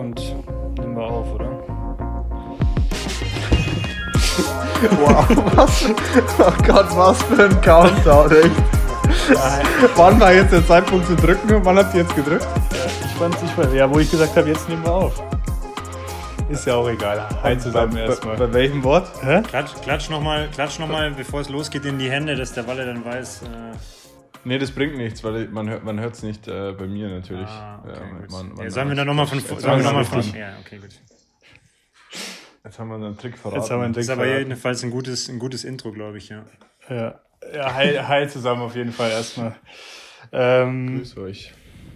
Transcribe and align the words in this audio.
und 0.00 0.34
nehmen 0.78 0.96
wir 0.96 1.02
auf, 1.02 1.34
oder? 1.34 1.50
wow, 4.98 5.26
was? 5.54 5.84
Oh 6.38 6.52
Gott, 6.66 6.96
was 6.96 7.22
für 7.24 7.44
ein 7.44 7.60
Countdown, 7.60 8.32
echt. 8.32 8.50
Wann 9.96 10.18
war 10.18 10.32
jetzt 10.32 10.52
der 10.52 10.66
Zeitpunkt 10.66 11.06
zu 11.06 11.16
drücken? 11.16 11.60
Wann 11.64 11.76
habt 11.76 11.94
ihr 11.94 12.00
jetzt 12.00 12.16
gedrückt? 12.16 12.46
Ich 13.04 13.10
fand 13.18 13.36
ich 13.44 13.50
fand, 13.50 13.74
ja, 13.74 13.92
wo 13.92 13.98
ich 13.98 14.10
gesagt 14.10 14.34
habe, 14.36 14.48
jetzt 14.48 14.68
nehmen 14.68 14.82
wir 14.84 14.92
auf. 14.92 15.22
Ist 16.48 16.66
ja 16.66 16.76
auch 16.76 16.88
egal. 16.88 17.28
Hi 17.42 17.58
zusammen 17.58 17.92
bei, 17.92 18.00
erstmal. 18.00 18.36
Bei, 18.36 18.46
bei 18.46 18.54
welchem 18.54 18.82
Wort? 18.82 19.06
Hä? 19.22 19.42
Klatsch, 19.42 19.72
klatsch 19.82 20.08
nochmal, 20.08 20.48
klatsch 20.48 20.78
noch 20.78 20.88
mal, 20.88 21.10
bevor 21.10 21.40
es 21.40 21.50
losgeht, 21.50 21.84
in 21.84 21.98
die 21.98 22.10
Hände, 22.10 22.34
dass 22.36 22.54
der 22.54 22.66
Walle 22.66 22.86
dann 22.86 23.04
weiß. 23.04 23.42
Äh, 23.42 23.76
Nee, 24.44 24.58
das 24.58 24.70
bringt 24.70 24.96
nichts, 24.96 25.22
weil 25.22 25.48
man 25.48 25.68
hört 25.68 25.84
man 25.84 25.98
es 25.98 26.22
nicht 26.22 26.48
äh, 26.48 26.72
bei 26.72 26.86
mir 26.86 27.08
natürlich. 27.08 27.48
ah, 27.48 27.80
okay, 27.84 27.92
ja, 27.94 28.28
man, 28.30 28.54
man, 28.54 28.64
ja, 28.64 28.70
sollen 28.70 28.88
wir 28.88 28.96
dann 28.96 29.06
nochmal 29.06 29.26
von, 29.26 29.38
Jetzt 29.38 29.48
sollen 29.48 29.78
wir 29.78 29.84
noch 29.84 29.92
mal 29.92 29.98
richtig. 30.00 30.30
von, 30.30 30.38
ja, 30.38 30.56
okay, 30.60 30.78
gut. 30.78 30.90
Jetzt 32.64 32.78
haben 32.78 32.88
wir 32.88 32.94
einen 32.96 33.16
Trick 33.18 33.38
verraten. 33.38 33.60
Jetzt 33.60 33.70
haben 33.70 33.80
wir 33.80 33.84
einen 33.84 33.94
Das 33.94 34.06
Trick 34.06 34.12
ist 34.12 34.18
aber 34.18 34.24
verraten. 34.24 34.48
jedenfalls 34.48 34.82
ein 34.82 34.90
gutes, 34.90 35.28
ein 35.28 35.38
gutes 35.38 35.64
Intro, 35.64 35.92
glaube 35.92 36.18
ich, 36.18 36.28
ja. 36.28 36.44
Ja, 36.88 37.20
ja 37.54 37.74
hi, 37.74 37.96
hi 37.96 38.28
zusammen 38.28 38.62
auf 38.62 38.76
jeden 38.76 38.92
Fall 38.92 39.10
erstmal. 39.10 39.56
Ähm, 40.32 40.98
Grüß 40.98 41.16
euch. 41.18 41.52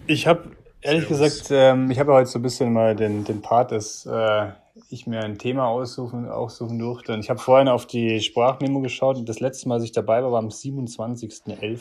ich 0.07 0.27
habe 0.27 0.51
ehrlich 0.81 1.07
gesagt, 1.07 1.47
ähm, 1.51 1.89
ich 1.91 1.99
habe 1.99 2.11
ja 2.11 2.17
heute 2.17 2.29
so 2.29 2.39
ein 2.39 2.41
bisschen 2.41 2.73
mal 2.73 2.95
den, 2.95 3.23
den 3.23 3.41
Part, 3.41 3.71
dass 3.71 4.05
äh, 4.05 4.51
ich 4.89 5.07
mir 5.07 5.21
ein 5.21 5.37
Thema 5.37 5.67
aussuchen, 5.67 6.27
aussuchen 6.29 6.77
durfte. 6.79 7.13
Und 7.13 7.19
ich 7.19 7.29
habe 7.29 7.39
vorhin 7.39 7.67
auf 7.67 7.85
die 7.85 8.19
Sprachmemo 8.21 8.81
geschaut 8.81 9.17
und 9.17 9.27
das 9.29 9.39
letzte 9.39 9.67
Mal, 9.67 9.75
als 9.75 9.83
ich 9.83 9.91
dabei 9.91 10.23
war, 10.23 10.31
war 10.31 10.39
am 10.39 10.49
27.11. 10.49 11.79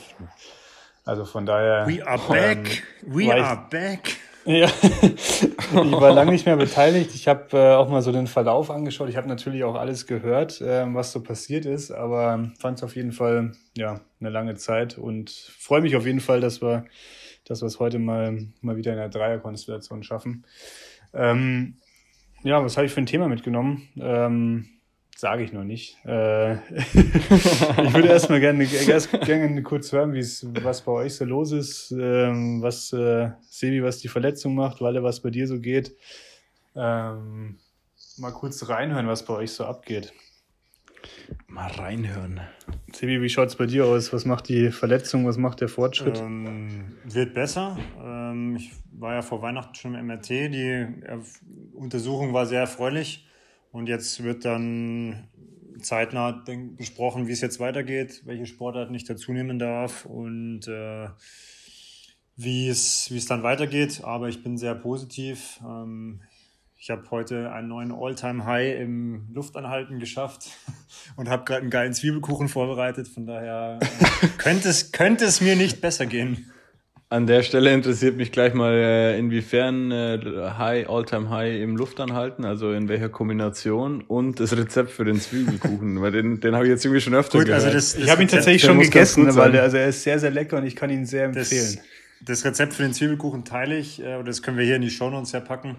Also 1.04 1.24
von 1.24 1.44
daher. 1.46 1.86
We 1.86 2.06
are 2.06 2.18
ähm, 2.18 2.62
back, 2.62 2.82
we 3.02 3.26
war 3.26 3.36
ich- 3.38 3.44
are 3.44 3.66
back. 3.70 4.16
Ja, 4.46 4.66
ich 5.02 5.72
war 5.72 6.12
lange 6.12 6.30
nicht 6.32 6.44
mehr 6.44 6.56
beteiligt. 6.56 7.14
Ich 7.14 7.28
habe 7.28 7.56
äh, 7.56 7.74
auch 7.76 7.88
mal 7.88 8.02
so 8.02 8.12
den 8.12 8.26
Verlauf 8.26 8.70
angeschaut. 8.70 9.08
Ich 9.08 9.16
habe 9.16 9.26
natürlich 9.26 9.64
auch 9.64 9.74
alles 9.74 10.06
gehört, 10.06 10.62
ähm, 10.62 10.94
was 10.94 11.12
so 11.12 11.22
passiert 11.22 11.64
ist, 11.64 11.90
aber 11.90 12.50
fand 12.58 12.76
es 12.76 12.84
auf 12.84 12.94
jeden 12.94 13.12
Fall 13.12 13.52
ja 13.74 14.00
eine 14.20 14.28
lange 14.28 14.54
Zeit 14.56 14.98
und 14.98 15.30
freue 15.30 15.80
mich 15.80 15.96
auf 15.96 16.04
jeden 16.04 16.20
Fall, 16.20 16.42
dass 16.42 16.60
wir, 16.60 16.84
dass 17.46 17.62
wir 17.62 17.68
es 17.68 17.80
heute 17.80 17.98
mal 17.98 18.48
mal 18.60 18.76
wieder 18.76 18.92
in 18.92 18.98
der 18.98 19.08
Dreierkonstellation 19.08 20.02
schaffen. 20.02 20.44
Ähm, 21.14 21.78
ja, 22.44 22.62
was 22.62 22.76
habe 22.76 22.86
ich 22.86 22.92
für 22.92 23.00
ein 23.00 23.06
Thema 23.06 23.28
mitgenommen? 23.28 23.88
Ähm, 23.96 24.68
Sage 25.16 25.44
ich 25.44 25.52
noch 25.52 25.62
nicht. 25.62 25.96
Äh, 26.04 26.54
ich 26.74 27.94
würde 27.94 28.08
erstmal 28.08 28.40
gerne, 28.40 28.64
erst 28.64 29.12
gerne 29.20 29.62
kurz 29.62 29.92
hören, 29.92 30.12
wie 30.12 30.18
es, 30.18 30.44
was 30.62 30.82
bei 30.82 30.90
euch 30.90 31.14
so 31.14 31.24
los 31.24 31.52
ist, 31.52 31.92
ähm, 31.92 32.60
was 32.62 32.92
äh, 32.92 33.30
Sebi, 33.48 33.82
was 33.84 33.98
die 33.98 34.08
Verletzung 34.08 34.56
macht, 34.56 34.80
Walle, 34.80 35.04
was 35.04 35.22
bei 35.22 35.30
dir 35.30 35.46
so 35.46 35.60
geht. 35.60 35.96
Ähm, 36.74 37.58
mal 38.18 38.32
kurz 38.32 38.68
reinhören, 38.68 39.06
was 39.06 39.24
bei 39.24 39.34
euch 39.34 39.52
so 39.52 39.64
abgeht. 39.64 40.12
Mal 41.46 41.70
reinhören. 41.70 42.40
Sebi, 42.92 43.20
wie 43.20 43.28
schaut's 43.28 43.56
bei 43.56 43.66
dir 43.66 43.86
aus? 43.86 44.12
Was 44.12 44.24
macht 44.24 44.48
die 44.48 44.70
Verletzung? 44.70 45.26
Was 45.26 45.36
macht 45.36 45.60
der 45.60 45.68
Fortschritt? 45.68 46.18
Ähm, 46.18 46.96
wird 47.04 47.34
besser. 47.34 47.78
Ähm, 48.02 48.56
ich 48.56 48.72
war 48.92 49.14
ja 49.14 49.22
vor 49.22 49.42
Weihnachten 49.42 49.74
schon 49.74 49.94
im 49.94 50.06
MRT. 50.06 50.28
Die 50.30 50.86
Untersuchung 51.74 52.32
war 52.32 52.46
sehr 52.46 52.60
erfreulich. 52.60 53.26
Und 53.72 53.88
jetzt 53.88 54.22
wird 54.22 54.44
dann 54.44 55.28
zeitnah 55.80 56.44
besprochen, 56.76 57.26
wie 57.26 57.32
es 57.32 57.40
jetzt 57.40 57.60
weitergeht, 57.60 58.22
welche 58.24 58.46
Sportarten 58.46 58.94
ich 58.94 59.04
dazunehmen 59.04 59.58
darf 59.58 60.06
und 60.06 60.68
äh, 60.68 61.08
wie, 62.36 62.68
es, 62.68 63.10
wie 63.10 63.18
es 63.18 63.26
dann 63.26 63.42
weitergeht. 63.42 64.02
Aber 64.04 64.28
ich 64.28 64.42
bin 64.42 64.56
sehr 64.56 64.74
positiv. 64.74 65.60
Ähm, 65.64 66.20
ich 66.84 66.90
habe 66.90 67.10
heute 67.10 67.50
einen 67.50 67.68
neuen 67.68 67.92
All-Time-High 67.92 68.78
im 68.78 69.22
Luftanhalten 69.32 70.00
geschafft 70.00 70.48
und 71.16 71.30
habe 71.30 71.44
gerade 71.44 71.62
einen 71.62 71.70
geilen 71.70 71.94
Zwiebelkuchen 71.94 72.48
vorbereitet. 72.48 73.08
Von 73.08 73.24
daher 73.24 73.78
äh, 73.80 74.26
könnte, 74.36 74.68
es, 74.68 74.92
könnte 74.92 75.24
es 75.24 75.40
mir 75.40 75.56
nicht 75.56 75.80
besser 75.80 76.04
gehen. 76.04 76.52
An 77.08 77.26
der 77.26 77.42
Stelle 77.42 77.72
interessiert 77.72 78.18
mich 78.18 78.32
gleich 78.32 78.52
mal, 78.52 78.74
äh, 78.74 79.18
inwiefern 79.18 79.92
äh, 79.92 80.18
High, 80.58 80.90
All-Time 80.90 81.30
High 81.30 81.62
im 81.62 81.74
Luftanhalten, 81.78 82.44
also 82.44 82.72
in 82.72 82.86
welcher 82.90 83.08
Kombination 83.08 84.02
und 84.02 84.38
das 84.38 84.54
Rezept 84.54 84.90
für 84.90 85.06
den 85.06 85.18
Zwiebelkuchen, 85.18 86.02
weil 86.02 86.12
den, 86.12 86.40
den 86.40 86.54
habe 86.54 86.66
ich 86.66 86.70
jetzt 86.70 86.84
irgendwie 86.84 87.00
schon 87.00 87.14
öfter 87.14 87.38
Gut, 87.38 87.46
gehört. 87.46 87.64
also 87.64 87.74
das, 87.74 87.94
ich 87.94 88.10
habe 88.10 88.20
ihn 88.20 88.28
tatsächlich 88.28 88.60
schon 88.60 88.78
gegessen, 88.78 89.34
weil 89.36 89.52
der, 89.52 89.62
also 89.62 89.78
er 89.78 89.88
ist 89.88 90.02
sehr, 90.02 90.18
sehr 90.18 90.30
lecker 90.30 90.58
und 90.58 90.66
ich 90.66 90.76
kann 90.76 90.90
ihn 90.90 91.06
sehr 91.06 91.28
Das, 91.28 91.50
empfehlen. 91.50 91.82
das 92.20 92.44
Rezept 92.44 92.74
für 92.74 92.82
den 92.82 92.92
Zwiebelkuchen 92.92 93.46
teile 93.46 93.78
ich, 93.78 94.00
oder 94.00 94.24
das 94.24 94.42
können 94.42 94.58
wir 94.58 94.66
hier 94.66 94.76
in 94.76 94.82
die 94.82 94.90
Shownotes 94.90 95.32
ja 95.32 95.40
packen. 95.40 95.76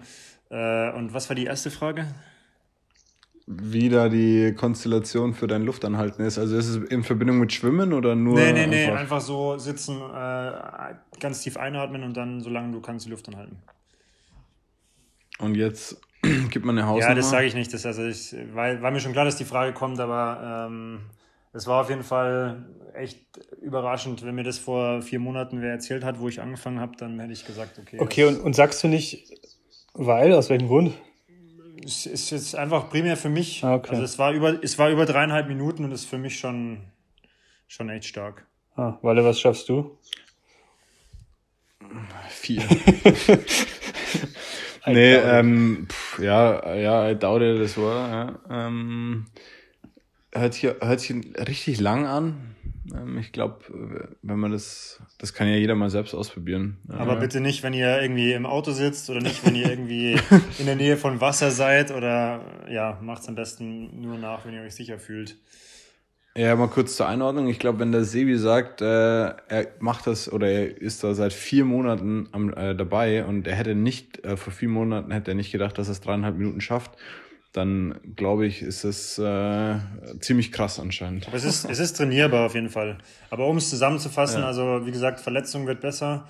Äh, 0.49 0.91
und 0.91 1.13
was 1.13 1.29
war 1.29 1.35
die 1.35 1.45
erste 1.45 1.71
Frage? 1.71 2.07
wie 3.47 3.89
da 3.89 4.09
die 4.09 4.53
Konstellation 4.55 5.33
für 5.33 5.45
dein 5.45 5.63
Luftanhalten 5.63 6.25
ist. 6.25 6.39
Also 6.39 6.57
ist 6.57 6.67
es 6.67 6.77
in 6.89 7.03
Verbindung 7.03 7.37
mit 7.39 7.53
Schwimmen 7.53 7.93
oder 7.93 8.15
nur 8.15 8.33
Nee, 8.39 8.53
nee, 8.53 8.65
nee, 8.65 8.85
einfach? 8.85 8.99
einfach 8.99 9.21
so 9.21 9.57
sitzen, 9.57 9.97
äh, 9.97 10.95
ganz 11.19 11.41
tief 11.41 11.57
einatmen 11.57 12.03
und 12.03 12.17
dann, 12.17 12.41
solange 12.41 12.71
du 12.71 12.81
kannst, 12.81 13.05
die 13.05 13.11
Luft 13.11 13.27
anhalten. 13.27 13.57
Und 15.37 15.55
jetzt 15.55 16.01
gibt 16.49 16.65
man 16.65 16.77
eine 16.77 16.87
Hausnummer. 16.87 17.09
Ja, 17.09 17.15
das 17.15 17.29
sage 17.29 17.45
ich 17.45 17.53
nicht. 17.53 17.71
Das, 17.71 17.85
also 17.85 18.03
ich, 18.03 18.35
weil, 18.53 18.81
war 18.81 18.89
mir 18.89 18.99
schon 18.99 19.11
klar, 19.13 19.25
dass 19.25 19.35
die 19.35 19.45
Frage 19.45 19.73
kommt, 19.73 19.99
aber 19.99 20.67
ähm, 20.67 21.01
es 21.53 21.67
war 21.67 21.81
auf 21.81 21.89
jeden 21.89 22.03
Fall 22.03 22.65
echt 22.95 23.19
überraschend. 23.61 24.25
Wenn 24.25 24.33
mir 24.33 24.43
das 24.43 24.57
vor 24.57 25.03
vier 25.03 25.19
Monaten 25.19 25.61
wer 25.61 25.71
erzählt 25.71 26.03
hat, 26.03 26.19
wo 26.19 26.29
ich 26.29 26.41
angefangen 26.41 26.79
habe, 26.79 26.93
dann 26.97 27.19
hätte 27.19 27.33
ich 27.33 27.45
gesagt, 27.45 27.77
okay. 27.77 27.99
Okay, 27.99 28.25
und, 28.25 28.39
und 28.39 28.55
sagst 28.55 28.83
du 28.83 28.87
nicht, 28.87 29.31
weil, 29.95 30.33
aus 30.33 30.49
welchem 30.49 30.67
Grund? 30.67 30.93
Es 31.83 32.05
ist 32.05 32.29
jetzt 32.31 32.55
einfach 32.55 32.89
primär 32.89 33.17
für 33.17 33.29
mich. 33.29 33.63
Ah, 33.63 33.75
okay. 33.75 33.91
Also 33.91 34.03
es 34.03 34.17
war 34.17 34.31
über, 34.31 34.63
es 34.63 34.79
war 34.79 34.89
über 34.89 35.05
dreieinhalb 35.05 35.47
Minuten 35.47 35.85
und 35.85 35.91
ist 35.91 36.05
für 36.05 36.17
mich 36.17 36.39
schon, 36.39 36.79
schon 37.67 37.89
echt 37.89 38.05
stark. 38.05 38.45
Ah, 38.75 38.97
Walle, 39.01 39.23
was 39.23 39.39
schaffst 39.39 39.69
du? 39.69 39.97
Vier. 42.29 42.61
nee, 44.85 45.15
ähm, 45.15 45.87
pff, 45.89 46.19
ja, 46.19 46.75
ja, 46.75 47.09
I 47.09 47.15
doubt 47.15 47.41
it, 47.41 47.61
das 47.61 47.77
war, 47.77 48.09
ja. 48.09 48.67
Ähm, 48.67 49.27
hört, 50.35 50.53
sich, 50.53 50.63
hört 50.63 50.99
sich 50.99 51.15
richtig 51.47 51.79
lang 51.79 52.05
an. 52.05 52.55
Ähm, 52.93 53.17
ich 53.17 53.31
glaube, 53.31 53.59
wenn 54.21 54.39
man 54.39 54.51
das, 54.51 55.01
das 55.17 55.33
kann 55.33 55.47
ja 55.47 55.55
jeder 55.55 55.75
mal 55.75 55.89
selbst 55.89 56.13
ausprobieren. 56.13 56.77
Aber 56.89 57.15
bitte 57.15 57.41
nicht, 57.41 57.63
wenn 57.63 57.73
ihr 57.73 58.01
irgendwie 58.01 58.33
im 58.33 58.45
Auto 58.45 58.71
sitzt 58.71 59.09
oder 59.09 59.21
nicht, 59.21 59.45
wenn 59.45 59.55
ihr 59.55 59.69
irgendwie 59.69 60.17
in 60.59 60.65
der 60.65 60.75
Nähe 60.75 60.97
von 60.97 61.21
Wasser 61.21 61.51
seid 61.51 61.91
oder 61.91 62.41
ja, 62.69 62.99
macht's 63.01 63.27
am 63.27 63.35
besten 63.35 64.01
nur 64.01 64.17
nach, 64.17 64.45
wenn 64.45 64.53
ihr 64.53 64.61
euch 64.61 64.75
sicher 64.75 64.99
fühlt. 64.99 65.37
Ja, 66.37 66.53
mal 66.57 66.67
kurz 66.67 66.97
zur 66.97 67.07
Einordnung. 67.07 67.47
Ich 67.47 67.59
glaube, 67.59 67.79
wenn 67.79 67.93
der 67.93 68.03
Sebi 68.03 68.37
sagt, 68.37 68.81
äh, 68.81 68.85
er 68.85 69.67
macht 69.79 70.05
das 70.05 70.29
oder 70.29 70.49
er 70.49 70.81
ist 70.81 71.01
da 71.01 71.13
seit 71.13 71.31
vier 71.31 71.63
Monaten 71.63 72.27
am, 72.33 72.53
äh, 72.53 72.75
dabei 72.75 73.23
und 73.23 73.47
er 73.47 73.55
hätte 73.55 73.73
nicht, 73.73 74.25
äh, 74.25 74.35
vor 74.35 74.51
vier 74.51 74.67
Monaten 74.67 75.11
hätte 75.11 75.31
er 75.31 75.35
nicht 75.35 75.53
gedacht, 75.53 75.77
dass 75.77 75.87
er 75.87 75.93
es 75.93 76.01
dreieinhalb 76.01 76.35
Minuten 76.35 76.59
schafft, 76.59 76.91
dann 77.55 77.99
glaube 78.15 78.45
ich, 78.45 78.61
ist 78.61 78.83
es 78.83 79.17
äh, 79.17 79.77
ziemlich 80.19 80.51
krass 80.51 80.79
anscheinend. 80.79 81.27
Aber 81.27 81.37
es 81.37 81.43
ist, 81.45 81.65
es 81.65 81.79
ist 81.79 81.97
trainierbar 81.97 82.45
auf 82.47 82.55
jeden 82.55 82.69
Fall. 82.69 82.97
Aber 83.29 83.47
um 83.47 83.57
es 83.57 83.69
zusammenzufassen, 83.69 84.41
Ja. 84.41 84.47
also 84.47 84.85
wie 84.85 84.91
gesagt, 84.91 85.19
Verletzung 85.19 85.65
wird 85.67 85.81
besser. 85.81 86.27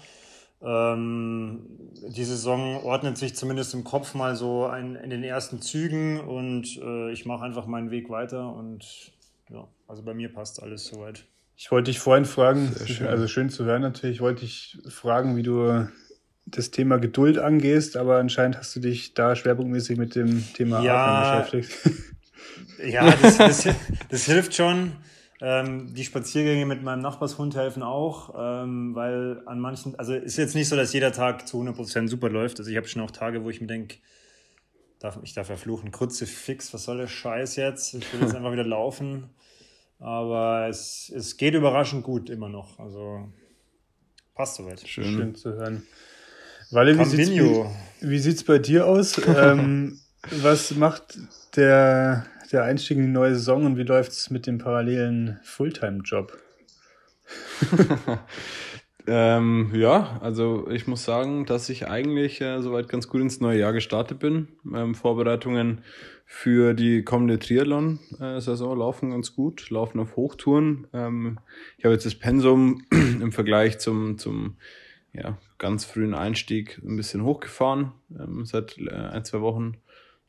Ähm, 0.61 1.61
die 2.09 2.23
Saison 2.23 2.83
ordnet 2.83 3.17
sich 3.17 3.35
zumindest 3.35 3.73
im 3.73 3.83
Kopf 3.83 4.13
mal 4.13 4.35
so 4.35 4.65
ein, 4.65 4.95
in 4.95 5.09
den 5.09 5.23
ersten 5.23 5.61
Zügen 5.61 6.19
und 6.19 6.77
äh, 6.81 7.11
ich 7.11 7.25
mache 7.25 7.43
einfach 7.45 7.65
meinen 7.67 7.91
Weg 7.91 8.09
weiter 8.09 8.53
und 8.55 9.11
ja, 9.49 9.67
also 9.87 10.01
bei 10.03 10.13
mir 10.13 10.33
passt 10.33 10.61
alles 10.63 10.85
soweit. 10.87 11.25
Ich 11.57 11.71
wollte 11.71 11.91
dich 11.91 11.99
vorhin 11.99 12.25
fragen, 12.25 12.73
schön. 12.85 13.07
also 13.07 13.27
schön 13.27 13.49
zu 13.49 13.63
hören 13.65 13.81
natürlich, 13.81 14.17
ich 14.17 14.21
wollte 14.21 14.41
dich 14.41 14.77
fragen, 14.89 15.35
wie 15.37 15.43
du 15.43 15.87
das 16.57 16.71
Thema 16.71 16.97
Geduld 16.97 17.37
angehst, 17.37 17.97
aber 17.97 18.17
anscheinend 18.17 18.57
hast 18.57 18.75
du 18.75 18.79
dich 18.79 19.13
da 19.13 19.35
schwerpunktmäßig 19.35 19.97
mit 19.97 20.15
dem 20.15 20.43
Thema 20.53 20.81
Ja. 20.81 21.37
Atmen 21.37 21.51
beschäftigt. 21.51 22.01
Ja, 22.85 23.09
das, 23.21 23.37
das, 23.37 23.67
das 24.09 24.25
hilft 24.25 24.53
schon. 24.53 24.91
Ähm, 25.41 25.93
die 25.93 26.03
Spaziergänge 26.03 26.65
mit 26.65 26.83
meinem 26.83 27.01
Nachbarshund 27.01 27.55
helfen 27.55 27.83
auch, 27.83 28.33
ähm, 28.37 28.95
weil 28.95 29.41
an 29.45 29.59
manchen, 29.59 29.97
also 29.97 30.13
ist 30.13 30.37
jetzt 30.37 30.55
nicht 30.55 30.67
so, 30.67 30.75
dass 30.75 30.93
jeder 30.93 31.11
Tag 31.11 31.47
zu 31.47 31.61
100% 31.61 32.07
super 32.07 32.29
läuft. 32.29 32.59
Also 32.59 32.69
ich 32.69 32.77
habe 32.77 32.87
schon 32.87 33.01
auch 33.01 33.11
Tage, 33.11 33.43
wo 33.43 33.49
ich 33.49 33.61
mir 33.61 33.67
denke, 33.67 33.95
darf, 34.99 35.19
ich 35.23 35.33
darf 35.33 35.49
ja 35.49 35.55
fluchen, 35.55 35.91
Kruzifix, 35.91 36.73
was 36.73 36.83
soll 36.83 36.97
der 36.97 37.07
Scheiß 37.07 37.55
jetzt? 37.55 37.93
Ich 37.93 38.13
will 38.13 38.21
jetzt 38.21 38.35
einfach 38.35 38.51
wieder 38.51 38.65
laufen. 38.65 39.29
Aber 39.99 40.67
es, 40.69 41.11
es 41.15 41.37
geht 41.37 41.53
überraschend 41.53 42.03
gut 42.03 42.29
immer 42.29 42.49
noch. 42.49 42.79
Also 42.79 43.29
passt 44.33 44.55
soweit. 44.55 44.87
Schön. 44.87 45.05
Schön 45.05 45.35
zu 45.35 45.53
hören. 45.53 45.83
Walle, 46.75 46.99
wie 46.99 47.05
sieht's, 47.05 47.31
wie, 47.31 47.65
wie 48.01 48.19
sieht's 48.19 48.43
bei 48.43 48.59
dir 48.59 48.85
aus? 48.85 49.19
ähm, 49.35 49.99
was 50.43 50.75
macht 50.75 51.17
der, 51.55 52.25
der 52.51 52.63
Einstieg 52.63 52.97
in 52.97 53.05
die 53.05 53.11
neue 53.11 53.33
Saison 53.33 53.65
und 53.65 53.77
wie 53.77 53.83
läuft's 53.83 54.29
mit 54.29 54.45
dem 54.45 54.57
parallelen 54.57 55.39
Fulltime-Job? 55.43 56.37
Ähm, 59.07 59.71
ja, 59.75 60.19
also 60.21 60.67
ich 60.69 60.87
muss 60.87 61.05
sagen, 61.05 61.45
dass 61.45 61.69
ich 61.69 61.87
eigentlich 61.87 62.41
äh, 62.41 62.61
soweit 62.61 62.89
ganz 62.89 63.07
gut 63.07 63.21
ins 63.21 63.39
neue 63.39 63.59
Jahr 63.59 63.73
gestartet 63.73 64.19
bin. 64.19 64.47
Ähm, 64.73 64.95
Vorbereitungen 64.95 65.83
für 66.25 66.73
die 66.73 67.03
kommende 67.03 67.37
Triathlon-Saison 67.37 68.77
laufen 68.77 69.11
ganz 69.11 69.35
gut, 69.35 69.69
laufen 69.69 69.99
auf 69.99 70.15
Hochtouren. 70.15 70.87
Ähm, 70.91 71.37
ich 71.77 71.85
habe 71.85 71.93
jetzt 71.93 72.05
das 72.05 72.15
Pensum 72.15 72.83
im 72.91 73.31
Vergleich 73.31 73.77
zum, 73.77 74.17
zum 74.17 74.57
ja, 75.17 75.37
ganz 75.57 75.85
frühen 75.85 76.13
Einstieg 76.13 76.81
ein 76.83 76.95
bisschen 76.95 77.23
hochgefahren 77.23 77.91
ähm, 78.17 78.45
seit 78.45 78.77
äh, 78.77 78.91
ein, 78.91 79.25
zwei 79.25 79.41
Wochen 79.41 79.77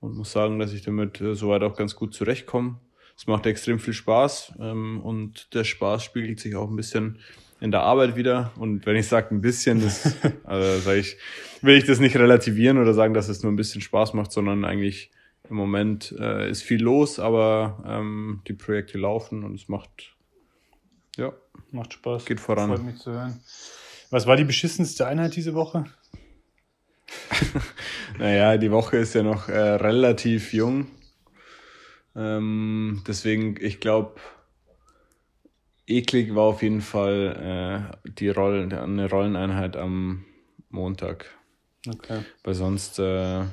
und 0.01 0.17
muss 0.17 0.33
sagen, 0.33 0.59
dass 0.59 0.73
ich 0.73 0.83
damit 0.83 1.21
äh, 1.21 1.35
soweit 1.35 1.63
auch 1.63 1.77
ganz 1.77 1.97
gut 1.97 2.15
zurechtkomme. 2.15 2.79
Es 3.17 3.27
macht 3.27 3.47
extrem 3.47 3.79
viel 3.79 3.95
Spaß 3.95 4.55
ähm, 4.61 5.01
und 5.01 5.55
der 5.55 5.65
Spaß 5.65 6.05
spiegelt 6.05 6.39
sich 6.39 6.55
auch 6.55 6.69
ein 6.69 6.77
bisschen 6.77 7.19
in 7.61 7.71
der 7.71 7.81
Arbeit 7.81 8.17
wieder. 8.17 8.53
Und 8.57 8.85
wenn 8.85 8.97
ich 8.97 9.09
sage 9.09 9.35
ein 9.35 9.41
bisschen, 9.41 9.81
das, 9.83 10.17
also 10.45 10.81
sag 10.81 10.97
ich, 10.97 11.17
will 11.63 11.77
ich 11.77 11.85
das 11.85 11.99
nicht 11.99 12.17
relativieren 12.17 12.79
oder 12.79 12.93
sagen, 12.93 13.15
dass 13.15 13.29
es 13.29 13.43
nur 13.43 13.53
ein 13.53 13.57
bisschen 13.57 13.81
Spaß 13.81 14.15
macht, 14.15 14.33
sondern 14.33 14.65
eigentlich 14.65 15.11
im 15.49 15.57
Moment 15.57 16.15
äh, 16.19 16.51
ist 16.51 16.63
viel 16.63 16.83
los, 16.83 17.19
aber 17.19 17.83
ähm, 17.87 18.43
die 18.49 18.53
Projekte 18.53 18.99
laufen 18.99 19.45
und 19.45 19.55
es 19.55 19.69
macht, 19.69 20.15
ja, 21.17 21.33
macht 21.71 21.95
Spaß. 21.95 22.25
Geht 22.27 22.41
voran. 22.41 22.69
Freut 22.69 22.85
mich 22.85 22.99
zu 22.99 23.13
hören. 23.13 23.41
Was 24.17 24.27
war 24.27 24.37
die 24.37 24.45
beschissenste 24.45 25.07
Einheit 25.07 25.37
diese 25.37 25.53
Woche? 25.53 25.85
naja, 28.19 28.57
die 28.57 28.71
Woche 28.71 28.97
ist 28.97 29.15
ja 29.15 29.23
noch 29.23 29.51
äh, 29.51 29.59
relativ 29.59 30.55
jung. 30.55 30.87
Ähm, 32.15 33.03
deswegen, 33.07 33.57
ich 33.61 33.79
glaube, 33.79 34.15
eklig 35.87 36.35
war 36.35 36.45
auf 36.45 36.63
jeden 36.63 36.81
Fall 36.81 37.93
äh, 38.07 38.11
die 38.11 38.31
Rollen, 38.31 38.73
eine 38.73 39.11
Rolleneinheit 39.11 39.77
am 39.77 40.25
Montag. 40.71 41.27
Okay. 41.87 42.21
Weil 42.43 42.55
sonst, 42.55 42.99
äh, 42.99 43.45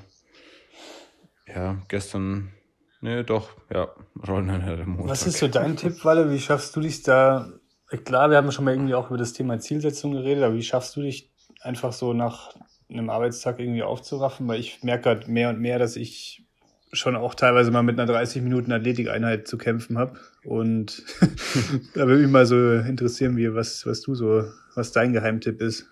ja, 1.46 1.82
gestern, 1.90 2.54
ne, 3.02 3.26
doch, 3.26 3.50
ja, 3.70 3.90
Rolleneinheit 4.26 4.80
am 4.80 4.92
Montag. 4.92 5.10
Was 5.10 5.28
ist 5.28 5.40
so 5.40 5.50
dein 5.50 5.76
Tipp, 5.76 6.06
Walle? 6.06 6.32
Wie 6.32 6.40
schaffst 6.40 6.74
du 6.78 6.80
dich 6.80 7.04
da? 7.04 7.52
Klar, 7.98 8.30
wir 8.30 8.38
haben 8.38 8.52
schon 8.52 8.66
mal 8.66 8.74
irgendwie 8.74 8.96
auch 8.96 9.10
über 9.10 9.18
das 9.18 9.34
Thema 9.34 9.60
Zielsetzung 9.60 10.14
geredet, 10.14 10.44
aber 10.44 10.56
wie 10.56 10.64
schaffst 10.64 10.96
du 10.96 11.02
dich 11.02 11.32
einfach 11.62 11.94
so 11.94 12.14
nach 12.14 12.56
einem 12.90 13.10
Arbeitstag 13.10 13.60
irgendwie 13.60 13.84
aufzuraffen? 13.84 14.48
Weil 14.48 14.60
ich 14.60 14.82
merke 14.84 15.04
gerade 15.04 15.30
mehr 15.30 15.50
und 15.50 15.60
mehr, 15.60 15.78
dass 15.78 15.96
ich 15.96 16.44
schon 16.92 17.16
auch 17.16 17.36
teilweise 17.36 17.72
mal 17.72 17.84
mit 17.84 18.00
einer 18.00 18.12
30 18.12 18.42
Minuten 18.42 18.72
Athletikeinheit 18.72 19.48
zu 19.48 19.58
kämpfen 19.58 19.98
habe. 19.98 20.20
Und 20.44 21.04
da 21.94 22.08
würde 22.08 22.22
mich 22.22 22.32
mal 22.32 22.46
so 22.46 22.74
interessieren, 22.74 23.38
wie 23.38 23.54
was, 23.54 23.86
was 23.86 24.02
du 24.02 24.16
so, 24.16 24.46
was 24.76 24.92
dein 24.92 25.14
Geheimtipp 25.14 25.62
ist. 25.62 25.88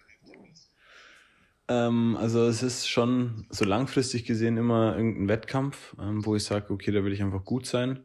Ähm, 1.68 2.18
also 2.20 2.46
es 2.48 2.64
ist 2.64 2.88
schon 2.90 3.46
so 3.50 3.66
langfristig 3.66 4.26
gesehen 4.26 4.58
immer 4.58 4.96
irgendein 4.96 5.28
Wettkampf, 5.28 5.96
ähm, 6.00 6.26
wo 6.26 6.36
ich 6.36 6.44
sage, 6.44 6.72
okay, 6.74 6.92
da 6.92 7.04
will 7.04 7.14
ich 7.14 7.22
einfach 7.22 7.46
gut 7.46 7.66
sein. 7.66 8.00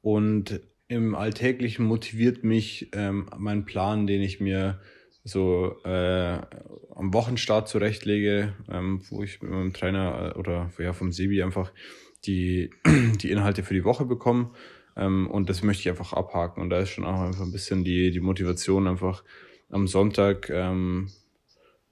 Und 0.00 0.60
im 0.88 1.14
Alltäglichen 1.14 1.84
motiviert 1.84 2.44
mich 2.44 2.90
ähm, 2.92 3.28
mein 3.36 3.64
Plan, 3.64 4.06
den 4.06 4.22
ich 4.22 4.40
mir 4.40 4.80
so 5.24 5.74
äh, 5.84 6.38
am 6.94 7.12
Wochenstart 7.12 7.68
zurechtlege, 7.68 8.54
ähm, 8.70 9.02
wo 9.10 9.22
ich 9.22 9.42
mit 9.42 9.50
meinem 9.50 9.72
Trainer 9.72 10.34
äh, 10.34 10.38
oder 10.38 10.70
ja, 10.78 10.92
vom 10.92 11.10
Sebi 11.10 11.42
einfach 11.42 11.72
die, 12.24 12.70
die 13.20 13.30
Inhalte 13.30 13.64
für 13.64 13.74
die 13.74 13.84
Woche 13.84 14.04
bekomme. 14.04 14.52
Ähm, 14.96 15.28
und 15.28 15.50
das 15.50 15.62
möchte 15.62 15.80
ich 15.80 15.88
einfach 15.88 16.12
abhaken. 16.12 16.62
Und 16.62 16.70
da 16.70 16.78
ist 16.78 16.90
schon 16.90 17.04
auch 17.04 17.20
einfach 17.20 17.42
ein 17.42 17.52
bisschen 17.52 17.82
die, 17.82 18.12
die 18.12 18.20
Motivation, 18.20 18.86
einfach 18.86 19.24
am 19.68 19.88
Sonntag 19.88 20.48
ähm, 20.48 21.10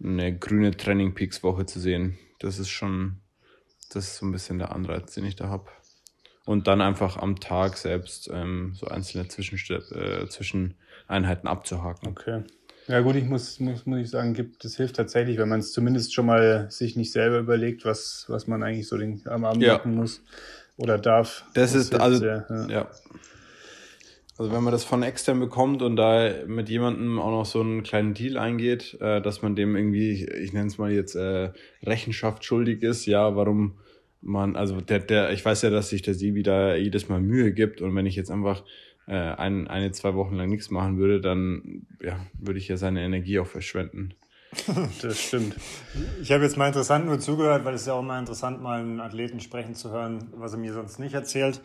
eine 0.02 0.36
grüne 0.38 0.76
Training 0.76 1.14
Peaks 1.14 1.42
Woche 1.42 1.66
zu 1.66 1.80
sehen. 1.80 2.16
Das 2.38 2.60
ist 2.60 2.70
schon, 2.70 3.16
das 3.90 4.06
ist 4.06 4.16
so 4.18 4.26
ein 4.26 4.32
bisschen 4.32 4.58
der 4.58 4.72
Anreiz, 4.72 5.12
den 5.14 5.24
ich 5.24 5.34
da 5.34 5.48
habe. 5.48 5.70
Und 6.46 6.66
dann 6.66 6.80
einfach 6.80 7.16
am 7.16 7.40
Tag 7.40 7.78
selbst 7.78 8.30
ähm, 8.32 8.72
so 8.74 8.86
einzelne 8.86 9.28
Zwischenstepp, 9.28 9.90
äh, 9.92 10.28
Zwischeneinheiten 10.28 11.48
abzuhaken. 11.48 12.08
Okay. 12.08 12.42
Ja 12.86 13.00
gut, 13.00 13.16
ich 13.16 13.24
muss, 13.24 13.60
muss, 13.60 13.86
muss 13.86 13.98
ich 13.98 14.10
sagen, 14.10 14.34
gibt, 14.34 14.62
das 14.62 14.76
hilft 14.76 14.96
tatsächlich, 14.96 15.38
wenn 15.38 15.48
man 15.48 15.60
es 15.60 15.72
zumindest 15.72 16.12
schon 16.12 16.26
mal 16.26 16.70
sich 16.70 16.96
nicht 16.96 17.12
selber 17.12 17.38
überlegt, 17.38 17.86
was, 17.86 18.26
was 18.28 18.46
man 18.46 18.62
eigentlich 18.62 18.88
so 18.88 18.98
den, 18.98 19.22
am 19.26 19.46
Abend 19.46 19.62
ja. 19.62 19.74
machen 19.74 19.94
muss 19.94 20.22
oder 20.76 20.98
darf. 20.98 21.44
Das, 21.54 21.72
das 21.72 21.80
ist 21.80 21.94
also, 21.94 22.18
sehr, 22.18 22.46
ja. 22.50 22.68
ja. 22.68 22.90
Also 24.36 24.52
wenn 24.52 24.64
man 24.64 24.72
das 24.72 24.84
von 24.84 25.02
extern 25.02 25.38
bekommt 25.38 25.80
und 25.80 25.96
da 25.96 26.30
mit 26.46 26.68
jemandem 26.68 27.20
auch 27.20 27.30
noch 27.30 27.46
so 27.46 27.60
einen 27.60 27.84
kleinen 27.84 28.14
Deal 28.14 28.36
eingeht, 28.36 28.98
äh, 29.00 29.22
dass 29.22 29.42
man 29.42 29.54
dem 29.54 29.76
irgendwie, 29.76 30.24
ich 30.24 30.52
nenne 30.52 30.66
es 30.66 30.76
mal 30.76 30.90
jetzt, 30.90 31.14
äh, 31.14 31.52
Rechenschaft 31.84 32.44
schuldig 32.44 32.82
ist, 32.82 33.06
ja, 33.06 33.36
warum 33.36 33.78
man, 34.24 34.56
also 34.56 34.80
der, 34.80 35.00
der, 35.00 35.32
ich 35.32 35.44
weiß 35.44 35.62
ja, 35.62 35.70
dass 35.70 35.90
sich 35.90 36.02
der 36.02 36.14
Sibi 36.14 36.42
da 36.42 36.74
jedes 36.74 37.08
Mal 37.08 37.20
Mühe 37.20 37.52
gibt 37.52 37.80
und 37.80 37.94
wenn 37.94 38.06
ich 38.06 38.16
jetzt 38.16 38.30
einfach 38.30 38.62
äh, 39.06 39.12
ein, 39.12 39.68
eine, 39.68 39.92
zwei 39.92 40.14
Wochen 40.14 40.34
lang 40.36 40.48
nichts 40.48 40.70
machen 40.70 40.98
würde, 40.98 41.20
dann 41.20 41.86
ja, 42.02 42.18
würde 42.38 42.58
ich 42.58 42.68
ja 42.68 42.76
seine 42.76 43.02
Energie 43.02 43.38
auch 43.38 43.46
verschwenden. 43.46 44.14
das 45.02 45.20
stimmt. 45.20 45.56
Ich 46.22 46.30
habe 46.32 46.44
jetzt 46.44 46.56
mal 46.56 46.68
interessant 46.68 47.06
nur 47.06 47.18
zugehört, 47.18 47.64
weil 47.64 47.74
es 47.74 47.82
ist 47.82 47.86
ja 47.88 47.94
auch 47.94 48.02
mal 48.02 48.18
interessant, 48.18 48.62
mal 48.62 48.80
einen 48.80 49.00
Athleten 49.00 49.40
sprechen 49.40 49.74
zu 49.74 49.90
hören, 49.90 50.28
was 50.36 50.52
er 50.52 50.58
mir 50.58 50.72
sonst 50.72 50.98
nicht 50.98 51.14
erzählt. 51.14 51.60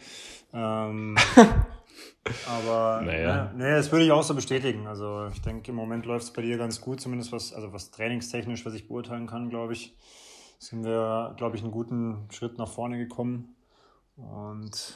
Ähm, 0.53 1.15
aber 2.47 3.01
naja. 3.05 3.53
nee, 3.55 3.71
das 3.71 3.91
würde 3.91 4.05
ich 4.05 4.11
auch 4.11 4.23
so 4.23 4.33
bestätigen. 4.33 4.87
Also 4.87 5.29
ich 5.31 5.41
denke, 5.41 5.69
im 5.69 5.75
Moment 5.75 6.05
läuft 6.05 6.25
es 6.25 6.33
bei 6.33 6.41
dir 6.41 6.57
ganz 6.57 6.81
gut, 6.81 6.99
zumindest 6.99 7.31
was, 7.31 7.53
also 7.53 7.71
was 7.71 7.91
trainingstechnisch, 7.91 8.65
was 8.65 8.73
ich 8.73 8.87
beurteilen 8.87 9.27
kann, 9.27 9.49
glaube 9.49 9.73
ich, 9.73 9.95
sind 10.59 10.83
wir, 10.83 11.33
glaube 11.37 11.55
ich, 11.55 11.63
einen 11.63 11.71
guten 11.71 12.27
Schritt 12.31 12.57
nach 12.57 12.67
vorne 12.67 12.97
gekommen. 12.97 13.55
Und 14.17 14.93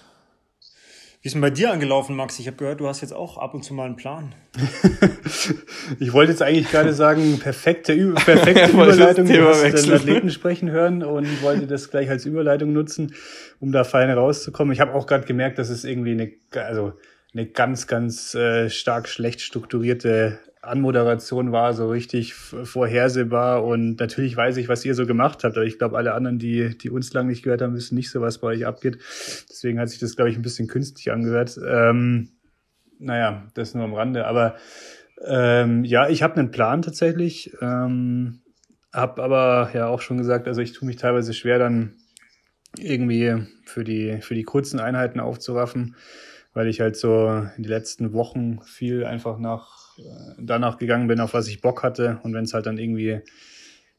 wie 1.22 1.28
ist 1.28 1.34
denn 1.36 1.42
bei 1.42 1.52
dir 1.52 1.72
angelaufen, 1.72 2.18
Max? 2.18 2.38
Ich 2.40 2.48
habe 2.48 2.58
gehört, 2.58 2.82
du 2.82 2.88
hast 2.88 3.00
jetzt 3.00 3.14
auch 3.14 3.38
ab 3.38 3.54
und 3.54 3.64
zu 3.64 3.74
mal 3.74 3.86
einen 3.86 3.96
Plan. 3.96 4.36
ich 6.00 6.12
wollte 6.12 6.34
jetzt 6.34 6.42
eigentlich 6.42 6.70
gerade 6.70 6.92
sagen, 6.92 7.40
perfekte, 7.40 7.96
perfekte 8.26 8.72
Überleitung. 8.72 9.26
Du 9.26 9.48
hast 9.48 9.64
den 9.64 9.94
Athleten 9.94 10.30
sprechen 10.32 10.70
hören 10.70 11.02
und 11.02 11.42
wollte 11.42 11.66
das 11.66 11.90
gleich 11.90 12.10
als 12.10 12.26
Überleitung 12.26 12.74
nutzen, 12.74 13.16
um 13.62 13.72
da 13.72 13.86
fein 13.86 14.12
rauszukommen. 14.12 14.74
Ich 14.74 14.82
habe 14.82 14.94
auch 14.94 15.08
gerade 15.08 15.26
gemerkt, 15.26 15.60
dass 15.60 15.70
es 15.70 15.86
irgendwie 15.86 16.12
eine, 16.12 16.34
also 16.62 16.92
eine 17.32 17.46
ganz, 17.46 17.88
ganz 17.88 18.36
äh, 18.36 18.70
stark 18.70 19.08
schlecht 19.08 19.40
strukturierte 19.40 20.40
Anmoderation 20.64 21.52
war 21.52 21.74
so 21.74 21.90
richtig 21.90 22.34
vorhersehbar 22.34 23.66
und 23.66 24.00
natürlich 24.00 24.36
weiß 24.36 24.56
ich, 24.58 24.70
was 24.70 24.86
ihr 24.86 24.96
so 24.96 25.06
gemacht 25.06 25.44
habt, 25.44 25.58
aber 25.58 25.66
ich 25.66 25.78
glaube, 25.78 25.98
alle 25.98 26.14
anderen, 26.14 26.40
die, 26.40 26.78
die 26.78 26.90
uns 26.90 27.12
lang 27.14 27.28
nicht 27.28 27.44
gehört 27.44 27.62
haben, 27.62 27.76
wissen 27.76 27.96
nicht 27.96 28.10
so, 28.10 28.22
was 28.22 28.38
bei 28.38 28.48
euch 28.48 28.66
abgeht. 28.66 28.98
Deswegen 29.50 29.80
hat 29.80 29.90
sich 29.90 30.00
das, 30.00 30.16
glaube 30.16 30.32
ich, 30.32 30.38
ein 30.38 30.42
bisschen 30.42 30.70
künstlich 30.70 31.12
angehört. 31.12 31.60
Ähm, 31.68 32.30
naja, 32.98 33.44
das 33.54 33.76
nur 33.76 33.84
am 33.84 33.94
Rande, 33.94 34.26
aber 34.26 34.56
ähm, 35.26 35.84
ja, 35.84 36.08
ich 36.08 36.24
habe 36.24 36.38
einen 36.38 36.52
Plan 36.52 36.82
tatsächlich, 36.82 37.54
ähm, 37.62 38.42
habe 38.94 39.22
aber 39.22 39.72
ja 39.74 39.88
auch 39.88 40.00
schon 40.00 40.18
gesagt, 40.18 40.48
also 40.48 40.62
ich 40.62 40.72
tue 40.72 40.86
mich 40.86 40.96
teilweise 40.96 41.34
schwer, 41.34 41.60
dann 41.60 41.96
irgendwie 42.78 43.46
für 43.66 43.84
die, 43.84 44.20
für 44.22 44.34
die 44.34 44.44
kurzen 44.44 44.80
Einheiten 44.80 45.20
aufzuraffen, 45.20 45.96
weil 46.54 46.68
ich 46.68 46.80
halt 46.80 46.96
so 46.96 47.28
in 47.58 47.64
die 47.64 47.70
letzten 47.70 48.14
Wochen 48.14 48.62
viel 48.62 49.04
einfach 49.04 49.38
nach 49.40 49.83
danach 50.38 50.78
gegangen 50.78 51.08
bin, 51.08 51.20
auf 51.20 51.34
was 51.34 51.48
ich 51.48 51.62
Bock 51.62 51.84
hatte. 51.84 52.20
Und 52.24 52.34
wenn 52.34 52.46
es 52.46 52.54
halt 52.54 52.66
dann 52.66 52.78
irgendwie 52.78 53.22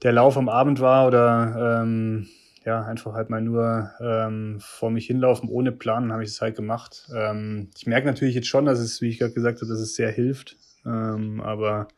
der 0.03 0.13
Lauf 0.13 0.37
am 0.37 0.49
Abend 0.49 0.81
war 0.81 1.07
oder 1.07 1.83
ähm, 1.83 2.29
ja, 2.65 2.83
einfach 2.85 3.13
halt 3.15 3.31
mal 3.31 3.43
nur 3.43 3.91
ähm, 4.01 4.59
vor 4.61 4.91
mich 4.91 5.07
hinlaufen 5.07 5.49
ohne 5.49 5.73
Plan, 5.73 6.13
habe 6.13 6.25
ich 6.25 6.31
es 6.31 6.41
halt 6.41 6.57
gemacht. 6.57 7.09
Ähm, 7.15 7.71
ich 7.77 7.87
merke 7.87 8.07
natürlich 8.07 8.35
jetzt 8.35 8.49
schon, 8.49 8.65
dass 8.65 8.79
es, 8.79 9.01
wie 9.03 9.09
ich 9.09 9.19
gerade 9.19 9.35
gesagt 9.35 9.61
habe, 9.61 9.71
dass 9.71 9.81
es 9.81 9.95
sehr 9.95 10.11
hilft. 10.11 10.57
Ähm, 10.87 11.41
aber 11.41 11.89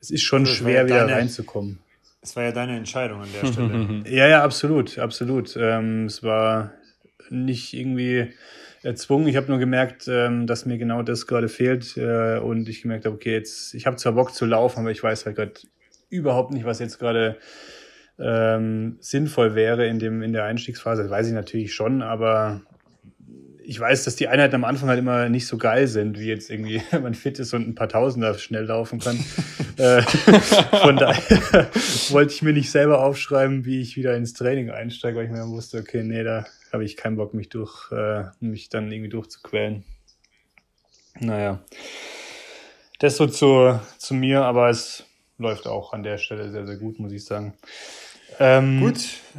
es 0.00 0.10
ist 0.10 0.22
schon 0.22 0.42
also, 0.42 0.52
schwer, 0.52 0.86
wieder 0.86 1.06
deine, 1.06 1.12
reinzukommen. 1.12 1.80
Es 2.22 2.36
war 2.36 2.44
ja 2.44 2.52
deine 2.52 2.76
Entscheidung 2.76 3.22
an 3.22 3.28
der 3.40 3.52
Stelle. 3.52 4.02
ja, 4.08 4.28
ja, 4.28 4.44
absolut, 4.44 4.98
absolut. 4.98 5.56
Ähm, 5.56 6.06
es 6.06 6.22
war 6.22 6.72
nicht 7.28 7.74
irgendwie 7.74 8.32
erzwungen. 8.82 9.28
Ich 9.28 9.36
habe 9.36 9.48
nur 9.48 9.58
gemerkt, 9.58 10.08
ähm, 10.08 10.46
dass 10.46 10.66
mir 10.66 10.78
genau 10.78 11.02
das 11.02 11.26
gerade 11.26 11.48
fehlt 11.48 11.96
äh, 11.96 12.38
und 12.38 12.68
ich 12.68 12.82
gemerkt 12.82 13.04
habe, 13.04 13.14
okay, 13.14 13.32
jetzt 13.32 13.74
ich 13.74 13.86
habe 13.86 13.96
zwar 13.96 14.12
Bock 14.12 14.34
zu 14.34 14.46
laufen, 14.46 14.80
aber 14.80 14.90
ich 14.90 15.02
weiß 15.02 15.26
halt 15.26 15.36
gerade 15.36 15.54
überhaupt 16.08 16.52
nicht, 16.52 16.64
was 16.64 16.78
jetzt 16.78 16.98
gerade 16.98 17.36
ähm, 18.18 18.96
sinnvoll 19.00 19.54
wäre 19.54 19.86
in 19.86 19.98
dem 19.98 20.22
in 20.22 20.32
der 20.32 20.44
Einstiegsphase. 20.44 21.02
Das 21.02 21.10
weiß 21.10 21.28
ich 21.28 21.34
natürlich 21.34 21.74
schon, 21.74 22.02
aber 22.02 22.62
ich 23.70 23.78
weiß, 23.78 24.02
dass 24.02 24.16
die 24.16 24.26
Einheiten 24.26 24.56
am 24.56 24.64
Anfang 24.64 24.88
halt 24.88 24.98
immer 24.98 25.28
nicht 25.28 25.46
so 25.46 25.56
geil 25.56 25.86
sind, 25.86 26.18
wie 26.18 26.26
jetzt 26.26 26.50
irgendwie 26.50 26.82
man 27.00 27.14
fit 27.14 27.38
ist 27.38 27.54
und 27.54 27.68
ein 27.68 27.74
paar 27.74 27.88
Tausender 27.88 28.34
schnell 28.34 28.64
laufen 28.64 28.98
kann. 28.98 29.16
äh, 29.76 30.02
von 30.02 30.96
daher 30.96 31.68
wollte 32.10 32.32
ich 32.32 32.42
mir 32.42 32.52
nicht 32.52 32.70
selber 32.70 33.04
aufschreiben, 33.04 33.64
wie 33.64 33.80
ich 33.80 33.96
wieder 33.96 34.16
ins 34.16 34.32
Training 34.32 34.70
einsteige, 34.70 35.16
weil 35.16 35.26
ich 35.26 35.30
mir 35.30 35.38
dann 35.38 35.50
wusste, 35.50 35.78
okay, 35.78 36.02
nee, 36.02 36.24
da 36.24 36.46
habe 36.72 36.84
ich 36.84 36.96
keinen 36.96 37.16
Bock, 37.16 37.34
mich 37.34 37.48
durch, 37.48 37.90
äh, 37.92 38.24
mich 38.40 38.68
dann 38.68 38.90
irgendwie 38.90 39.10
durchzuquälen. 39.10 39.84
Naja. 41.18 41.60
Das 42.98 43.16
so 43.16 43.26
zu, 43.26 43.80
zu 43.98 44.14
mir, 44.14 44.44
aber 44.44 44.68
es 44.68 45.04
läuft 45.38 45.66
auch 45.66 45.92
an 45.92 46.02
der 46.02 46.18
Stelle 46.18 46.50
sehr, 46.50 46.66
sehr 46.66 46.76
gut, 46.76 46.98
muss 46.98 47.12
ich 47.12 47.24
sagen. 47.24 47.54
Ähm, 48.38 48.80
Gut, 48.80 48.98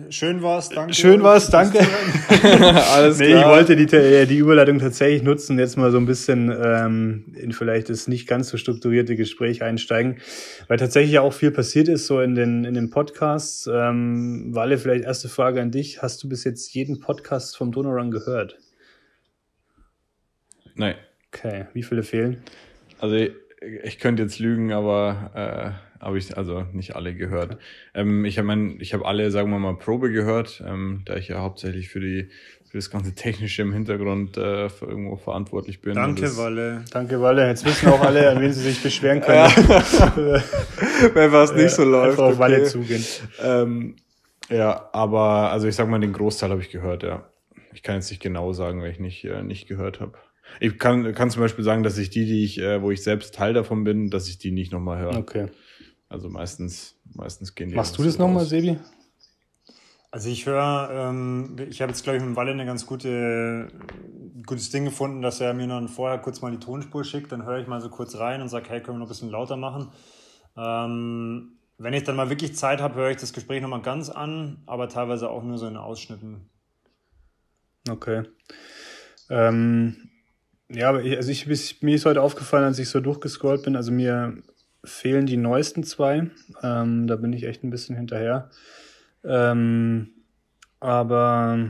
schön 0.09 0.41
war's, 0.43 0.69
danke. 0.69 0.93
Schön 0.93 1.23
war's, 1.23 1.49
danke. 1.49 1.79
Alles 2.93 3.17
nee, 3.17 3.27
klar. 3.27 3.41
Ich 3.41 3.47
wollte 3.47 3.75
die, 3.75 3.95
äh, 3.95 4.25
die 4.25 4.37
Überleitung 4.37 4.79
tatsächlich 4.79 5.23
nutzen, 5.23 5.57
jetzt 5.57 5.77
mal 5.77 5.91
so 5.91 5.97
ein 5.97 6.05
bisschen 6.05 6.51
ähm, 6.63 7.33
in 7.35 7.51
vielleicht 7.51 7.89
das 7.89 8.07
nicht 8.07 8.27
ganz 8.27 8.49
so 8.49 8.57
strukturierte 8.57 9.15
Gespräch 9.15 9.63
einsteigen, 9.63 10.17
weil 10.67 10.77
tatsächlich 10.77 11.19
auch 11.19 11.33
viel 11.33 11.51
passiert 11.51 11.87
ist 11.87 12.07
so 12.07 12.21
in 12.21 12.35
den, 12.35 12.63
in 12.63 12.73
den 12.73 12.89
Podcasts. 12.89 13.67
Ähm, 13.71 14.53
Walle, 14.53 14.77
vielleicht 14.77 15.05
erste 15.05 15.29
Frage 15.29 15.61
an 15.61 15.71
dich. 15.71 16.01
Hast 16.01 16.23
du 16.23 16.29
bis 16.29 16.43
jetzt 16.43 16.73
jeden 16.73 16.99
Podcast 16.99 17.57
vom 17.57 17.71
Donorun 17.71 18.11
gehört? 18.11 18.57
Nein. 20.75 20.95
Okay, 21.33 21.65
wie 21.73 21.83
viele 21.83 22.03
fehlen? 22.03 22.43
Also 22.99 23.15
ich, 23.15 23.31
ich 23.83 23.99
könnte 23.99 24.23
jetzt 24.23 24.39
lügen, 24.39 24.73
aber 24.73 25.31
äh, 25.33 25.90
habe 26.01 26.17
ich 26.17 26.35
also 26.37 26.65
nicht 26.73 26.95
alle 26.95 27.15
gehört. 27.15 27.57
Ähm, 27.93 28.25
ich 28.25 28.37
habe 28.37 28.47
mein, 28.47 28.77
ich 28.79 28.93
habe 28.93 29.05
alle, 29.05 29.31
sagen 29.31 29.51
wir 29.51 29.59
mal, 29.59 29.77
Probe 29.77 30.11
gehört, 30.11 30.63
ähm, 30.65 31.03
da 31.05 31.15
ich 31.15 31.27
ja 31.27 31.39
hauptsächlich 31.39 31.89
für 31.89 31.99
die 31.99 32.29
für 32.71 32.77
das 32.77 32.89
ganze 32.89 33.13
Technische 33.13 33.63
im 33.63 33.73
Hintergrund 33.73 34.37
äh, 34.37 34.67
irgendwo 34.67 35.17
verantwortlich 35.17 35.81
bin. 35.81 35.93
Danke, 35.93 36.37
Walle. 36.37 36.85
Danke, 36.91 37.21
Walle. 37.21 37.45
Jetzt 37.47 37.65
wissen 37.65 37.89
auch 37.89 37.99
alle, 37.99 38.29
an 38.29 38.39
wen 38.39 38.53
sie 38.53 38.61
sich 38.61 38.81
beschweren 38.81 39.19
können. 39.21 39.51
Wenn 41.13 41.33
was 41.33 41.53
nicht 41.53 41.71
so 41.71 41.83
läuft. 41.83 42.11
Einfach 42.11 42.31
auf 42.31 42.39
Walle 42.39 42.63
zugehen. 42.63 43.03
Ähm, 43.43 43.97
ja, 44.49 44.89
aber 44.93 45.51
also 45.51 45.67
ich 45.67 45.75
sag 45.75 45.89
mal, 45.89 45.99
den 45.99 46.13
Großteil 46.13 46.49
habe 46.49 46.61
ich 46.61 46.69
gehört, 46.69 47.03
ja. 47.03 47.29
Ich 47.73 47.83
kann 47.83 47.95
jetzt 47.95 48.09
nicht 48.09 48.21
genau 48.21 48.53
sagen, 48.53 48.81
weil 48.81 48.91
ich 48.91 48.99
nicht, 48.99 49.25
äh, 49.25 49.43
nicht 49.43 49.67
gehört 49.67 49.99
habe. 49.99 50.13
Ich 50.61 50.79
kann, 50.79 51.13
kann 51.13 51.29
zum 51.29 51.41
Beispiel 51.41 51.65
sagen, 51.65 51.83
dass 51.83 51.97
ich 51.97 52.09
die, 52.09 52.25
die 52.25 52.45
ich, 52.45 52.59
äh, 52.59 52.81
wo 52.81 52.91
ich 52.91 53.03
selbst 53.03 53.35
Teil 53.35 53.53
davon 53.53 53.83
bin, 53.83 54.09
dass 54.09 54.29
ich 54.29 54.37
die 54.37 54.51
nicht 54.51 54.71
nochmal 54.71 54.99
höre. 54.99 55.17
Okay. 55.17 55.47
Also 56.11 56.27
meistens, 56.27 56.95
meistens 57.15 57.55
gehen 57.55 57.69
die. 57.69 57.75
Machst 57.75 57.97
du 57.97 58.03
das 58.03 58.17
nochmal, 58.17 58.43
Sebi? 58.43 58.77
Also 60.11 60.27
ich 60.27 60.45
höre, 60.45 60.89
ähm, 60.91 61.55
ich 61.69 61.81
habe 61.81 61.93
jetzt 61.93 62.03
glaube 62.03 62.17
ich 62.17 62.23
mit 62.23 62.35
Walle 62.35 62.51
eine 62.51 62.65
ganz 62.65 62.85
gute 62.85 63.69
gutes 64.45 64.71
Ding 64.71 64.83
gefunden, 64.83 65.21
dass 65.21 65.39
er 65.39 65.53
mir 65.53 65.67
dann 65.67 65.87
vorher 65.87 66.17
kurz 66.17 66.41
mal 66.41 66.51
die 66.51 66.59
Tonspur 66.59 67.05
schickt, 67.05 67.31
dann 67.31 67.45
höre 67.45 67.59
ich 67.59 67.67
mal 67.67 67.79
so 67.79 67.87
kurz 67.87 68.17
rein 68.17 68.41
und 68.41 68.49
sage, 68.49 68.67
hey, 68.67 68.81
können 68.81 68.97
wir 68.97 68.99
noch 68.99 69.05
ein 69.05 69.09
bisschen 69.09 69.29
lauter 69.29 69.55
machen. 69.55 69.89
Ähm, 70.57 71.53
wenn 71.77 71.93
ich 71.93 72.03
dann 72.03 72.17
mal 72.17 72.29
wirklich 72.29 72.57
Zeit 72.57 72.81
habe, 72.81 72.95
höre 72.95 73.11
ich 73.11 73.17
das 73.17 73.31
Gespräch 73.31 73.61
nochmal 73.61 73.81
ganz 73.81 74.09
an, 74.09 74.63
aber 74.65 74.89
teilweise 74.89 75.29
auch 75.29 75.43
nur 75.43 75.57
so 75.57 75.67
in 75.67 75.77
Ausschnitten. 75.77 76.49
Okay. 77.89 78.23
Ähm, 79.29 80.09
ja, 80.67 80.89
aber 80.89 81.03
ich, 81.03 81.15
also 81.15 81.31
ich, 81.31 81.81
mir 81.81 81.95
ist 81.95 82.05
heute 82.05 82.21
aufgefallen, 82.21 82.65
als 82.65 82.79
ich 82.79 82.89
so 82.89 82.99
durchgescrollt 82.99 83.63
bin, 83.63 83.77
also 83.77 83.93
mir 83.93 84.41
fehlen 84.83 85.25
die 85.25 85.37
neuesten 85.37 85.83
zwei. 85.83 86.29
Ähm, 86.63 87.07
da 87.07 87.15
bin 87.15 87.33
ich 87.33 87.43
echt 87.43 87.63
ein 87.63 87.69
bisschen 87.69 87.95
hinterher. 87.95 88.49
Ähm, 89.23 90.09
aber 90.79 91.69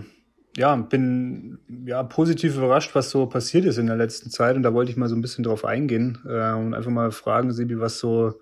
ja, 0.57 0.75
bin 0.75 1.59
ja 1.85 2.03
positiv 2.03 2.55
überrascht, 2.57 2.95
was 2.95 3.09
so 3.09 3.25
passiert 3.25 3.65
ist 3.65 3.77
in 3.77 3.87
der 3.87 3.95
letzten 3.97 4.29
Zeit. 4.29 4.55
Und 4.55 4.63
da 4.63 4.73
wollte 4.73 4.91
ich 4.91 4.97
mal 4.97 5.09
so 5.09 5.15
ein 5.15 5.21
bisschen 5.21 5.43
drauf 5.43 5.65
eingehen 5.65 6.19
äh, 6.25 6.53
und 6.53 6.73
einfach 6.73 6.91
mal 6.91 7.11
fragen, 7.11 7.51
Sibi, 7.51 7.79
was 7.79 7.99
so 7.99 8.39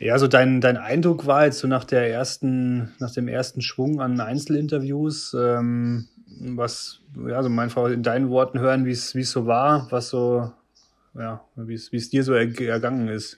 ja, 0.00 0.18
so 0.18 0.28
dein, 0.28 0.62
dein 0.62 0.78
Eindruck 0.78 1.26
war 1.26 1.44
jetzt 1.44 1.58
so 1.58 1.68
nach 1.68 1.84
der 1.84 2.10
ersten, 2.10 2.94
nach 2.98 3.12
dem 3.12 3.28
ersten 3.28 3.60
Schwung 3.60 4.00
an 4.00 4.18
Einzelinterviews, 4.18 5.36
ähm, 5.38 6.08
was, 6.40 7.02
ja, 7.28 7.36
also 7.36 7.50
mein 7.50 7.68
Frau 7.68 7.86
in 7.86 8.02
deinen 8.02 8.30
Worten 8.30 8.58
hören, 8.58 8.86
wie 8.86 8.92
es, 8.92 9.10
so 9.10 9.46
war, 9.46 9.88
was 9.90 10.08
so, 10.08 10.50
ja, 11.14 11.44
wie 11.54 11.74
es 11.74 12.08
dir 12.08 12.24
so 12.24 12.32
ergangen 12.32 13.08
ist. 13.08 13.36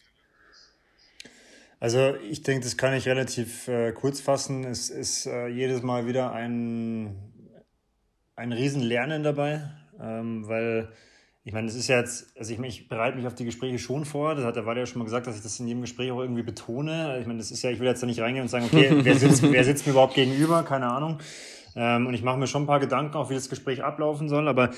Also 1.82 2.14
ich 2.30 2.44
denke, 2.44 2.62
das 2.62 2.76
kann 2.76 2.94
ich 2.94 3.08
relativ 3.08 3.66
äh, 3.66 3.90
kurz 3.90 4.20
fassen. 4.20 4.62
Es 4.62 4.88
ist 4.88 5.26
äh, 5.26 5.48
jedes 5.48 5.82
Mal 5.82 6.06
wieder 6.06 6.30
ein, 6.30 7.16
ein 8.36 8.52
Riesenlernen 8.52 9.24
dabei, 9.24 9.62
ähm, 10.00 10.46
weil 10.46 10.92
ich 11.42 11.52
meine, 11.52 11.66
das 11.66 11.74
ist 11.74 11.88
ja 11.88 11.98
jetzt, 11.98 12.38
also 12.38 12.54
ich, 12.54 12.60
ich 12.60 12.88
bereite 12.88 13.16
mich 13.16 13.26
auf 13.26 13.34
die 13.34 13.44
Gespräche 13.44 13.80
schon 13.80 14.04
vor. 14.04 14.36
Das 14.36 14.44
hat 14.44 14.54
der 14.54 14.64
Wadi 14.64 14.78
ja 14.78 14.86
schon 14.86 15.00
mal 15.00 15.06
gesagt, 15.06 15.26
dass 15.26 15.34
ich 15.34 15.42
das 15.42 15.58
in 15.58 15.66
jedem 15.66 15.80
Gespräch 15.80 16.12
auch 16.12 16.20
irgendwie 16.20 16.44
betone. 16.44 17.18
Ich 17.20 17.26
meine, 17.26 17.40
das 17.40 17.50
ist 17.50 17.64
ja, 17.64 17.70
ich 17.70 17.80
will 17.80 17.88
jetzt 17.88 18.00
da 18.00 18.06
nicht 18.06 18.20
reingehen 18.20 18.44
und 18.44 18.48
sagen, 18.48 18.66
okay, 18.66 18.98
wer 19.02 19.16
sitzt, 19.16 19.42
wer 19.42 19.64
sitzt 19.64 19.84
mir 19.84 19.90
überhaupt 19.90 20.14
gegenüber? 20.14 20.62
Keine 20.62 20.86
Ahnung. 20.86 21.18
Ähm, 21.74 22.06
und 22.06 22.14
ich 22.14 22.22
mache 22.22 22.38
mir 22.38 22.46
schon 22.46 22.62
ein 22.62 22.68
paar 22.68 22.78
Gedanken, 22.78 23.16
auch 23.16 23.28
wie 23.28 23.34
das 23.34 23.50
Gespräch 23.50 23.82
ablaufen 23.82 24.28
soll. 24.28 24.46
Aber 24.46 24.70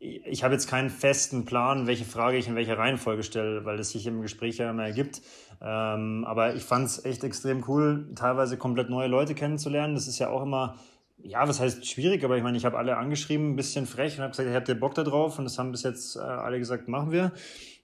ich 0.00 0.44
habe 0.44 0.54
jetzt 0.54 0.68
keinen 0.68 0.90
festen 0.90 1.44
Plan, 1.44 1.86
welche 1.86 2.04
Frage 2.04 2.36
ich 2.36 2.46
in 2.46 2.54
welcher 2.54 2.78
Reihenfolge 2.78 3.24
stelle, 3.24 3.64
weil 3.64 3.76
das 3.76 3.90
sich 3.90 4.06
im 4.06 4.22
Gespräch 4.22 4.58
ja 4.58 4.70
immer 4.70 4.84
ergibt. 4.84 5.22
Ähm, 5.60 6.24
aber 6.24 6.54
ich 6.54 6.62
fand 6.62 6.86
es 6.86 7.04
echt 7.04 7.24
extrem 7.24 7.64
cool, 7.66 8.08
teilweise 8.14 8.56
komplett 8.56 8.90
neue 8.90 9.08
Leute 9.08 9.34
kennenzulernen. 9.34 9.94
Das 9.94 10.06
ist 10.06 10.20
ja 10.20 10.30
auch 10.30 10.42
immer, 10.42 10.76
ja, 11.18 11.48
was 11.48 11.58
heißt 11.58 11.84
schwierig, 11.84 12.24
aber 12.24 12.36
ich 12.36 12.44
meine, 12.44 12.56
ich 12.56 12.64
habe 12.64 12.78
alle 12.78 12.96
angeschrieben, 12.96 13.52
ein 13.52 13.56
bisschen 13.56 13.86
frech 13.86 14.16
und 14.16 14.22
habe 14.22 14.30
gesagt, 14.30 14.48
habt 14.54 14.68
ihr 14.68 14.78
Bock 14.78 14.94
da 14.94 15.02
drauf? 15.02 15.38
Und 15.38 15.44
das 15.44 15.58
haben 15.58 15.72
bis 15.72 15.82
jetzt 15.82 16.14
äh, 16.16 16.20
alle 16.20 16.58
gesagt, 16.60 16.86
machen 16.86 17.10
wir. 17.10 17.32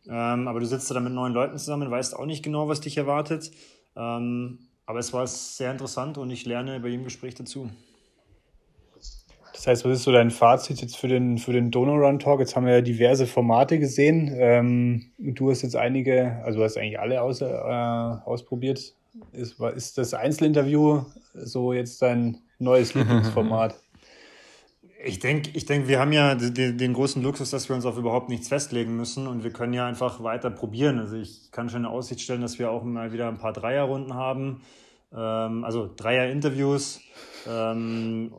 Ähm, 0.06 0.47
aber 0.47 0.61
du 0.61 0.66
sitzt 0.66 0.90
da 0.90 1.00
mit 1.00 1.12
neuen 1.12 1.33
Leuten 1.33 1.59
zusammen, 1.59 1.90
weißt 1.90 2.14
auch 2.14 2.26
nicht 2.26 2.44
genau, 2.44 2.68
was 2.68 2.80
dich 2.80 2.97
erwartet. 2.97 3.50
Ähm, 3.97 4.61
aber 4.87 5.00
es 5.00 5.12
war 5.12 5.26
sehr 5.26 5.73
interessant 5.73 6.18
und 6.18 6.30
ich 6.30 6.44
lerne 6.44 6.78
bei 6.78 6.88
jedem 6.88 7.04
Gespräch 7.04 7.35
dazu. 7.35 7.71
Das 9.64 9.78
heißt, 9.78 9.85
was 9.87 9.99
ist 10.00 10.04
so 10.04 10.12
dein 10.12 10.30
Fazit 10.30 10.83
jetzt 10.83 10.99
für 10.99 11.09
den, 11.09 11.38
für 11.38 11.54
den 11.54 11.71
Donor 11.71 12.06
Run 12.06 12.18
Talk? 12.18 12.38
Jetzt 12.38 12.54
haben 12.54 12.66
wir 12.66 12.75
ja 12.75 12.80
diverse 12.83 13.26
Formate 13.26 13.78
gesehen. 13.78 14.30
Ähm, 14.37 15.06
du 15.16 15.50
hast 15.50 15.62
jetzt 15.62 15.75
einige, 15.75 16.38
also 16.44 16.59
du 16.59 16.64
hast 16.66 16.76
eigentlich 16.76 17.00
alle 17.00 17.23
aus, 17.23 17.40
äh, 17.40 17.47
ausprobiert. 17.47 18.94
Ist, 19.33 19.59
ist 19.59 19.97
das 19.97 20.12
Einzelinterview 20.12 21.04
so 21.33 21.73
jetzt 21.73 22.02
dein 22.02 22.42
neues 22.59 22.92
Lieblingsformat? 22.94 23.75
Ich 25.02 25.21
denke, 25.21 25.49
ich 25.54 25.64
denk, 25.64 25.88
wir 25.88 25.99
haben 25.99 26.12
ja 26.12 26.35
den, 26.35 26.76
den, 26.76 26.92
großen 26.92 27.23
Luxus, 27.23 27.49
dass 27.49 27.66
wir 27.71 27.75
uns 27.75 27.87
auf 27.87 27.97
überhaupt 27.97 28.28
nichts 28.28 28.49
festlegen 28.49 28.94
müssen 28.99 29.26
und 29.26 29.44
wir 29.44 29.50
können 29.50 29.73
ja 29.73 29.87
einfach 29.87 30.23
weiter 30.23 30.50
probieren. 30.50 30.99
Also 30.99 31.16
ich 31.16 31.50
kann 31.52 31.71
schon 31.71 31.80
in 31.80 31.87
Aussicht 31.87 32.21
stellen, 32.21 32.42
dass 32.42 32.59
wir 32.59 32.71
auch 32.71 32.85
mal 32.85 33.14
wieder 33.14 33.28
ein 33.28 33.38
paar 33.38 33.54
Dreierrunden 33.54 34.12
haben, 34.12 34.61
ähm, 35.16 35.64
also 35.64 35.88
Dreier-Interviews. 35.97 37.00
Ähm, 37.49 38.30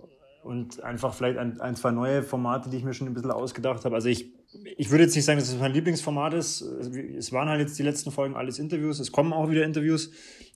und 0.45 0.83
einfach 0.83 1.15
vielleicht 1.15 1.39
ein, 1.39 1.59
ein, 1.59 1.75
zwei 1.75 1.89
neue 1.89 2.21
Formate, 2.21 2.69
die 2.69 2.77
ich 2.77 2.83
mir 2.83 2.93
schon 2.93 3.07
ein 3.07 3.15
bisschen 3.15 3.31
ausgedacht 3.31 3.83
habe. 3.83 3.95
Also 3.95 4.09
ich, 4.09 4.31
ich 4.77 4.91
würde 4.91 5.03
jetzt 5.03 5.15
nicht 5.15 5.25
sagen, 5.25 5.39
dass 5.39 5.49
es 5.49 5.59
mein 5.59 5.73
Lieblingsformat 5.73 6.35
ist. 6.35 6.61
Es 6.61 7.31
waren 7.31 7.49
halt 7.49 7.61
jetzt 7.61 7.79
die 7.79 7.83
letzten 7.83 8.11
Folgen 8.11 8.35
alles 8.35 8.59
Interviews. 8.59 8.99
Es 8.99 9.11
kommen 9.11 9.33
auch 9.33 9.49
wieder 9.49 9.65
Interviews. 9.65 10.11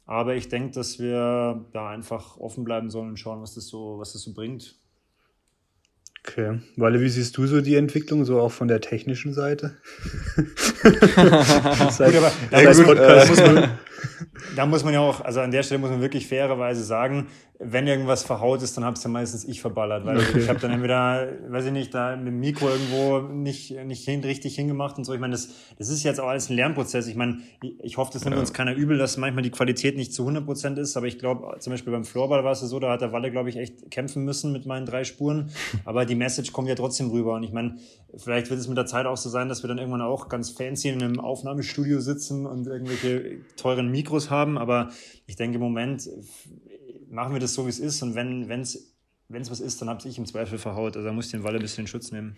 Aber 0.06 0.36
ich 0.36 0.48
denke, 0.48 0.76
dass 0.76 1.00
wir 1.00 1.66
da 1.74 1.90
einfach 1.90 2.38
offen 2.38 2.64
bleiben 2.64 2.92
sollen 2.92 3.10
und 3.10 3.18
schauen, 3.18 3.42
was 3.42 3.56
das 3.56 3.66
so, 3.66 3.98
was 3.98 4.14
das 4.14 4.22
so 4.22 4.34
bringt. 4.34 4.76
Okay. 6.24 6.60
Walle, 6.76 7.02
wie 7.02 7.10
siehst 7.10 7.36
du 7.38 7.48
so 7.48 7.62
die 7.62 7.76
Entwicklung, 7.76 8.26
so 8.26 8.40
auch 8.40 8.52
von 8.52 8.68
der 8.68 8.82
technischen 8.82 9.34
Seite? 9.34 9.78
das 10.84 12.00
heißt, 12.00 12.00
gut, 12.00 12.16
aber 12.16 12.62
ja, 12.62 12.74
gut, 12.74 12.98
äh, 12.98 13.68
da 14.56 14.66
muss 14.66 14.84
man 14.84 14.94
ja 14.94 15.00
auch, 15.00 15.22
also 15.22 15.40
an 15.40 15.52
der 15.52 15.64
Stelle 15.64 15.80
muss 15.80 15.90
man 15.90 16.02
wirklich 16.02 16.28
fairerweise 16.28 16.84
sagen, 16.84 17.28
wenn 17.62 17.88
irgendwas 17.88 18.24
verhaut 18.24 18.64
ist, 18.64 18.78
dann 18.78 18.86
habe 18.86 18.96
es 18.96 19.04
ja 19.04 19.10
meistens 19.10 19.44
ich 19.44 19.60
verballert, 19.60 20.06
weil 20.06 20.18
okay. 20.18 20.40
ich 20.40 20.48
habe 20.48 20.60
dann 20.60 20.72
entweder, 20.72 21.28
weiß 21.50 21.66
ich 21.66 21.74
nicht, 21.74 21.94
da 21.94 22.16
mit 22.16 22.28
dem 22.28 22.40
Mikro 22.40 22.70
irgendwo 22.70 23.20
nicht, 23.20 23.72
nicht 23.84 24.06
hin, 24.06 24.22
richtig 24.22 24.56
hingemacht 24.56 24.98
und 24.98 25.04
so. 25.04 25.14
Ich 25.14 25.20
meine, 25.20 25.34
das, 25.34 25.50
das 25.78 25.90
ist 25.90 26.04
jetzt 26.04 26.22
auch 26.22 26.30
alles 26.30 26.50
ein 26.50 26.56
Lernprozess. 26.56 27.08
Ich 27.08 27.18
meine, 27.18 27.40
ich 27.82 27.98
hoffe, 27.98 28.12
das 28.14 28.24
nimmt 28.24 28.36
ja. 28.36 28.40
uns 28.40 28.54
keiner 28.54 28.74
übel, 28.74 28.98
dass 28.98 29.18
manchmal 29.18 29.44
die 29.44 29.52
Qualität 29.52 29.98
nicht 29.98 30.14
zu 30.14 30.22
100 30.24 30.46
Prozent 30.46 30.78
ist, 30.78 30.96
aber 30.96 31.08
ich 31.08 31.20
glaube, 31.20 31.60
zum 31.60 31.72
Beispiel 31.72 31.92
beim 31.92 32.06
Floorball 32.06 32.46
war 32.46 32.54
es 32.54 32.62
so, 32.62 32.80
da 32.80 32.92
hat 32.94 33.02
der 33.02 33.12
Walle, 33.12 33.30
glaube 33.30 33.50
ich, 33.50 33.58
echt 33.58 33.92
kämpfen 33.92 34.24
müssen 34.24 34.54
mit 34.54 34.66
meinen 34.66 34.86
drei 34.86 35.04
Spuren, 35.04 35.52
aber 35.84 36.06
die 36.06 36.16
Message 36.16 36.54
kommt 36.54 36.70
ja 36.70 36.76
trotzdem 36.76 37.10
rüber 37.10 37.34
und 37.36 37.44
ich 37.44 37.52
meine, 37.52 37.76
vielleicht 38.16 38.50
wird 38.50 38.62
es 38.62 38.70
mit 38.70 38.78
der 38.78 38.86
Zeit 38.86 39.06
auch 39.06 39.18
so 39.18 39.30
sein, 39.30 39.50
dass 39.50 39.64
wir 39.64 39.68
dann 39.68 39.80
irgendwann 39.80 40.02
auch 40.02 40.30
ganz 40.30 40.50
fancy 40.50 40.88
in 40.88 41.04
einem 41.04 41.20
Aufnahmestudio 41.20 42.00
sitzen 42.00 42.46
und 42.46 42.68
irgendwelche 42.68 43.42
teuren 43.58 43.92
Mikros 43.92 44.30
haben, 44.30 44.58
aber 44.58 44.92
ich 45.28 45.36
denke 45.36 45.56
im 45.56 45.62
Moment 45.62 46.10
machen 47.10 47.34
wir 47.34 47.40
das 47.40 47.54
so, 47.54 47.66
wie 47.66 47.70
es 47.70 47.80
ist. 47.80 48.02
Und 48.02 48.16
wenn 48.16 48.50
es 48.50 48.96
wenn's 49.30 49.52
was 49.52 49.60
ist, 49.60 49.82
dann 49.82 49.90
habe 49.90 50.08
ich 50.08 50.18
im 50.18 50.26
Zweifel 50.26 50.58
verhaut. 50.58 50.96
Also 50.96 51.08
da 51.08 51.14
muss 51.14 51.26
ich 51.26 51.32
den 51.32 51.44
Walle 51.44 51.60
ein 51.60 51.62
bisschen 51.62 51.84
in 51.84 51.88
Schutz 51.88 52.12
nehmen. 52.12 52.36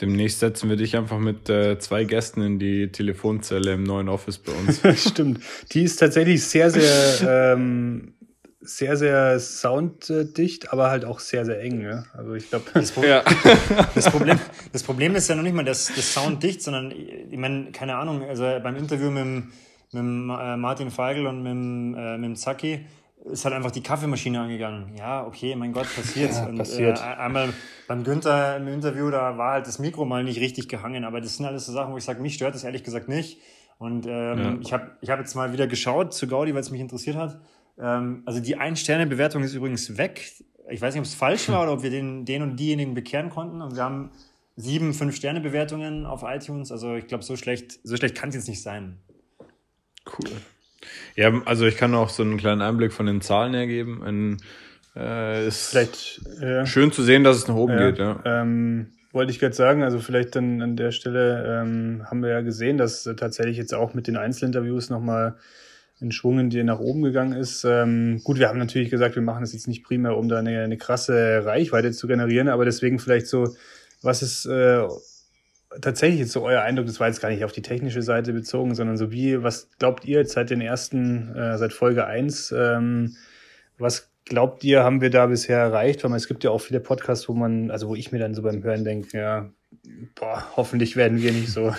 Demnächst 0.00 0.40
setzen 0.40 0.68
wir 0.68 0.76
dich 0.76 0.94
einfach 0.94 1.18
mit 1.18 1.48
äh, 1.48 1.78
zwei 1.78 2.04
Gästen 2.04 2.42
in 2.42 2.58
die 2.58 2.92
Telefonzelle 2.92 3.72
im 3.72 3.82
neuen 3.82 4.10
Office 4.10 4.38
bei 4.38 4.52
uns. 4.52 4.82
Stimmt. 5.08 5.40
Die 5.72 5.84
ist 5.84 5.96
tatsächlich 5.96 6.44
sehr, 6.44 6.70
sehr, 6.70 7.54
ähm, 7.54 8.12
sehr, 8.60 8.98
sehr 8.98 9.40
sounddicht, 9.40 10.70
aber 10.70 10.90
halt 10.90 11.06
auch 11.06 11.20
sehr, 11.20 11.46
sehr 11.46 11.62
eng. 11.62 11.78
Ne? 11.78 12.04
Also 12.12 12.34
ich 12.34 12.50
glaube. 12.50 12.66
Das, 12.74 12.92
Pro 12.92 13.04
ja. 13.04 13.24
das, 13.94 14.10
Problem, 14.10 14.38
das 14.70 14.82
Problem 14.82 15.14
ist 15.14 15.28
ja 15.28 15.34
noch 15.34 15.42
nicht 15.42 15.54
mal 15.54 15.64
das, 15.64 15.90
das 15.94 16.12
Sounddicht, 16.12 16.60
sondern 16.60 16.90
ich 16.90 17.38
meine, 17.38 17.72
keine 17.72 17.96
Ahnung, 17.96 18.22
also 18.22 18.42
beim 18.42 18.76
Interview 18.76 19.10
mit, 19.10 19.44
mit, 19.92 20.02
äh, 20.02 20.56
Martin 20.58 20.90
Feigl 20.90 21.26
und 21.26 21.42
mit, 21.42 21.98
äh, 21.98 22.18
mit 22.18 22.38
Zacki, 22.38 22.84
ist 23.30 23.44
halt 23.44 23.54
einfach 23.54 23.70
die 23.70 23.82
Kaffeemaschine 23.82 24.40
angegangen. 24.40 24.96
Ja, 24.96 25.26
okay, 25.26 25.54
mein 25.56 25.72
Gott, 25.72 25.86
passiert. 25.94 26.32
Ja, 26.32 26.46
und, 26.46 26.58
passiert. 26.58 26.98
Äh, 26.98 27.02
einmal 27.02 27.52
beim 27.88 28.04
Günther 28.04 28.56
im 28.56 28.68
Interview, 28.68 29.10
da 29.10 29.36
war 29.36 29.52
halt 29.52 29.66
das 29.66 29.78
Mikro 29.78 30.04
mal 30.04 30.24
nicht 30.24 30.40
richtig 30.40 30.68
gehangen, 30.68 31.04
aber 31.04 31.20
das 31.20 31.36
sind 31.36 31.46
alles 31.46 31.66
so 31.66 31.72
Sachen, 31.72 31.92
wo 31.92 31.96
ich 31.96 32.04
sage, 32.04 32.20
mich 32.20 32.34
stört 32.34 32.54
das 32.54 32.64
ehrlich 32.64 32.84
gesagt 32.84 33.08
nicht. 33.08 33.38
Und 33.78 34.06
ähm, 34.06 34.38
ja. 34.38 34.58
ich 34.60 34.72
habe 34.72 34.96
ich 35.00 35.10
hab 35.10 35.18
jetzt 35.18 35.34
mal 35.34 35.52
wieder 35.52 35.66
geschaut 35.66 36.14
zu 36.14 36.26
Gaudi, 36.26 36.54
weil 36.54 36.60
es 36.60 36.70
mich 36.70 36.80
interessiert 36.80 37.16
hat. 37.16 37.40
Ähm, 37.78 38.22
also 38.24 38.40
die 38.40 38.56
Ein-Sterne-Bewertung 38.56 39.42
ist 39.42 39.54
übrigens 39.54 39.98
weg. 39.98 40.32
Ich 40.70 40.80
weiß 40.80 40.94
nicht, 40.94 41.00
ob 41.00 41.06
es 41.06 41.14
falsch 41.14 41.48
war 41.48 41.62
oder 41.62 41.74
ob 41.74 41.82
wir 41.82 41.90
den, 41.90 42.24
den 42.24 42.42
und 42.42 42.56
diejenigen 42.56 42.94
bekehren 42.94 43.30
konnten. 43.30 43.60
Und 43.60 43.76
wir 43.76 43.82
haben 43.82 44.10
sieben 44.56 44.94
Fünf-Sterne-Bewertungen 44.94 46.06
auf 46.06 46.22
iTunes. 46.26 46.72
Also 46.72 46.94
ich 46.94 47.06
glaube, 47.06 47.22
so 47.22 47.36
schlecht, 47.36 47.78
so 47.84 47.96
schlecht 47.96 48.14
kann 48.14 48.30
es 48.30 48.34
jetzt 48.34 48.48
nicht 48.48 48.62
sein. 48.62 48.98
Cool. 50.06 50.30
Ja, 51.14 51.32
also 51.44 51.66
ich 51.66 51.76
kann 51.76 51.94
auch 51.94 52.10
so 52.10 52.22
einen 52.22 52.36
kleinen 52.36 52.62
Einblick 52.62 52.92
von 52.92 53.06
den 53.06 53.20
Zahlen 53.20 53.54
hergeben. 53.54 54.02
Ein, 54.02 54.36
äh, 54.96 55.46
ist 55.46 55.70
vielleicht 55.70 56.20
ja. 56.40 56.66
schön 56.66 56.92
zu 56.92 57.02
sehen, 57.02 57.24
dass 57.24 57.36
es 57.36 57.48
nach 57.48 57.54
oben 57.54 57.74
ja, 57.74 57.90
geht. 57.90 57.98
Ja. 57.98 58.20
Ähm, 58.24 58.92
wollte 59.12 59.32
ich 59.32 59.38
gerade 59.38 59.54
sagen, 59.54 59.82
also 59.82 59.98
vielleicht 59.98 60.36
dann 60.36 60.62
an 60.62 60.76
der 60.76 60.90
Stelle 60.92 61.62
ähm, 61.62 62.02
haben 62.04 62.22
wir 62.22 62.30
ja 62.30 62.40
gesehen, 62.42 62.76
dass 62.76 63.06
äh, 63.06 63.16
tatsächlich 63.16 63.56
jetzt 63.56 63.74
auch 63.74 63.94
mit 63.94 64.06
den 64.06 64.16
Einzelinterviews 64.16 64.90
nochmal 64.90 65.36
ein 66.00 66.12
Schwung 66.12 66.38
in 66.38 66.50
die 66.50 66.62
nach 66.62 66.78
oben 66.78 67.02
gegangen 67.02 67.32
ist. 67.32 67.64
Ähm, 67.64 68.20
gut, 68.22 68.38
wir 68.38 68.48
haben 68.48 68.58
natürlich 68.58 68.90
gesagt, 68.90 69.14
wir 69.14 69.22
machen 69.22 69.40
das 69.40 69.54
jetzt 69.54 69.68
nicht 69.68 69.84
primär, 69.84 70.16
um 70.16 70.28
da 70.28 70.38
eine, 70.38 70.62
eine 70.62 70.76
krasse 70.76 71.44
Reichweite 71.44 71.92
zu 71.92 72.06
generieren, 72.06 72.48
aber 72.48 72.66
deswegen 72.66 72.98
vielleicht 72.98 73.26
so, 73.26 73.56
was 74.02 74.22
ist 74.22 74.44
äh, 74.44 74.86
tatsächlich 75.80 76.20
jetzt 76.20 76.32
so 76.32 76.42
euer 76.44 76.62
Eindruck, 76.62 76.86
das 76.86 77.00
war 77.00 77.08
jetzt 77.08 77.20
gar 77.20 77.30
nicht 77.30 77.44
auf 77.44 77.52
die 77.52 77.62
technische 77.62 78.02
Seite 78.02 78.32
bezogen, 78.32 78.74
sondern 78.74 78.96
so 78.96 79.10
wie, 79.12 79.42
was 79.42 79.68
glaubt 79.78 80.04
ihr 80.04 80.18
jetzt 80.18 80.32
seit 80.32 80.50
den 80.50 80.60
ersten, 80.60 81.34
äh, 81.34 81.58
seit 81.58 81.72
Folge 81.72 82.06
eins 82.06 82.52
ähm, 82.56 83.16
was 83.78 84.10
glaubt 84.24 84.64
ihr, 84.64 84.82
haben 84.82 85.00
wir 85.00 85.10
da 85.10 85.26
bisher 85.26 85.58
erreicht? 85.58 86.04
Weil 86.04 86.14
es 86.14 86.28
gibt 86.28 86.44
ja 86.44 86.50
auch 86.50 86.60
viele 86.60 86.80
Podcasts, 86.80 87.28
wo 87.28 87.34
man, 87.34 87.70
also 87.70 87.88
wo 87.88 87.94
ich 87.94 88.12
mir 88.12 88.18
dann 88.18 88.34
so 88.34 88.42
beim 88.42 88.62
Hören 88.62 88.84
denke, 88.84 89.18
ja, 89.18 89.50
boah, 90.14 90.44
hoffentlich 90.56 90.96
werden 90.96 91.22
wir 91.22 91.32
nicht 91.32 91.52
so. 91.52 91.74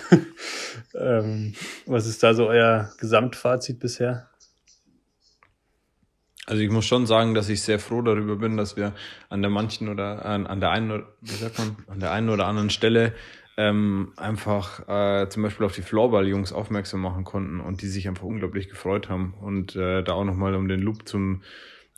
ähm, 0.96 1.54
was 1.86 2.08
ist 2.08 2.24
da 2.24 2.34
so 2.34 2.48
euer 2.48 2.92
Gesamtfazit 3.00 3.80
bisher? 3.80 4.30
Also 6.46 6.62
ich 6.62 6.70
muss 6.70 6.86
schon 6.86 7.06
sagen, 7.06 7.34
dass 7.34 7.50
ich 7.50 7.62
sehr 7.62 7.78
froh 7.78 8.02
darüber 8.02 8.38
bin, 8.38 8.56
dass 8.56 8.78
wir 8.78 8.94
an 9.28 9.42
der 9.42 9.52
manchen 9.52 9.90
oder 9.90 10.26
an, 10.26 10.48
an 10.48 10.62
der 10.62 10.70
einen 10.70 11.04
wie 11.20 11.32
sagt 11.32 11.58
man, 11.58 11.76
an 11.88 12.00
der 12.00 12.12
einen 12.12 12.30
oder 12.30 12.48
anderen 12.48 12.70
Stelle 12.70 13.14
ähm, 13.58 14.14
einfach 14.16 14.88
äh, 14.88 15.30
zum 15.30 15.44
Beispiel 15.44 15.66
auf 15.66 15.74
die 15.74 15.82
Floorball-Jungs 15.82 16.54
aufmerksam 16.54 17.02
machen 17.02 17.24
konnten 17.24 17.60
und 17.60 17.82
die 17.82 17.88
sich 17.88 18.08
einfach 18.08 18.24
unglaublich 18.24 18.70
gefreut 18.70 19.10
haben 19.10 19.34
und 19.42 19.76
äh, 19.76 20.04
da 20.04 20.14
auch 20.14 20.26
nochmal 20.26 20.56
um 20.56 20.68
den 20.68 20.80
Loop 20.80 21.08
zum 21.08 21.42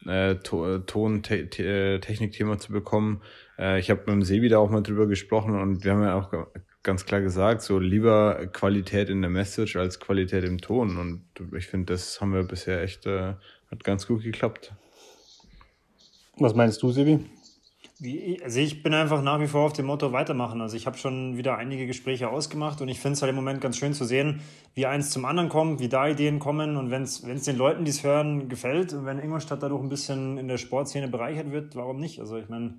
äh, 0.05 0.35
to 0.35 0.79
Ton-Technik-Thema 0.79 2.59
zu 2.59 2.71
bekommen. 2.71 3.21
Äh, 3.57 3.79
ich 3.79 3.89
habe 3.89 3.99
mit 4.01 4.09
dem 4.09 4.21
Sebi 4.23 4.47
da 4.47 4.57
auch 4.59 4.69
mal 4.69 4.81
drüber 4.81 5.07
gesprochen 5.07 5.59
und 5.59 5.83
wir 5.83 5.91
haben 5.91 6.03
ja 6.03 6.15
auch 6.15 6.31
ganz 6.81 7.05
klar 7.05 7.19
gesagt, 7.19 7.61
so 7.61 7.77
lieber 7.77 8.47
Qualität 8.53 9.09
in 9.09 9.21
der 9.21 9.29
Message 9.29 9.75
als 9.75 9.99
Qualität 9.99 10.45
im 10.45 10.59
Ton. 10.59 10.97
Und 10.97 11.25
ich 11.53 11.67
finde, 11.67 11.93
das 11.93 12.21
haben 12.21 12.33
wir 12.33 12.43
bisher 12.43 12.81
echt, 12.81 13.05
äh, 13.05 13.33
hat 13.69 13.83
ganz 13.83 14.07
gut 14.07 14.23
geklappt. 14.23 14.71
Was 16.37 16.55
meinst 16.55 16.81
du, 16.81 16.91
Sebi? 16.91 17.19
Also 18.43 18.61
ich 18.61 18.81
bin 18.81 18.93
einfach 18.93 19.21
nach 19.21 19.41
wie 19.41 19.47
vor 19.47 19.65
auf 19.65 19.73
dem 19.73 19.87
Motto 19.87 20.13
weitermachen. 20.13 20.61
Also 20.61 20.77
ich 20.77 20.85
habe 20.85 20.97
schon 20.97 21.35
wieder 21.35 21.57
einige 21.57 21.85
Gespräche 21.85 22.29
ausgemacht 22.29 22.79
und 22.81 22.87
ich 22.87 22.99
finde 22.99 23.15
es 23.15 23.21
halt 23.21 23.31
im 23.31 23.35
Moment 23.35 23.59
ganz 23.59 23.77
schön 23.77 23.93
zu 23.93 24.05
sehen, 24.05 24.39
wie 24.73 24.85
eins 24.85 25.09
zum 25.09 25.25
anderen 25.25 25.49
kommt, 25.49 25.81
wie 25.81 25.89
da 25.89 26.07
Ideen 26.07 26.39
kommen 26.39 26.77
und 26.77 26.91
wenn 26.91 27.03
es 27.03 27.21
den 27.21 27.57
Leuten, 27.57 27.83
die 27.83 27.91
es 27.91 28.03
hören, 28.03 28.47
gefällt 28.47 28.93
und 28.93 29.05
wenn 29.05 29.19
Ingolstadt 29.19 29.61
dadurch 29.61 29.81
ein 29.81 29.89
bisschen 29.89 30.37
in 30.37 30.47
der 30.47 30.57
Sportszene 30.57 31.09
bereichert 31.09 31.51
wird, 31.51 31.75
warum 31.75 31.99
nicht? 31.99 32.21
Also 32.21 32.37
ich 32.37 32.47
meine, 32.47 32.75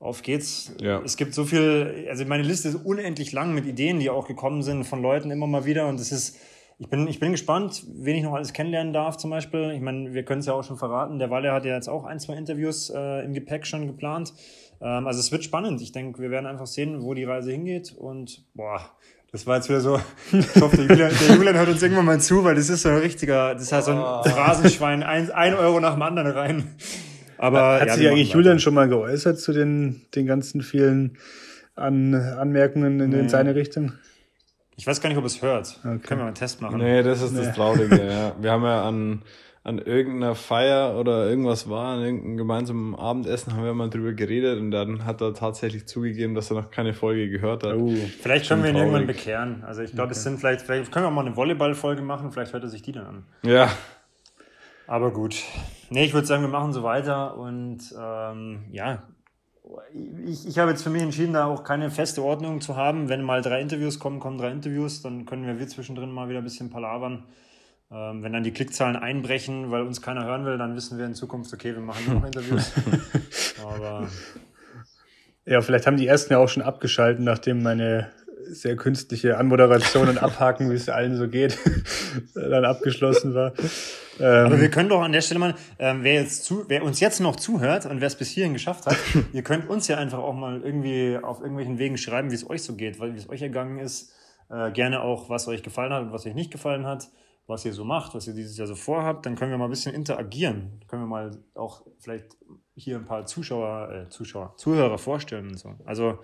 auf 0.00 0.22
geht's. 0.22 0.74
Ja. 0.80 1.00
Es 1.02 1.16
gibt 1.16 1.32
so 1.32 1.44
viel, 1.44 2.06
also 2.10 2.26
meine 2.26 2.42
Liste 2.42 2.68
ist 2.68 2.74
unendlich 2.74 3.32
lang 3.32 3.54
mit 3.54 3.64
Ideen, 3.64 4.00
die 4.00 4.10
auch 4.10 4.28
gekommen 4.28 4.62
sind 4.62 4.84
von 4.84 5.00
Leuten 5.00 5.30
immer 5.30 5.46
mal 5.46 5.64
wieder 5.64 5.88
und 5.88 5.98
es 5.98 6.12
ist 6.12 6.38
ich 6.80 6.88
bin, 6.88 7.08
ich 7.08 7.18
bin 7.18 7.32
gespannt, 7.32 7.82
wen 7.92 8.16
ich 8.16 8.22
noch 8.22 8.34
alles 8.34 8.52
kennenlernen 8.52 8.92
darf 8.92 9.16
zum 9.16 9.30
Beispiel. 9.30 9.72
Ich 9.74 9.80
meine, 9.80 10.14
wir 10.14 10.24
können 10.24 10.40
es 10.40 10.46
ja 10.46 10.52
auch 10.52 10.62
schon 10.62 10.76
verraten. 10.76 11.18
Der 11.18 11.28
Walle 11.28 11.52
hat 11.52 11.64
ja 11.64 11.74
jetzt 11.74 11.88
auch 11.88 12.04
ein, 12.04 12.20
zwei 12.20 12.34
Interviews 12.34 12.90
äh, 12.90 13.24
im 13.24 13.34
Gepäck 13.34 13.66
schon 13.66 13.86
geplant. 13.88 14.32
Ähm, 14.80 15.08
also 15.08 15.18
es 15.18 15.32
wird 15.32 15.42
spannend. 15.42 15.82
Ich 15.82 15.90
denke, 15.90 16.22
wir 16.22 16.30
werden 16.30 16.46
einfach 16.46 16.68
sehen, 16.68 17.02
wo 17.02 17.14
die 17.14 17.24
Reise 17.24 17.50
hingeht. 17.50 17.92
Und 17.98 18.44
boah, 18.54 18.80
das 19.32 19.44
war 19.44 19.56
jetzt 19.56 19.68
wieder 19.68 19.80
so. 19.80 20.00
Ich 20.32 20.60
hoffe, 20.60 20.76
der 20.76 20.86
Julian, 20.86 21.12
der 21.28 21.36
Julian 21.36 21.56
hört 21.56 21.68
uns 21.68 21.82
irgendwann 21.82 22.04
mal 22.04 22.20
zu, 22.20 22.44
weil 22.44 22.54
das 22.54 22.70
ist 22.70 22.82
so 22.82 22.90
ein 22.90 22.98
richtiger, 22.98 23.56
das 23.56 23.72
heißt 23.72 23.86
so 23.86 23.92
ein 23.92 23.98
oh. 23.98 24.22
Phrasenschwein, 24.22 25.02
ein, 25.02 25.32
ein 25.32 25.54
Euro 25.54 25.80
nach 25.80 25.94
dem 25.94 26.02
anderen 26.02 26.30
rein. 26.30 26.76
Aber 27.38 27.80
hat 27.80 27.88
ja, 27.88 27.94
sich 27.94 28.08
eigentlich 28.08 28.32
Julian 28.32 28.60
schon 28.60 28.74
mal 28.74 28.88
geäußert 28.88 29.40
zu 29.40 29.52
den, 29.52 30.02
den 30.14 30.26
ganzen 30.26 30.60
vielen 30.60 31.18
An 31.74 32.14
Anmerkungen 32.14 33.00
in, 33.00 33.12
in 33.12 33.28
seine 33.28 33.56
Richtung? 33.56 33.94
Ich 34.78 34.86
weiß 34.86 35.00
gar 35.00 35.08
nicht, 35.08 35.18
ob 35.18 35.24
es 35.24 35.42
hört. 35.42 35.80
Okay. 35.80 35.98
Können 35.98 36.02
wir 36.02 36.16
mal 36.18 36.26
einen 36.26 36.34
Test 36.36 36.62
machen? 36.62 36.78
Nee, 36.78 37.02
das 37.02 37.20
ist 37.20 37.32
nee. 37.32 37.44
das 37.44 37.54
Traurige, 37.54 38.00
ja. 38.00 38.32
Wir 38.40 38.52
haben 38.52 38.62
ja 38.62 38.84
an, 38.84 39.22
an 39.64 39.78
irgendeiner 39.78 40.36
Feier 40.36 40.94
oder 40.96 41.28
irgendwas 41.28 41.68
war, 41.68 41.96
an 41.96 42.00
irgendeinem 42.00 42.36
gemeinsamen 42.36 42.94
Abendessen 42.94 43.56
haben 43.56 43.64
wir 43.64 43.74
mal 43.74 43.90
drüber 43.90 44.12
geredet 44.12 44.60
und 44.60 44.70
dann 44.70 45.04
hat 45.04 45.20
er 45.20 45.34
tatsächlich 45.34 45.88
zugegeben, 45.88 46.36
dass 46.36 46.52
er 46.52 46.60
noch 46.60 46.70
keine 46.70 46.94
Folge 46.94 47.28
gehört 47.28 47.64
hat. 47.64 47.74
Uh, 47.74 47.92
vielleicht 48.22 48.46
können 48.46 48.62
wir 48.62 48.70
ihn 48.70 48.76
irgendwann 48.76 49.08
bekehren. 49.08 49.64
Also 49.64 49.82
ich 49.82 49.90
glaube, 49.90 50.10
okay. 50.10 50.18
es 50.18 50.22
sind 50.22 50.38
vielleicht, 50.38 50.62
vielleicht 50.62 50.92
können 50.92 51.06
wir 51.06 51.08
auch 51.08 51.14
mal 51.14 51.26
eine 51.26 51.36
Volleyball-Folge 51.36 52.02
machen, 52.02 52.30
vielleicht 52.30 52.52
hört 52.52 52.62
er 52.62 52.68
sich 52.68 52.82
die 52.82 52.92
dann 52.92 53.06
an. 53.06 53.24
Ja. 53.42 53.68
Aber 54.86 55.10
gut. 55.10 55.42
Nee, 55.90 56.04
ich 56.04 56.14
würde 56.14 56.28
sagen, 56.28 56.42
wir 56.42 56.48
machen 56.48 56.72
so 56.72 56.84
weiter 56.84 57.36
und 57.36 57.80
ähm, 58.00 58.60
ja, 58.70 59.02
ich, 60.24 60.46
ich 60.46 60.58
habe 60.58 60.70
jetzt 60.70 60.82
für 60.82 60.90
mich 60.90 61.02
entschieden, 61.02 61.32
da 61.32 61.46
auch 61.46 61.64
keine 61.64 61.90
feste 61.90 62.22
Ordnung 62.22 62.60
zu 62.60 62.76
haben. 62.76 63.08
Wenn 63.08 63.22
mal 63.22 63.42
drei 63.42 63.60
Interviews 63.60 63.98
kommen, 63.98 64.20
kommen 64.20 64.38
drei 64.38 64.50
Interviews, 64.50 65.02
dann 65.02 65.26
können 65.26 65.46
wir, 65.46 65.58
wir 65.58 65.68
zwischendrin 65.68 66.10
mal 66.10 66.28
wieder 66.28 66.38
ein 66.38 66.44
bisschen 66.44 66.70
palavern. 66.70 67.24
Ähm, 67.90 68.22
wenn 68.22 68.32
dann 68.32 68.44
die 68.44 68.50
Klickzahlen 68.52 68.96
einbrechen, 68.96 69.70
weil 69.70 69.82
uns 69.82 70.02
keiner 70.02 70.24
hören 70.24 70.44
will, 70.44 70.58
dann 70.58 70.76
wissen 70.76 70.98
wir 70.98 71.06
in 71.06 71.14
Zukunft, 71.14 71.52
okay, 71.54 71.74
wir 71.74 71.80
machen 71.80 72.04
nur 72.06 72.16
noch 72.16 72.26
Interviews. 72.26 72.72
Aber 73.62 74.08
ja, 75.46 75.62
vielleicht 75.62 75.86
haben 75.86 75.96
die 75.96 76.06
ersten 76.06 76.34
ja 76.34 76.38
auch 76.38 76.48
schon 76.48 76.62
abgeschalten, 76.62 77.24
nachdem 77.24 77.62
meine 77.62 78.10
sehr 78.48 78.76
künstliche 78.76 79.38
Anmoderation 79.38 80.08
und 80.08 80.18
Abhaken, 80.22 80.70
wie 80.70 80.74
es 80.74 80.88
allen 80.88 81.16
so 81.16 81.28
geht, 81.28 81.58
dann 82.34 82.64
abgeschlossen 82.64 83.34
war. 83.34 83.52
Ähm, 84.20 84.46
Aber 84.46 84.60
wir 84.60 84.70
können 84.70 84.88
doch 84.88 85.02
an 85.02 85.12
der 85.12 85.20
Stelle 85.20 85.40
mal, 85.40 85.54
ähm, 85.78 86.02
wer, 86.02 86.14
jetzt 86.14 86.44
zu, 86.44 86.64
wer 86.68 86.82
uns 86.82 87.00
jetzt 87.00 87.20
noch 87.20 87.36
zuhört 87.36 87.86
und 87.86 88.00
wer 88.00 88.08
es 88.08 88.16
bis 88.16 88.30
hierhin 88.30 88.52
geschafft 88.52 88.86
hat, 88.86 88.96
ihr 89.32 89.42
könnt 89.42 89.68
uns 89.68 89.88
ja 89.88 89.96
einfach 89.96 90.18
auch 90.18 90.34
mal 90.34 90.60
irgendwie 90.62 91.18
auf 91.22 91.40
irgendwelchen 91.40 91.78
Wegen 91.78 91.98
schreiben, 91.98 92.30
wie 92.30 92.34
es 92.34 92.48
euch 92.48 92.62
so 92.62 92.74
geht, 92.74 92.98
weil 92.98 93.14
wie 93.14 93.18
es 93.18 93.28
euch 93.28 93.42
ergangen 93.42 93.78
ist. 93.78 94.12
Äh, 94.50 94.72
gerne 94.72 95.02
auch, 95.02 95.28
was 95.28 95.46
euch 95.46 95.62
gefallen 95.62 95.92
hat 95.92 96.02
und 96.02 96.12
was 96.12 96.26
euch 96.26 96.34
nicht 96.34 96.50
gefallen 96.50 96.86
hat, 96.86 97.08
was 97.46 97.64
ihr 97.64 97.72
so 97.74 97.84
macht, 97.84 98.14
was 98.14 98.26
ihr 98.26 98.34
dieses 98.34 98.56
Jahr 98.56 98.66
so 98.66 98.74
vorhabt. 98.74 99.26
Dann 99.26 99.36
können 99.36 99.50
wir 99.50 99.58
mal 99.58 99.66
ein 99.66 99.70
bisschen 99.70 99.94
interagieren. 99.94 100.80
Können 100.88 101.02
wir 101.02 101.06
mal 101.06 101.30
auch 101.54 101.82
vielleicht 101.98 102.36
hier 102.74 102.96
ein 102.96 103.04
paar 103.04 103.26
Zuschauer, 103.26 103.92
äh, 103.92 104.08
Zuschauer, 104.08 104.54
Zuhörer 104.56 104.98
vorstellen 104.98 105.48
und 105.48 105.58
so. 105.58 105.74
Also 105.84 106.18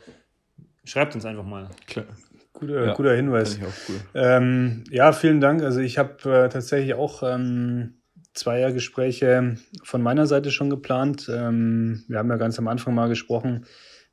Schreibt 0.84 1.14
uns 1.14 1.24
einfach 1.24 1.44
mal. 1.44 1.68
Klar. 1.86 2.06
Guter, 2.52 2.86
ja, 2.86 2.94
guter 2.94 3.14
Hinweis. 3.14 3.58
Cool. 3.88 3.96
Ähm, 4.14 4.84
ja, 4.90 5.12
vielen 5.12 5.40
Dank. 5.40 5.62
Also 5.62 5.80
ich 5.80 5.98
habe 5.98 6.44
äh, 6.44 6.48
tatsächlich 6.48 6.94
auch 6.94 7.22
ähm, 7.24 7.94
Zweiergespräche 8.32 9.56
von 9.82 10.02
meiner 10.02 10.26
Seite 10.26 10.52
schon 10.52 10.70
geplant. 10.70 11.28
Ähm, 11.32 12.04
wir 12.06 12.18
haben 12.18 12.30
ja 12.30 12.36
ganz 12.36 12.58
am 12.58 12.68
Anfang 12.68 12.94
mal 12.94 13.08
gesprochen, 13.08 13.66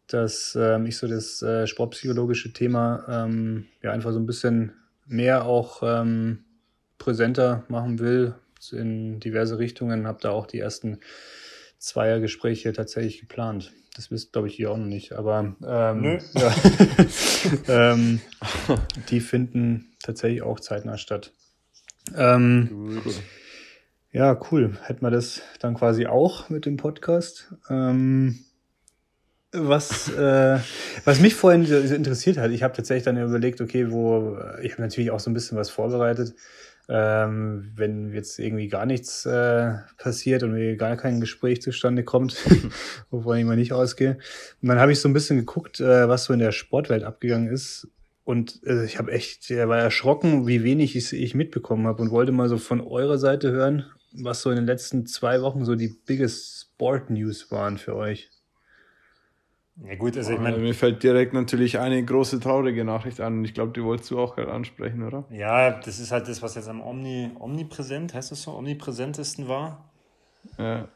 dass 0.08 0.58
ähm, 0.60 0.88
ich 0.88 0.98
so 0.98 1.08
das 1.08 1.42
äh, 1.44 1.68
sportpsychologische 1.68 2.52
Thema 2.52 3.06
ähm, 3.08 3.68
ja 3.84 3.92
einfach 3.92 4.12
so 4.12 4.20
ein 4.20 4.26
bisschen 4.26 4.74
mehr 5.06 5.46
auch 5.46 5.84
ähm, 5.84 6.46
präsenter 6.98 7.64
machen 7.68 8.00
will 8.00 8.34
in 8.72 9.20
diverse 9.20 9.60
Richtungen. 9.60 10.08
Habe 10.08 10.20
da 10.22 10.32
auch 10.32 10.48
die 10.48 10.60
ersten 10.60 11.00
Zweiergespräche 11.82 12.74
tatsächlich 12.74 13.20
geplant. 13.20 13.74
Das 13.96 14.12
wisst, 14.12 14.34
glaube 14.34 14.48
ich, 14.48 14.56
hier 14.56 14.72
auch 14.72 14.78
noch 14.78 14.86
nicht. 14.86 15.14
Aber 15.14 15.56
ähm, 15.68 16.20
ja. 16.36 16.56
ähm, 17.68 18.22
die 19.10 19.20
finden 19.20 19.92
tatsächlich 20.02 20.44
auch 20.44 20.60
zeitnah 20.60 20.98
statt. 20.98 21.34
Ähm, 22.16 22.70
cool. 22.72 23.14
Ja, 24.12 24.40
cool. 24.52 24.78
Hätten 24.84 25.02
wir 25.02 25.10
das 25.10 25.42
dann 25.60 25.74
quasi 25.74 26.06
auch 26.06 26.50
mit 26.50 26.66
dem 26.66 26.78
Podcast. 26.78 27.54
Ähm, 27.70 28.46
was, 29.52 30.08
äh, 30.10 30.60
was 31.04 31.20
mich 31.20 31.34
vorhin 31.34 31.66
interessiert 31.66 32.38
hat, 32.38 32.52
ich 32.52 32.64
habe 32.64 32.76
tatsächlich 32.76 33.04
dann 33.04 33.18
überlegt, 33.18 33.60
okay, 33.60 33.92
wo 33.92 34.38
ich 34.62 34.74
habe 34.74 34.84
natürlich 34.84 35.12
auch 35.12 35.20
so 35.20 35.30
ein 35.30 35.34
bisschen 35.34 35.58
was 35.58 35.70
vorbereitet 35.70 36.36
ähm, 36.94 37.72
wenn 37.76 38.14
jetzt 38.14 38.38
irgendwie 38.38 38.68
gar 38.68 38.86
nichts 38.86 39.26
äh, 39.26 39.76
passiert 39.98 40.44
und 40.44 40.78
gar 40.78 40.98
kein 40.98 41.22
Gespräch 41.22 41.62
zustande 41.62 42.04
kommt, 42.04 42.36
wovon 43.10 43.38
ich 43.38 43.46
mal 43.46 43.56
nicht 43.56 43.72
ausgehe. 43.72 44.18
Und 44.62 44.68
dann 44.68 44.80
habe 44.80 44.92
ich 44.92 45.00
so 45.00 45.08
ein 45.08 45.14
bisschen 45.14 45.38
geguckt, 45.38 45.80
äh, 45.80 46.10
was 46.10 46.26
so 46.26 46.34
in 46.34 46.40
der 46.40 46.52
Sportwelt 46.52 47.04
abgegangen 47.04 47.48
ist. 47.48 47.88
Und 48.26 48.62
äh, 48.66 48.84
ich 48.84 49.00
habe 49.00 49.14
echt, 49.14 49.50
er 49.50 49.70
war 49.70 49.80
erschrocken, 49.80 50.48
wie 50.48 50.66
wenig 50.66 50.98
ich, 50.98 51.14
ich 51.14 51.34
mitbekommen 51.34 51.88
habe 51.88 52.02
und 52.02 52.12
wollte 52.12 52.34
mal 52.34 52.50
so 52.50 52.58
von 52.58 52.82
eurer 52.82 53.18
Seite 53.18 53.52
hören, 53.52 53.86
was 54.12 54.42
so 54.42 54.50
in 54.50 54.58
den 54.58 54.66
letzten 54.66 55.06
zwei 55.06 55.42
Wochen 55.42 55.64
so 55.64 55.76
die 55.76 55.96
biggest 56.06 56.72
Sport 56.74 57.10
News 57.10 57.52
waren 57.52 57.78
für 57.78 57.96
euch. 57.96 58.30
Ja 59.78 59.96
gut, 59.96 60.16
also 60.18 60.32
ich 60.32 60.40
meine, 60.40 60.58
Mir 60.58 60.74
fällt 60.74 61.02
direkt 61.02 61.34
natürlich 61.34 61.80
eine 61.80 62.04
große 62.04 62.40
traurige 62.40 62.84
Nachricht 62.84 63.20
an 63.22 63.40
und 63.40 63.46
ich 63.46 63.54
glaube, 63.54 63.72
die 63.74 63.84
wolltest 63.84 64.12
du 64.12 64.20
auch 64.20 64.36
gerade 64.36 64.52
ansprechen, 64.52 65.04
oder? 65.04 65.26
ja, 65.32 65.72
das 65.72 66.00
ist 66.00 66.12
halt 66.12 66.28
das, 66.28 66.42
was 66.42 66.56
jetzt 66.56 66.68
am 66.68 66.82
Omni, 66.82 67.32
omnipräsent, 67.40 68.14
heißt 68.14 68.32
das 68.32 68.44
so, 68.44 68.54
omnipräsentesten 68.54 69.48
war. 69.48 69.90
Ja. 70.58 70.88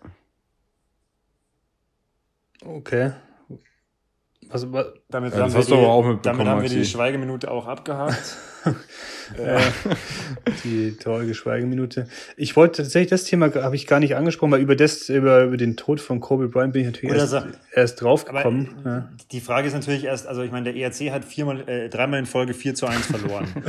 Okay. 2.65 3.11
Was, 4.49 4.71
was, 4.71 4.85
Damit 5.09 5.33
Ja, 5.33 5.41
haben, 5.41 5.53
wir 5.53 5.59
auch 5.59 6.03
die, 6.03 6.07
mitbekommen, 6.09 6.23
damit 6.23 6.47
haben 6.47 6.61
wir 6.61 6.69
die. 6.69 6.85
Schweigeminute 6.85 7.51
auch 7.51 7.67
abgehakt. 7.67 8.37
äh, 9.37 9.59
die 10.63 10.97
traurige 10.97 11.33
Schweigeminute. 11.33 12.07
Ich 12.37 12.55
wollte 12.55 12.83
tatsächlich 12.83 13.09
das 13.09 13.23
Thema 13.23 13.53
habe 13.55 13.75
ich 13.75 13.87
gar 13.87 13.99
nicht 13.99 14.15
angesprochen, 14.15 14.51
weil 14.51 14.61
über 14.61 14.75
das 14.75 15.09
über, 15.09 15.43
über 15.43 15.57
den 15.57 15.77
Tod 15.77 15.99
von 15.99 16.19
Kobe 16.19 16.47
Bryant 16.47 16.73
bin 16.73 16.81
ich 16.81 16.87
natürlich 16.87 17.11
Oder 17.11 17.21
erst, 17.21 17.31
so- 17.31 17.41
erst 17.73 18.01
draufgekommen. 18.01 18.69
ja. 18.85 19.09
die 19.31 19.41
Frage 19.41 19.67
ist 19.67 19.73
natürlich 19.73 20.03
erst, 20.05 20.27
also 20.27 20.41
ich 20.41 20.51
meine, 20.51 20.71
der 20.71 20.75
ERC 20.75 21.11
hat 21.11 21.25
viermal, 21.25 21.67
äh, 21.67 21.89
dreimal 21.89 22.19
in 22.19 22.25
Folge 22.25 22.53
4 22.53 22.75
zu 22.75 22.87
1 22.87 23.05
verloren. 23.05 23.47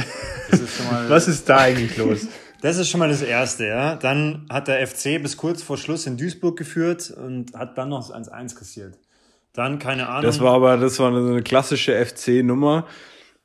Das 0.48 0.60
ist 0.60 0.76
schon 0.76 0.86
mal, 0.86 1.10
Was 1.10 1.26
ist 1.26 1.48
da 1.48 1.56
eigentlich 1.58 1.96
los? 1.96 2.28
Das 2.62 2.78
ist 2.78 2.88
schon 2.88 3.00
mal 3.00 3.08
das 3.08 3.20
Erste, 3.20 3.66
ja. 3.66 3.96
Dann 3.96 4.46
hat 4.48 4.68
der 4.68 4.86
FC 4.86 5.20
bis 5.20 5.36
kurz 5.36 5.62
vor 5.62 5.76
Schluss 5.76 6.06
in 6.06 6.16
Duisburg 6.16 6.56
geführt 6.56 7.10
und 7.10 7.52
hat 7.54 7.76
dann 7.76 7.88
noch 7.88 8.08
1-1 8.10 8.56
kassiert. 8.56 8.94
Dann, 9.52 9.78
keine 9.78 10.08
Ahnung. 10.08 10.22
Das 10.22 10.40
war 10.40 10.54
aber, 10.54 10.76
das 10.76 10.98
war 10.98 11.10
so 11.12 11.30
eine 11.32 11.42
klassische 11.42 11.92
FC-Nummer. 12.04 12.86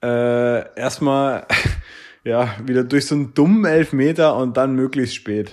Äh, 0.02 0.80
erstmal, 0.80 1.46
ja, 2.24 2.56
wieder 2.66 2.84
durch 2.84 3.06
so 3.06 3.16
einen 3.16 3.34
dummen 3.34 3.66
Elfmeter 3.66 4.36
und 4.36 4.58
dann 4.58 4.76
möglichst 4.76 5.16
spät. 5.16 5.52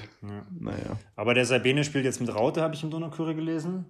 Naja. 0.61 0.99
aber 1.17 1.35
der 1.35 1.45
Sabine 1.45 1.85
spielt 1.85 2.05
jetzt 2.05 2.21
mit 2.21 2.35
Raute, 2.35 2.63
habe 2.63 2.75
ich 2.75 2.83
im 2.83 2.91
Donaukurier 2.91 3.35
gelesen. 3.35 3.85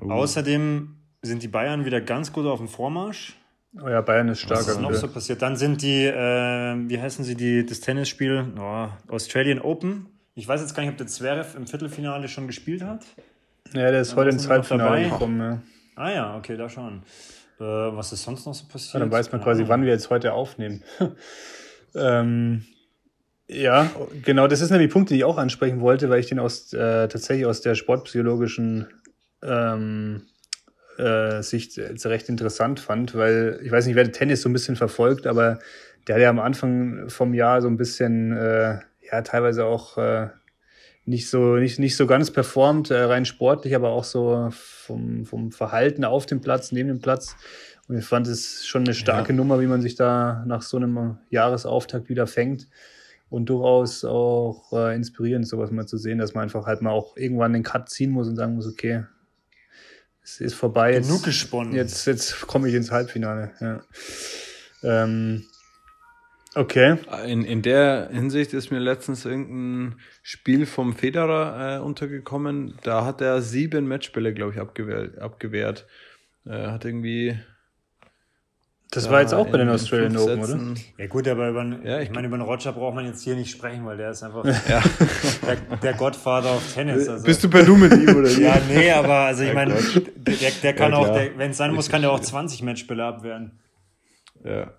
Oh. 0.00 0.10
Außerdem 0.10 0.96
sind 1.22 1.42
die 1.42 1.48
Bayern 1.48 1.84
wieder 1.84 2.00
ganz 2.00 2.32
gut 2.32 2.46
auf 2.46 2.58
dem 2.58 2.68
Vormarsch. 2.68 3.36
Oh 3.82 3.88
ja, 3.88 4.00
Bayern 4.02 4.28
ist 4.28 4.48
Was 4.48 4.62
stark. 4.62 4.76
ist 4.76 4.80
noch 4.80 4.94
so 4.94 5.08
passiert? 5.08 5.42
Dann 5.42 5.56
sind 5.56 5.82
die, 5.82 6.04
äh, 6.04 6.76
wie 6.88 7.00
heißen 7.00 7.24
sie, 7.24 7.34
die, 7.34 7.66
das 7.66 7.80
Tennisspiel, 7.80 8.52
oh, 8.58 8.88
Australian 9.08 9.60
Open. 9.60 10.06
Ich 10.36 10.46
weiß 10.46 10.60
jetzt 10.60 10.74
gar 10.74 10.82
nicht, 10.82 10.92
ob 10.92 10.98
der 10.98 11.06
Zverev 11.06 11.56
im 11.56 11.66
Viertelfinale 11.66 12.28
schon 12.28 12.46
gespielt 12.46 12.82
hat. 12.82 13.04
Ja, 13.72 13.90
der 13.90 14.00
ist 14.00 14.14
heute 14.14 14.36
Halbfinale 14.48 15.02
dabei. 15.02 15.08
gekommen. 15.08 15.40
Ja. 15.40 15.62
Ah 15.96 16.10
ja, 16.12 16.36
okay, 16.36 16.56
da 16.56 16.68
schon. 16.68 17.02
Äh, 17.58 17.62
was 17.62 18.12
ist 18.12 18.22
sonst 18.22 18.46
noch 18.46 18.54
so 18.54 18.66
passiert? 18.66 18.94
Ja, 18.94 19.00
dann 19.00 19.12
weiß 19.12 19.32
man 19.32 19.40
Keine 19.40 19.52
quasi, 19.52 19.68
wann 19.68 19.82
wir 19.82 19.92
jetzt 19.92 20.10
heute 20.10 20.32
aufnehmen. 20.32 20.82
ähm, 21.94 22.64
ja, 23.46 23.90
genau, 24.22 24.46
das 24.46 24.60
ist 24.60 24.70
nämlich 24.70 24.88
ein 24.88 24.92
Punkt, 24.92 25.10
den 25.10 25.18
ich 25.18 25.24
auch 25.24 25.36
ansprechen 25.36 25.80
wollte, 25.80 26.08
weil 26.08 26.20
ich 26.20 26.26
den 26.26 26.38
aus 26.38 26.72
äh, 26.72 27.08
tatsächlich 27.08 27.46
aus 27.46 27.60
der 27.60 27.74
sportpsychologischen 27.74 28.88
ähm, 29.42 30.22
äh, 30.98 31.42
Sicht 31.42 31.76
jetzt 31.76 32.06
recht 32.06 32.28
interessant 32.28 32.80
fand, 32.80 33.14
weil 33.14 33.60
ich 33.62 33.70
weiß 33.70 33.86
nicht, 33.86 33.96
wer 33.96 34.10
Tennis 34.10 34.42
so 34.42 34.48
ein 34.48 34.52
bisschen 34.52 34.76
verfolgt, 34.76 35.26
aber 35.26 35.58
der 36.06 36.16
hat 36.16 36.22
ja 36.22 36.30
am 36.30 36.38
Anfang 36.38 37.08
vom 37.08 37.34
Jahr 37.34 37.60
so 37.60 37.68
ein 37.68 37.76
bisschen, 37.76 38.32
äh, 38.32 38.78
ja, 39.10 39.22
teilweise 39.22 39.66
auch 39.66 39.98
äh, 39.98 40.28
nicht 41.06 41.28
so, 41.28 41.56
nicht, 41.56 41.78
nicht 41.78 41.96
so 41.96 42.06
ganz 42.06 42.30
performt, 42.30 42.90
äh, 42.90 43.02
rein 43.02 43.24
sportlich, 43.24 43.74
aber 43.74 43.90
auch 43.90 44.04
so 44.04 44.48
vom, 44.50 45.26
vom 45.26 45.52
Verhalten 45.52 46.04
auf 46.04 46.26
dem 46.26 46.40
Platz, 46.40 46.72
neben 46.72 46.88
dem 46.88 47.00
Platz. 47.00 47.36
Und 47.88 47.98
ich 47.98 48.04
fand 48.04 48.26
es 48.26 48.66
schon 48.66 48.84
eine 48.84 48.94
starke 48.94 49.34
Nummer, 49.34 49.60
wie 49.60 49.66
man 49.66 49.82
sich 49.82 49.94
da 49.94 50.42
nach 50.46 50.62
so 50.62 50.78
einem 50.78 51.18
Jahresauftakt 51.30 52.08
wieder 52.08 52.26
fängt. 52.26 52.68
Und 53.28 53.46
durchaus 53.46 54.04
auch 54.04 54.72
äh, 54.72 54.94
inspirierend, 54.94 55.46
sowas 55.46 55.70
mal 55.70 55.86
zu 55.86 55.98
sehen, 55.98 56.18
dass 56.18 56.34
man 56.34 56.44
einfach 56.44 56.66
halt 56.66 56.82
mal 56.82 56.92
auch 56.92 57.16
irgendwann 57.16 57.52
den 57.52 57.62
Cut 57.62 57.90
ziehen 57.90 58.10
muss 58.10 58.28
und 58.28 58.36
sagen 58.36 58.54
muss, 58.54 58.66
okay, 58.66 59.04
es 60.22 60.40
ist 60.40 60.54
vorbei. 60.54 60.92
Jetzt, 60.94 61.08
Genug 61.08 61.24
gesponnen. 61.24 61.74
Jetzt, 61.74 62.06
jetzt 62.06 62.46
komme 62.46 62.68
ich 62.68 62.74
ins 62.74 62.90
Halbfinale. 62.90 63.50
Ja. 63.60 63.82
Ähm, 64.82 65.44
okay. 66.54 66.96
In, 67.26 67.44
in 67.44 67.62
der 67.62 68.08
Hinsicht 68.12 68.52
ist 68.52 68.70
mir 68.70 68.78
letztens 68.78 69.24
irgendein 69.24 69.98
Spiel 70.22 70.66
vom 70.66 70.94
Federer 70.94 71.76
äh, 71.76 71.80
untergekommen. 71.80 72.74
Da 72.82 73.04
hat 73.04 73.20
er 73.20 73.40
sieben 73.42 73.86
Matchbälle, 73.88 74.32
glaube 74.34 74.52
ich, 74.52 74.60
abgewehrt. 74.60 75.18
abgewehrt. 75.18 75.86
Äh, 76.46 76.66
hat 76.68 76.84
irgendwie. 76.84 77.38
Das 78.90 79.06
da 79.06 79.10
war 79.10 79.22
jetzt 79.22 79.34
auch 79.34 79.48
bei 79.48 79.58
den 79.58 79.68
Australian 79.70 80.16
Open, 80.16 80.38
oder? 80.44 80.74
Ja 80.98 81.06
gut, 81.08 81.26
aber 81.26 81.48
über, 81.48 81.64
Ja, 81.82 81.98
ich 81.98 82.10
ich- 82.10 82.14
meine, 82.14 82.28
über 82.28 82.36
den 82.38 82.42
Roger 82.46 82.72
braucht 82.72 82.94
man 82.94 83.04
jetzt 83.06 83.22
hier 83.24 83.34
nicht 83.34 83.50
sprechen, 83.50 83.84
weil 83.84 83.96
der 83.96 84.10
ist 84.10 84.22
einfach 84.22 84.44
Ja. 84.68 84.80
der, 85.46 85.78
der 85.78 85.94
Godfather 85.94 86.50
auf 86.50 86.74
Tennis. 86.74 87.08
Also. 87.08 87.24
Bist 87.24 87.42
du 87.42 87.50
per 87.50 87.64
Du 87.64 87.76
mit 87.76 87.92
ihm 87.92 88.14
oder 88.16 88.28
wie? 88.36 88.42
ja, 88.42 88.56
nee, 88.68 88.90
aber 88.92 89.14
also 89.14 89.42
ich 89.42 89.52
meine, 89.52 89.74
der, 89.74 90.50
der 90.62 90.74
kann 90.74 90.92
Ja, 90.92 90.98
auch, 90.98 91.12
wenn 91.36 91.50
es 91.50 91.56
sein 91.56 91.74
muss, 91.74 91.88
kann 91.88 92.02
der 92.02 92.12
auch 92.12 92.20
20 92.20 92.62
Matchbälle 92.62 93.04
abwehren. 93.04 93.58
Ja. 94.44 94.74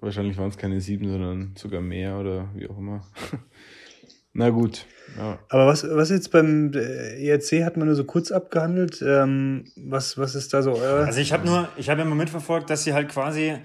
Wahrscheinlich 0.00 0.38
waren 0.38 0.48
es 0.48 0.56
keine 0.56 0.80
sieben, 0.80 1.08
sondern 1.08 1.54
sogar 1.56 1.80
mehr 1.80 2.18
oder 2.18 2.48
wie 2.54 2.68
auch 2.68 2.78
immer. 2.78 3.06
Na 4.32 4.50
gut. 4.50 4.86
Ja. 5.16 5.38
Aber 5.48 5.66
was, 5.66 5.84
was 5.84 6.10
jetzt 6.10 6.30
beim 6.30 6.72
äh, 6.72 7.26
ERC 7.26 7.64
hat 7.64 7.76
man 7.76 7.86
nur 7.86 7.96
so 7.96 8.04
kurz 8.04 8.30
abgehandelt. 8.30 9.02
Ähm, 9.02 9.66
was, 9.76 10.16
was 10.16 10.34
ist 10.34 10.54
da 10.54 10.62
so 10.62 10.72
euer. 10.72 11.04
Also 11.04 11.20
ich 11.20 11.32
habe 11.32 11.44
nur, 11.44 11.68
ich 11.76 11.90
habe 11.90 12.02
immer 12.02 12.14
mitverfolgt, 12.14 12.70
dass 12.70 12.84
sie 12.84 12.94
halt 12.94 13.08
quasi 13.08 13.58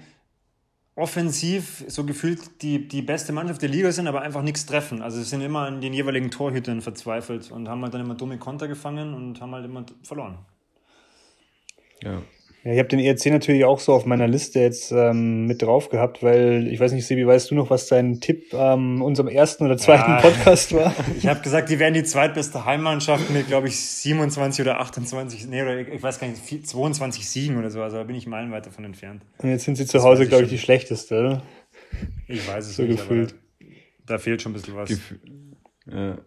offensiv 0.96 1.84
so 1.88 2.04
gefühlt 2.04 2.62
die, 2.62 2.88
die 2.88 3.02
beste 3.02 3.32
Mannschaft 3.32 3.62
der 3.62 3.68
Liga 3.68 3.92
sind, 3.92 4.08
aber 4.08 4.22
einfach 4.22 4.42
nichts 4.42 4.66
treffen. 4.66 5.02
Also 5.02 5.18
sie 5.18 5.24
sind 5.24 5.42
immer 5.42 5.66
an 5.66 5.80
den 5.80 5.92
jeweiligen 5.92 6.30
Torhütern 6.30 6.80
verzweifelt 6.80 7.50
und 7.50 7.68
haben 7.68 7.82
halt 7.82 7.94
dann 7.94 8.00
immer 8.00 8.14
dumme 8.14 8.38
Konter 8.38 8.66
gefangen 8.66 9.14
und 9.14 9.40
haben 9.40 9.54
halt 9.54 9.66
immer 9.66 9.86
verloren. 10.02 10.38
ja. 12.02 12.22
Ja, 12.66 12.72
ich 12.72 12.78
habe 12.80 12.88
den 12.88 12.98
ERC 12.98 13.26
natürlich 13.26 13.64
auch 13.64 13.78
so 13.78 13.92
auf 13.92 14.06
meiner 14.06 14.26
Liste 14.26 14.58
jetzt 14.58 14.90
ähm, 14.90 15.46
mit 15.46 15.62
drauf 15.62 15.88
gehabt, 15.88 16.24
weil 16.24 16.66
ich 16.66 16.80
weiß 16.80 16.90
nicht, 16.92 17.06
Sebi, 17.06 17.24
weißt 17.24 17.52
du 17.52 17.54
noch, 17.54 17.70
was 17.70 17.86
dein 17.86 18.20
Tipp 18.20 18.52
am 18.54 19.02
unserem 19.02 19.28
ersten 19.28 19.64
oder 19.66 19.76
zweiten 19.76 20.10
Ja. 20.10 20.20
Podcast 20.20 20.74
war? 20.74 20.92
Ich 21.16 21.28
habe 21.28 21.40
gesagt, 21.42 21.70
die 21.70 21.78
wären 21.78 21.94
die 21.94 22.02
zweitbeste 22.02 22.64
Heimmannschaft 22.64 23.30
mit, 23.30 23.46
glaube 23.46 23.68
ich, 23.68 23.78
27 23.78 24.62
oder 24.62 24.80
28, 24.80 25.46
nee, 25.46 25.62
oder 25.62 25.78
ich 25.78 26.02
weiß 26.02 26.18
gar 26.18 26.26
nicht, 26.26 26.42
vier- 26.42 26.64
22 26.64 27.28
Siegen 27.28 27.56
oder 27.56 27.70
so. 27.70 27.80
Also 27.82 27.98
da 27.98 28.02
bin 28.02 28.16
ich 28.16 28.26
meilenweit 28.26 28.66
davon 28.66 28.84
entfernt. 28.84 29.22
Und 29.38 29.48
jetzt 29.50 29.64
sind 29.64 29.76
sie 29.76 29.86
zu 29.86 29.98
Das 29.98 30.04
Hause, 30.04 30.26
glaube 30.26 30.42
ich, 30.42 30.50
die 30.50 30.58
schlechteste, 30.58 31.20
oder? 31.20 31.42
Ich 32.26 32.48
weiß 32.48 32.66
es 32.66 32.74
So 32.74 32.82
nicht, 32.82 32.96
gefühlt. 32.98 33.30
aber 33.60 33.70
da 34.06 34.18
fehlt 34.18 34.42
schon 34.42 34.50
ein 34.50 34.54
bisschen 34.54 34.74
was. 34.74 34.90
Gef- 34.90 34.98
ja. 35.88 36.18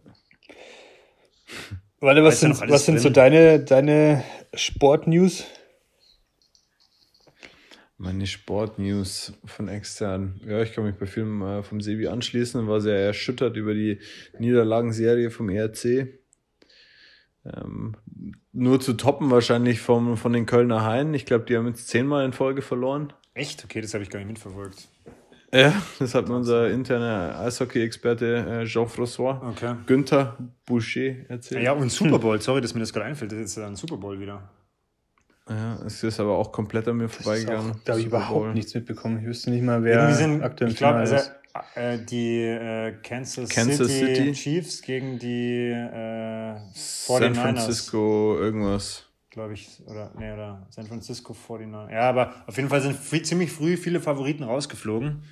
Warte, 2.00 2.24
was 2.24 2.40
sind, 2.40 2.58
was 2.70 2.86
sind 2.86 3.02
so 3.02 3.10
deine, 3.10 3.60
deine 3.60 4.24
Sportnews? 4.54 5.44
Meine 8.02 8.28
Sportnews 8.28 9.34
von 9.44 9.68
extern. 9.68 10.40
Ja, 10.48 10.62
ich 10.62 10.72
kann 10.72 10.86
mich 10.86 10.96
bei 10.96 11.06
Filmen 11.06 11.42
äh, 11.42 11.64
vom 11.64 11.82
Sebi 11.82 12.08
anschließen. 12.08 12.66
War 12.66 12.80
sehr 12.80 12.98
erschüttert 12.98 13.58
über 13.58 13.74
die 13.74 14.00
Niederlagenserie 14.40 15.30
vom 15.30 15.50
ERC. 15.50 16.08
Ähm, 17.44 17.98
nur 18.54 18.80
zu 18.80 18.94
toppen 18.94 19.30
wahrscheinlich 19.32 19.82
vom, 19.82 20.16
von 20.16 20.32
den 20.32 20.46
Kölner 20.46 20.86
Haien. 20.86 21.14
Ich 21.14 21.26
glaube, 21.26 21.44
die 21.44 21.58
haben 21.58 21.68
jetzt 21.68 21.90
zehnmal 21.90 22.24
in 22.24 22.32
Folge 22.32 22.62
verloren. 22.62 23.12
Echt? 23.34 23.66
Okay, 23.66 23.82
das 23.82 23.94
habe 23.94 24.04
ich 24.04 24.10
gar 24.10 24.20
nicht 24.20 24.30
mitverfolgt. 24.30 24.88
Ja, 25.54 25.74
das 26.00 26.16
hat 26.16 26.30
mir 26.30 26.36
unser 26.38 26.70
interner 26.70 27.38
Eishockey-Experte 27.40 28.62
äh, 28.62 28.66
Jean-François 28.66 29.46
Okay. 29.50 29.76
Günther 29.88 30.38
Boucher 30.66 31.28
erzählt. 31.28 31.64
Ja, 31.64 31.74
und 31.74 31.92
Super 31.92 32.20
Bowl, 32.20 32.40
sorry, 32.40 32.62
dass 32.62 32.74
mir 32.74 32.80
das 32.80 32.94
gerade 32.94 33.08
einfällt, 33.08 33.34
das 33.34 33.40
ist 33.40 33.58
ja 33.58 33.68
ein 33.68 33.76
Super 33.76 33.98
Bowl 33.98 34.22
wieder. 34.22 34.50
Ja, 35.50 35.80
es 35.86 36.04
ist 36.04 36.20
aber 36.20 36.38
auch 36.38 36.52
komplett 36.52 36.88
an 36.88 36.98
mir 36.98 37.10
vorbeigegangen. 37.10 37.82
Da 37.84 37.94
habe 37.94 38.02
ich 38.02 38.08
überhaupt 38.08 38.40
Bowl. 38.46 38.54
nichts 38.54 38.74
mitbekommen. 38.76 39.20
Ich 39.20 39.26
wüsste 39.26 39.50
nicht 39.50 39.64
mal, 39.64 39.84
wer 39.84 40.14
sind, 40.14 40.44
aktuell 40.44 40.70
ich 40.70 40.78
glaube, 40.78 41.06
Finale 41.06 41.18
also, 41.18 41.76
äh, 41.76 41.98
die 42.06 42.42
äh, 42.44 42.94
Kansas, 43.02 43.50
Kansas 43.50 43.88
City, 43.88 44.16
City. 44.16 44.32
Chiefs 44.34 44.82
gegen 44.82 45.18
die 45.18 45.70
äh, 45.72 46.56
San 46.74 47.34
49ers, 47.34 47.36
Francisco, 47.36 48.38
irgendwas. 48.38 49.06
glaube 49.32 49.54
ich, 49.54 49.82
oder, 49.88 50.12
nee, 50.18 50.32
oder 50.32 50.68
San 50.70 50.86
Francisco 50.86 51.34
49ers. 51.34 51.92
Ja, 51.92 52.02
aber 52.02 52.34
auf 52.46 52.56
jeden 52.56 52.70
Fall 52.70 52.82
sind 52.82 53.26
ziemlich 53.26 53.52
früh 53.52 53.76
viele 53.76 54.00
Favoriten 54.00 54.44
rausgeflogen. 54.44 55.24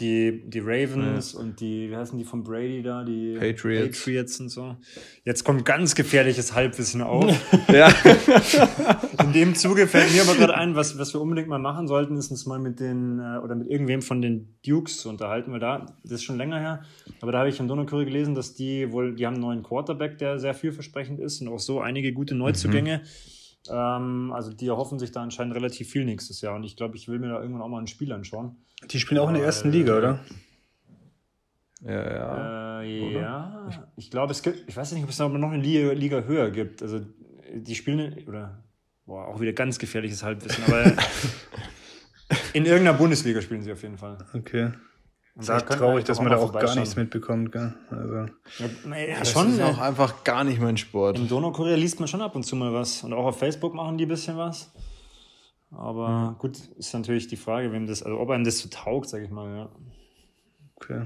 Die, 0.00 0.42
die 0.48 0.60
Ravens 0.60 1.34
und 1.34 1.60
die, 1.60 1.90
wie 1.90 1.96
heißen 1.96 2.16
die 2.18 2.24
von 2.24 2.42
Brady 2.42 2.82
da? 2.82 3.04
Die 3.04 3.36
Patriots. 3.38 3.98
Patriots 3.98 4.40
und 4.40 4.48
so. 4.48 4.76
Jetzt 5.24 5.44
kommt 5.44 5.66
ganz 5.66 5.94
gefährliches 5.94 6.54
Halbwissen 6.54 7.02
auf. 7.02 7.30
Ja. 7.70 7.92
In 9.22 9.32
dem 9.32 9.54
Zuge 9.54 9.86
fällt 9.86 10.12
mir 10.12 10.22
aber 10.22 10.34
gerade 10.34 10.54
ein, 10.54 10.74
was, 10.74 10.98
was 10.98 11.14
wir 11.14 11.20
unbedingt 11.20 11.48
mal 11.48 11.58
machen 11.58 11.86
sollten, 11.86 12.16
ist 12.16 12.30
uns 12.30 12.46
mal 12.46 12.58
mit 12.58 12.80
den 12.80 13.20
äh, 13.20 13.38
oder 13.38 13.54
mit 13.54 13.68
irgendwem 13.68 14.02
von 14.02 14.20
den 14.20 14.56
Dukes 14.66 14.98
zu 14.98 15.08
unterhalten, 15.08 15.52
weil 15.52 15.60
da, 15.60 15.86
das 16.02 16.12
ist 16.12 16.24
schon 16.24 16.36
länger 16.36 16.58
her, 16.58 16.82
aber 17.20 17.32
da 17.32 17.40
habe 17.40 17.48
ich 17.48 17.60
im 17.60 17.68
Donnerküre 17.68 18.04
gelesen, 18.04 18.34
dass 18.34 18.54
die 18.54 18.90
wohl, 18.92 19.14
die 19.14 19.26
haben 19.26 19.34
einen 19.34 19.42
neuen 19.42 19.62
Quarterback, 19.62 20.18
der 20.18 20.38
sehr 20.38 20.54
vielversprechend 20.54 21.20
ist 21.20 21.40
und 21.42 21.48
auch 21.48 21.58
so 21.60 21.80
einige 21.80 22.12
gute 22.12 22.34
Neuzugänge. 22.34 23.02
Ähm, 23.68 24.32
also 24.32 24.52
die 24.52 24.66
erhoffen 24.68 24.98
sich 24.98 25.12
da 25.12 25.22
anscheinend 25.22 25.54
relativ 25.54 25.90
viel 25.90 26.04
nächstes 26.04 26.40
Jahr 26.40 26.54
und 26.56 26.64
ich 26.64 26.76
glaube, 26.76 26.96
ich 26.96 27.08
will 27.08 27.18
mir 27.18 27.28
da 27.28 27.40
irgendwann 27.40 27.62
auch 27.62 27.68
mal 27.68 27.80
ein 27.80 27.86
Spiel 27.86 28.12
anschauen. 28.12 28.56
Die 28.90 28.98
spielen 28.98 29.20
auch 29.20 29.28
in 29.28 29.34
der 29.34 29.44
ersten 29.44 29.68
Äh, 29.68 29.72
Liga, 29.72 29.98
oder? 29.98 30.20
Ja, 31.82 32.12
ja. 32.12 32.80
Äh, 32.82 33.12
ja, 33.14 33.68
ich 33.96 34.10
glaube, 34.10 34.32
es 34.32 34.42
gibt, 34.42 34.68
ich 34.68 34.76
weiß 34.76 34.92
nicht, 34.92 35.02
ob 35.02 35.10
es 35.10 35.16
da 35.16 35.28
noch 35.28 35.50
eine 35.50 35.62
Liga, 35.62 35.92
Liga 35.92 36.22
höher 36.22 36.50
gibt. 36.50 36.82
Also 36.82 37.00
die 37.54 37.74
spielen, 37.74 38.26
oder 38.26 38.62
boah, 39.06 39.28
auch 39.28 39.40
wieder 39.40 39.52
ganz 39.52 39.78
gefährliches 39.78 40.22
Halbwissen, 40.22 40.64
aber 40.64 40.84
in 42.52 42.64
irgendeiner 42.64 42.96
Bundesliga 42.96 43.40
spielen 43.40 43.62
sie 43.62 43.72
auf 43.72 43.82
jeden 43.82 43.98
Fall. 43.98 44.18
Okay. 44.34 44.72
Und 45.40 45.48
ist 45.48 45.62
echt 45.62 45.78
traurig, 45.78 46.04
dass 46.04 46.20
man 46.20 46.30
da 46.30 46.36
auch 46.36 46.52
gar 46.52 46.74
nichts 46.74 46.96
mitbekommt. 46.96 47.52
Gell? 47.52 47.72
Also, 47.90 48.14
Ja, 48.14 48.70
naja, 48.84 49.18
Das 49.20 49.30
schon. 49.30 49.52
ist 49.52 49.60
auch 49.60 49.78
äh, 49.78 49.82
einfach 49.82 50.22
gar 50.22 50.44
nicht 50.44 50.60
mein 50.60 50.76
Sport. 50.76 51.18
Im 51.18 51.28
Donaukurier 51.28 51.76
liest 51.76 51.98
man 51.98 52.08
schon 52.08 52.20
ab 52.20 52.36
und 52.36 52.44
zu 52.44 52.56
mal 52.56 52.72
was. 52.74 53.02
Und 53.04 53.12
auch 53.14 53.24
auf 53.24 53.38
Facebook 53.38 53.74
machen 53.74 53.96
die 53.96 54.04
ein 54.04 54.08
bisschen 54.08 54.36
was. 54.36 54.70
Aber 55.70 56.36
gut, 56.38 56.58
ist 56.76 56.92
natürlich 56.92 57.28
die 57.28 57.36
Frage, 57.36 57.72
wem 57.72 57.86
das, 57.86 58.02
also 58.02 58.18
ob 58.18 58.30
einem 58.30 58.44
das 58.44 58.58
so 58.58 58.68
taugt, 58.68 59.08
sag 59.08 59.22
ich 59.22 59.30
mal, 59.30 59.56
ja. 59.56 59.68
okay. 60.76 61.04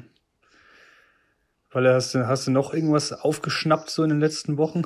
Weil 1.71 1.93
hast 1.93 2.15
du, 2.15 2.27
hast 2.27 2.47
du 2.47 2.51
noch 2.51 2.73
irgendwas 2.73 3.13
aufgeschnappt 3.13 3.91
so 3.91 4.03
in 4.05 4.09
den 4.09 4.21
letzten 4.21 4.57
Wochen? 4.57 4.83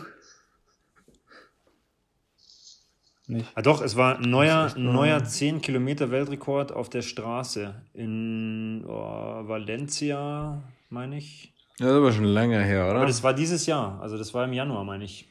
Nicht. 3.28 3.46
Ah, 3.54 3.60
doch, 3.60 3.82
es 3.82 3.94
war 3.94 4.18
ein 4.18 4.30
neuer, 4.30 4.72
neuer 4.76 5.22
10 5.22 5.60
Kilometer 5.60 6.10
Weltrekord 6.10 6.72
auf 6.72 6.88
der 6.88 7.02
Straße 7.02 7.74
in 7.92 8.84
oh, 8.86 9.46
Valencia, 9.46 10.62
meine 10.88 11.18
ich. 11.18 11.52
Ja, 11.78 11.86
das 11.86 11.94
ist 11.94 11.98
aber 11.98 12.12
schon 12.12 12.24
länger 12.24 12.62
her, 12.62 12.86
oder? 12.86 12.96
Aber 12.96 13.06
das 13.06 13.22
war 13.22 13.34
dieses 13.34 13.66
Jahr, 13.66 14.00
also 14.00 14.16
das 14.16 14.32
war 14.32 14.46
im 14.46 14.54
Januar, 14.54 14.82
meine 14.84 15.04
ich. 15.04 15.28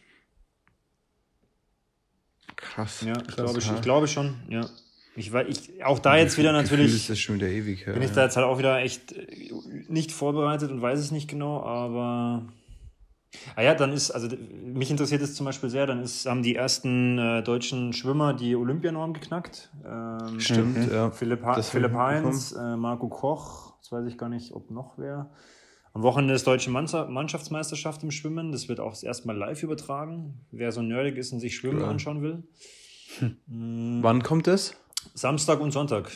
krass. 2.55 3.01
Ja, 3.01 3.13
ich, 3.13 3.27
krass, 3.27 3.35
glaube, 3.35 3.61
schon, 3.61 3.71
ja. 3.71 3.75
ich 3.77 3.81
glaube 3.81 4.07
schon, 4.07 4.35
ja. 4.49 4.69
Ich, 5.15 5.33
war- 5.33 5.47
ich, 5.47 5.83
auch 5.83 5.97
da 5.97 6.15
jetzt 6.17 6.37
wieder 6.37 6.51
Gefühl 6.51 6.77
natürlich. 6.77 6.93
ist 6.93 7.09
das 7.09 7.17
schon 7.17 7.35
wieder 7.35 7.47
ewig 7.47 7.87
her. 7.87 7.93
Bin 7.93 8.03
ich 8.03 8.09
ja. 8.09 8.15
da 8.15 8.23
jetzt 8.25 8.37
halt 8.37 8.45
auch 8.45 8.59
wieder 8.59 8.77
echt 8.79 9.13
äh, 9.13 9.51
nicht 9.87 10.11
vorbereitet 10.11 10.69
und 10.69 10.81
weiß 10.81 10.99
es 10.99 11.09
nicht 11.09 11.27
genau, 11.27 11.63
aber. 11.63 12.45
Ah 13.55 13.61
ja, 13.61 13.75
dann 13.75 13.91
ist, 13.91 14.11
also 14.11 14.29
mich 14.63 14.89
interessiert 14.89 15.21
es 15.21 15.35
zum 15.35 15.45
Beispiel 15.45 15.69
sehr, 15.69 15.85
dann 15.85 16.01
ist, 16.01 16.25
haben 16.25 16.43
die 16.43 16.55
ersten 16.55 17.17
äh, 17.17 17.43
deutschen 17.43 17.93
Schwimmer 17.93 18.33
die 18.33 18.55
Olympianorm 18.55 19.13
geknackt. 19.13 19.71
Ähm, 19.85 20.39
Stimmt, 20.39 20.91
ja. 20.91 21.11
Philipp, 21.11 21.43
ha 21.43 21.55
Das 21.55 21.69
Philipp 21.69 21.93
Heinz, 21.93 22.53
äh, 22.53 22.75
Marco 22.75 23.09
Koch, 23.09 23.75
jetzt 23.77 23.91
weiß 23.91 24.05
ich 24.07 24.17
gar 24.17 24.29
nicht, 24.29 24.53
ob 24.53 24.71
noch 24.71 24.97
wer. 24.97 25.29
Am 25.93 26.03
Wochenende 26.03 26.35
ist 26.35 26.45
deutsche 26.45 26.69
Mannschaft- 26.69 27.09
Mannschaftsmeisterschaft 27.09 28.03
im 28.03 28.11
Schwimmen. 28.11 28.51
Das 28.51 28.69
wird 28.69 28.79
auch 28.79 28.91
das 28.91 29.01
erste 29.03 29.25
Mal 29.25 29.35
live 29.35 29.63
übertragen. 29.63 30.45
Wer 30.51 30.71
so 30.71 30.81
nerdig 30.83 31.17
ist 31.17 31.33
und 31.33 31.39
sich 31.39 31.55
Schwimmen 31.55 31.79
Geil. 31.79 31.89
anschauen 31.89 32.21
will. 32.21 32.43
Wann 33.47 34.21
kommt 34.21 34.45
das? 34.45 34.75
Samstag 35.15 35.59
und 35.59 35.71
Sonntag. 35.71 36.11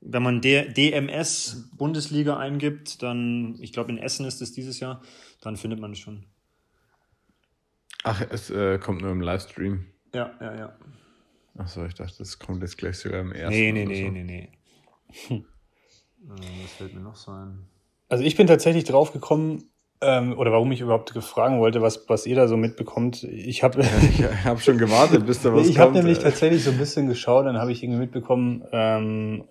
Wenn 0.00 0.22
man 0.22 0.40
D 0.40 0.68
DMS 0.72 1.70
Bundesliga 1.76 2.36
eingibt, 2.36 3.02
dann, 3.02 3.56
ich 3.60 3.72
glaube 3.72 3.90
in 3.90 3.98
Essen 3.98 4.26
ist 4.26 4.40
es 4.40 4.52
dieses 4.52 4.80
Jahr, 4.80 5.02
dann 5.40 5.56
findet 5.56 5.80
man 5.80 5.92
es 5.92 5.98
schon. 5.98 6.24
Ach, 8.04 8.22
es 8.30 8.50
äh, 8.50 8.78
kommt 8.78 9.02
nur 9.02 9.10
im 9.10 9.20
Livestream. 9.20 9.86
Ja, 10.14 10.32
ja, 10.40 10.56
ja. 10.56 10.76
Achso, 11.56 11.84
ich 11.84 11.94
dachte, 11.94 12.18
das 12.18 12.38
kommt 12.38 12.62
jetzt 12.62 12.78
gleich 12.78 12.98
sogar 12.98 13.20
im 13.20 13.32
ersten. 13.32 13.50
Nee, 13.50 13.72
nee, 13.72 13.84
nee, 13.84 14.04
so. 14.04 14.10
nee, 14.12 14.24
nee. 14.24 15.44
Äh, 16.20 16.64
Was 16.64 16.72
fällt 16.72 16.94
mir 16.94 17.00
noch 17.00 17.14
so 17.14 17.30
ein? 17.30 17.68
Also 18.08 18.24
ich 18.24 18.36
bin 18.36 18.48
tatsächlich 18.48 18.84
drauf 18.84 19.12
gekommen, 19.12 19.70
ähm, 20.00 20.38
oder 20.38 20.52
warum 20.52 20.70
ich 20.72 20.80
überhaupt 20.80 21.10
fragen 21.10 21.58
wollte, 21.58 21.82
was, 21.82 22.08
was 22.08 22.26
ihr 22.26 22.36
da 22.36 22.46
so 22.46 22.56
mitbekommt. 22.56 23.24
Ich 23.24 23.62
habe 23.62 23.80
Ich 24.10 24.22
habe 24.44 24.60
schon 24.60 24.78
gewartet, 24.78 25.26
bis 25.26 25.42
da 25.42 25.52
was 25.54 25.68
ich 25.68 25.78
habe 25.78 25.92
kommt. 25.92 26.04
nämlich 26.04 26.18
äh. 26.18 26.22
tatsächlich 26.22 26.64
so 26.64 26.70
ein 26.70 26.78
bisschen 26.78 27.08
geschaut, 27.08 27.46
dann 27.46 27.58
habe 27.58 27.72
ich 27.72 27.82
irgendwie 27.82 28.00
mitbekommen, 28.00 28.64
ähm, 28.72 29.44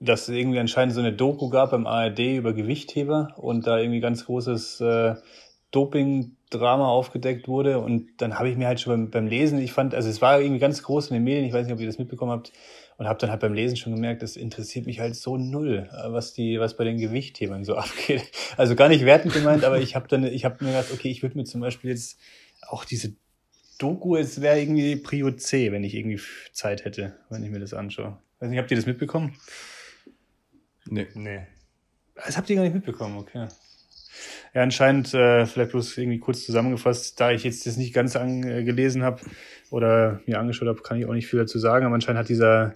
dass 0.00 0.22
es 0.22 0.28
irgendwie 0.28 0.58
anscheinend 0.58 0.94
so 0.94 1.00
eine 1.00 1.12
Doku 1.12 1.48
gab 1.48 1.72
beim 1.72 1.86
ARD 1.86 2.36
über 2.36 2.52
Gewichtheber 2.52 3.34
und 3.36 3.66
da 3.66 3.78
irgendwie 3.78 4.00
ganz 4.00 4.26
großes 4.26 4.80
äh, 4.80 5.14
Doping-Drama 5.72 6.88
aufgedeckt 6.88 7.48
wurde. 7.48 7.80
Und 7.80 8.08
dann 8.18 8.38
habe 8.38 8.48
ich 8.48 8.56
mir 8.56 8.68
halt 8.68 8.80
schon 8.80 8.92
beim, 8.92 9.10
beim 9.10 9.26
Lesen, 9.26 9.58
ich 9.58 9.72
fand, 9.72 9.94
also 9.94 10.08
es 10.08 10.22
war 10.22 10.40
irgendwie 10.40 10.60
ganz 10.60 10.82
groß 10.82 11.08
in 11.08 11.14
den 11.14 11.24
Medien, 11.24 11.44
ich 11.44 11.52
weiß 11.52 11.66
nicht, 11.66 11.74
ob 11.74 11.80
ihr 11.80 11.86
das 11.86 11.98
mitbekommen 11.98 12.32
habt, 12.32 12.52
und 12.96 13.06
habe 13.06 13.18
dann 13.20 13.30
halt 13.30 13.40
beim 13.40 13.54
Lesen 13.54 13.76
schon 13.76 13.94
gemerkt, 13.94 14.22
das 14.22 14.36
interessiert 14.36 14.86
mich 14.86 14.98
halt 14.98 15.14
so 15.14 15.36
null, 15.36 15.88
äh, 15.92 16.12
was 16.12 16.32
die, 16.32 16.58
was 16.60 16.76
bei 16.76 16.84
den 16.84 16.98
Gewichthebern 16.98 17.64
so 17.64 17.74
abgeht. 17.76 18.22
Also 18.56 18.74
gar 18.76 18.88
nicht 18.88 19.04
wertend 19.04 19.34
gemeint, 19.34 19.64
aber 19.64 19.80
ich 19.80 19.94
habe 19.94 20.08
dann, 20.08 20.24
ich 20.24 20.44
habe 20.44 20.64
mir 20.64 20.72
gedacht, 20.72 20.92
okay, 20.92 21.08
ich 21.08 21.22
würde 21.22 21.36
mir 21.36 21.44
zum 21.44 21.60
Beispiel 21.60 21.90
jetzt 21.90 22.18
auch 22.62 22.84
diese 22.84 23.14
Doku, 23.78 24.16
es 24.16 24.40
wäre 24.40 24.60
irgendwie 24.60 24.96
Prio 24.96 25.30
C, 25.30 25.70
wenn 25.70 25.84
ich 25.84 25.94
irgendwie 25.94 26.20
Zeit 26.52 26.84
hätte, 26.84 27.16
wenn 27.30 27.44
ich 27.44 27.50
mir 27.50 27.60
das 27.60 27.72
anschaue. 27.72 28.18
Weiß 28.40 28.50
nicht, 28.50 28.58
habt 28.58 28.70
ihr 28.70 28.76
das 28.76 28.86
mitbekommen? 28.86 29.36
Nee. 30.90 31.06
Nee. 31.14 31.46
Das 32.14 32.36
habt 32.36 32.50
ihr 32.50 32.56
gar 32.56 32.62
nicht 32.62 32.74
mitbekommen, 32.74 33.16
okay. 33.18 33.48
Ja, 34.54 34.62
anscheinend, 34.62 35.14
äh, 35.14 35.46
vielleicht 35.46 35.70
bloß 35.72 35.96
irgendwie 35.98 36.18
kurz 36.18 36.44
zusammengefasst, 36.44 37.20
da 37.20 37.30
ich 37.30 37.44
jetzt 37.44 37.66
das 37.66 37.76
nicht 37.76 37.94
ganz 37.94 38.16
angelesen 38.16 39.02
habe 39.02 39.20
oder 39.70 40.20
mir 40.26 40.40
angeschaut 40.40 40.68
habe, 40.68 40.82
kann 40.82 40.98
ich 40.98 41.06
auch 41.06 41.12
nicht 41.12 41.26
viel 41.28 41.38
dazu 41.38 41.58
sagen, 41.58 41.86
aber 41.86 41.94
anscheinend 41.94 42.18
hat 42.20 42.28
dieser 42.28 42.72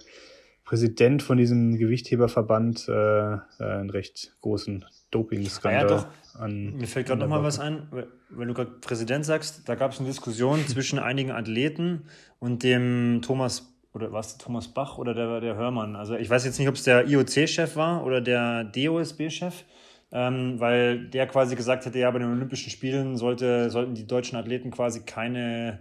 Präsident 0.63 1.21
von 1.21 1.37
diesem 1.37 1.77
Gewichtheberverband 1.77 2.87
äh, 2.87 2.91
äh, 2.91 3.37
einen 3.59 3.89
recht 3.89 4.35
großen 4.41 4.85
Doping-Skandal 5.11 5.85
Ah 5.85 5.89
ja, 5.89 5.97
doch. 5.97 6.07
an. 6.39 6.77
Mir 6.77 6.87
fällt 6.87 7.07
gerade 7.07 7.19
noch 7.19 7.27
mal 7.27 7.43
was 7.43 7.59
ein, 7.59 7.87
weil 7.91 8.47
du 8.47 8.53
gerade 8.53 8.71
Präsident 8.79 9.25
sagst, 9.25 9.67
da 9.67 9.75
gab 9.75 9.91
es 9.91 9.99
eine 9.99 10.07
Diskussion 10.07 10.65
zwischen 10.67 10.99
einigen 10.99 11.31
Athleten 11.31 12.03
und 12.39 12.63
dem 12.63 13.21
Thomas, 13.21 13.72
oder 13.93 14.11
war 14.11 14.19
es 14.19 14.37
Thomas 14.37 14.67
Bach 14.67 14.97
oder 14.97 15.13
der, 15.13 15.39
der 15.39 15.55
Hörmann? 15.55 15.95
Also 15.95 16.15
ich 16.15 16.29
weiß 16.29 16.45
jetzt 16.45 16.59
nicht, 16.59 16.67
ob 16.67 16.75
es 16.75 16.83
der 16.83 17.07
IOC-Chef 17.07 17.75
war 17.75 18.05
oder 18.05 18.21
der 18.21 18.63
DOSB-Chef, 18.63 19.63
ähm, 20.11 20.59
weil 20.59 21.07
der 21.07 21.27
quasi 21.27 21.55
gesagt 21.55 21.85
hätte, 21.85 21.99
ja, 21.99 22.09
bei 22.11 22.19
den 22.19 22.31
Olympischen 22.31 22.71
Spielen 22.71 23.17
sollte, 23.17 23.69
sollten 23.69 23.95
die 23.95 24.07
deutschen 24.07 24.37
Athleten 24.37 24.71
quasi 24.71 25.01
keine 25.01 25.79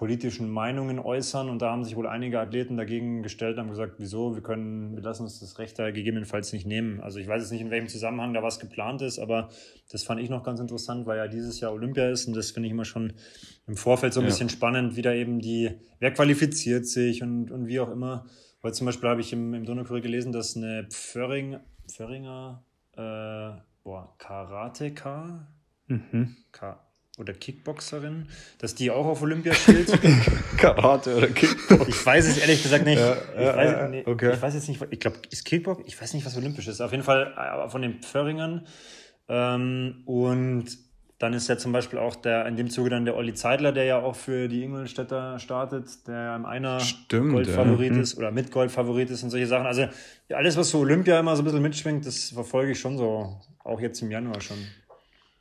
politischen 0.00 0.48
Meinungen 0.48 0.98
äußern 0.98 1.50
und 1.50 1.60
da 1.60 1.72
haben 1.72 1.84
sich 1.84 1.94
wohl 1.94 2.06
einige 2.06 2.40
Athleten 2.40 2.78
dagegen 2.78 3.22
gestellt 3.22 3.58
und 3.58 3.64
haben 3.64 3.68
gesagt, 3.68 3.96
wieso, 3.98 4.34
wir 4.34 4.42
können, 4.42 4.96
wir 4.96 5.02
lassen 5.02 5.24
uns 5.24 5.40
das 5.40 5.58
Recht 5.58 5.78
da 5.78 5.90
gegebenenfalls 5.90 6.54
nicht 6.54 6.66
nehmen. 6.66 7.02
Also 7.02 7.18
ich 7.18 7.28
weiß 7.28 7.42
jetzt 7.42 7.50
nicht, 7.50 7.60
in 7.60 7.70
welchem 7.70 7.88
Zusammenhang 7.88 8.32
da 8.32 8.42
was 8.42 8.58
geplant 8.60 9.02
ist, 9.02 9.18
aber 9.18 9.50
das 9.92 10.02
fand 10.02 10.22
ich 10.22 10.30
noch 10.30 10.42
ganz 10.42 10.58
interessant, 10.58 11.04
weil 11.04 11.18
ja 11.18 11.28
dieses 11.28 11.60
Jahr 11.60 11.74
Olympia 11.74 12.08
ist 12.08 12.26
und 12.26 12.34
das 12.34 12.50
finde 12.50 12.68
ich 12.68 12.72
immer 12.72 12.86
schon 12.86 13.12
im 13.66 13.76
Vorfeld 13.76 14.14
so 14.14 14.20
ein 14.20 14.24
Ja. 14.24 14.28
bisschen 14.30 14.48
spannend, 14.48 14.96
wie 14.96 15.02
da 15.02 15.12
eben 15.12 15.38
die, 15.40 15.72
wer 15.98 16.14
qualifiziert 16.14 16.86
sich 16.86 17.22
und, 17.22 17.50
und 17.50 17.66
wie 17.66 17.78
auch 17.78 17.90
immer. 17.90 18.24
Weil 18.62 18.72
zum 18.72 18.86
Beispiel 18.86 19.10
habe 19.10 19.20
ich 19.20 19.34
im, 19.34 19.52
im 19.52 19.66
Donaukurier 19.66 20.00
gelesen, 20.00 20.32
dass 20.32 20.56
eine 20.56 20.86
Pförring, 20.88 21.58
Pförringer, 21.86 22.64
äh, 22.96 23.60
boah, 23.84 24.14
Karateka, 24.16 25.46
Mhm. 25.88 26.36
Ka 26.52 26.80
oder 27.20 27.34
Kickboxerin, 27.34 28.26
dass 28.58 28.74
die 28.74 28.90
auch 28.90 29.06
auf 29.06 29.22
Olympia 29.22 29.54
spielt. 29.54 29.92
Karate 30.56 31.16
oder 31.16 31.28
Kickbox. 31.28 31.88
Ich 31.88 32.06
weiß 32.06 32.26
es 32.26 32.38
ehrlich 32.38 32.62
gesagt 32.62 32.84
nicht. 32.84 32.98
Ja, 32.98 33.16
ich, 33.36 33.44
ja, 33.44 33.56
weiß, 33.56 33.70
ja, 33.70 33.88
nee, 33.88 34.02
okay. 34.06 34.32
ich 34.32 34.42
weiß 34.42 34.54
jetzt 34.54 34.68
nicht, 34.68 34.84
ich 34.90 35.00
glaube, 35.00 35.18
ist 35.30 35.44
Kickbox? 35.44 35.82
Ich 35.86 36.00
weiß 36.00 36.14
nicht, 36.14 36.26
was 36.26 36.36
olympisch 36.36 36.66
ist. 36.66 36.80
Auf 36.80 36.90
jeden 36.92 37.04
Fall 37.04 37.34
äh, 37.36 37.68
von 37.68 37.82
den 37.82 38.00
Pförringern. 38.00 38.66
Ähm, 39.28 40.02
und 40.06 40.66
dann 41.20 41.34
ist 41.34 41.48
ja 41.48 41.58
zum 41.58 41.72
Beispiel 41.72 41.98
auch 41.98 42.16
der, 42.16 42.46
in 42.46 42.56
dem 42.56 42.70
Zuge 42.70 42.88
dann 42.88 43.04
der 43.04 43.14
Olli 43.14 43.34
Zeidler, 43.34 43.72
der 43.72 43.84
ja 43.84 43.98
auch 44.00 44.16
für 44.16 44.48
die 44.48 44.64
Ingolstädter 44.64 45.38
startet, 45.38 46.08
der 46.08 46.34
im 46.34 46.46
einer 46.46 46.80
Stimmt, 46.80 47.32
Goldfavorit 47.32 47.90
ja. 47.90 47.96
Mhm. 47.96 48.00
ist 48.00 48.16
oder 48.16 48.30
mit 48.30 48.50
Goldfavorit 48.50 49.10
ist 49.10 49.22
und 49.22 49.28
solche 49.28 49.46
Sachen. 49.46 49.66
Also 49.66 49.82
ja, 50.28 50.38
alles, 50.38 50.56
was 50.56 50.70
so 50.70 50.78
Olympia 50.78 51.20
immer 51.20 51.36
so 51.36 51.42
ein 51.42 51.44
bisschen 51.44 51.60
mitschwingt, 51.60 52.06
das 52.06 52.30
verfolge 52.30 52.72
ich 52.72 52.80
schon 52.80 52.96
so, 52.96 53.38
auch 53.62 53.80
jetzt 53.80 54.00
im 54.00 54.10
Januar 54.10 54.40
schon. 54.40 54.56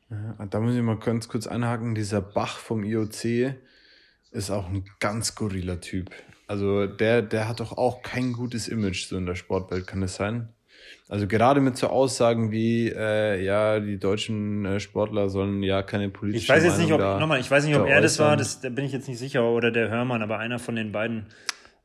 Ja, 0.10 0.46
Da 0.46 0.60
muss 0.60 0.76
ich 0.76 0.82
mal 0.82 0.98
ganz 0.98 1.28
kurz 1.28 1.48
einhaken. 1.48 1.96
Dieser 1.96 2.22
Bach 2.22 2.58
vom 2.58 2.84
IOC 2.84 3.54
ist 4.32 4.50
auch 4.52 4.68
ein 4.70 4.86
ganz 5.00 5.28
skurriler 5.28 5.80
Typ. 5.82 6.12
Also 6.48 6.88
der, 6.88 7.22
der 7.22 7.48
hat 7.48 7.60
doch 7.60 7.78
auch 7.78 8.02
kein 8.02 8.34
gutes 8.34 8.68
Image 8.68 9.06
so 9.08 9.18
in 9.18 9.26
der 9.26 9.36
Sportwelt, 9.36 9.86
kann 9.86 10.02
das 10.02 10.16
sein? 10.16 10.50
Also 11.08 11.28
gerade 11.28 11.62
mit 11.62 11.78
so 11.78 11.88
Aussagen 11.88 12.52
wie, 12.52 12.88
äh, 12.90 13.44
ja, 13.44 13.80
die 13.80 14.00
deutschen 14.00 14.66
äh, 14.66 14.80
Sportler 14.80 15.30
sollen 15.30 15.62
ja 15.64 15.84
keine 15.84 16.10
politische 16.10 16.44
Ich 16.44 16.50
weiß 16.50 16.64
jetzt 16.64 16.78
nicht, 16.78 16.92
ob, 16.94 17.00
Meinung 17.00 17.14
da- 17.16 17.20
nochmal, 17.20 17.40
ich 17.40 17.50
weiß 17.52 17.66
nicht, 17.66 17.76
ob 17.76 17.86
da 17.86 17.90
er 17.92 18.02
das 18.02 18.18
war, 18.20 18.38
das, 18.38 18.62
da 18.62 18.70
bin 18.70 18.86
ich 18.86 18.92
jetzt 18.92 19.08
nicht 19.08 19.18
sicher, 19.20 19.44
oder 19.44 19.72
der 19.72 19.90
Hörmann, 19.90 20.22
aber 20.22 20.38
einer 20.40 20.58
von 20.60 20.76
den 20.76 20.92
beiden. 20.92 21.26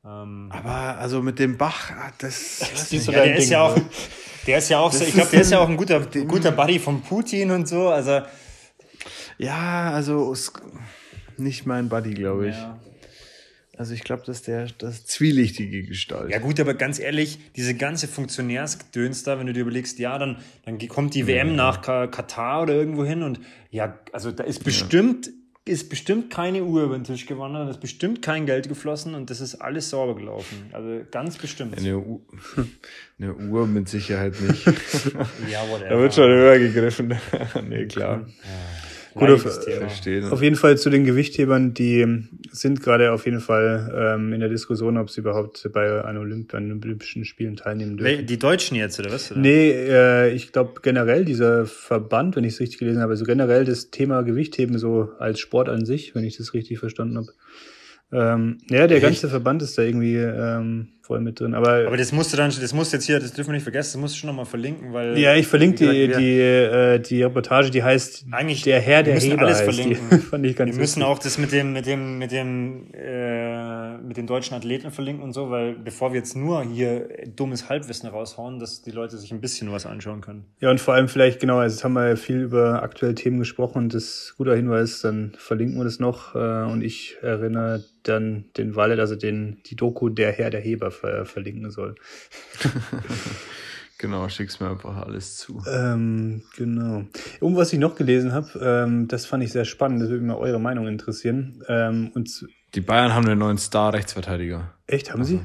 Ähm, 0.05 0.49
Aber 0.53 0.99
also 0.99 1.23
mit 1.23 1.39
dem 1.39 1.57
Bach, 1.57 1.91
ah, 1.91 2.13
das, 2.19 2.59
Das 2.61 2.93
ist 2.93 3.05
so 3.05 3.13
ja, 3.13 3.25
der 3.25 3.37
ist 3.37 3.45
Ding, 3.45 3.53
ja 3.53 3.63
auch, 3.63 3.77
ne? 3.77 3.85
Der 4.47 4.59
ist 4.59 4.69
ja 4.69 4.79
auch 4.81 4.93
so, 4.93 5.05
ich 5.05 5.15
glaube, 5.15 5.31
der 5.31 5.41
ist 5.41 5.51
ja 5.51 5.59
ein- 5.59 5.65
auch 5.65 5.69
ein 5.71 5.77
guter, 5.77 6.01
dem- 6.01 6.29
guter 6.29 6.53
Buddy 6.53 6.79
von 6.79 7.03
Putin 7.03 7.51
und 7.51 7.69
so, 7.69 7.89
also. 7.89 8.21
ja, 9.39 9.91
also 9.93 10.35
nicht 11.37 11.67
mein 11.67 11.89
Buddy, 11.89 12.15
glaube 12.15 12.49
ich. 12.49 12.57
Ja. 12.57 12.79
Also 13.77 13.93
ich 13.93 14.05
glaube, 14.05 14.23
dass 14.25 14.43
der 14.43 14.69
das 14.79 15.05
zwielichtige 15.05 15.83
Gestalt. 15.83 16.31
ja 16.31 16.39
gut, 16.39 16.61
aber 16.61 16.75
ganz 16.75 17.01
ehrlich, 17.01 17.41
diese 17.57 17.75
ganze 17.75 18.07
Funktionärsgedöns 18.07 19.25
da, 19.25 19.37
wenn 19.41 19.49
du 19.49 19.53
dir 19.53 19.63
überlegst, 19.63 19.99
ja, 19.99 20.17
dann, 20.17 20.37
dann 20.65 20.79
kommt 20.87 21.15
die 21.15 21.27
WM 21.27 21.57
nach 21.57 21.83
Ka 21.83 22.07
Katar 22.07 22.63
oder 22.63 22.75
irgendwo 22.75 23.05
hin 23.05 23.25
und 23.25 23.41
ja, 23.71 23.99
also 24.13 24.31
da 24.31 24.45
ist 24.45 24.63
bestimmt, 24.63 25.31
ist 25.67 25.89
bestimmt 25.89 26.31
keine 26.31 26.63
Uhr 26.63 26.85
über 26.85 26.99
den 26.99 27.05
Tisch 27.05 27.25
gewandert, 27.25 27.71
ist 27.71 27.81
bestimmt 27.81 28.21
kein 28.21 28.45
Geld 28.45 28.69
geflossen 28.69 29.15
und 29.15 29.31
das 29.31 29.41
ist 29.41 29.55
alles 29.57 29.89
sauber 29.89 30.15
gelaufen. 30.15 30.67
Also 30.73 31.01
ganz 31.11 31.39
bestimmt. 31.39 31.79
Eine, 31.79 31.99
U 31.99 32.21
eine 33.19 33.35
Uhr 33.35 33.67
mit 33.67 33.89
Sicherheit 33.89 34.39
nicht. 34.41 34.67
Ja, 35.51 35.61
whatever. 35.69 35.89
da 35.89 35.99
wird 35.99 36.15
schon 36.15 36.29
höher 36.31 36.59
gegriffen. 36.59 37.15
nee, 37.69 37.87
klar. 37.87 38.27
Gut, 39.15 39.31
auf, 39.31 39.43
verstehen. 39.43 40.25
auf 40.25 40.43
jeden 40.43 40.57
Fall 40.57 40.77
zu 40.77 40.91
den 40.91 41.05
Gewichthebern, 41.05 41.73
die 41.73 42.27
sind 42.51 42.83
gerade 42.83 43.13
auf 43.13 43.27
jeden 43.27 43.41
Fall 43.41 43.93
ähm, 44.17 44.33
in 44.33 44.41
der 44.41 44.49
Diskussion, 44.49 44.97
ob 44.99 45.09
sie 45.09 45.21
überhaupt 45.21 45.69
bei 45.73 46.03
an, 46.03 46.17
Olymp 46.17 46.53
an 46.53 46.73
Olympischen 46.83 47.25
Spielen 47.25 47.55
teilnehmen 47.55 47.97
dürfen. 47.97 48.27
Die 48.27 48.39
Deutschen 48.41 48.77
jetzt, 48.77 48.99
oder 48.99 49.13
was? 49.13 49.31
Oder? 49.31 49.41
Nee, 49.41 49.71
äh, 49.71 50.33
ich 50.33 50.51
glaube 50.51 50.81
generell 50.83 51.25
dieser 51.25 51.65
Verband, 51.65 52.35
wenn 52.35 52.43
ich 52.43 52.55
es 52.55 52.61
richtig 52.61 52.79
gelesen 52.79 53.03
habe, 53.03 53.17
so 53.17 53.25
generell 53.25 53.65
das 53.65 53.91
Thema 53.91 54.23
Gewichtheben 54.23 54.79
so 54.79 55.11
als 55.21 55.39
Sport 55.39 55.69
an 55.69 55.85
sich, 55.85 56.17
wenn 56.17 56.25
ich 56.25 56.37
das 56.37 56.53
richtig 56.53 56.81
verstanden 56.81 57.17
habe. 57.17 57.29
Ähm, 58.13 58.59
ja, 58.69 58.87
der 58.89 58.97
Echt? 58.97 59.07
ganze 59.07 59.29
Verband 59.29 59.63
ist 59.63 59.79
da 59.79 59.83
irgendwie 59.83 60.17
ähm, 60.17 60.89
voll 61.05 61.21
mit 61.21 61.39
drin. 61.39 61.55
Aber, 61.55 61.87
aber 61.87 61.99
das 61.99 62.13
musst 62.13 62.33
du 62.33 62.39
dann, 62.39 62.51
das 62.51 62.73
musst 62.73 62.95
jetzt 62.95 63.05
hier, 63.05 63.21
das 63.21 63.35
dürfen 63.35 63.51
wir 63.51 63.55
nicht 63.55 63.63
vergessen, 63.63 63.99
das 63.99 64.01
musst 64.01 64.15
du 64.15 64.21
schon 64.21 64.29
nochmal 64.29 64.47
verlinken, 64.47 64.95
weil. 64.95 65.19
Ja, 65.19 65.35
ich 65.35 65.47
verlinke 65.47 65.87
die, 65.87 66.09
die, 66.09 66.41
äh, 66.41 66.99
die 66.99 67.23
Reportage, 67.23 67.71
die 67.71 67.83
heißt 67.83 68.25
Eigentlich 68.31 68.63
Der 68.63 68.81
Herr 68.81 69.03
der 69.03 69.21
Heber. 69.21 69.43
alles 69.43 69.61
verlinken. 69.61 69.99
Die, 70.11 70.17
fand 70.31 70.47
ich 70.47 70.57
ganz 70.57 70.73
wir 70.73 70.81
müssen 70.81 71.03
auch 71.03 71.19
das 71.19 71.37
mit 71.37 71.53
dem, 71.53 71.75
mit 71.75 71.85
dem, 71.85 72.19
mit 72.19 72.33
dem, 72.33 72.87
äh, 72.95 73.99
mit 73.99 74.17
den 74.17 74.27
deutschen 74.27 74.55
Athleten 74.55 74.91
verlinken 74.91 75.23
und 75.23 75.35
so, 75.35 75.51
weil 75.51 75.75
bevor 75.75 76.13
wir 76.13 76.21
jetzt 76.21 76.37
nur 76.37 76.65
hier 76.65 77.07
dummes 77.37 77.69
Halbwissen 77.69 78.09
raushauen, 78.09 78.59
dass 78.59 78.81
die 78.81 78.91
Leute 78.91 79.19
sich 79.19 79.31
ein 79.31 79.43
bisschen 79.43 79.71
was 79.71 79.85
anschauen 79.85 80.23
können. 80.23 80.47
Ja, 80.61 80.71
und 80.71 80.81
vor 80.81 80.95
allem 80.95 81.09
vielleicht, 81.09 81.39
genau, 81.39 81.59
also 81.59 81.75
jetzt 81.75 81.85
haben 81.85 81.93
wir 81.93 82.09
ja 82.09 82.17
viel 82.17 82.41
über 82.41 82.83
aktuelle 82.83 83.15
Themen 83.15 83.39
gesprochen 83.39 83.77
und 83.77 83.95
das 83.95 84.35
guter 84.39 84.57
Hinweis, 84.57 85.03
dann 85.03 85.33
verlinken 85.37 85.77
wir 85.77 85.85
das 85.85 85.99
noch 85.99 86.35
äh, 86.35 86.39
und 86.39 86.83
ich 86.83 87.19
erinnere 87.21 87.85
dann 88.05 88.45
den 88.57 88.77
Wallet, 88.77 89.01
also 89.01 89.17
den, 89.17 89.59
die 89.67 89.77
Doku 89.77 90.09
Der 90.09 90.33
Herr 90.33 90.51
der 90.51 90.61
Heber 90.61 90.91
ver 90.95 91.27
verlinken 91.27 91.71
soll. 91.71 91.95
genau, 93.99 94.29
schick's 94.29 94.61
mir 94.61 94.71
einfach 94.71 94.97
alles 94.97 95.37
zu. 95.37 95.63
Ähm, 95.67 96.43
genau. 96.57 97.05
Und 97.41 97.57
was 97.57 97.73
ich 97.73 97.79
noch 97.79 97.97
gelesen 97.97 98.33
habe, 98.33 98.49
ähm, 98.63 99.09
das 99.09 99.27
fand 99.27 99.43
ich 99.43 99.53
sehr 99.53 99.65
spannend, 99.65 100.01
das 100.01 100.09
würde 100.09 100.23
mich 100.23 100.33
mal 100.33 100.39
eure 100.39 100.61
Meinung 100.61 100.87
interessieren. 100.87 101.63
Ähm, 101.69 102.11
und 102.15 102.47
die 102.75 102.81
Bayern 102.81 103.15
haben 103.15 103.27
einen 103.27 103.39
neuen 103.39 103.59
Star-Rechtsverteidiger. 103.59 104.75
Echt, 104.89 105.13
haben 105.13 105.23
sie? 105.23 105.41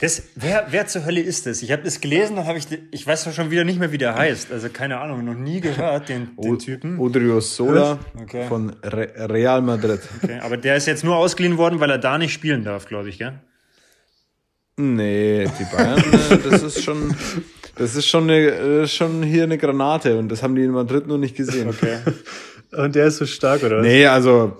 Das, 0.00 0.22
wer, 0.36 0.68
wer 0.70 0.86
zur 0.86 1.04
Hölle 1.04 1.20
ist 1.20 1.44
das? 1.44 1.60
Ich 1.60 1.72
habe 1.72 1.82
das 1.82 2.00
gelesen, 2.00 2.36
dann 2.36 2.46
habe 2.46 2.58
ich, 2.58 2.66
ich 2.92 3.06
weiß 3.06 3.34
schon 3.34 3.50
wieder 3.50 3.64
nicht 3.64 3.80
mehr, 3.80 3.90
wie 3.90 3.98
der 3.98 4.14
heißt. 4.14 4.52
Also 4.52 4.68
keine 4.68 4.98
Ahnung, 4.98 5.24
noch 5.24 5.34
nie 5.34 5.60
gehört, 5.60 6.08
den, 6.08 6.36
den 6.42 6.58
Typen. 6.58 7.00
Odrio 7.00 7.40
Sola 7.40 7.98
okay. 8.18 8.46
von 8.46 8.70
Re 8.82 9.28
Real 9.28 9.60
Madrid. 9.60 10.00
Okay, 10.22 10.38
aber 10.40 10.56
der 10.56 10.76
ist 10.76 10.86
jetzt 10.86 11.02
nur 11.02 11.16
ausgeliehen 11.16 11.58
worden, 11.58 11.80
weil 11.80 11.90
er 11.90 11.98
da 11.98 12.16
nicht 12.16 12.32
spielen 12.32 12.62
darf, 12.62 12.86
glaube 12.86 13.08
ich, 13.08 13.18
gell? 13.18 13.40
Nee, 14.78 15.46
die 15.58 15.64
Bayern, 15.74 15.98
äh, 16.12 16.38
das 16.50 16.62
ist 16.62 16.84
schon, 16.84 17.14
das 17.76 17.96
ist 17.96 18.06
schon, 18.06 18.24
eine, 18.24 18.50
äh, 18.50 18.86
schon 18.86 19.22
hier 19.22 19.44
eine 19.44 19.56
Granate 19.56 20.18
und 20.18 20.28
das 20.28 20.42
haben 20.42 20.54
die 20.54 20.64
in 20.64 20.72
Madrid 20.72 21.06
nur 21.06 21.16
nicht 21.16 21.34
gesehen. 21.34 21.68
Okay. 21.68 21.98
Und 22.72 22.94
der 22.94 23.06
ist 23.06 23.16
so 23.16 23.26
stark, 23.26 23.62
oder 23.62 23.78
was? 23.78 23.86
Nee, 23.86 24.06
also, 24.06 24.58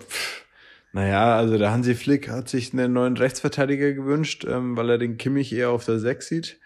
naja, 0.92 1.36
also 1.36 1.58
der 1.58 1.70
Hansi 1.70 1.94
Flick 1.94 2.30
hat 2.30 2.48
sich 2.48 2.72
einen 2.72 2.94
neuen 2.94 3.18
Rechtsverteidiger 3.18 3.92
gewünscht, 3.92 4.46
ähm, 4.48 4.76
weil 4.76 4.88
er 4.88 4.98
den 4.98 5.18
Kimmich 5.18 5.52
eher 5.52 5.70
auf 5.70 5.84
der 5.84 5.98
6 5.98 6.26
sieht. 6.26 6.60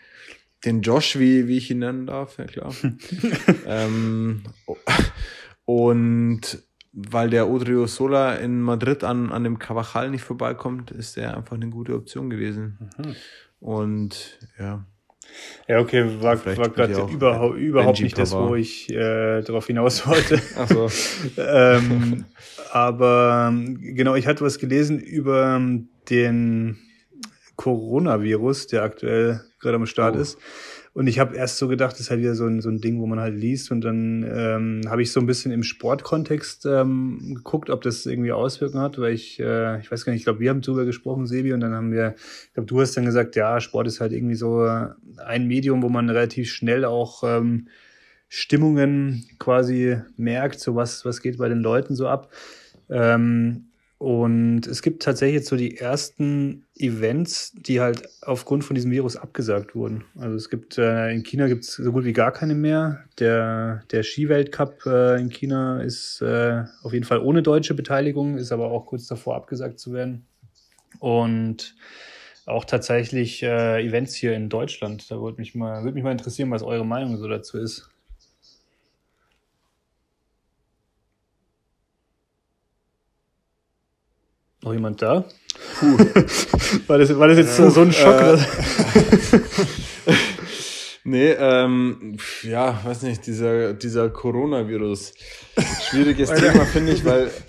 Den 0.65 0.83
Josh, 0.83 1.19
wie, 1.19 1.49
wie 1.49 1.57
ich 1.57 1.71
ihn 1.71 1.81
nennen 1.81 2.07
darf, 2.07 2.39
ja 2.39 2.45
klar. 2.45 2.73
ähm, 3.67 4.45
und 5.65 6.63
weil 6.93 7.31
der 7.31 7.49
Odrio 7.49 7.87
Sola 7.87 8.35
in 8.35 8.61
Madrid 8.61 9.05
an, 9.05 9.31
an 9.31 9.45
dem 9.45 9.59
Cavachal 9.59 10.11
nicht 10.11 10.25
vorbeikommt, 10.25 10.91
ist 10.91 11.17
er 11.17 11.37
einfach 11.37 11.57
eine 11.57 11.69
gute 11.69 11.95
Option 11.95 12.31
gewesen. 12.31 12.91
Mhm. 12.99 13.15
Und 13.61 14.39
ja. 14.59 14.85
Ja, 15.69 15.79
okay, 15.79 16.21
war, 16.21 16.45
war 16.45 16.69
gerade 16.71 16.95
überhaupt, 17.13 17.57
überhaupt 17.57 18.01
nicht 18.01 18.19
das, 18.19 18.33
wo 18.33 18.57
ich 18.57 18.91
äh, 18.91 19.43
darauf 19.43 19.67
hinaus 19.69 20.05
wollte. 20.07 20.41
Ach 20.57 20.69
so. 20.69 20.91
ähm, 21.41 22.25
aber 22.73 23.55
genau, 23.55 24.17
ich 24.17 24.27
hatte 24.27 24.45
was 24.45 24.59
gelesen 24.59 24.99
über 24.99 25.61
den 26.09 26.79
Coronavirus, 27.55 28.67
der 28.69 28.83
aktuell 28.83 29.43
gerade 29.61 29.77
am 29.77 29.87
Start 29.87 30.17
oh. 30.17 30.21
ist. 30.21 30.39
Und 30.93 31.07
ich 31.07 31.21
habe 31.21 31.37
erst 31.37 31.59
so 31.59 31.69
gedacht, 31.69 31.93
das 31.93 32.01
ist 32.01 32.11
halt 32.11 32.21
wieder 32.21 32.35
so 32.35 32.47
ein, 32.47 32.61
so 32.61 32.69
ein 32.69 32.81
Ding, 32.81 33.01
wo 33.01 33.07
man 33.07 33.21
halt 33.21 33.37
liest. 33.37 33.71
Und 33.71 33.83
dann 33.83 34.25
ähm, 34.29 34.81
habe 34.89 35.03
ich 35.03 35.13
so 35.13 35.21
ein 35.21 35.27
bisschen 35.27 35.53
im 35.53 35.63
Sportkontext 35.63 36.67
ähm, 36.67 37.35
geguckt, 37.37 37.71
ob 37.71 37.83
das 37.83 38.07
irgendwie 38.07 38.33
Auswirkungen 38.33 38.83
hat, 38.83 38.99
weil 38.99 39.13
ich, 39.13 39.39
äh, 39.39 39.79
ich 39.81 39.91
weiß 39.91 40.05
gar 40.05 40.13
nicht, 40.13 40.21
ich 40.21 40.25
glaube, 40.25 40.41
wir 40.41 40.51
haben 40.51 40.63
drüber 40.63 40.85
gesprochen, 40.85 41.27
Sebi, 41.27 41.53
und 41.53 41.61
dann 41.61 41.75
haben 41.75 41.93
wir, 41.93 42.17
ich 42.47 42.55
glaube, 42.55 42.67
du 42.67 42.81
hast 42.81 42.97
dann 42.97 43.05
gesagt, 43.05 43.37
ja, 43.37 43.61
Sport 43.61 43.87
ist 43.87 44.01
halt 44.01 44.13
irgendwie 44.13 44.35
so 44.35 44.63
ein 44.63 45.47
Medium, 45.47 45.83
wo 45.83 45.89
man 45.89 46.11
relativ 46.11 46.51
schnell 46.51 46.85
auch 46.85 47.23
ähm, 47.23 47.69
Stimmungen 48.29 49.25
quasi 49.39 49.99
merkt, 50.17 50.59
so 50.59 50.75
was, 50.75 51.05
was 51.05 51.23
geht 51.23 51.39
bei 51.39 51.49
den 51.49 51.61
Leuten 51.61 51.95
so 51.95 52.09
ab. 52.09 52.33
Ähm, 52.89 53.70
und 54.01 54.67
es 54.67 54.81
gibt 54.81 55.03
tatsächlich 55.03 55.41
jetzt 55.41 55.51
so 55.51 55.57
die 55.57 55.77
ersten 55.77 56.65
Events, 56.75 57.53
die 57.53 57.83
halt 57.83 58.09
aufgrund 58.23 58.65
von 58.65 58.75
diesem 58.75 58.91
Virus 58.91 59.15
abgesagt 59.15 59.75
wurden. 59.75 60.05
Also 60.19 60.37
es 60.37 60.49
gibt 60.49 60.79
äh, 60.79 61.13
in 61.13 61.23
China 61.23 61.49
gibt 61.49 61.65
es 61.65 61.75
so 61.75 61.93
gut 61.93 62.07
wie 62.07 62.15
gar 62.15 62.33
keine 62.33 62.55
mehr. 62.55 63.05
Der, 63.19 63.83
der 63.91 64.03
Skiweltcup 64.03 64.87
äh, 64.87 65.21
in 65.21 65.29
China 65.29 65.83
ist 65.83 66.23
äh, 66.23 66.65
auf 66.83 66.95
jeden 66.95 67.05
Fall 67.05 67.19
ohne 67.19 67.43
deutsche 67.43 67.75
Beteiligung, 67.75 68.39
ist 68.39 68.53
aber 68.53 68.71
auch 68.71 68.87
kurz 68.87 69.07
davor 69.07 69.37
abgesagt 69.37 69.79
zu 69.79 69.93
werden. 69.93 70.25
Und 70.99 71.77
auch 72.47 72.65
tatsächlich 72.65 73.43
äh, 73.43 73.85
Events 73.87 74.15
hier 74.15 74.33
in 74.33 74.49
Deutschland. 74.49 75.11
Da 75.11 75.21
würde 75.21 75.37
mich 75.37 75.55
mal, 75.55 75.85
würde 75.85 75.97
mich 75.97 76.05
mal 76.05 76.13
interessieren, 76.13 76.51
was 76.51 76.63
eure 76.63 76.87
Meinung 76.87 77.19
so 77.19 77.29
dazu 77.29 77.59
ist. 77.59 77.91
Noch 84.63 84.75
jemand 84.75 85.01
da? 85.01 85.25
Puh. 85.79 85.99
war, 86.87 86.99
das, 86.99 87.19
war 87.19 87.29
das 87.29 87.39
jetzt 87.39 87.57
Puh, 87.57 87.71
so 87.71 87.81
ein 87.81 87.93
Schock? 87.93 88.21
Äh, 88.21 88.39
nee, 91.05 91.31
ähm, 91.31 92.19
ja, 92.43 92.79
weiß 92.85 93.03
nicht, 93.03 93.27
dieser, 93.27 93.73
dieser 93.73 94.11
Coronavirus. 94.11 95.15
Schwieriges 95.89 96.31
Thema, 96.33 96.67
finde 96.67 96.93
ich, 96.93 97.05
weil. 97.05 97.31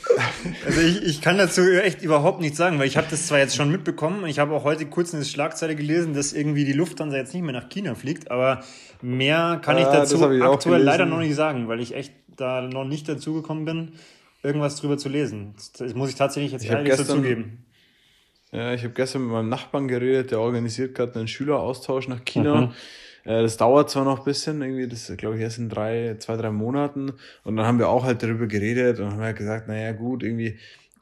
Also 0.66 0.82
ich, 0.82 1.04
ich 1.04 1.22
kann 1.22 1.38
dazu 1.38 1.62
echt 1.62 2.02
überhaupt 2.02 2.42
nichts 2.42 2.58
sagen, 2.58 2.80
weil 2.80 2.88
ich 2.88 2.98
habe 2.98 3.06
das 3.10 3.28
zwar 3.28 3.38
jetzt 3.38 3.56
schon 3.56 3.72
mitbekommen 3.72 4.24
und 4.24 4.30
ich 4.30 4.40
habe 4.40 4.54
auch 4.54 4.64
heute 4.64 4.88
kurz 4.88 5.14
eine 5.14 5.24
Schlagzeile 5.24 5.76
gelesen, 5.76 6.16
dass 6.16 6.34
irgendwie 6.34 6.66
die 6.66 6.74
Lufthansa 6.74 7.16
jetzt 7.16 7.34
nicht 7.34 7.44
mehr 7.44 7.54
nach 7.54 7.70
China 7.70 7.94
fliegt, 7.94 8.32
aber 8.32 8.62
mehr 9.02 9.60
kann 9.64 9.78
ich 9.78 9.86
dazu 9.86 10.32
ich 10.32 10.44
aktuell 10.44 10.82
leider 10.82 11.06
noch 11.06 11.20
nicht 11.20 11.36
sagen, 11.36 11.68
weil 11.68 11.80
ich 11.80 11.94
echt 11.94 12.14
da 12.38 12.62
noch 12.62 12.86
nicht 12.86 13.08
dazugekommen 13.08 13.66
bin 13.66 13.92
irgendwas 14.44 14.76
drüber 14.78 14.98
zu 14.98 15.10
lesen. 15.10 15.56
Das 15.78 15.94
muss 15.94 16.10
ich 16.10 16.16
tatsächlich 16.16 16.52
jetzt 16.52 16.64
ich 16.64 16.72
ehrlich 16.72 16.86
gestern, 16.90 17.18
zugeben. 17.18 17.66
Ja, 18.52 18.74
ich 18.74 18.84
habe 18.84 18.94
gestern 18.94 19.24
mit 19.24 19.32
meinem 19.32 19.50
Nachbarn 19.50 19.88
geredet, 19.88 20.32
der 20.32 20.40
organisiert 20.40 20.96
gerade 20.96 21.16
einen 21.16 21.28
Schüleraustausch 21.28 22.08
nach 22.08 22.26
China. 22.26 22.62
Mhm. 22.62 22.72
Äh, 23.24 23.42
das 23.44 23.58
dauert 23.58 23.90
zwar 23.90 24.04
noch 24.04 24.20
ein 24.20 24.26
bisschen, 24.26 24.62
irgendwie, 24.62 24.88
das 24.88 25.12
glaube 25.18 25.38
ich 25.38 25.42
erst 25.42 25.58
in 25.58 25.70
drei, 25.70 26.16
zwei, 26.20 26.38
drei 26.38 26.52
Monaten. 26.52 27.14
Und 27.44 27.56
dann 27.56 27.66
haben 27.66 27.80
wir 27.80 27.90
auch 27.90 28.04
halt 28.04 28.24
darüber 28.24 28.48
geredet 28.48 29.00
und 29.00 29.12
haben 29.12 29.22
halt 29.22 29.38
gesagt, 29.38 29.68
naja, 29.68 29.92
gut, 29.94 30.24
irgendwie 30.24 30.58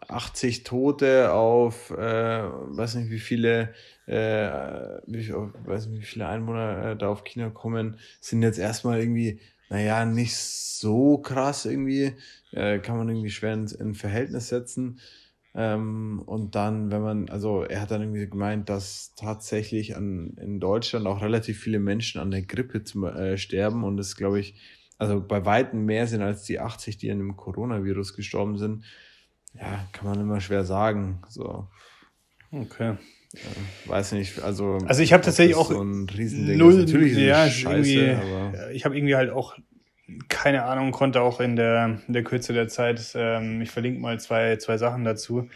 80 0.07 0.63
Tote 0.63 1.31
auf, 1.33 1.91
äh, 1.91 1.95
weiß 1.97 2.95
nicht 2.95 3.11
wie 3.11 3.19
viele, 3.19 3.73
äh, 4.05 4.49
wie, 5.07 5.31
weiß 5.31 5.87
nicht 5.87 6.01
wie 6.01 6.05
viele 6.05 6.27
Einwohner 6.27 6.91
äh, 6.91 6.95
da 6.97 7.09
auf 7.09 7.23
China 7.23 7.49
kommen, 7.49 7.97
sind 8.19 8.41
jetzt 8.41 8.59
erstmal 8.59 8.99
irgendwie, 8.99 9.39
naja, 9.69 10.05
nicht 10.05 10.35
so 10.35 11.19
krass 11.19 11.65
irgendwie 11.65 12.13
äh, 12.51 12.79
kann 12.79 12.97
man 12.97 13.09
irgendwie 13.09 13.29
schwer 13.29 13.53
in, 13.53 13.67
in 13.67 13.95
Verhältnis 13.95 14.49
setzen. 14.49 14.99
Ähm, 15.55 16.21
und 16.25 16.55
dann, 16.55 16.91
wenn 16.91 17.01
man, 17.01 17.29
also 17.29 17.63
er 17.63 17.81
hat 17.81 17.91
dann 17.91 18.01
irgendwie 18.01 18.29
gemeint, 18.29 18.69
dass 18.69 19.13
tatsächlich 19.15 19.95
an, 19.95 20.35
in 20.39 20.59
Deutschland 20.59 21.07
auch 21.07 21.21
relativ 21.21 21.59
viele 21.59 21.79
Menschen 21.79 22.21
an 22.21 22.31
der 22.31 22.43
Grippe 22.43 22.83
zum, 22.83 23.03
äh, 23.03 23.37
sterben 23.37 23.83
und 23.83 23.99
es, 23.99 24.15
glaube 24.15 24.39
ich, 24.39 24.55
also 24.97 25.25
bei 25.25 25.45
Weitem 25.45 25.85
mehr 25.85 26.07
sind 26.07 26.21
als 26.21 26.43
die 26.43 26.59
80, 26.59 26.97
die 26.97 27.11
an 27.11 27.19
dem 27.19 27.37
Coronavirus 27.37 28.15
gestorben 28.15 28.57
sind. 28.57 28.83
Ja, 29.53 29.87
kann 29.91 30.05
man 30.07 30.19
immer 30.19 30.41
schwer 30.41 30.65
sagen. 30.65 31.21
So. 31.29 31.67
Okay. 32.51 32.97
Ja, 33.33 33.91
weiß 33.91 34.13
nicht, 34.13 34.41
also. 34.41 34.79
Also 34.85 35.03
ich 35.03 35.13
habe 35.13 35.23
tatsächlich 35.23 35.55
auch 35.55 35.69
so 35.71 35.81
ein 35.81 36.09
Riesending 36.09 36.57
null. 36.57 36.79
Natürlich 36.79 37.11
ist 37.11 37.19
ja, 37.19 37.47
scheiße, 37.47 38.17
aber 38.21 38.71
ich 38.71 38.85
habe 38.85 38.97
irgendwie 38.97 39.15
halt 39.15 39.29
auch 39.29 39.55
keine 40.27 40.63
Ahnung, 40.63 40.91
konnte 40.91 41.21
auch 41.21 41.39
in 41.39 41.55
der, 41.55 41.99
in 42.07 42.13
der 42.13 42.23
Kürze 42.23 42.53
der 42.53 42.67
Zeit, 42.67 43.11
ähm, 43.15 43.61
ich 43.61 43.71
verlinke 43.71 43.99
mal 43.99 44.19
zwei, 44.19 44.55
zwei 44.57 44.77
Sachen 44.77 45.03
dazu, 45.03 45.49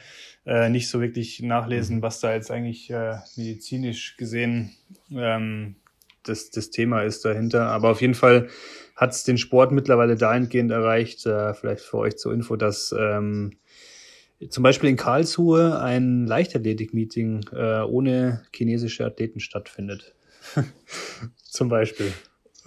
äh, 0.45 0.69
nicht 0.69 0.89
so 0.89 1.01
wirklich 1.01 1.41
nachlesen, 1.41 1.97
mhm. 1.97 2.01
was 2.01 2.19
da 2.19 2.33
jetzt 2.33 2.51
eigentlich 2.51 2.89
äh, 2.89 3.15
medizinisch 3.35 4.17
gesehen 4.17 4.75
ähm, 5.11 5.75
das, 6.23 6.51
das 6.51 6.69
Thema 6.69 7.01
ist 7.01 7.25
dahinter. 7.25 7.67
Aber 7.67 7.89
auf 7.89 8.01
jeden 8.01 8.15
Fall 8.15 8.49
hat 8.95 9.11
es 9.11 9.23
den 9.23 9.37
Sport 9.37 9.71
mittlerweile 9.71 10.15
dahingehend 10.15 10.71
erreicht, 10.71 11.25
äh, 11.25 11.53
vielleicht 11.53 11.83
für 11.83 11.97
euch 11.97 12.17
zur 12.17 12.33
Info, 12.33 12.55
dass 12.55 12.93
ähm, 12.97 13.57
zum 14.49 14.63
Beispiel 14.63 14.89
in 14.89 14.97
Karlsruhe 14.97 15.79
ein 15.79 16.25
Leichtathletik-Meeting 16.25 17.45
äh, 17.53 17.81
ohne 17.81 18.43
chinesische 18.53 19.05
Athleten 19.05 19.39
stattfindet. 19.39 20.15
zum 21.43 21.69
Beispiel. 21.69 22.11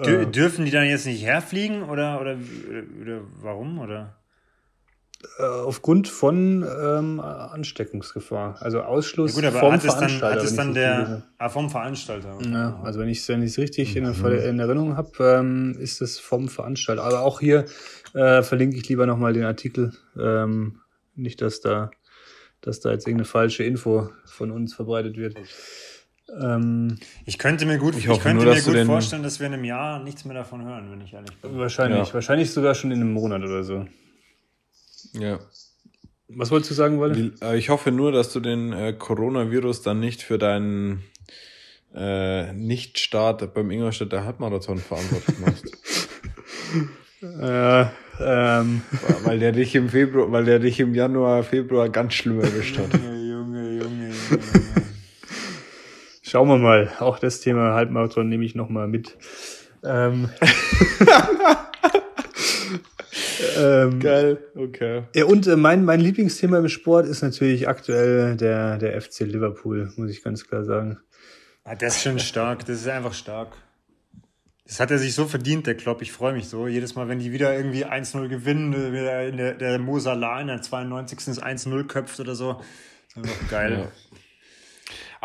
Dür 0.02 0.26
dürfen 0.26 0.64
die 0.64 0.70
dann 0.70 0.86
jetzt 0.86 1.06
nicht 1.06 1.24
herfliegen 1.24 1.84
oder, 1.84 2.20
oder, 2.20 2.36
oder, 3.00 3.20
warum? 3.40 3.78
Oder? 3.78 4.16
äh, 5.38 5.42
aufgrund 5.42 6.08
von 6.08 6.62
ähm, 6.62 7.20
Ansteckungsgefahr. 7.20 8.56
Also 8.60 8.82
Ausschluss 8.82 9.34
ja 9.34 9.50
gut, 9.50 9.50
aber 9.50 9.60
vom 9.60 9.72
hat 9.72 9.84
es 9.84 9.86
dann, 9.86 9.98
Veranstalter. 9.98 10.40
hat 10.40 10.44
es 10.44 10.56
dann 10.56 10.74
der, 10.74 11.22
ah, 11.38 11.48
vom 11.48 11.70
Veranstalter. 11.70 12.38
Ja, 12.48 12.80
also 12.82 13.00
wenn 13.00 13.08
ich 13.08 13.18
es 13.18 13.28
wenn 13.28 13.42
ich's 13.42 13.58
richtig 13.58 13.96
in, 13.96 14.04
der, 14.04 14.44
in 14.44 14.58
Erinnerung 14.58 14.96
habe, 14.96 15.10
ähm, 15.20 15.76
ist 15.78 16.00
es 16.00 16.18
vom 16.18 16.48
Veranstalter. 16.48 17.02
Aber 17.02 17.20
auch 17.20 17.40
hier 17.40 17.64
äh, 18.14 18.42
verlinke 18.42 18.76
ich 18.76 18.88
lieber 18.88 19.06
nochmal 19.06 19.32
den 19.32 19.44
Artikel. 19.44 19.92
Ähm, 20.18 20.80
nicht, 21.16 21.40
dass 21.42 21.60
da, 21.60 21.90
dass 22.60 22.80
da 22.80 22.90
jetzt 22.92 23.06
irgendeine 23.06 23.26
falsche 23.26 23.64
Info 23.64 24.10
von 24.26 24.50
uns 24.50 24.74
verbreitet 24.74 25.16
wird. 25.16 25.36
Ähm, 26.40 26.98
Ich 27.24 27.38
könnte 27.38 27.66
mir 27.66 27.78
gut, 27.78 27.94
Ich 27.94 28.00
ich 28.04 28.08
hoffe 28.08 28.20
könnte 28.22 28.36
nur, 28.36 28.44
mir 28.46 28.54
dass 28.56 28.64
du 28.64 28.70
gut 28.70 28.78
den- 28.78 28.86
vorstellen, 28.86 29.22
dass 29.22 29.38
wir 29.40 29.46
in 29.46 29.54
einem 29.54 29.64
Jahr 29.64 30.02
nichts 30.02 30.24
mehr 30.24 30.34
davon 30.34 30.64
hören, 30.64 30.90
wenn 30.90 31.00
ich 31.00 31.12
ehrlich 31.12 31.36
bin. 31.36 31.56
wahrscheinlich, 31.58 32.08
Ja. 32.08 32.14
wahrscheinlich 32.14 32.50
sogar 32.50 32.74
schon 32.74 32.90
in 32.90 33.00
einem 33.00 33.12
Monat 33.12 33.42
oder 33.42 33.62
so. 33.62 33.86
Ja. 35.12 35.38
Was 36.28 36.50
wolltest 36.50 36.72
du 36.72 36.74
sagen, 36.74 36.98
Wolle? 36.98 37.14
Die- 37.14 37.32
äh, 37.44 37.56
Ich 37.56 37.68
hoffe 37.68 37.92
nur, 37.92 38.10
dass 38.10 38.32
du 38.32 38.40
den 38.40 38.72
äh, 38.72 38.92
Coronavirus 38.92 39.82
dann 39.82 40.00
nicht 40.00 40.22
für 40.22 40.38
deinen 40.38 41.04
äh, 41.94 42.52
Nicht-Start 42.52 43.54
beim 43.54 43.70
Ingolstädter 43.70 44.24
Halbmarathon 44.24 44.78
verantwortlich 44.78 45.38
machst. 45.38 45.64
Äh, 47.22 47.86
ähm, 48.20 48.82
weil 49.24 49.38
der 49.38 49.52
dich 49.52 49.74
im 49.74 49.88
Februar, 49.88 50.30
weil 50.32 50.44
der 50.44 50.58
dich 50.58 50.80
im 50.80 50.94
Januar, 50.94 51.42
Februar 51.42 51.88
ganz 51.88 52.14
schlimm 52.14 52.40
erwischt 52.40 52.78
hat. 52.78 52.92
Junge, 52.92 53.30
Junge, 53.30 53.70
Junge, 53.82 54.08
Junge. 54.08 54.42
schauen 56.22 56.48
wir 56.48 56.58
mal. 56.58 56.90
Auch 56.98 57.18
das 57.18 57.40
Thema 57.40 57.74
Halbmarathon 57.74 58.28
nehme 58.28 58.44
ich 58.44 58.54
nochmal 58.54 58.88
mit. 58.88 59.16
Ähm, 59.84 60.30
ähm, 63.56 64.00
Geil, 64.00 64.38
okay. 64.54 65.04
Ja, 65.14 65.24
und 65.26 65.46
äh, 65.46 65.56
mein, 65.56 65.84
mein 65.84 66.00
Lieblingsthema 66.00 66.58
im 66.58 66.68
Sport 66.68 67.06
ist 67.06 67.22
natürlich 67.22 67.68
aktuell 67.68 68.36
der, 68.36 68.78
der 68.78 69.00
FC 69.00 69.20
Liverpool, 69.20 69.92
muss 69.96 70.10
ich 70.10 70.22
ganz 70.22 70.46
klar 70.46 70.64
sagen. 70.64 70.98
Ah, 71.64 71.74
das 71.74 71.96
ist 71.96 72.02
schon 72.02 72.18
stark, 72.18 72.66
das 72.66 72.80
ist 72.80 72.88
einfach 72.88 73.14
stark. 73.14 73.56
Das 74.66 74.80
hat 74.80 74.90
er 74.90 74.98
sich 74.98 75.14
so 75.14 75.26
verdient, 75.26 75.66
der 75.66 75.76
Klopp. 75.76 76.02
Ich 76.02 76.10
freue 76.10 76.32
mich 76.32 76.48
so. 76.48 76.66
Jedes 76.66 76.96
Mal, 76.96 77.08
wenn 77.08 77.20
die 77.20 77.32
wieder 77.32 77.56
irgendwie 77.56 77.86
1-0 77.86 78.26
gewinnen, 78.28 78.72
in 78.72 79.36
der, 79.36 79.54
der 79.54 79.78
Mo 79.78 79.98
in 79.98 80.48
der 80.48 80.60
92. 80.60 81.18
das 81.26 81.42
1-0 81.42 81.84
köpft 81.84 82.18
oder 82.18 82.34
so. 82.34 82.54
Das 82.54 82.64
ist 83.08 83.16
einfach 83.16 83.48
geil. 83.48 83.72
Ja. 83.72 83.88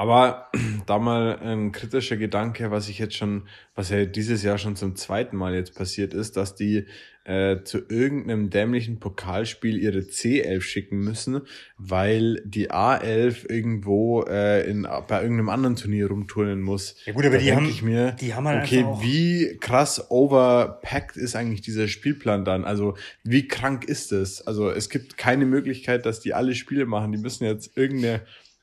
Aber 0.02 0.48
da 0.88 0.98
mal 0.98 1.38
ein 1.44 1.72
kritischer 1.72 2.18
Gedanke, 2.18 2.72
was 2.72 2.90
ich 2.90 2.98
jetzt 2.98 3.16
schon, 3.16 3.44
was 3.76 3.92
ja 3.92 4.04
dieses 4.06 4.42
Jahr 4.42 4.58
schon 4.58 4.76
zum 4.76 4.96
zweiten 4.96 5.38
Mal 5.38 5.54
jetzt 5.54 5.76
passiert 5.76 6.16
ist, 6.16 6.38
dass 6.38 6.56
die 6.56 6.88
äh, 7.24 7.62
zu 7.64 7.82
irgendeinem 7.88 8.50
dämlichen 8.50 9.00
Pokalspiel 9.00 9.78
ihre 9.78 10.00
C11 10.00 10.62
schicken 10.62 10.98
müssen, 11.02 11.42
weil 11.78 12.42
die 12.46 12.72
A11 12.72 13.48
irgendwo 13.48 14.24
äh, 14.24 14.68
in, 14.68 14.88
bei 15.08 15.22
irgendeinem 15.22 15.50
anderen 15.50 15.76
Turnier 15.76 16.08
rumturnen 16.08 16.64
muss. 16.64 16.96
Ja 17.06 17.14
gut, 17.14 17.24
aber 17.28 17.36
Da 17.36 17.42
die 17.44 17.54
haben- 17.54 17.70
ich 17.70 17.84
mir, 17.84 18.14
die 18.14 18.34
haben 18.34 18.48
halt 18.48 18.64
okay, 18.64 18.84
wie 19.02 19.56
krass 19.60 20.10
overpacked 20.10 21.16
ist 21.16 21.36
eigentlich 21.36 21.62
dieser 21.62 21.88
Spielplan 21.88 22.44
dann? 22.44 22.64
Also 22.66 22.98
wie 23.24 23.48
krank 23.48 23.86
ist 23.86 24.12
es? 24.12 24.42
Also 24.48 24.72
es 24.72 24.90
gibt 24.90 25.16
keine 25.16 25.46
Möglichkeit, 25.46 26.08
dass 26.08 26.22
die 26.22 26.34
alle 26.34 26.56
Spiele 26.56 26.88
machen. 26.88 27.12
Die 27.12 27.20
müssen 27.20 27.44
jetzt 27.44 27.78
irgendeine, 27.78 28.22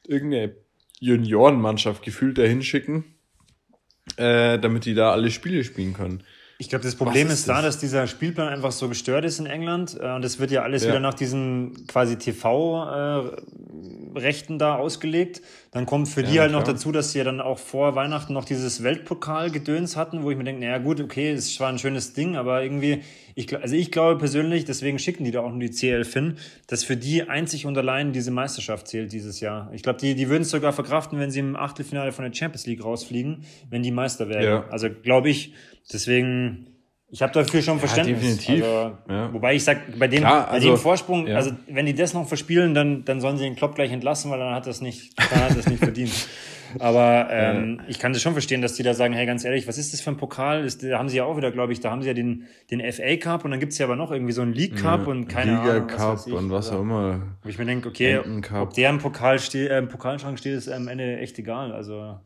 irgendeine 0.08 0.56
Juniorenmannschaft 1.00 2.02
gefühlt 2.02 2.38
dahin 2.38 2.62
schicken, 2.62 3.04
äh, 4.16 4.58
damit 4.58 4.84
die 4.84 4.94
da 4.94 5.12
alle 5.12 5.30
Spiele 5.30 5.64
spielen 5.64 5.94
können. 5.94 6.24
Ich 6.60 6.68
glaube, 6.68 6.84
das 6.84 6.96
Problem 6.96 7.28
ist, 7.28 7.34
ist 7.34 7.48
da, 7.48 7.62
das? 7.62 7.76
dass 7.76 7.78
dieser 7.78 8.08
Spielplan 8.08 8.48
einfach 8.48 8.72
so 8.72 8.88
gestört 8.88 9.24
ist 9.24 9.38
in 9.38 9.46
England. 9.46 9.96
Äh, 10.00 10.12
Und 10.14 10.24
das 10.24 10.40
wird 10.40 10.50
ja 10.50 10.62
alles 10.62 10.82
Ja. 10.82 10.88
wieder 10.88 10.98
nach 11.00 11.14
diesen 11.14 11.86
quasi 11.86 12.16
TV-Rechten 12.16 14.58
da 14.58 14.76
ausgelegt. 14.76 15.42
Dann 15.70 15.86
kommt 15.86 16.08
für 16.08 16.22
die 16.22 16.34
Ja, 16.34 16.42
halt 16.42 16.52
noch 16.52 16.64
klar. 16.64 16.74
dazu, 16.74 16.92
dass 16.92 17.12
sie 17.12 17.18
ja 17.18 17.24
dann 17.24 17.40
auch 17.40 17.58
vor 17.58 17.94
Weihnachten 17.94 18.32
noch 18.32 18.44
dieses 18.44 18.82
Weltpokal-Gedöns 18.82 19.96
hatten, 19.96 20.22
wo 20.22 20.30
ich 20.30 20.36
mir 20.36 20.44
denke, 20.44 20.62
naja 20.64 20.78
gut, 20.78 21.00
okay, 21.00 21.30
es 21.30 21.58
war 21.60 21.68
ein 21.68 21.78
schönes 21.78 22.14
Ding, 22.14 22.36
aber 22.36 22.62
irgendwie, 22.62 23.02
ich, 23.34 23.54
also 23.56 23.76
ich 23.76 23.92
glaube 23.92 24.18
persönlich, 24.18 24.64
deswegen 24.64 24.98
schicken 24.98 25.24
die 25.24 25.30
da 25.30 25.40
auch 25.40 25.50
nur 25.50 25.60
die 25.60 25.70
CL 25.70 26.04
hin, 26.04 26.36
dass 26.66 26.84
für 26.84 26.96
die 26.96 27.28
einzig 27.28 27.66
und 27.66 27.76
allein 27.78 28.12
diese 28.12 28.30
Meisterschaft 28.30 28.88
zählt 28.88 29.12
dieses 29.12 29.40
Jahr. 29.40 29.70
Ich 29.74 29.82
glaube, 29.82 30.00
die, 30.00 30.14
die 30.14 30.28
würden 30.28 30.42
es 30.42 30.50
sogar 30.50 30.72
verkraften, 30.72 31.18
wenn 31.20 31.30
sie 31.30 31.40
im 31.40 31.54
Achtelfinale 31.54 32.12
von 32.12 32.24
der 32.24 32.32
Champions 32.34 32.66
League 32.66 32.82
rausfliegen, 32.82 33.44
wenn 33.70 33.82
die 33.82 33.92
Meister 33.92 34.28
werden. 34.28 34.44
Ja. 34.44 34.64
Also 34.70 34.88
glaube 34.90 35.28
ich, 35.30 35.52
deswegen, 35.92 36.66
ich 37.10 37.22
habe 37.22 37.32
dafür 37.32 37.62
schon 37.62 37.78
Verständnis. 37.78 38.20
definitiv. 38.20 38.64
Also, 38.64 38.98
Ja. 39.08 39.32
Wobei 39.32 39.54
ich 39.54 39.64
sag, 39.64 39.98
bei 39.98 40.08
dem, 40.08 40.20
Klar, 40.20 40.46
bei 40.46 40.52
also, 40.52 40.68
dem 40.68 40.76
Vorsprung, 40.76 41.26
ja. 41.26 41.36
also 41.36 41.52
wenn 41.68 41.86
die 41.86 41.94
das 41.94 42.12
noch 42.14 42.26
verspielen, 42.28 42.74
dann, 42.74 43.04
dann 43.04 43.20
sollen 43.20 43.38
sie 43.38 43.44
den 43.44 43.56
Klopp 43.56 43.74
gleich 43.74 43.92
entlassen, 43.92 44.30
weil 44.30 44.38
dann 44.38 44.54
hat 44.54 44.66
das 44.66 44.80
nicht, 44.80 45.18
dann 45.32 45.40
hat 45.44 45.56
das 45.56 45.66
nicht 45.68 45.82
verdient. 45.82 46.12
Aber 46.80 47.28
ähm, 47.30 47.80
ich 47.88 47.98
kann 47.98 48.12
das 48.12 48.20
schon 48.20 48.34
verstehen, 48.34 48.60
dass 48.60 48.74
die 48.74 48.82
da 48.82 48.92
sagen, 48.92 49.14
hey, 49.14 49.24
ganz 49.24 49.42
ehrlich, 49.42 49.66
was 49.66 49.78
ist 49.78 49.94
das 49.94 50.02
für 50.02 50.10
ein 50.10 50.18
Pokal? 50.18 50.64
Das, 50.64 50.76
da 50.76 50.98
haben 50.98 51.08
sie 51.08 51.16
ja 51.16 51.24
auch 51.24 51.38
wieder, 51.38 51.50
glaube 51.50 51.72
ich, 51.72 51.80
da 51.80 51.90
haben 51.90 52.02
sie 52.02 52.08
ja 52.08 52.12
den, 52.12 52.44
den 52.70 52.80
FA 52.92 53.16
Cup 53.16 53.46
und 53.46 53.52
dann 53.52 53.58
gibt's 53.60 53.78
ja 53.78 53.86
aber 53.86 53.96
noch 53.96 54.12
irgendwie 54.12 54.34
so 54.34 54.42
einen 54.42 54.52
League 54.52 54.76
Cup 54.76 55.06
und 55.06 55.28
keine 55.28 55.52
Liga 55.52 55.76
Ahnung. 55.76 55.86
Cup 55.86 56.12
weiß 56.18 56.26
ich. 56.26 56.32
und 56.34 56.50
was 56.50 56.66
Also, 56.66 56.76
auch 56.76 56.82
immer. 56.82 57.22
Wo 57.42 57.48
ich 57.48 57.58
mir 57.58 57.64
denke, 57.64 57.88
okay, 57.88 58.20
ob 58.60 58.74
der 58.74 58.90
im 58.90 58.98
Pokal 58.98 59.38
steht, 59.38 59.70
äh, 59.70 59.78
im 59.78 59.88
Pokalschrank 59.88 60.38
steht, 60.38 60.52
ist 60.58 60.68
am 60.68 60.88
Ende 60.88 61.16
echt 61.16 61.38
egal. 61.38 61.72
Also 61.72 62.18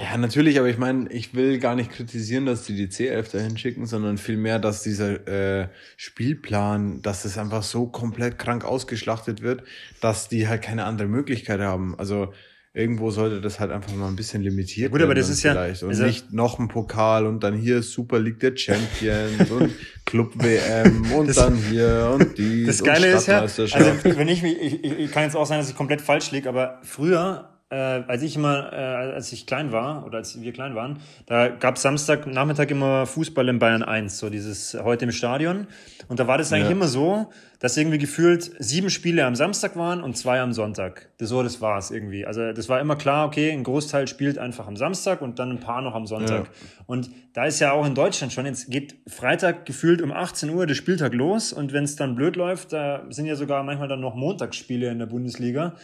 Ja, 0.00 0.16
natürlich, 0.16 0.60
aber 0.60 0.68
ich 0.68 0.78
meine, 0.78 1.10
ich 1.10 1.34
will 1.34 1.58
gar 1.58 1.74
nicht 1.74 1.90
kritisieren, 1.90 2.46
dass 2.46 2.62
die 2.62 2.76
die 2.76 2.86
C11 2.86 3.32
dahin 3.32 3.58
schicken, 3.58 3.84
sondern 3.84 4.16
vielmehr, 4.16 4.60
dass 4.60 4.84
dieser 4.84 5.26
äh, 5.62 5.68
Spielplan, 5.96 7.02
dass 7.02 7.24
es 7.24 7.36
einfach 7.36 7.64
so 7.64 7.86
komplett 7.86 8.38
krank 8.38 8.64
ausgeschlachtet 8.64 9.42
wird, 9.42 9.64
dass 10.00 10.28
die 10.28 10.46
halt 10.46 10.62
keine 10.62 10.84
andere 10.84 11.08
Möglichkeit 11.08 11.58
haben. 11.60 11.98
Also 11.98 12.32
irgendwo 12.74 13.10
sollte 13.10 13.40
das 13.40 13.58
halt 13.58 13.72
einfach 13.72 13.92
mal 13.94 14.06
ein 14.06 14.14
bisschen 14.14 14.40
limitiert 14.42 14.92
Ja 14.92 14.92
gut, 14.92 15.00
aber 15.02 15.08
werden 15.16 15.18
das 15.18 15.26
dann 15.26 15.34
ist 15.34 15.42
ja- 15.42 15.52
vielleicht. 15.52 15.82
Und 15.82 15.88
also- 15.88 16.04
nicht 16.04 16.32
noch 16.32 16.60
ein 16.60 16.68
Pokal 16.68 17.26
und 17.26 17.42
dann 17.42 17.54
hier 17.54 17.82
Super 17.82 18.20
League 18.20 18.38
der 18.38 18.56
Champions 18.56 19.50
und 19.50 19.72
Club 20.04 20.32
WM 20.36 21.10
und 21.12 21.36
dann 21.36 21.56
hier 21.56 22.10
und 22.14 22.38
die 22.38 22.66
Das 22.66 22.84
Geile 22.84 23.08
ist 23.08 23.26
ja, 23.26 23.40
also 23.40 23.58
wenn 24.04 24.28
ich, 24.28 24.42
mich- 24.44 24.60
ich, 24.60 24.84
ich 24.84 24.92
ich 24.98 25.10
kann 25.10 25.24
jetzt 25.24 25.34
auch 25.34 25.46
sein, 25.46 25.58
dass 25.58 25.68
ich 25.68 25.74
komplett 25.74 26.00
falsch 26.00 26.30
liege, 26.30 26.48
aber 26.48 26.78
früher, 26.84 27.57
äh, 27.70 27.76
als 27.76 28.22
ich 28.22 28.34
immer, 28.36 28.72
äh, 28.72 28.76
als 28.76 29.30
ich 29.32 29.46
klein 29.46 29.72
war 29.72 30.06
oder 30.06 30.18
als 30.18 30.40
wir 30.40 30.52
klein 30.52 30.74
waren, 30.74 30.98
da 31.26 31.48
gab 31.48 31.76
es 31.76 31.82
Samstag 31.82 32.26
Nachmittag 32.26 32.70
immer 32.70 33.04
Fußball 33.04 33.46
in 33.48 33.58
Bayern 33.58 33.82
1, 33.82 34.18
so 34.18 34.30
dieses 34.30 34.76
heute 34.82 35.04
im 35.04 35.12
Stadion. 35.12 35.66
Und 36.08 36.18
da 36.18 36.26
war 36.26 36.38
das 36.38 36.52
eigentlich 36.52 36.66
Ja. 36.70 36.72
immer 36.76 36.88
so, 36.88 37.30
dass 37.60 37.76
irgendwie 37.76 37.98
gefühlt 37.98 38.52
sieben 38.58 38.88
Spiele 38.88 39.26
am 39.26 39.34
Samstag 39.34 39.76
waren 39.76 40.00
und 40.02 40.16
zwei 40.16 40.40
am 40.40 40.52
Sonntag. 40.52 41.10
Das, 41.18 41.28
so, 41.28 41.42
das 41.42 41.60
war's 41.60 41.90
irgendwie. 41.90 42.24
Also 42.24 42.52
das 42.52 42.68
war 42.68 42.80
immer 42.80 42.96
klar, 42.96 43.26
okay, 43.26 43.50
ein 43.50 43.64
Großteil 43.64 44.06
spielt 44.08 44.38
einfach 44.38 44.66
am 44.66 44.76
Samstag 44.76 45.20
und 45.20 45.38
dann 45.38 45.50
ein 45.50 45.60
paar 45.60 45.82
noch 45.82 45.94
am 45.94 46.06
Sonntag. 46.06 46.44
Ja. 46.46 46.50
Und 46.86 47.10
da 47.34 47.44
ist 47.44 47.60
ja 47.60 47.72
auch 47.72 47.84
in 47.84 47.94
Deutschland 47.94 48.32
schon, 48.32 48.46
jetzt 48.46 48.70
geht 48.70 48.96
Freitag 49.06 49.66
gefühlt 49.66 50.00
um 50.00 50.12
18 50.12 50.48
Uhr 50.50 50.66
der 50.66 50.74
Spieltag 50.74 51.12
los 51.12 51.52
und 51.52 51.72
wenn 51.72 51.84
es 51.84 51.96
dann 51.96 52.14
blöd 52.14 52.36
läuft, 52.36 52.72
da 52.72 53.02
sind 53.10 53.26
ja 53.26 53.34
sogar 53.34 53.62
manchmal 53.62 53.88
dann 53.88 54.00
noch 54.00 54.14
Montagsspiele 54.14 54.88
in 54.88 54.98
der 55.00 55.06
Bundesliga. 55.06 55.74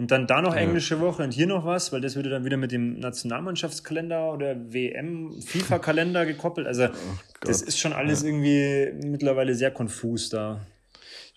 Und 0.00 0.10
dann 0.10 0.26
da 0.26 0.40
noch 0.40 0.56
englische 0.56 0.98
Woche 0.98 1.22
und 1.22 1.34
hier 1.34 1.46
noch 1.46 1.66
was, 1.66 1.92
weil 1.92 2.00
das 2.00 2.16
würde 2.16 2.30
dann 2.30 2.42
wieder 2.46 2.56
mit 2.56 2.72
dem 2.72 2.98
Nationalmannschaftskalender 3.00 4.32
oder 4.32 4.56
WM-FIFA-Kalender 4.72 6.24
gekoppelt. 6.24 6.66
Also 6.66 6.88
das 7.42 7.60
ist 7.60 7.78
schon 7.78 7.92
alles 7.92 8.22
irgendwie 8.22 8.94
mittlerweile 9.06 9.54
sehr 9.54 9.70
konfus 9.70 10.30
da. 10.30 10.62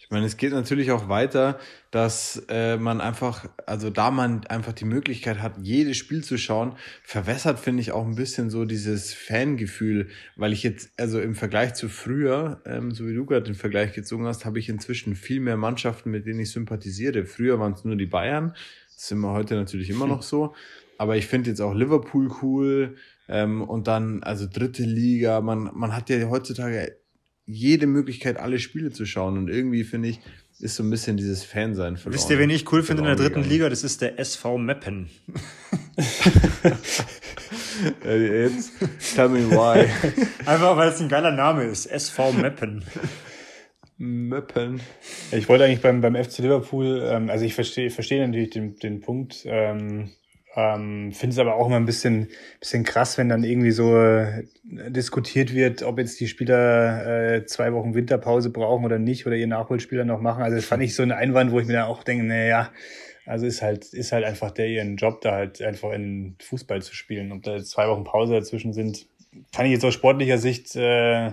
Ich 0.03 0.11
meine, 0.11 0.25
es 0.25 0.35
geht 0.35 0.51
natürlich 0.51 0.91
auch 0.91 1.07
weiter, 1.07 1.57
dass 1.89 2.43
äh, 2.49 2.75
man 2.75 2.99
einfach, 2.99 3.47
also 3.65 3.89
da 3.89 4.11
man 4.11 4.45
einfach 4.47 4.73
die 4.73 4.83
Möglichkeit 4.83 5.41
hat, 5.41 5.53
jedes 5.61 5.95
Spiel 5.95 6.23
zu 6.23 6.37
schauen, 6.37 6.75
verwässert, 7.03 7.57
finde 7.57 7.81
ich, 7.81 7.93
auch 7.93 8.05
ein 8.05 8.15
bisschen 8.15 8.49
so 8.49 8.65
dieses 8.65 9.13
Fangefühl, 9.13 10.09
weil 10.35 10.51
ich 10.51 10.61
jetzt, 10.61 10.91
also 10.99 11.21
im 11.21 11.35
Vergleich 11.35 11.73
zu 11.75 11.87
früher, 11.87 12.61
ähm, 12.65 12.91
so 12.91 13.07
wie 13.07 13.13
du 13.13 13.25
gerade 13.25 13.45
den 13.45 13.55
Vergleich 13.55 13.93
gezogen 13.93 14.27
hast, 14.27 14.43
habe 14.43 14.59
ich 14.59 14.67
inzwischen 14.67 15.15
viel 15.15 15.39
mehr 15.39 15.55
Mannschaften, 15.55 16.11
mit 16.11 16.25
denen 16.25 16.41
ich 16.41 16.51
sympathisiere. 16.51 17.25
Früher 17.25 17.59
waren 17.59 17.73
es 17.73 17.85
nur 17.85 17.95
die 17.95 18.05
Bayern, 18.05 18.53
das 18.93 19.07
sind 19.07 19.19
wir 19.19 19.31
heute 19.31 19.55
natürlich 19.55 19.89
immer 19.89 20.05
noch 20.05 20.21
so, 20.21 20.53
aber 20.97 21.15
ich 21.15 21.27
finde 21.27 21.49
jetzt 21.49 21.61
auch 21.61 21.73
Liverpool 21.73 22.29
cool 22.41 22.97
ähm, 23.29 23.61
und 23.61 23.87
dann, 23.87 24.21
also 24.21 24.47
dritte 24.51 24.83
Liga, 24.83 25.39
man, 25.39 25.71
man 25.73 25.95
hat 25.95 26.09
ja 26.09 26.29
heutzutage 26.29 26.97
jede 27.45 27.87
Möglichkeit, 27.87 28.37
alle 28.37 28.59
Spiele 28.59 28.91
zu 28.91 29.05
schauen. 29.05 29.37
Und 29.37 29.49
irgendwie 29.49 29.83
finde 29.83 30.09
ich, 30.09 30.19
ist 30.59 30.75
so 30.75 30.83
ein 30.83 30.89
bisschen 30.89 31.17
dieses 31.17 31.43
Fansein 31.43 31.97
verloren. 31.97 32.19
Wisst 32.19 32.29
ihr, 32.29 32.39
wen 32.39 32.49
ich 32.49 32.71
cool 32.71 32.83
finde 32.83 33.01
in 33.01 33.07
der 33.07 33.15
dritten 33.15 33.35
gegangen. 33.35 33.49
Liga? 33.49 33.69
Das 33.69 33.83
ist 33.83 34.01
der 34.01 34.19
SV 34.19 34.57
Meppen. 34.57 35.09
Äh, 38.05 38.43
jetzt, 38.43 38.71
tell 39.15 39.29
me 39.29 39.49
why. 39.49 39.87
Einfach 40.45 40.77
weil 40.77 40.89
es 40.89 41.01
ein 41.01 41.09
geiler 41.09 41.31
Name 41.31 41.63
ist. 41.65 41.87
SV 41.87 42.31
Meppen. 42.33 42.83
Möppen. 43.97 44.81
Ich 45.31 45.49
wollte 45.49 45.65
eigentlich 45.65 45.81
beim, 45.81 46.01
beim 46.01 46.15
FC 46.15 46.39
Liverpool, 46.39 47.03
ähm, 47.03 47.29
also 47.29 47.45
ich 47.45 47.55
verstehe 47.55 47.89
verstehe 47.89 48.25
natürlich 48.25 48.51
den, 48.51 48.75
den 48.75 49.01
Punkt, 49.01 49.43
ähm, 49.45 50.11
Ähm, 50.55 51.11
Finde 51.13 51.33
es 51.33 51.39
aber 51.39 51.55
auch 51.55 51.65
immer 51.65 51.77
ein 51.77 51.85
bisschen, 51.85 52.29
bisschen 52.59 52.83
krass, 52.83 53.17
wenn 53.17 53.29
dann 53.29 53.43
irgendwie 53.43 53.71
so 53.71 53.97
äh, 53.97 54.43
diskutiert 54.63 55.53
wird, 55.53 55.81
ob 55.81 55.97
jetzt 55.97 56.19
die 56.19 56.27
Spieler 56.27 57.35
äh, 57.35 57.45
zwei 57.45 57.73
Wochen 57.73 57.95
Winterpause 57.95 58.51
brauchen 58.51 58.85
oder 58.85 58.99
nicht 58.99 59.25
oder 59.25 59.35
ihr 59.35 59.47
Nachholspieler 59.47 60.05
noch 60.05 60.21
machen. 60.21 60.43
Also 60.43 60.55
das 60.55 60.65
fand 60.65 60.83
ich 60.83 60.95
so 60.95 61.01
ein 61.01 61.11
Einwand, 61.11 61.51
wo 61.51 61.59
ich 61.59 61.65
mir 61.65 61.73
dann 61.73 61.85
auch 61.85 62.03
denke, 62.03 62.23
naja, 62.23 62.71
also 63.25 63.45
ist 63.47 63.61
halt, 63.61 63.85
ist 63.93 64.11
halt 64.11 64.25
einfach 64.25 64.51
der 64.51 64.67
ihren 64.67 64.97
Job, 64.97 65.21
da 65.21 65.31
halt 65.31 65.61
einfach 65.61 65.91
in 65.91 66.35
Fußball 66.39 66.81
zu 66.81 66.93
spielen. 66.93 67.31
Ob 67.31 67.41
da 67.43 67.55
jetzt 67.55 67.71
zwei 67.71 67.87
Wochen 67.87 68.03
Pause 68.03 68.33
dazwischen 68.33 68.73
sind, 68.73 69.07
kann 69.55 69.65
ich 69.65 69.71
jetzt 69.71 69.85
aus 69.85 69.93
sportlicher 69.93 70.37
Sicht 70.37 70.75
äh, 70.75 71.31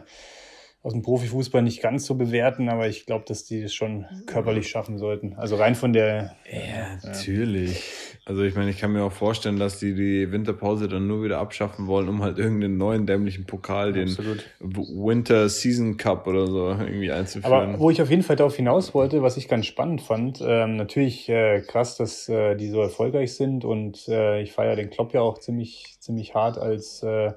aus 0.83 0.93
dem 0.93 1.03
Profifußball 1.03 1.62
nicht 1.62 1.83
ganz 1.83 2.07
so 2.07 2.14
bewerten, 2.14 2.71
aber 2.71 2.89
ich 2.89 3.05
glaube, 3.05 3.25
dass 3.27 3.45
die 3.45 3.62
es 3.62 3.75
schon 3.75 4.07
körperlich 4.27 4.68
schaffen 4.68 4.97
sollten. 4.97 5.35
Also 5.35 5.57
rein 5.57 5.75
von 5.75 5.93
der. 5.93 6.37
Ja, 6.51 6.99
natürlich. 7.03 7.85
Also 8.31 8.45
ich 8.45 8.55
meine, 8.55 8.70
ich 8.70 8.78
kann 8.78 8.93
mir 8.93 9.03
auch 9.03 9.11
vorstellen, 9.11 9.59
dass 9.59 9.81
die 9.81 9.93
die 9.93 10.31
Winterpause 10.31 10.87
dann 10.87 11.09
nur 11.09 11.24
wieder 11.24 11.39
abschaffen 11.39 11.89
wollen, 11.89 12.09
um 12.09 12.22
halt 12.22 12.39
irgendeinen 12.39 12.78
neuen 12.78 13.05
dämlichen 13.05 13.45
Pokal, 13.45 13.93
den 13.93 14.07
Absolut. 14.07 14.45
Winter 14.61 15.49
Season 15.49 15.97
Cup 15.97 16.28
oder 16.28 16.47
so 16.47 16.68
irgendwie 16.68 17.11
einzuführen. 17.11 17.53
Aber 17.53 17.81
wo 17.81 17.91
ich 17.91 18.01
auf 18.01 18.09
jeden 18.09 18.22
Fall 18.22 18.37
darauf 18.37 18.55
hinaus 18.55 18.95
wollte, 18.95 19.20
was 19.22 19.37
ich 19.37 19.49
ganz 19.49 19.66
spannend 19.66 20.01
fand, 20.01 20.39
ähm, 20.47 20.76
natürlich 20.76 21.28
äh, 21.28 21.62
krass, 21.62 21.97
dass 21.97 22.28
äh, 22.28 22.55
die 22.55 22.68
so 22.68 22.81
erfolgreich 22.81 23.35
sind 23.35 23.64
und 23.64 24.07
äh, 24.07 24.41
ich 24.43 24.53
feiere 24.53 24.76
den 24.76 24.91
Klopp 24.91 25.12
ja 25.12 25.22
auch 25.22 25.39
ziemlich, 25.39 25.97
ziemlich 25.99 26.33
hart 26.33 26.57
als 26.57 27.03
äh, 27.03 27.33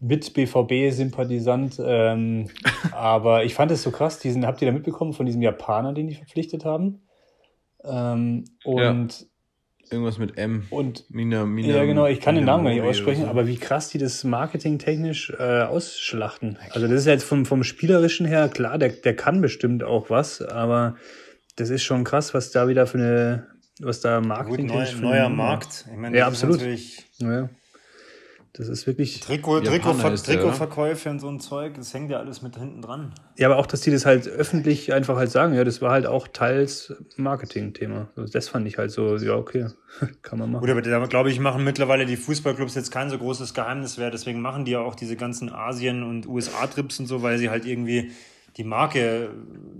mit 0.00 0.32
BVB-Sympathisant. 0.32 1.82
Ähm, 1.84 2.48
aber 2.92 3.44
ich 3.44 3.52
fand 3.52 3.70
es 3.72 3.82
so 3.82 3.90
krass, 3.90 4.20
diesen, 4.20 4.46
habt 4.46 4.62
ihr 4.62 4.68
da 4.68 4.72
mitbekommen 4.72 5.12
von 5.12 5.26
diesem 5.26 5.42
Japaner, 5.42 5.92
den 5.92 6.08
die 6.08 6.14
verpflichtet 6.14 6.64
haben? 6.64 7.02
Ähm, 7.84 8.46
und 8.64 9.26
Irgendwas 9.90 10.18
mit 10.18 10.38
M. 10.38 10.66
Und 10.70 11.04
Mina, 11.10 11.44
Mina, 11.44 11.76
ja, 11.76 11.84
genau, 11.84 12.06
ich 12.06 12.20
kann 12.20 12.34
den 12.34 12.44
Namen 12.44 12.64
gar 12.64 12.72
nicht 12.72 12.82
aussprechen, 12.82 13.22
so. 13.22 13.28
aber 13.28 13.46
wie 13.46 13.56
krass 13.56 13.88
die 13.88 13.98
das 13.98 14.24
marketingtechnisch 14.24 15.32
äh, 15.38 15.62
ausschlachten. 15.62 16.58
Also 16.70 16.88
das 16.88 17.00
ist 17.00 17.06
ja 17.06 17.12
jetzt 17.12 17.24
vom, 17.24 17.46
vom 17.46 17.64
Spielerischen 17.64 18.26
her, 18.26 18.48
klar, 18.48 18.78
der, 18.78 18.90
der 18.90 19.14
kann 19.14 19.40
bestimmt 19.40 19.82
auch 19.84 20.10
was, 20.10 20.42
aber 20.42 20.96
das 21.56 21.70
ist 21.70 21.84
schon 21.84 22.04
krass, 22.04 22.34
was 22.34 22.50
da 22.50 22.68
wieder 22.68 22.86
für 22.86 22.98
eine, 22.98 23.46
was 23.80 24.00
da 24.00 24.18
Gut, 24.18 24.28
Marketing 24.28 24.66
neu, 24.66 24.86
neuer 25.00 25.28
Markt. 25.28 25.86
Ich 25.90 25.96
meine, 25.96 26.16
Ja, 26.16 26.26
absolut. 26.26 26.56
natürlich 26.56 27.04
Ja. 27.18 27.48
Das 28.56 28.68
ist 28.68 28.86
wirklich. 28.86 29.18
Trikot, 29.18 29.62
Trikot, 29.62 29.90
ist 30.12 30.28
der, 30.28 30.36
Trikotverkäufe 30.36 31.10
und 31.10 31.18
so 31.18 31.28
ein 31.28 31.40
Zeug, 31.40 31.74
das 31.74 31.92
hängt 31.92 32.08
ja 32.08 32.20
alles 32.20 32.40
mit 32.40 32.56
hinten 32.56 32.82
dran. 32.82 33.12
Ja, 33.36 33.48
aber 33.48 33.58
auch, 33.58 33.66
dass 33.66 33.80
die 33.80 33.90
das 33.90 34.06
halt 34.06 34.28
öffentlich 34.28 34.92
einfach 34.92 35.16
halt 35.16 35.32
sagen, 35.32 35.54
ja, 35.54 35.64
das 35.64 35.82
war 35.82 35.90
halt 35.90 36.06
auch 36.06 36.28
teils 36.28 36.94
Marketing-Thema. 37.16 38.10
Das 38.14 38.48
fand 38.48 38.68
ich 38.68 38.78
halt 38.78 38.92
so, 38.92 39.16
ja, 39.16 39.34
okay, 39.34 39.66
kann 40.22 40.38
man 40.38 40.52
machen. 40.52 40.60
Gut, 40.60 40.70
aber 40.70 40.82
da 40.82 41.04
glaube 41.06 41.30
ich, 41.30 41.40
machen 41.40 41.64
mittlerweile 41.64 42.06
die 42.06 42.16
Fußballclubs 42.16 42.76
jetzt 42.76 42.92
kein 42.92 43.10
so 43.10 43.18
großes 43.18 43.54
Geheimnis 43.54 43.98
mehr. 43.98 44.12
Deswegen 44.12 44.40
machen 44.40 44.64
die 44.64 44.70
ja 44.70 44.80
auch 44.80 44.94
diese 44.94 45.16
ganzen 45.16 45.52
Asien- 45.52 46.04
und 46.04 46.28
USA-Trips 46.28 47.00
und 47.00 47.06
so, 47.06 47.22
weil 47.22 47.38
sie 47.38 47.50
halt 47.50 47.66
irgendwie 47.66 48.12
die 48.56 48.64
Marke 48.64 49.30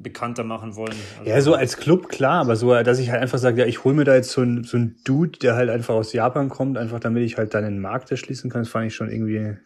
bekannter 0.02 0.44
machen 0.44 0.76
wollen. 0.76 0.94
Also, 1.18 1.30
Ja, 1.30 1.40
so 1.40 1.54
als 1.54 1.76
Club, 1.76 2.08
klar, 2.08 2.40
aber 2.40 2.56
so, 2.56 2.74
dass 2.82 2.98
ich 2.98 3.10
halt 3.10 3.22
einfach 3.22 3.38
sage, 3.38 3.60
ja, 3.60 3.66
ich 3.66 3.84
hole 3.84 3.94
mir 3.94 4.04
da 4.04 4.14
jetzt 4.14 4.30
so 4.30 4.40
einen 4.40 4.64
so 4.64 4.76
einen 4.76 4.96
Dude, 5.04 5.38
der 5.38 5.54
halt 5.54 5.70
einfach 5.70 5.94
aus 5.94 6.12
Japan 6.12 6.48
kommt, 6.48 6.76
einfach 6.76 7.00
damit 7.00 7.22
ich 7.22 7.36
halt 7.36 7.54
dann 7.54 7.64
den 7.64 7.80
Markt 7.80 8.10
erschließen 8.10 8.50
kann, 8.50 8.62
das 8.62 8.68
fand 8.68 8.86
ich 8.86 8.94
schon 8.94 9.10
irgendwie 9.10 9.56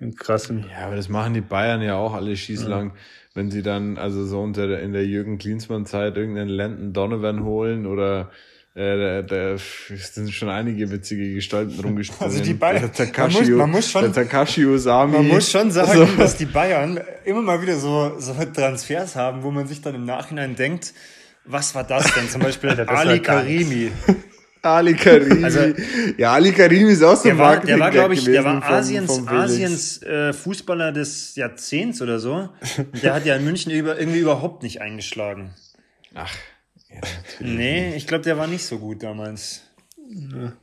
einen 0.00 0.14
krassen. 0.14 0.66
Ja, 0.70 0.86
aber 0.86 0.96
das 0.96 1.08
machen 1.08 1.34
die 1.34 1.40
Bayern 1.40 1.82
ja 1.82 1.96
auch 1.96 2.14
alle 2.14 2.36
schießlang, 2.36 2.94
wenn 3.34 3.50
sie 3.50 3.62
dann, 3.62 3.98
also 3.98 4.24
so 4.24 4.40
unter 4.40 4.66
der, 4.66 4.80
in 4.80 4.92
der 4.92 5.06
Jürgen 5.06 5.38
Klinsmann-Zeit 5.38 6.16
irgendeinen 6.16 6.48
Landon 6.48 6.92
Donovan 6.92 7.44
holen 7.44 7.86
oder 7.86 8.30
äh, 8.76 8.96
da, 8.98 9.22
da 9.22 9.52
es 9.54 10.14
sind 10.14 10.32
schon 10.32 10.48
einige 10.48 10.90
witzige 10.90 11.34
Gestalten 11.34 11.78
rumgesprungen. 11.80 12.32
Also 12.32 12.42
die 12.44 12.54
Bayern- 12.54 12.80
Der 12.82 12.92
Takashi, 12.92 13.36
man 13.36 13.48
muss- 13.48 13.56
man 13.58 13.70
muss 13.70 13.90
schon- 13.90 14.02
der 14.02 14.12
Takashi 14.12 14.66
Usami. 14.66 15.12
Man 15.18 15.28
muss 15.28 15.50
schon 15.50 15.70
sagen, 15.70 15.92
So. 15.92 16.04
dass 16.16 16.36
die 16.36 16.46
Bayern 16.46 17.00
immer 17.24 17.42
mal 17.42 17.62
wieder 17.62 17.76
so, 17.76 18.14
so 18.18 18.34
Transfers 18.52 19.14
haben, 19.16 19.42
wo 19.42 19.50
man 19.50 19.66
sich 19.66 19.80
dann 19.80 19.94
im 19.94 20.04
Nachhinein 20.04 20.56
denkt, 20.56 20.92
was 21.44 21.74
war 21.74 21.84
das 21.84 22.12
denn? 22.14 22.28
Zum 22.28 22.40
Beispiel 22.42 22.70
Ali 22.88 23.20
Karimi. 23.20 23.92
Ali 24.62 24.94
Karimi. 24.94 25.44
Also- 25.44 25.72
ja, 26.16 26.32
Ali 26.32 26.50
Karimi 26.52 26.90
ist 26.92 27.02
auch 27.04 27.16
so 27.16 27.24
Der 27.24 27.32
ein 27.34 27.38
war, 27.38 27.60
der 27.60 27.78
war 27.78 27.90
glaube 27.90 28.14
ich, 28.14 28.24
der 28.24 28.42
war 28.44 28.60
vom- 28.62 28.72
Asiens, 28.72 29.14
vom 29.14 29.28
Felix. 29.28 29.44
Asiens 29.44 30.02
äh, 30.02 30.32
Fußballer 30.32 30.90
des 30.90 31.36
Jahrzehnts 31.36 32.00
oder 32.02 32.18
so. 32.18 32.48
Und 32.78 33.02
der 33.04 33.12
hat 33.14 33.24
ja 33.26 33.36
in 33.36 33.44
München 33.44 33.70
über, 33.70 33.98
irgendwie 34.00 34.20
überhaupt 34.20 34.62
nicht 34.62 34.80
eingeschlagen. 34.80 35.50
Ach, 36.14 36.32
ja. 36.94 37.46
Nee, 37.46 37.94
ich 37.96 38.06
glaube, 38.06 38.24
der 38.24 38.38
war 38.38 38.46
nicht 38.46 38.64
so 38.64 38.78
gut 38.78 39.02
damals. 39.02 39.62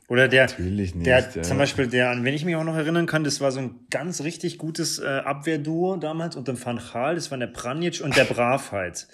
Oder 0.08 0.28
der, 0.28 0.46
Natürlich 0.46 0.94
nicht, 0.94 1.06
der 1.06 1.20
ja. 1.34 1.42
zum 1.42 1.58
Beispiel, 1.58 1.88
der, 1.88 2.10
an 2.10 2.24
wen 2.24 2.32
ich 2.32 2.44
mich 2.44 2.54
auch 2.56 2.64
noch 2.64 2.76
erinnern 2.76 3.06
kann, 3.06 3.24
das 3.24 3.40
war 3.40 3.50
so 3.50 3.60
ein 3.60 3.86
ganz 3.90 4.22
richtig 4.22 4.56
gutes 4.56 4.98
äh, 5.00 5.06
Abwehrduo 5.06 5.96
damals 5.96 6.36
unter 6.36 6.52
dem 6.52 6.64
Van 6.64 6.80
Gaal, 6.92 7.16
das 7.16 7.30
waren 7.30 7.40
der 7.40 7.48
Pranjic 7.48 8.00
und 8.02 8.16
der 8.16 8.24
Bravheit. 8.24 9.08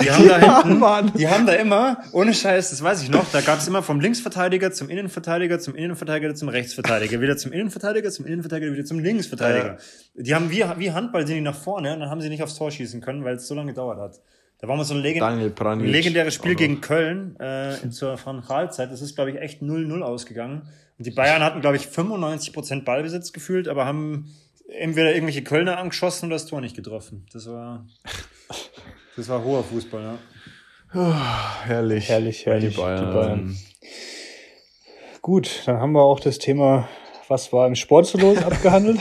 Die 0.00 0.10
haben 0.10 0.26
da 0.26 0.38
Ja, 0.40 0.62
hinten, 0.62 0.78
Mann. 0.80 1.12
die 1.14 1.28
haben 1.28 1.46
da 1.46 1.52
immer, 1.52 1.98
ohne 2.12 2.34
Scheiß, 2.34 2.70
das 2.70 2.82
weiß 2.82 3.02
ich 3.02 3.10
noch, 3.10 3.30
da 3.30 3.40
gab 3.40 3.58
es 3.58 3.68
immer 3.68 3.82
vom 3.82 4.00
Linksverteidiger 4.00 4.72
zum 4.72 4.88
Innenverteidiger, 4.88 5.60
zum 5.60 5.74
Innenverteidiger 5.74 6.34
zum 6.34 6.48
Rechtsverteidiger, 6.48 7.20
wieder 7.20 7.36
zum 7.36 7.52
Innenverteidiger, 7.52 8.10
zum 8.10 8.26
Innenverteidiger, 8.26 8.72
wieder 8.72 8.84
zum 8.84 8.98
Linksverteidiger. 8.98 9.78
Die 10.14 10.34
haben 10.34 10.50
wie, 10.50 10.64
wie 10.78 10.90
Handball 10.92 11.26
sind 11.26 11.36
die 11.36 11.42
nach 11.42 11.56
vorne 11.56 11.92
und 11.94 12.00
dann 12.00 12.10
haben 12.10 12.20
sie 12.20 12.30
nicht 12.30 12.42
aufs 12.42 12.56
Tor 12.56 12.70
schießen 12.70 13.00
können, 13.00 13.24
weil 13.24 13.36
es 13.36 13.46
so 13.46 13.54
lange 13.54 13.72
gedauert 13.72 13.98
hat. 13.98 14.20
Da 14.62 14.68
war 14.68 14.76
mal 14.76 14.84
so 14.84 14.94
ein, 14.94 15.02
Legend 15.02 15.52
legendäres 15.82 16.34
Spiel 16.34 16.54
gegen 16.54 16.80
Köln 16.80 17.34
äh, 17.40 17.90
zur 17.90 18.16
Van 18.24 18.42
Gaal-Zeit. 18.46 18.92
Das 18.92 19.02
ist, 19.02 19.16
glaube 19.16 19.32
ich, 19.32 19.36
echt 19.40 19.60
0-0 19.60 20.02
ausgegangen. 20.02 20.68
Und 20.98 21.04
die 21.04 21.10
Bayern 21.10 21.42
hatten, 21.42 21.60
glaube 21.60 21.74
ich, 21.74 21.86
95% 21.86 22.84
Ballbesitz 22.84 23.32
gefühlt, 23.32 23.66
aber 23.66 23.86
haben 23.86 24.32
entweder 24.68 25.12
irgendwelche 25.12 25.42
Kölner 25.42 25.78
angeschossen 25.78 26.26
oder 26.26 26.36
das 26.36 26.46
Tor 26.46 26.60
nicht 26.60 26.76
getroffen. 26.76 27.26
Das 27.32 27.48
war, 27.48 27.84
das 29.16 29.28
war 29.28 29.42
hoher 29.42 29.64
Fußball, 29.64 30.16
ja. 30.94 31.62
Herrlich. 31.64 32.08
Herrlich, 32.08 32.44
Ja, 32.44 32.52
herrlich, 32.52 32.76
Die 32.76 32.80
Bayern. 32.80 33.06
die 33.08 33.12
Bayern. 33.12 33.56
Gut, 35.22 35.62
dann 35.66 35.78
haben 35.78 35.90
wir 35.90 36.02
auch 36.02 36.20
das 36.20 36.38
Thema, 36.38 36.88
was 37.26 37.52
war 37.52 37.66
im 37.66 37.74
Sport 37.74 38.06
so 38.06 38.16
los, 38.16 38.38
abgehandelt. 38.44 39.00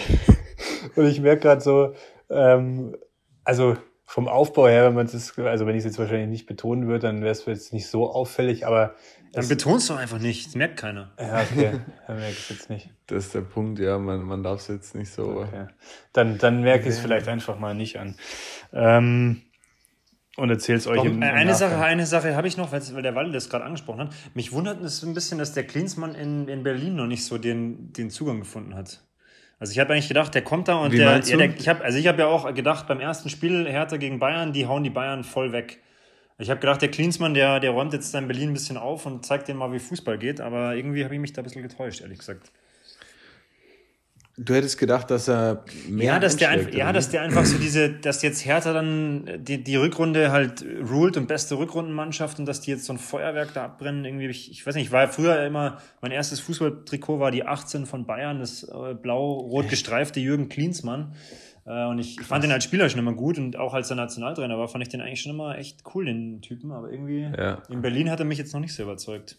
Und 0.96 1.06
ich 1.06 1.22
merke 1.22 1.44
gerade 1.44 1.62
so, 1.62 1.94
ähm, 2.32 2.98
also 3.44 3.78
vom 4.12 4.28
Aufbau 4.28 4.68
her, 4.68 4.88
wenn 4.88 4.94
man 4.94 5.08
das, 5.08 5.40
also 5.40 5.66
wenn 5.66 5.74
ich 5.74 5.80
es 5.80 5.86
jetzt 5.86 5.98
wahrscheinlich 5.98 6.28
nicht 6.28 6.46
betonen 6.46 6.86
würde, 6.86 7.08
dann 7.08 7.22
wäre 7.22 7.32
es 7.32 7.46
jetzt 7.46 7.72
nicht 7.72 7.88
so 7.88 8.12
auffällig, 8.12 8.68
aber 8.68 8.94
Dann 9.32 9.48
betonst 9.48 9.90
du 9.90 9.94
einfach 9.94 10.20
nicht. 10.20 10.48
Das 10.48 10.56
merkt 10.56 10.76
keiner. 10.76 11.14
ja, 11.18 11.42
okay, 11.42 11.80
dann 12.08 12.18
merke 12.18 12.34
ich 12.34 12.40
es 12.40 12.50
jetzt 12.50 12.70
nicht. 12.70 12.90
Das 13.08 13.28
ist 13.28 13.36
der 13.36 13.40
Punkt, 13.40 13.80
ja, 13.80 13.98
man, 13.98 14.24
man 14.24 14.44
darf 14.44 14.60
es 14.60 14.68
jetzt 14.68 14.96
nicht 14.96 15.14
so. 15.14 15.40
Okay. 15.40 15.68
Dann, 16.12 16.38
dann 16.38 16.62
merke 16.62 16.90
ich 16.90 16.96
es 16.96 17.00
vielleicht 17.00 17.30
einfach 17.30 17.58
mal 17.58 17.74
nicht 17.74 18.00
an. 18.00 18.18
Ähm, 18.74 19.44
und 20.36 20.50
erzähle 20.50 20.80
es 20.80 20.88
euch 20.88 21.06
im, 21.06 21.14
im 21.14 21.24
eine 21.24 21.56
Sache, 21.56 21.78
eine 21.78 22.06
Sache 22.06 22.36
habe 22.36 22.50
ich 22.50 22.58
noch, 22.58 22.74
weil 22.74 22.82
weil 22.94 23.04
der 23.04 23.16
Walle 23.16 23.32
das 23.32 23.50
gerade 23.50 23.64
angesprochen 23.64 24.02
hat. 24.02 24.16
Mich 24.34 24.52
wundert 24.52 24.82
es 24.82 25.04
ein 25.04 25.14
bisschen, 25.14 25.38
dass 25.38 25.54
der 25.54 25.64
Klinsmann 25.64 26.16
in, 26.16 26.50
in 26.50 26.64
Berlin 26.64 26.96
noch 26.96 27.08
nicht 27.08 27.24
so 27.24 27.38
den, 27.38 27.94
den 27.94 28.10
Zugang 28.10 28.40
gefunden 28.40 28.76
hat. 28.76 29.06
Also 29.62 29.74
ich 29.74 29.80
habe 29.80 29.94
eigentlich 29.94 30.08
gedacht, 30.08 30.34
der 30.34 30.42
kommt 30.42 30.68
da 30.68 30.78
und 30.78 30.92
Wie 30.92 30.98
der, 30.98 31.20
ja, 31.20 31.38
der 31.38 31.56
ich 31.56 31.70
habe 31.70 31.84
also 31.84 31.96
ich 31.96 32.08
habe 32.08 32.24
ja 32.24 32.28
auch 32.28 32.52
gedacht 32.52 32.88
beim 32.88 33.00
ersten 33.00 33.30
Spiel 33.30 33.70
Hertha 33.70 33.98
gegen 33.98 34.18
Bayern, 34.18 34.54
die 34.54 34.66
hauen 34.66 34.84
die 34.84 34.90
Bayern 34.90 35.24
voll 35.24 35.52
weg. 35.52 35.78
Ich 36.40 36.50
habe 36.50 36.60
gedacht, 36.60 36.82
der 36.82 36.90
Klinsmann, 36.90 37.36
der, 37.36 37.60
der 37.60 37.70
räumt 37.70 37.94
jetzt 37.94 38.12
da 38.12 38.18
in 38.18 38.28
Berlin 38.28 38.50
ein 38.50 38.54
bisschen 38.54 38.76
auf 38.78 39.06
und 39.06 39.24
zeigt 39.24 39.48
denen 39.48 39.60
mal, 39.60 39.72
wie 39.72 39.78
Fußball 39.78 40.18
geht, 40.18 40.42
aber 40.42 40.74
irgendwie 40.74 41.04
habe 41.04 41.14
ich 41.14 41.22
mich 41.22 41.34
da 41.34 41.42
ein 41.42 41.44
bisschen 41.44 41.62
getäuscht, 41.62 42.02
ehrlich 42.02 42.18
gesagt. 42.18 42.52
Du 44.44 44.56
hättest 44.56 44.78
gedacht, 44.80 45.12
dass 45.12 45.28
er 45.28 45.64
mehr 45.88 46.06
Ja, 46.14 46.20
dass 46.20 46.36
der 46.36 46.50
einfach, 46.50 46.74
ja, 46.74 46.92
dass 46.92 47.10
der 47.10 47.22
einfach 47.22 47.46
so 47.46 47.58
diese, 47.58 47.90
dass 47.92 48.22
jetzt 48.24 48.44
Hertha 48.46 48.74
dann 48.74 49.30
die, 49.38 49.64
die 49.64 49.76
Rückrunde 49.76 50.32
halt 50.32 50.66
ruled 50.90 51.16
und 51.18 51.28
beste 51.28 51.58
Rückrundenmannschaft 51.58 52.40
und 52.40 52.46
dass 52.48 52.62
die 52.62 52.72
jetzt 52.72 52.86
so 52.86 52.94
ein 52.94 53.00
Feuerwerk 53.00 53.54
da 53.54 53.66
abbrennen. 53.66 54.04
Irgendwie, 54.04 54.28
ich, 54.28 54.50
ich 54.50 54.66
weiß 54.66 54.76
nicht, 54.76 54.86
ich 54.86 54.92
war 54.92 55.02
ja 55.02 55.08
früher 55.08 55.46
immer, 55.46 55.78
mein 56.02 56.12
erstes 56.12 56.40
Fußballtrikot 56.40 57.20
war 57.20 57.30
die 57.32 57.46
18 57.46 57.86
von 57.86 58.06
Bayern, 58.06 58.40
das 58.40 58.64
äh, 58.64 58.94
blau-rot 58.96 59.70
gestreifte 59.70 60.20
Jürgen 60.20 60.50
Klinsmann. 60.50 61.14
Äh, 61.66 61.86
und 61.86 62.00
ich, 62.00 62.20
ich 62.20 62.26
fand 62.26 62.44
den 62.44 62.52
als 62.52 62.64
Spieler 62.64 62.90
schon 62.90 63.00
immer 63.00 63.14
gut 63.14 63.38
und 63.38 63.58
auch 63.58 63.74
als 63.76 63.90
er 63.92 63.96
Nationaltrainer 63.96 64.58
war, 64.58 64.68
fand 64.68 64.82
ich 64.84 64.90
den 64.90 65.02
eigentlich 65.02 65.22
schon 65.22 65.34
immer 65.34 65.58
echt 65.58 65.84
cool, 65.94 66.06
den 66.06 66.42
Typen. 66.42 66.72
Aber 66.72 66.90
irgendwie 66.92 67.30
Ja. 67.38 67.62
in 67.70 67.82
Berlin 67.82 68.10
hat 68.10 68.20
er 68.20 68.26
mich 68.26 68.38
jetzt 68.40 68.54
noch 68.54 68.62
nicht 68.62 68.74
so 68.74 68.82
überzeugt. 68.84 69.38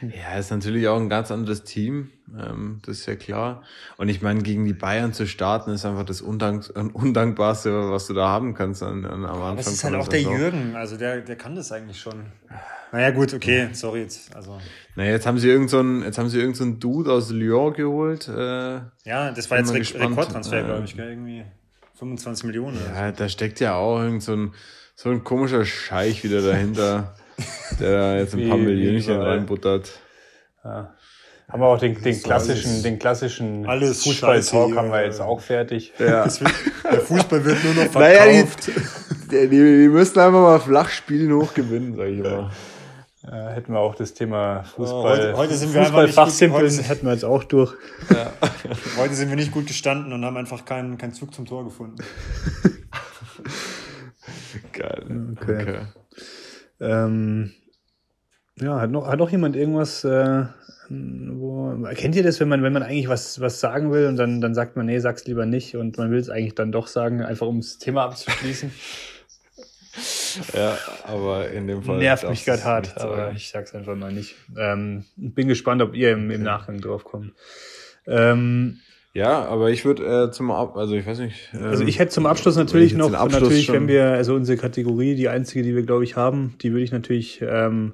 Ja, 0.00 0.38
ist 0.38 0.50
natürlich 0.50 0.88
auch 0.88 0.98
ein 0.98 1.08
ganz 1.08 1.30
anderes 1.30 1.64
Team, 1.64 2.10
ähm, 2.38 2.80
das 2.84 3.00
ist 3.00 3.06
ja 3.06 3.16
klar. 3.16 3.62
Und 3.96 4.08
ich 4.08 4.22
meine, 4.22 4.42
gegen 4.42 4.64
die 4.64 4.72
Bayern 4.72 5.12
zu 5.12 5.26
starten, 5.26 5.70
ist 5.70 5.84
einfach 5.84 6.04
das 6.04 6.20
Undank 6.20 6.70
Undankbarste, 6.94 7.90
was 7.90 8.06
du 8.06 8.14
da 8.14 8.28
haben 8.28 8.54
kannst 8.54 8.82
an, 8.82 9.04
an, 9.04 9.24
am 9.24 9.42
Anfang. 9.42 9.58
Es 9.58 9.66
ist 9.68 9.84
halt 9.84 9.94
auch 9.94 10.08
der 10.08 10.20
Saison. 10.20 10.38
Jürgen, 10.38 10.76
also 10.76 10.96
der, 10.96 11.20
der 11.20 11.36
kann 11.36 11.54
das 11.54 11.70
eigentlich 11.72 12.00
schon. 12.00 12.26
Naja, 12.92 13.10
gut, 13.10 13.32
okay, 13.32 13.68
sorry 13.72 14.02
jetzt. 14.02 14.34
Also. 14.36 14.58
Naja, 14.96 15.12
jetzt 15.12 15.26
haben 15.26 15.38
sie 15.38 15.48
irgend 15.48 15.70
so 15.70 15.78
einen, 15.78 16.02
jetzt 16.02 16.18
haben 16.18 16.28
sie 16.28 16.38
irgend 16.38 16.56
so 16.56 16.64
Dude 16.70 17.10
aus 17.10 17.30
Lyon 17.30 17.72
geholt. 17.72 18.28
Äh, 18.28 18.80
Ja, 19.04 19.32
das 19.34 19.50
war 19.50 19.58
jetzt 19.58 19.72
Re 19.72 19.78
gespannt. 19.78 20.10
Rekordtransfer, 20.12 20.62
glaube 20.62 20.84
ich, 20.84 20.96
gell? 20.96 21.08
irgendwie 21.08 21.44
25 21.94 22.44
Millionen. 22.44 22.78
ja, 22.94 23.12
da 23.12 23.28
steckt 23.28 23.60
ja 23.60 23.76
auch 23.76 24.00
irgend 24.00 24.22
so 24.22 24.34
ein, 24.34 24.54
so 24.94 25.08
ein 25.08 25.24
komischer 25.24 25.64
Scheich 25.64 26.22
wieder 26.24 26.42
dahinter, 26.42 27.14
der 27.80 27.92
da 27.92 28.16
jetzt 28.16 28.34
ein 28.34 28.48
paar 28.48 28.58
Millionchen 28.58 29.20
reinbuttert. 29.20 30.00
Ja. 30.64 30.94
Haben 31.48 31.60
wir 31.60 31.66
auch 31.66 31.78
den, 31.78 32.00
den 32.00 32.22
klassischen, 32.22 32.82
den 32.82 32.98
klassischen 32.98 33.64
Fußball-Talk 33.66 34.74
haben 34.74 34.90
wir 34.90 35.04
jetzt 35.04 35.20
auch 35.20 35.40
fertig. 35.40 35.92
Ja. 35.98 36.26
der 36.90 37.00
Fußball 37.00 37.44
wird 37.44 37.64
nur 37.64 37.74
noch 37.74 37.92
verkauft. 37.92 38.70
Naja, 39.32 39.48
die, 39.48 39.48
die, 39.48 39.82
die 39.82 39.88
müssen 39.88 40.18
einfach 40.18 40.40
mal 40.40 40.60
flach 40.60 40.90
spielen, 40.90 41.32
hoch 41.32 41.54
gewinnen, 41.54 41.94
sag 41.96 42.06
ich 42.08 42.22
mal. 42.22 42.50
Ja, 43.24 43.50
hätten 43.50 43.72
wir 43.72 43.78
auch 43.78 43.94
das 43.94 44.14
Thema 44.14 44.64
Fußball. 44.64 45.00
Oh, 45.00 45.02
heute, 45.04 45.36
heute 45.36 45.54
sind 45.54 45.72
wir 45.72 45.82
Fußball 45.84 46.08
Fachsimpeln 46.08 46.78
hätten 46.80 47.06
wir 47.06 47.12
jetzt 47.12 47.24
auch 47.24 47.44
durch. 47.44 47.72
Ja. 48.10 48.32
heute 48.98 49.14
sind 49.14 49.28
wir 49.28 49.36
nicht 49.36 49.52
gut 49.52 49.66
gestanden 49.66 50.12
und 50.12 50.24
haben 50.24 50.36
einfach 50.36 50.64
keinen, 50.64 50.98
keinen 50.98 51.12
Zug 51.12 51.32
zum 51.32 51.46
Tor 51.46 51.64
gefunden. 51.64 52.02
Geil. 54.72 55.36
Okay. 55.40 55.62
okay. 55.62 55.78
Ähm, 56.82 57.52
ja, 58.60 58.80
hat 58.80 58.90
noch, 58.90 59.06
hat 59.06 59.18
noch 59.18 59.30
jemand 59.30 59.56
irgendwas, 59.56 60.04
äh, 60.04 60.44
wo, 60.88 61.74
kennt 61.94 62.16
ihr 62.16 62.22
das, 62.22 62.40
wenn 62.40 62.48
man, 62.48 62.62
wenn 62.62 62.72
man 62.72 62.82
eigentlich 62.82 63.08
was, 63.08 63.40
was 63.40 63.60
sagen 63.60 63.92
will 63.92 64.06
und 64.06 64.16
dann, 64.16 64.40
dann 64.40 64.54
sagt 64.54 64.76
man, 64.76 64.86
nee, 64.86 64.98
sag's 64.98 65.24
lieber 65.24 65.46
nicht 65.46 65.76
und 65.76 65.96
man 65.96 66.10
will 66.10 66.18
es 66.18 66.28
eigentlich 66.28 66.54
dann 66.54 66.72
doch 66.72 66.86
sagen, 66.86 67.22
einfach 67.22 67.46
um 67.46 67.60
das 67.60 67.78
Thema 67.78 68.04
abzuschließen? 68.04 68.72
ja, 70.54 70.76
aber 71.04 71.48
in 71.50 71.66
dem 71.66 71.82
Fall. 71.82 71.98
Nervt 71.98 72.28
mich 72.28 72.44
gerade 72.44 72.64
hart, 72.64 72.98
aber 72.98 73.32
ich 73.32 73.48
sag's 73.48 73.74
einfach 73.74 73.96
mal 73.96 74.12
nicht. 74.12 74.34
Ähm, 74.58 75.04
bin 75.16 75.48
gespannt, 75.48 75.80
ob 75.82 75.94
ihr 75.94 76.12
im, 76.12 76.30
im 76.30 76.42
Nachgang 76.42 76.80
drauf 76.80 77.04
kommt. 77.04 77.32
Ähm, 78.06 78.80
ja, 79.14 79.44
aber 79.44 79.70
ich 79.70 79.84
würde 79.84 80.28
äh, 80.28 80.30
zum 80.30 80.50
Ab 80.50 80.76
also 80.76 80.94
ich 80.94 81.06
weiß 81.06 81.18
nicht. 81.18 81.50
Ähm, 81.54 81.64
also 81.64 81.84
ich 81.84 81.98
hätte 81.98 82.10
zum 82.10 82.26
Abschluss 82.26 82.56
natürlich 82.56 82.94
noch, 82.94 83.12
Abschluss 83.12 83.42
natürlich, 83.42 83.72
wenn 83.72 83.88
wir, 83.88 84.06
also 84.06 84.34
unsere 84.34 84.58
Kategorie, 84.58 85.14
die 85.14 85.28
einzige, 85.28 85.62
die 85.62 85.74
wir, 85.74 85.82
glaube 85.82 86.04
ich, 86.04 86.16
haben, 86.16 86.54
die 86.62 86.72
würde 86.72 86.84
ich 86.84 86.92
natürlich 86.92 87.42
ähm, 87.42 87.92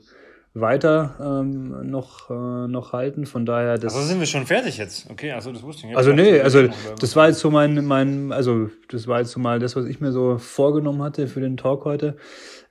weiter 0.54 1.16
ähm, 1.20 1.90
noch, 1.90 2.30
äh, 2.30 2.68
noch 2.68 2.92
halten. 2.92 3.26
Von 3.26 3.46
daher. 3.46 3.78
Das 3.78 3.94
also 3.94 4.06
sind 4.06 4.20
wir 4.20 4.26
schon 4.26 4.46
fertig 4.46 4.78
jetzt. 4.78 5.10
Okay, 5.10 5.32
also 5.32 5.52
das 5.52 5.62
wusste 5.62 5.80
ich 5.82 5.88
nicht. 5.88 5.96
Also 5.96 6.12
nee, 6.12 6.40
also 6.40 6.68
das 7.00 7.16
war 7.16 7.28
jetzt 7.28 7.40
so 7.40 7.50
mein, 7.50 7.84
mein, 7.84 8.32
also 8.32 8.70
das 8.90 9.06
war 9.06 9.20
jetzt 9.20 9.30
so 9.30 9.40
mal 9.40 9.58
das, 9.58 9.76
was 9.76 9.86
ich 9.86 10.00
mir 10.00 10.12
so 10.12 10.38
vorgenommen 10.38 11.02
hatte 11.02 11.26
für 11.26 11.40
den 11.40 11.56
Talk 11.56 11.84
heute. 11.84 12.16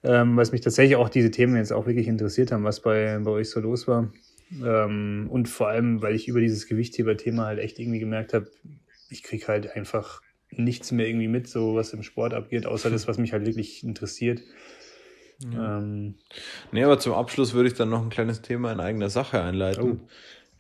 Ähm, 0.04 0.38
was 0.38 0.52
mich 0.52 0.62
tatsächlich 0.62 0.96
auch 0.96 1.10
diese 1.10 1.32
Themen 1.32 1.56
jetzt 1.56 1.74
auch 1.74 1.88
wirklich 1.88 2.08
interessiert 2.08 2.52
haben, 2.52 2.64
was 2.64 2.82
bei, 2.82 3.20
bei 3.24 3.32
euch 3.32 3.50
so 3.50 3.60
los 3.60 3.88
war. 3.88 4.10
Ähm, 4.52 5.28
und 5.30 5.50
vor 5.50 5.68
allem, 5.68 6.02
weil 6.02 6.16
ich 6.16 6.28
über 6.28 6.40
dieses 6.40 6.68
Gewichtheber-Thema 6.68 7.46
halt 7.46 7.60
echt 7.60 7.80
irgendwie 7.80 8.00
gemerkt 8.00 8.34
habe, 8.34 8.50
ich 9.10 9.24
krieg 9.24 9.48
halt 9.48 9.76
einfach 9.76 10.22
nichts 10.50 10.92
mehr 10.92 11.08
irgendwie 11.08 11.28
mit, 11.28 11.48
so 11.48 11.76
was 11.76 11.94
im 11.94 12.04
Sport 12.04 12.34
abgeht, 12.34 12.66
außer 12.66 12.90
das, 12.90 13.08
was 13.08 13.18
mich 13.18 13.34
halt 13.34 13.46
wirklich 13.46 13.84
interessiert. 13.84 14.42
Ja. 15.52 15.78
Ähm, 15.78 16.16
nee, 16.72 16.84
aber 16.84 17.00
zum 17.00 17.14
Abschluss 17.14 17.54
würde 17.54 17.70
ich 17.70 17.76
dann 17.76 17.90
noch 17.90 18.02
ein 18.02 18.10
kleines 18.10 18.42
Thema 18.42 18.72
in 18.72 18.80
eigener 18.80 19.10
Sache 19.10 19.42
einleiten. 19.42 20.02
Oh. 20.02 20.08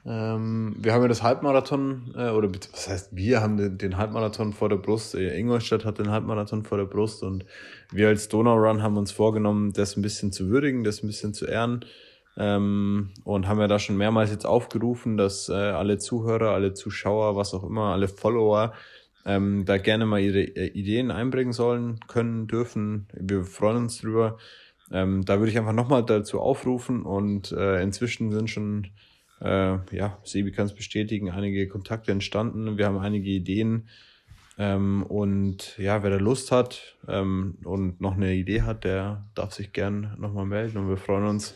Ähm, 0.09 0.75
wir 0.79 0.93
haben 0.93 1.01
ja 1.01 1.07
das 1.07 1.23
Halbmarathon, 1.23 2.13
äh, 2.15 2.29
oder 2.29 2.49
was 2.49 2.87
heißt, 2.87 3.15
wir 3.15 3.41
haben 3.41 3.57
den, 3.57 3.77
den 3.77 3.97
Halbmarathon 3.97 4.53
vor 4.53 4.69
der 4.69 4.77
Brust. 4.77 5.15
Äh, 5.15 5.37
Ingolstadt 5.37 5.83
hat 5.83 5.99
den 5.99 6.11
Halbmarathon 6.11 6.63
vor 6.63 6.77
der 6.77 6.85
Brust 6.85 7.23
und 7.23 7.43
wir 7.91 8.07
als 8.07 8.29
Donau 8.29 8.55
Run 8.55 8.83
haben 8.83 8.97
uns 8.97 9.11
vorgenommen, 9.11 9.73
das 9.73 9.97
ein 9.97 10.01
bisschen 10.01 10.31
zu 10.31 10.49
würdigen, 10.49 10.83
das 10.83 11.03
ein 11.03 11.07
bisschen 11.07 11.33
zu 11.33 11.45
ehren. 11.45 11.83
Ähm, 12.37 13.09
und 13.23 13.47
haben 13.47 13.59
ja 13.59 13.67
da 13.67 13.79
schon 13.79 13.97
mehrmals 13.97 14.29
jetzt 14.29 14.45
aufgerufen, 14.45 15.17
dass 15.17 15.49
äh, 15.49 15.53
alle 15.53 15.97
Zuhörer, 15.97 16.51
alle 16.51 16.73
Zuschauer, 16.73 17.35
was 17.35 17.53
auch 17.55 17.63
immer, 17.63 17.93
alle 17.93 18.07
Follower 18.07 18.73
ähm, 19.25 19.65
da 19.65 19.77
gerne 19.77 20.05
mal 20.05 20.21
ihre 20.21 20.41
äh, 20.41 20.67
Ideen 20.67 21.11
einbringen 21.11 21.51
sollen, 21.51 21.99
können, 22.07 22.47
dürfen. 22.47 23.07
Wir 23.13 23.43
freuen 23.43 23.77
uns 23.77 23.99
drüber. 23.99 24.37
Ähm, 24.91 25.25
da 25.25 25.39
würde 25.39 25.51
ich 25.51 25.57
einfach 25.57 25.73
nochmal 25.73 26.05
dazu 26.05 26.39
aufrufen 26.39 27.03
und 27.03 27.51
äh, 27.51 27.81
inzwischen 27.81 28.31
sind 28.31 28.49
schon, 28.49 28.87
äh, 29.41 29.77
ja, 29.95 30.17
Sebi 30.23 30.51
kann 30.51 30.67
es 30.67 30.73
bestätigen, 30.73 31.29
einige 31.29 31.67
Kontakte 31.67 32.11
entstanden. 32.11 32.77
Wir 32.77 32.85
haben 32.85 32.99
einige 32.99 33.29
Ideen. 33.29 33.89
Ähm, 34.57 35.03
und 35.03 35.77
ja, 35.77 36.03
wer 36.03 36.09
da 36.09 36.17
Lust 36.17 36.51
hat 36.51 36.95
ähm, 37.07 37.57
und 37.63 37.99
noch 37.99 38.15
eine 38.15 38.33
Idee 38.33 38.61
hat, 38.61 38.85
der 38.85 39.25
darf 39.35 39.53
sich 39.53 39.73
gern 39.73 40.15
nochmal 40.17 40.45
melden 40.45 40.77
und 40.77 40.89
wir 40.89 40.97
freuen 40.97 41.25
uns, 41.25 41.53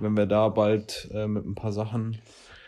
wenn 0.00 0.16
wir 0.16 0.26
da 0.26 0.48
bald 0.48 1.08
äh, 1.12 1.26
mit 1.26 1.46
ein 1.46 1.54
paar 1.54 1.72
Sachen 1.72 2.18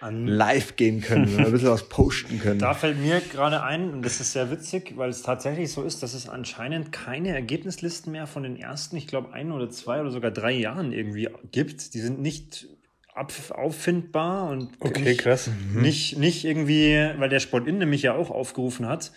live 0.02 0.76
gehen 0.76 1.02
können, 1.02 1.26
wenn 1.26 1.38
wir 1.38 1.46
ein 1.46 1.52
bisschen 1.52 1.70
was 1.70 1.88
posten 1.88 2.40
können. 2.40 2.58
Da 2.58 2.72
fällt 2.72 2.98
mir 2.98 3.20
gerade 3.20 3.62
ein, 3.62 3.92
und 3.92 4.02
das 4.02 4.20
ist 4.20 4.32
sehr 4.32 4.50
witzig, 4.50 4.96
weil 4.96 5.10
es 5.10 5.22
tatsächlich 5.22 5.70
so 5.70 5.82
ist, 5.82 6.02
dass 6.02 6.14
es 6.14 6.28
anscheinend 6.28 6.90
keine 6.90 7.34
Ergebnislisten 7.34 8.10
mehr 8.12 8.26
von 8.26 8.42
den 8.42 8.56
ersten, 8.56 8.96
ich 8.96 9.06
glaube, 9.06 9.32
ein 9.32 9.52
oder 9.52 9.68
zwei 9.68 10.00
oder 10.00 10.10
sogar 10.10 10.30
drei 10.30 10.52
Jahren 10.52 10.92
irgendwie 10.92 11.28
gibt. 11.52 11.92
Die 11.94 12.00
sind 12.00 12.20
nicht 12.20 12.68
auffindbar 13.14 14.48
und 14.48 14.70
okay, 14.80 15.02
nicht, 15.02 15.20
krass. 15.20 15.50
Mhm. 15.74 15.82
nicht, 15.82 16.16
nicht 16.16 16.44
irgendwie, 16.44 17.10
weil 17.18 17.28
der 17.28 17.40
Sport 17.40 17.66
in 17.66 17.76
nämlich 17.76 18.02
ja 18.02 18.14
auch 18.14 18.30
aufgerufen 18.30 18.86
hat, 18.86 19.12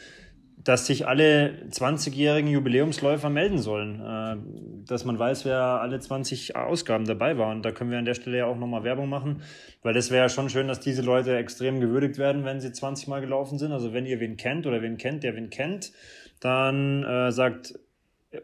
dass 0.64 0.86
sich 0.86 1.07
alle 1.07 1.68
20-jährigen 1.70 2.49
Jubiläumsläufer 2.49 3.30
melden 3.30 3.57
sollen, 3.57 3.99
äh, 3.99 4.88
dass 4.88 5.03
man 5.03 5.20
weiß, 5.20 5.45
wer 5.45 5.59
alle 5.61 5.99
20 5.99 6.55
Ausgaben 6.55 7.05
dabei 7.05 7.38
war. 7.38 7.51
Und 7.51 7.64
da 7.64 7.72
können 7.72 7.91
wir 7.91 7.97
an 7.97 8.05
der 8.05 8.14
Stelle 8.14 8.38
ja 8.38 8.45
auch 8.45 8.57
nochmal 8.57 8.84
Werbung 8.84 9.09
machen, 9.09 9.41
weil 9.82 9.93
das 9.93 10.09
wäre 10.09 10.24
ja 10.24 10.30
schon 10.30 10.49
schön, 10.49 10.68
dass 10.68 10.80
diese 10.80 11.01
Leute 11.01 11.36
extrem 11.36 11.80
gewürdigt 11.80 12.18
werden, 12.18 12.45
wenn 12.45 12.61
sie 12.61 12.72
20 12.72 13.07
Mal 13.07 13.22
gelaufen 13.22 13.57
sind. 13.57 13.72
Also 13.72 13.93
wenn 13.93 14.05
ihr 14.05 14.20
wen 14.20 14.38
kennt 14.38 14.66
oder 14.66 14.82
wen 14.82 14.97
kennt, 14.97 15.24
der 15.24 15.36
wen 15.36 15.49
kennt, 15.49 15.91
dann 16.39 17.03
äh, 17.03 17.32
sagt 17.32 17.78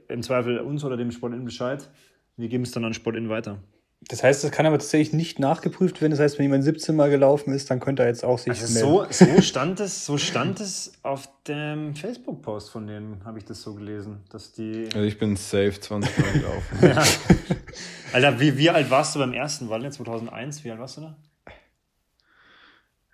im 0.07 0.21
Zweifel 0.21 0.59
uns 0.59 0.83
oder 0.83 0.97
dem 0.97 1.11
Sportin 1.11 1.45
Bescheid. 1.45 1.89
Wir 2.37 2.49
geben 2.49 2.63
es 2.63 2.71
dann 2.71 2.85
an 2.85 2.93
Sportin 2.93 3.29
weiter. 3.29 3.59
Das 4.01 4.23
heißt, 4.23 4.43
das 4.43 4.51
kann 4.51 4.65
aber 4.65 4.79
tatsächlich 4.79 5.13
nicht 5.13 5.39
nachgeprüft 5.39 6.01
werden. 6.01 6.11
Das 6.11 6.21
heißt, 6.21 6.39
wenn 6.39 6.43
jemand 6.43 6.63
17 6.63 6.95
Mal 6.95 7.09
gelaufen 7.09 7.53
ist, 7.53 7.69
dann 7.69 7.81
könnte 7.81 8.03
er 8.03 8.07
jetzt 8.07 8.23
auch 8.23 8.39
sich 8.39 8.59
also 8.59 8.73
melden. 8.73 9.13
So, 9.13 9.25
so 9.35 9.41
stand 9.41 9.79
es, 9.81 10.05
so 10.05 10.17
stand 10.17 10.61
es 10.61 10.93
auf 11.03 11.27
dem 11.47 11.95
Facebook-Post 11.95 12.69
von 12.69 12.87
denen, 12.87 13.23
habe 13.25 13.39
ich 13.39 13.45
das 13.45 13.61
so 13.61 13.75
gelesen, 13.75 14.23
dass 14.31 14.53
die. 14.53 14.87
Also 14.93 15.01
ich 15.01 15.17
bin 15.17 15.35
safe 15.35 15.77
20 15.79 16.17
Mal 16.17 16.31
gelaufen. 16.31 16.77
ja. 16.81 17.03
Alter, 18.13 18.39
wie, 18.39 18.57
wie 18.57 18.69
alt 18.69 18.89
warst 18.89 19.15
du 19.15 19.19
beim 19.19 19.33
ersten 19.33 19.69
Walle 19.69 19.89
2001? 19.91 20.63
Wie 20.63 20.71
alt 20.71 20.79
warst 20.79 20.97
du 20.97 21.01
da? 21.01 21.17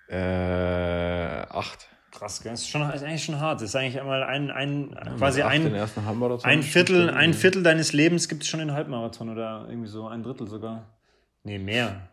Äh, 0.07 1.47
acht. 1.49 1.89
Krass, 2.17 2.41
gell? 2.41 2.53
Das 2.53 2.61
ist, 2.61 2.69
schon, 2.69 2.81
ist 2.91 3.03
eigentlich 3.03 3.23
schon 3.23 3.39
hart. 3.39 3.61
Das 3.61 3.69
ist 3.69 3.75
eigentlich 3.75 3.99
einmal 3.99 4.23
ein, 4.23 4.49
ein 4.49 4.91
ja, 4.93 5.11
quasi 5.17 5.41
ein, 5.41 5.75
ein 6.43 6.63
Viertel, 6.63 7.09
ein 7.09 7.33
Viertel 7.33 7.61
deines 7.61 7.91
Lebens 7.91 8.29
gibt 8.29 8.43
es 8.43 8.47
schon 8.47 8.61
in 8.61 8.71
Halbmarathon 8.71 9.29
oder 9.29 9.65
irgendwie 9.67 9.89
so 9.89 10.07
ein 10.07 10.23
Drittel 10.23 10.47
sogar. 10.47 10.85
Nee, 11.43 11.59
mehr. 11.59 12.07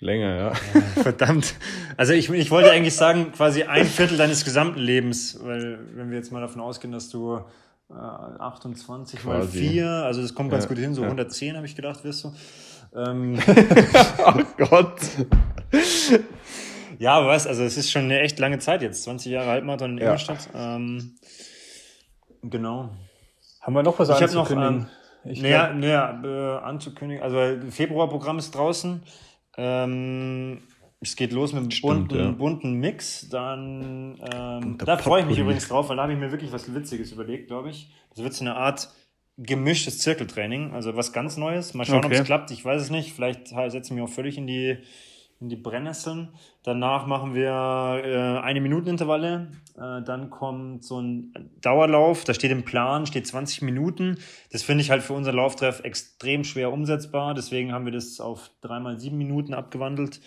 Länger, 0.00 0.34
ja. 0.34 0.52
ja. 0.74 0.80
Verdammt. 1.02 1.54
Also 1.96 2.12
ich, 2.14 2.30
ich 2.30 2.50
wollte 2.50 2.70
eigentlich 2.70 2.94
sagen, 2.94 3.32
quasi 3.32 3.64
ein 3.64 3.84
Viertel 3.84 4.16
deines 4.16 4.44
gesamten 4.44 4.78
Lebens, 4.78 5.38
weil 5.42 5.78
wenn 5.94 6.10
wir 6.10 6.16
jetzt 6.16 6.32
mal 6.32 6.40
davon 6.40 6.62
ausgehen, 6.62 6.92
dass 6.92 7.10
du 7.10 7.40
äh, 7.90 7.94
28 7.94 9.20
quasi. 9.20 9.28
mal 9.28 9.46
4, 9.46 9.88
also 9.88 10.22
das 10.22 10.34
kommt 10.34 10.50
ganz 10.50 10.64
ja, 10.64 10.68
gut 10.68 10.78
hin, 10.78 10.94
so 10.94 11.02
ja. 11.02 11.08
110 11.08 11.56
habe 11.56 11.66
ich 11.66 11.76
gedacht, 11.76 12.02
wirst 12.04 12.24
du. 12.24 12.32
Ähm, 12.94 13.38
oh 14.26 14.42
Gott. 14.56 15.00
Ja, 16.98 17.14
aber 17.14 17.28
was, 17.28 17.46
also 17.46 17.62
es 17.62 17.76
ist 17.76 17.90
schon 17.90 18.04
eine 18.04 18.20
echt 18.20 18.38
lange 18.38 18.58
Zeit 18.58 18.82
jetzt, 18.82 19.04
20 19.04 19.32
Jahre 19.32 19.48
Halbmarathon 19.48 19.92
in 19.92 19.98
Ingolstadt. 19.98 20.48
Ja. 20.52 20.76
Ähm, 20.76 21.14
genau. 22.42 22.90
Haben 23.60 23.74
wir 23.74 23.82
noch 23.82 23.98
was 23.98 24.08
ich 24.08 24.16
anzukündigen? 24.16 24.78
Noch, 24.78 24.86
ähm, 25.24 25.30
ich 25.30 25.42
naja, 25.42 25.72
naja 25.72 26.22
äh, 26.24 26.64
anzukündigen, 26.64 27.22
also 27.22 27.70
Februarprogramm 27.70 28.38
ist 28.38 28.52
draußen. 28.52 29.02
Ähm, 29.56 30.62
es 31.00 31.14
geht 31.14 31.32
los 31.32 31.52
mit 31.52 31.62
einem 31.62 31.70
Stimmt, 31.70 32.08
bunten, 32.08 32.18
ja. 32.18 32.30
bunten 32.32 32.72
Mix. 32.74 33.28
Dann, 33.28 34.18
ähm, 34.32 34.78
da 34.78 34.96
freue 34.96 35.22
ich 35.22 35.28
mich 35.28 35.38
übrigens 35.38 35.68
drauf, 35.68 35.88
weil 35.88 35.96
da 35.96 36.02
habe 36.02 36.12
ich 36.12 36.18
mir 36.18 36.32
wirklich 36.32 36.52
was 36.52 36.74
Witziges 36.74 37.12
überlegt, 37.12 37.46
glaube 37.46 37.70
ich. 37.70 37.92
Das 38.10 38.24
wird 38.24 38.34
so 38.34 38.44
eine 38.44 38.56
Art 38.56 38.88
gemischtes 39.36 40.00
Zirkeltraining, 40.00 40.72
also 40.72 40.96
was 40.96 41.12
ganz 41.12 41.36
Neues. 41.36 41.74
Mal 41.74 41.84
schauen, 41.84 41.98
okay. 41.98 42.06
ob 42.06 42.12
es 42.12 42.24
klappt. 42.24 42.50
Ich 42.50 42.64
weiß 42.64 42.82
es 42.82 42.90
nicht. 42.90 43.12
Vielleicht 43.12 43.48
setzen 43.48 43.96
wir 43.96 44.04
auch 44.04 44.08
völlig 44.08 44.36
in 44.36 44.48
die 44.48 44.78
in 45.40 45.48
die 45.48 45.56
Brennnesseln. 45.56 46.28
Danach 46.64 47.06
machen 47.06 47.34
wir 47.34 48.02
äh, 48.04 48.40
eine 48.40 48.60
Minuten 48.60 48.88
Intervalle. 48.88 49.52
Äh, 49.76 50.02
dann 50.02 50.30
kommt 50.30 50.84
so 50.84 51.00
ein 51.00 51.50
Dauerlauf. 51.60 52.24
Da 52.24 52.34
steht 52.34 52.50
im 52.50 52.64
Plan, 52.64 53.06
steht 53.06 53.26
20 53.26 53.62
Minuten. 53.62 54.18
Das 54.50 54.62
finde 54.62 54.82
ich 54.82 54.90
halt 54.90 55.02
für 55.02 55.12
unser 55.12 55.32
Lauftreff 55.32 55.80
extrem 55.84 56.44
schwer 56.44 56.72
umsetzbar. 56.72 57.34
Deswegen 57.34 57.72
haben 57.72 57.84
wir 57.84 57.92
das 57.92 58.20
auf 58.20 58.50
dreimal 58.60 58.98
sieben 58.98 59.18
Minuten 59.18 59.54
abgewandelt. 59.54 60.20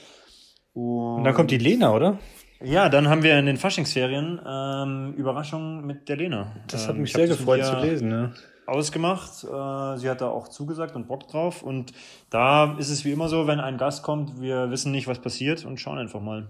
Und, 0.73 1.17
Und 1.17 1.23
dann 1.25 1.33
kommt 1.33 1.51
die 1.51 1.57
Lena, 1.57 1.93
oder? 1.93 2.17
Ja, 2.63 2.89
dann 2.89 3.09
haben 3.09 3.23
wir 3.23 3.37
in 3.37 3.47
den 3.47 3.57
Faschingsferien 3.57 4.39
ähm, 4.47 5.13
Überraschung 5.15 5.85
mit 5.85 6.07
der 6.07 6.15
Lena. 6.15 6.55
Das 6.67 6.87
hat 6.87 6.95
ähm, 6.95 7.01
mich 7.01 7.11
sehr 7.11 7.27
gefreut 7.27 7.65
zu 7.65 7.75
lesen. 7.79 8.11
Ja 8.11 8.31
ausgemacht. 8.65 9.43
Äh, 9.43 9.97
sie 9.97 10.09
hat 10.09 10.21
da 10.21 10.29
auch 10.29 10.47
zugesagt 10.47 10.95
und 10.95 11.07
Bock 11.07 11.27
drauf. 11.27 11.63
Und 11.63 11.93
da 12.29 12.77
ist 12.77 12.89
es 12.89 13.05
wie 13.05 13.11
immer 13.11 13.27
so, 13.27 13.47
wenn 13.47 13.59
ein 13.59 13.77
Gast 13.77 14.03
kommt, 14.03 14.41
wir 14.41 14.71
wissen 14.71 14.91
nicht, 14.91 15.07
was 15.07 15.19
passiert 15.19 15.65
und 15.65 15.79
schauen 15.79 15.97
einfach 15.97 16.21
mal. 16.21 16.49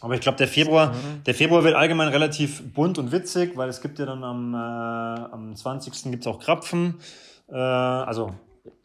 Aber 0.00 0.14
ich 0.14 0.20
glaube, 0.20 0.38
der 0.38 0.48
Februar, 0.48 0.92
mhm. 0.92 1.24
der 1.26 1.34
Februar 1.34 1.64
wird 1.64 1.74
allgemein 1.74 2.08
relativ 2.08 2.72
bunt 2.72 2.98
und 2.98 3.10
witzig, 3.10 3.56
weil 3.56 3.68
es 3.68 3.80
gibt 3.80 3.98
ja 3.98 4.06
dann 4.06 4.22
am, 4.22 4.54
äh, 4.54 4.56
am 4.56 5.56
20. 5.56 6.10
gibt's 6.10 6.26
auch 6.26 6.38
Krapfen. 6.38 7.00
Äh, 7.48 7.56
also 7.56 8.34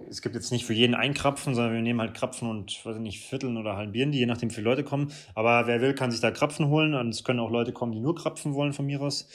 es 0.10 0.22
gibt 0.22 0.36
jetzt 0.36 0.52
nicht 0.52 0.66
für 0.66 0.74
jeden 0.74 0.96
ein 0.96 1.14
Krapfen, 1.14 1.56
sondern 1.56 1.74
wir 1.74 1.82
nehmen 1.82 2.00
halt 2.00 2.14
Krapfen 2.14 2.50
und, 2.50 2.80
weiß 2.86 2.98
ich 2.98 3.02
nicht, 3.02 3.26
Vierteln 3.26 3.58
oder 3.58 3.76
halbieren 3.76 4.12
die, 4.12 4.20
je 4.20 4.26
nachdem, 4.26 4.50
wie 4.52 4.56
viele 4.56 4.70
Leute 4.70 4.84
kommen. 4.84 5.12
Aber 5.34 5.66
wer 5.68 5.82
will, 5.82 5.94
kann 5.94 6.12
sich 6.12 6.22
da 6.22 6.32
Krapfen 6.32 6.68
holen. 6.68 6.94
Und 6.94 7.10
es 7.10 7.24
können 7.24 7.40
auch 7.40 7.50
Leute 7.50 7.72
kommen, 7.72 7.92
die 7.92 8.00
nur 8.00 8.16
Krapfen 8.16 8.54
wollen 8.54 8.74
von 8.74 8.86
mir 8.86 9.02
aus. 9.02 9.28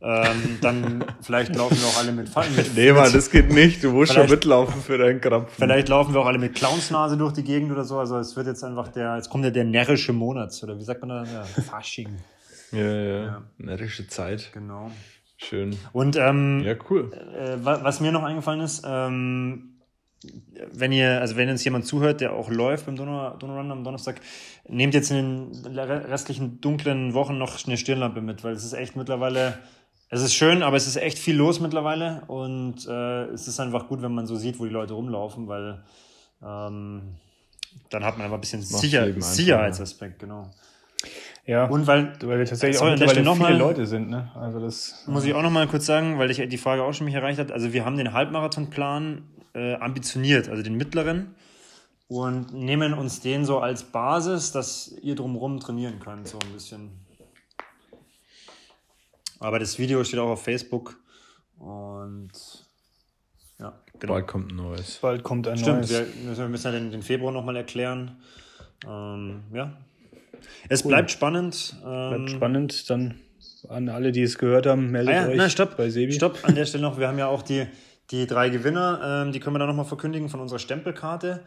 Ähm, 0.00 0.58
dann 0.60 1.04
vielleicht 1.22 1.54
laufen 1.54 1.76
wir 1.76 1.86
auch 1.86 1.98
alle 1.98 2.12
mit, 2.12 2.34
mit 2.56 2.76
Nee, 2.76 2.92
Mann, 2.92 3.12
das 3.12 3.30
geht 3.30 3.50
nicht. 3.52 3.84
Du 3.84 3.92
musst 3.92 4.12
schon 4.12 4.28
mitlaufen 4.28 4.80
für 4.82 4.98
deinen 4.98 5.20
Krapfen. 5.20 5.54
Vielleicht 5.56 5.88
laufen 5.88 6.14
wir 6.14 6.20
auch 6.20 6.26
alle 6.26 6.38
mit 6.38 6.54
Clownsnase 6.54 7.16
durch 7.16 7.32
die 7.32 7.44
Gegend 7.44 7.70
oder 7.70 7.84
so. 7.84 7.98
Also 7.98 8.18
es 8.18 8.36
wird 8.36 8.46
jetzt 8.46 8.64
einfach 8.64 8.88
der, 8.88 9.16
jetzt 9.16 9.30
kommt 9.30 9.44
ja 9.44 9.50
der 9.50 9.64
närrische 9.64 10.12
Monat, 10.12 10.58
oder 10.62 10.78
wie 10.78 10.84
sagt 10.84 11.00
man 11.00 11.10
da? 11.10 11.24
Ja, 11.24 11.44
Fasching. 11.44 12.08
Ja, 12.72 12.80
ja, 12.80 13.24
ja. 13.24 13.42
Närrische 13.58 14.08
Zeit. 14.08 14.50
Genau. 14.52 14.90
Schön. 15.36 15.76
Und 15.92 16.16
ähm, 16.16 16.62
ja, 16.64 16.74
cool. 16.90 17.12
Äh, 17.12 17.56
was 17.62 18.00
mir 18.00 18.12
noch 18.12 18.22
eingefallen 18.22 18.60
ist, 18.60 18.82
ähm, 18.86 19.73
wenn 20.72 20.92
ihr, 20.92 21.20
also 21.20 21.36
wenn 21.36 21.48
uns 21.48 21.64
jemand 21.64 21.86
zuhört, 21.86 22.20
der 22.20 22.32
auch 22.32 22.50
läuft 22.50 22.86
beim 22.86 22.96
Donau, 22.96 23.36
Donau 23.36 23.56
Run 23.56 23.70
am 23.70 23.84
Donnerstag, 23.84 24.20
nehmt 24.68 24.94
jetzt 24.94 25.10
in 25.10 25.52
den 25.64 25.78
restlichen 25.78 26.60
dunklen 26.60 27.14
Wochen 27.14 27.38
noch 27.38 27.64
eine 27.66 27.76
Stirnlampe 27.76 28.20
mit, 28.20 28.44
weil 28.44 28.54
es 28.54 28.64
ist 28.64 28.72
echt 28.72 28.96
mittlerweile, 28.96 29.58
es 30.10 30.22
ist 30.22 30.34
schön, 30.34 30.62
aber 30.62 30.76
es 30.76 30.86
ist 30.86 30.96
echt 30.96 31.18
viel 31.18 31.36
los 31.36 31.60
mittlerweile 31.60 32.22
und 32.28 32.86
äh, 32.86 33.24
es 33.26 33.48
ist 33.48 33.60
einfach 33.60 33.88
gut, 33.88 34.02
wenn 34.02 34.14
man 34.14 34.26
so 34.26 34.36
sieht, 34.36 34.58
wo 34.58 34.64
die 34.64 34.72
Leute 34.72 34.94
rumlaufen, 34.94 35.48
weil 35.48 35.82
ähm, 36.42 37.16
dann 37.90 38.04
hat 38.04 38.16
man 38.16 38.26
einfach 38.26 38.38
ein 38.38 38.40
bisschen 38.40 38.62
Sicher 38.62 39.12
Sicherheitsaspekt, 39.20 40.18
genau. 40.18 40.50
Ja, 41.46 41.66
und 41.66 41.86
weil, 41.86 42.12
weil 42.22 42.38
wir 42.38 42.46
tatsächlich 42.46 42.80
auch 42.80 42.88
mittlerweile 42.88 43.22
noch 43.22 43.36
viele 43.36 43.50
mal, 43.50 43.58
Leute 43.58 43.84
sind. 43.84 44.08
Ne? 44.08 44.30
Also 44.34 44.60
das 44.60 45.04
muss 45.06 45.26
ich 45.26 45.34
auch 45.34 45.42
noch 45.42 45.50
mal 45.50 45.66
kurz 45.66 45.84
sagen, 45.84 46.18
weil 46.18 46.30
ich 46.30 46.40
die 46.48 46.56
Frage 46.56 46.82
auch 46.82 46.94
schon 46.94 47.04
mich 47.04 47.14
erreicht 47.14 47.38
hat. 47.38 47.52
Also 47.52 47.74
wir 47.74 47.84
haben 47.84 47.98
den 47.98 48.14
Halbmarathonplan 48.14 49.22
äh, 49.54 49.74
ambitioniert, 49.74 50.48
also 50.48 50.62
den 50.62 50.76
mittleren, 50.76 51.34
und 52.08 52.52
nehmen 52.52 52.94
uns 52.94 53.20
den 53.20 53.44
so 53.44 53.58
als 53.58 53.84
Basis, 53.84 54.52
dass 54.52 54.94
ihr 55.02 55.14
drumherum 55.14 55.60
trainieren 55.60 55.98
könnt, 56.00 56.28
so 56.28 56.38
ein 56.38 56.52
bisschen. 56.52 56.90
Aber 59.40 59.58
das 59.58 59.78
Video 59.78 60.04
steht 60.04 60.20
auch 60.20 60.30
auf 60.30 60.42
Facebook 60.42 60.98
und 61.58 62.30
ja, 63.58 63.78
genau. 63.98 64.14
Bald 64.14 64.26
kommt 64.26 64.52
ein 64.52 64.56
neues. 64.56 64.98
Bald 64.98 65.22
kommt 65.22 65.48
ein 65.48 65.58
Stimmt, 65.58 65.76
neues. 65.78 65.90
Stimmt, 65.90 66.38
wir 66.38 66.48
müssen 66.48 66.66
ja 66.66 66.72
den, 66.72 66.90
den 66.90 67.02
Februar 67.02 67.32
nochmal 67.32 67.56
erklären. 67.56 68.16
Ähm, 68.86 69.44
ja. 69.52 69.76
Es 70.68 70.84
cool. 70.84 70.90
bleibt 70.90 71.10
spannend. 71.10 71.76
Bleibt 71.80 72.20
ähm, 72.20 72.28
spannend, 72.28 72.90
dann 72.90 73.14
an 73.68 73.88
alle, 73.88 74.12
die 74.12 74.22
es 74.22 74.38
gehört 74.38 74.66
haben, 74.66 74.90
meldet 74.90 75.14
ah 75.14 75.22
ja, 75.22 75.28
euch 75.28 75.36
nein, 75.36 75.50
stopp, 75.50 75.76
bei 75.76 75.88
Sebi. 75.88 76.12
Stopp, 76.12 76.38
an 76.42 76.54
der 76.54 76.66
Stelle 76.66 76.82
noch, 76.82 76.98
wir 76.98 77.08
haben 77.08 77.18
ja 77.18 77.28
auch 77.28 77.42
die 77.42 77.66
die 78.10 78.26
drei 78.26 78.48
Gewinner, 78.48 79.24
ähm, 79.24 79.32
die 79.32 79.40
können 79.40 79.54
wir 79.54 79.58
dann 79.58 79.68
nochmal 79.68 79.86
verkündigen 79.86 80.28
von 80.28 80.40
unserer 80.40 80.58
Stempelkarte. 80.58 81.42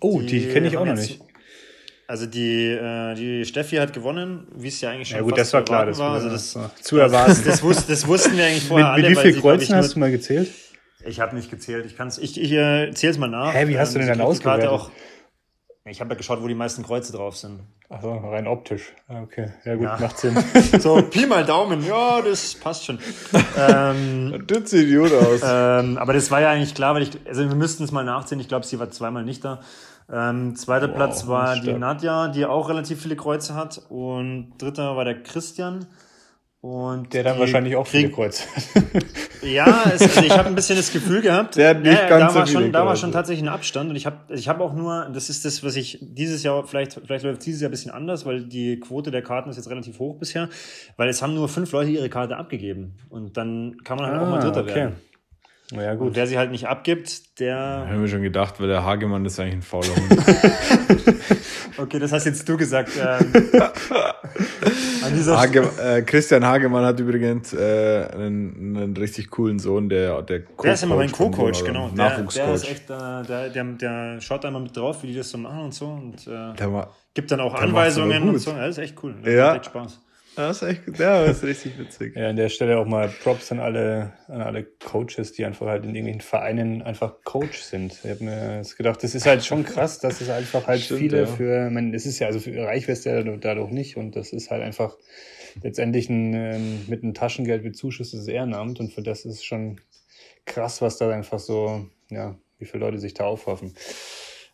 Oh, 0.00 0.20
die, 0.20 0.26
die 0.26 0.48
kenne 0.48 0.68
ich 0.68 0.76
auch 0.76 0.84
noch 0.84 0.94
nicht. 0.94 1.20
Also 2.08 2.26
die, 2.26 2.66
äh, 2.68 3.14
die 3.14 3.44
Steffi 3.44 3.76
hat 3.76 3.92
gewonnen, 3.92 4.46
wie 4.54 4.68
es 4.68 4.80
ja 4.80 4.90
eigentlich 4.90 5.08
schon 5.08 5.16
ja, 5.18 5.22
gut, 5.24 5.36
das 5.36 5.52
war 5.52 5.64
klar, 5.64 5.86
das 5.86 5.98
war. 5.98 6.12
Also 6.12 6.28
das, 6.28 6.54
war 6.54 6.70
zu 6.80 6.98
erwarten. 6.98 7.30
Das, 7.30 7.42
das, 7.44 7.62
wus 7.64 7.86
das, 7.86 8.06
wussten 8.06 8.36
wir 8.36 8.44
eigentlich 8.44 8.64
vorher 8.68 8.92
mit, 8.92 9.04
alle. 9.04 9.08
Mit 9.08 9.18
wie 9.18 9.22
viele 9.30 9.40
Kreuzen 9.40 9.74
hast 9.74 9.96
du 9.96 9.98
mal 9.98 10.12
gezählt? 10.12 10.48
Ich 11.04 11.18
habe 11.20 11.34
nicht 11.34 11.50
gezählt. 11.50 11.84
Ich 11.84 11.96
kann's, 11.96 12.18
ich, 12.18 12.40
ich 12.40 12.52
äh, 12.52 12.92
zähle 12.92 13.10
es 13.12 13.18
mal 13.18 13.28
nach. 13.28 13.52
Hä, 13.52 13.66
wie 13.66 13.78
hast 13.78 13.94
du 13.94 13.98
denn 13.98 14.08
dann 14.08 14.20
ausgewertet? 14.20 14.68
Auch, 14.68 14.90
ich 15.90 16.00
habe 16.00 16.10
ja 16.10 16.16
geschaut, 16.16 16.42
wo 16.42 16.48
die 16.48 16.54
meisten 16.54 16.82
Kreuze 16.82 17.12
drauf 17.12 17.36
sind. 17.36 17.60
Achso, 17.88 18.16
rein 18.16 18.48
optisch. 18.48 18.92
Ah, 19.08 19.22
okay, 19.22 19.52
ja 19.64 19.74
gut, 19.74 19.84
ja. 19.84 19.98
macht 20.00 20.18
Sinn. 20.18 20.36
so, 20.80 21.00
Pi 21.10 21.26
mal 21.26 21.44
Daumen, 21.44 21.84
ja, 21.86 22.20
das 22.20 22.54
passt 22.54 22.84
schon. 22.84 22.98
ähm, 23.56 24.44
das 24.46 24.70
sieht 24.70 24.88
Idiot 24.88 25.12
aus. 25.12 25.40
Ähm, 25.44 25.96
aber 25.96 26.12
das 26.12 26.30
war 26.30 26.40
ja 26.40 26.50
eigentlich 26.50 26.74
klar, 26.74 26.94
weil 26.94 27.02
ich, 27.02 27.10
also 27.26 27.48
wir 27.48 27.54
müssten 27.54 27.84
es 27.84 27.92
mal 27.92 28.04
nachziehen. 28.04 28.40
Ich 28.40 28.48
glaube, 28.48 28.66
sie 28.66 28.80
war 28.80 28.90
zweimal 28.90 29.24
nicht 29.24 29.44
da. 29.44 29.60
Ähm, 30.12 30.56
zweiter 30.56 30.88
wow, 30.88 30.96
Platz 30.96 31.26
war 31.28 31.56
die 31.58 31.72
Nadja, 31.72 32.28
die 32.28 32.46
auch 32.46 32.68
relativ 32.68 33.02
viele 33.02 33.16
Kreuze 33.16 33.54
hat. 33.54 33.80
Und 33.88 34.54
dritter 34.58 34.96
war 34.96 35.04
der 35.04 35.22
Christian. 35.22 35.86
Und 36.66 37.14
der 37.14 37.22
dann 37.22 37.38
wahrscheinlich 37.38 37.76
auch 37.76 37.86
viele 37.86 38.10
Kreuze. 38.10 38.42
ja, 39.42 39.84
es, 39.94 40.02
also 40.02 40.20
ich 40.20 40.36
habe 40.36 40.48
ein 40.48 40.56
bisschen 40.56 40.76
das 40.76 40.92
Gefühl 40.92 41.22
gehabt, 41.22 41.54
der 41.54 41.70
hat 41.70 41.80
nicht 41.80 41.92
ja, 41.92 42.08
ganz 42.08 42.34
da, 42.34 42.40
war 42.40 42.46
schon, 42.48 42.72
da 42.72 42.84
war 42.84 42.96
schon 42.96 43.12
tatsächlich 43.12 43.44
ein 43.44 43.48
Abstand. 43.48 43.88
Und 43.88 43.94
ich 43.94 44.04
habe 44.04 44.16
ich 44.34 44.48
hab 44.48 44.60
auch 44.60 44.74
nur, 44.74 45.08
das 45.14 45.30
ist 45.30 45.44
das, 45.44 45.62
was 45.62 45.76
ich 45.76 45.98
dieses 46.00 46.42
Jahr, 46.42 46.66
vielleicht, 46.66 47.00
vielleicht 47.06 47.24
läuft 47.24 47.46
dieses 47.46 47.60
Jahr 47.60 47.68
ein 47.68 47.70
bisschen 47.70 47.92
anders, 47.92 48.26
weil 48.26 48.42
die 48.42 48.80
Quote 48.80 49.12
der 49.12 49.22
Karten 49.22 49.48
ist 49.48 49.58
jetzt 49.58 49.70
relativ 49.70 50.00
hoch 50.00 50.16
bisher, 50.16 50.48
weil 50.96 51.08
es 51.08 51.22
haben 51.22 51.34
nur 51.34 51.48
fünf 51.48 51.70
Leute 51.70 51.90
ihre 51.90 52.08
Karte 52.08 52.36
abgegeben. 52.36 52.96
Und 53.10 53.36
dann 53.36 53.76
kann 53.84 53.98
man 53.98 54.06
halt 54.06 54.18
ah, 54.18 54.24
auch 54.24 54.28
mal 54.28 54.40
Dritter 54.40 54.62
okay. 54.62 54.74
werden. 54.74 54.96
Ja, 55.72 55.94
gut. 55.94 56.08
Und 56.08 56.16
wer 56.16 56.26
sie 56.26 56.38
halt 56.38 56.52
nicht 56.52 56.68
abgibt, 56.68 57.40
der. 57.40 57.56
Ja, 57.56 57.86
haben 57.88 58.00
wir 58.00 58.08
schon 58.08 58.22
gedacht, 58.22 58.60
weil 58.60 58.68
der 58.68 58.84
Hagemann 58.84 59.24
ist 59.24 59.40
eigentlich 59.40 59.54
ein 59.54 59.62
fauler 59.62 59.96
Hund. 59.96 60.16
okay, 61.78 61.98
das 61.98 62.12
hast 62.12 62.24
jetzt 62.26 62.48
du 62.48 62.56
gesagt. 62.56 62.92
Ähm, 62.96 63.32
Hage, 65.26 65.68
äh, 65.82 66.02
Christian 66.02 66.44
Hagemann 66.44 66.84
hat 66.84 67.00
übrigens 67.00 67.52
äh, 67.52 68.08
einen, 68.12 68.76
einen 68.76 68.96
richtig 68.96 69.30
coolen 69.30 69.58
Sohn, 69.58 69.88
der 69.88 70.22
der 70.22 70.44
Co 70.44 70.64
Der 70.64 70.74
ist 70.74 70.82
immer 70.82 70.96
mein 70.96 71.10
Co-Coach, 71.10 71.64
genau. 71.64 71.88
Der, 71.88 72.22
der 72.22 72.54
ist 72.54 72.68
echt, 72.68 72.90
äh, 72.90 73.22
der, 73.24 73.48
der, 73.50 73.64
der 73.64 74.20
schaut 74.20 74.44
einmal 74.44 74.62
mit 74.62 74.76
drauf, 74.76 75.02
wie 75.02 75.08
die 75.08 75.14
das 75.14 75.30
so 75.30 75.38
machen 75.38 75.60
und 75.60 75.74
so. 75.74 75.86
Und 75.86 76.26
äh, 76.26 76.72
war, 76.72 76.94
gibt 77.14 77.30
dann 77.30 77.40
auch 77.40 77.54
Anweisungen 77.54 78.28
und 78.28 78.38
so. 78.38 78.50
Ja, 78.52 78.66
das 78.66 78.78
ist 78.78 78.84
echt 78.84 79.02
cool. 79.02 79.14
Das 79.22 79.32
ja. 79.32 79.46
macht 79.46 79.56
echt 79.56 79.66
Spaß. 79.66 80.00
Das 80.36 80.60
ist 80.60 80.68
echt, 80.68 80.98
ja, 80.98 81.24
das 81.24 81.38
ist 81.38 81.44
richtig 81.44 81.78
witzig. 81.78 82.14
ja, 82.14 82.28
an 82.28 82.36
der 82.36 82.50
Stelle 82.50 82.78
auch 82.78 82.84
mal 82.84 83.08
Props 83.08 83.50
an 83.52 83.58
alle, 83.58 84.12
an 84.28 84.42
alle 84.42 84.64
Coaches, 84.64 85.32
die 85.32 85.46
einfach 85.46 85.66
halt 85.66 85.84
in 85.84 85.94
irgendwelchen 85.94 86.20
Vereinen 86.20 86.82
einfach 86.82 87.14
Coach 87.24 87.58
sind. 87.62 87.98
Ich 88.04 88.10
habe 88.10 88.22
mir 88.22 88.56
jetzt 88.58 88.76
gedacht, 88.76 89.02
das 89.02 89.14
ist 89.14 89.24
halt 89.24 89.46
schon 89.46 89.64
krass, 89.64 89.98
dass 89.98 90.20
es 90.20 90.28
einfach 90.28 90.66
halt 90.66 90.82
Stimmt, 90.82 91.00
viele 91.00 91.20
ja. 91.20 91.26
für, 91.26 91.70
man, 91.70 91.94
es 91.94 92.04
ist 92.04 92.18
ja, 92.18 92.26
also 92.26 92.38
für 92.38 92.54
reich 92.66 92.86
wärst 92.86 93.06
du 93.06 93.10
ja 93.10 93.22
dadurch 93.22 93.70
nicht 93.70 93.96
und 93.96 94.14
das 94.14 94.34
ist 94.34 94.50
halt 94.50 94.62
einfach 94.62 94.94
letztendlich 95.62 96.10
ein, 96.10 96.34
ähm, 96.34 96.84
mit 96.86 97.02
einem 97.02 97.14
Taschengeld 97.14 97.62
bezuschusstetes 97.62 98.28
Ehrenamt 98.28 98.78
und 98.78 98.92
für 98.92 99.02
das 99.02 99.24
ist 99.24 99.42
schon 99.42 99.80
krass, 100.44 100.82
was 100.82 100.98
da 100.98 101.08
einfach 101.08 101.38
so, 101.38 101.88
ja, 102.10 102.36
wie 102.58 102.66
viele 102.66 102.84
Leute 102.84 102.98
sich 102.98 103.14
da 103.14 103.24
aufhoffen. 103.24 103.74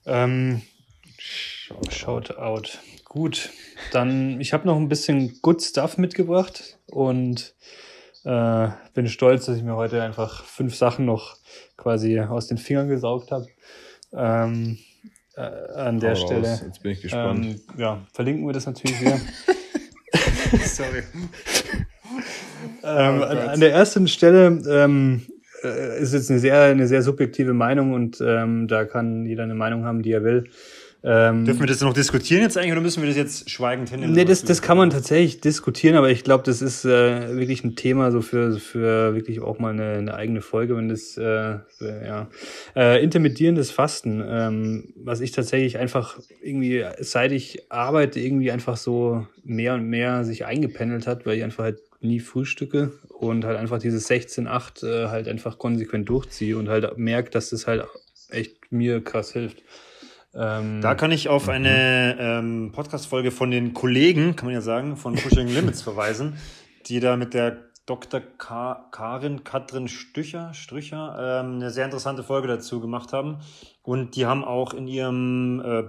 Ähm, 0.07 0.63
Shout 1.91 2.37
out. 2.37 2.79
Gut, 3.05 3.51
dann 3.91 4.41
ich 4.41 4.53
habe 4.53 4.67
noch 4.67 4.77
ein 4.77 4.89
bisschen 4.89 5.41
Good 5.43 5.63
Stuff 5.63 5.99
mitgebracht 5.99 6.79
und 6.87 7.55
äh, 8.25 8.69
bin 8.95 9.09
stolz, 9.09 9.47
dass 9.47 9.57
ich 9.57 9.65
mir 9.65 9.77
heute 9.77 10.03
einfach 10.03 10.45
fünf 10.45 10.77
Sachen 10.77 11.05
noch 11.05 11.37
quasi 11.77 12.21
aus 12.21 12.47
den 12.47 12.59
Fingern 12.59 12.89
gesaugt 12.89 13.33
habe. 13.33 13.47
Ähm, 14.13 14.79
äh, 15.37 15.41
an 15.41 15.99
der 15.99 16.11
Hau 16.11 16.27
Stelle. 16.27 16.49
Raus. 16.49 16.63
Jetzt 16.65 16.83
bin 16.83 16.93
ich 16.93 17.03
gespannt. 17.03 17.47
Ähm, 17.47 17.61
ja, 17.79 18.07
verlinken 18.13 18.47
wir 18.47 18.53
das 18.53 18.67
natürlich 18.67 19.01
wieder. 19.01 19.19
Sorry. 20.65 21.03
ähm, 22.85 23.21
oh 23.21 23.25
an, 23.25 23.39
an, 23.39 23.61
der 23.61 23.73
ersten 23.73 24.07
Stelle 24.07 24.61
ähm, 24.69 25.23
äh, 25.65 26.01
ist 26.01 26.13
jetzt 26.13 26.31
eine 26.31 26.39
sehr, 26.39 26.61
eine 26.63 26.87
sehr 26.87 27.03
subjektive 27.03 27.55
Meinung 27.55 27.93
und 27.93 28.21
ähm, 28.21 28.69
da 28.69 28.85
kann 28.85 29.25
jeder 29.25 29.45
eine 29.45 29.55
Meinung 29.55 29.85
haben, 29.85 30.03
die 30.03 30.13
er 30.13 30.23
will. 30.23 30.51
Ähm, 31.05 31.45
Dürfen 31.45 31.61
wir 31.61 31.67
das 31.67 31.81
noch 31.81 31.93
diskutieren 31.93 32.43
jetzt 32.43 32.57
eigentlich 32.57 32.73
oder 32.73 32.81
müssen 32.81 33.03
wir 33.03 33.09
das 33.09 33.17
jetzt 33.17 33.51
schweigend 33.51 33.91
hinnehmen? 33.91 34.15
Nee, 34.15 34.25
das, 34.25 34.45
das 34.45 34.63
kann 34.63 34.77
man 34.77 34.91
tatsächlich 34.91 35.41
diskutieren, 35.41 35.97
aber 35.97 36.11
ich 36.11 36.23
glaube, 36.23 36.45
das 36.45 36.63
ist 36.63 36.85
äh, 36.85 37.37
wirklich 37.37 37.65
ein 37.65 37.75
Thema 37.75 38.13
so 38.13 38.21
für, 38.21 38.59
für 38.61 39.15
wirklich 39.15 39.41
auch 39.41 39.59
mal 39.59 39.73
eine, 39.73 39.95
eine 39.95 40.15
eigene 40.15 40.43
Folge, 40.43 40.77
wenn 40.77 40.89
das, 40.89 41.17
äh, 41.17 41.59
ja. 41.81 42.29
Äh, 42.77 43.03
intermittierendes 43.03 43.73
Fasten, 43.73 44.23
ähm, 44.25 44.95
was 44.97 45.21
ich 45.21 45.33
tatsächlich 45.33 45.79
einfach 45.79 46.21
irgendwie, 46.41 46.85
seit 47.01 47.33
ich 47.33 47.73
arbeite, 47.73 48.21
irgendwie 48.21 48.53
einfach 48.53 48.77
so 48.77 49.27
mehr 49.43 49.75
und 49.75 49.89
mehr 49.89 50.25
sich 50.25 50.47
eingependelt 50.47 51.09
hat, 51.09 51.27
weil 51.27 51.37
ich 51.37 51.43
einfach 51.43 51.65
halt 51.65 51.81
nie 52.01 52.21
frühstücke 52.21 52.93
und 53.09 53.45
halt 53.45 53.59
einfach 53.59 53.79
dieses 53.79 54.09
16-8 54.09 54.87
äh, 54.87 55.09
halt 55.09 55.27
einfach 55.27 55.59
konsequent 55.59 56.09
durchziehe 56.09 56.57
und 56.57 56.69
halt 56.69 56.97
merke, 56.97 57.31
dass 57.31 57.51
das 57.51 57.67
halt 57.67 57.85
echt 58.31 58.71
mir 58.71 59.03
krass 59.03 59.33
hilft. 59.33 59.63
Ähm, 60.35 60.81
da 60.81 60.95
kann 60.95 61.13
ich 61.13 61.29
auf 61.29 61.49
eine 61.49 62.17
ähm, 62.19 62.73
Podcast-Folge 62.73 63.31
von 63.31 63.51
den 63.51 63.75
Kollegen, 63.75 64.35
kann 64.35 64.47
man 64.47 64.55
ja 64.55 64.63
sagen, 64.63 64.97
von 64.97 65.15
Pushing 65.15 65.49
Limits 65.55 65.83
verweisen, 65.83 66.39
die 66.87 67.01
da 67.01 67.17
mit 67.17 67.35
der 67.35 67.59
Dr. 67.85 68.21
Ka 68.21 68.89
Karin 68.93 69.45
Katrin 69.45 69.89
Stücher, 69.89 70.55
Strücher 70.55 71.43
ähm, 71.45 71.57
eine 71.57 71.71
sehr 71.71 71.85
interessante 71.85 72.23
Folge 72.23 72.49
dazu 72.49 72.81
gemacht 72.81 73.13
haben. 73.13 73.39
Und 73.83 74.17
die 74.17 74.25
haben 74.25 74.45
auch 74.45 74.73
in 74.73 74.87
ihrem 74.87 75.61
äh, 75.65 75.83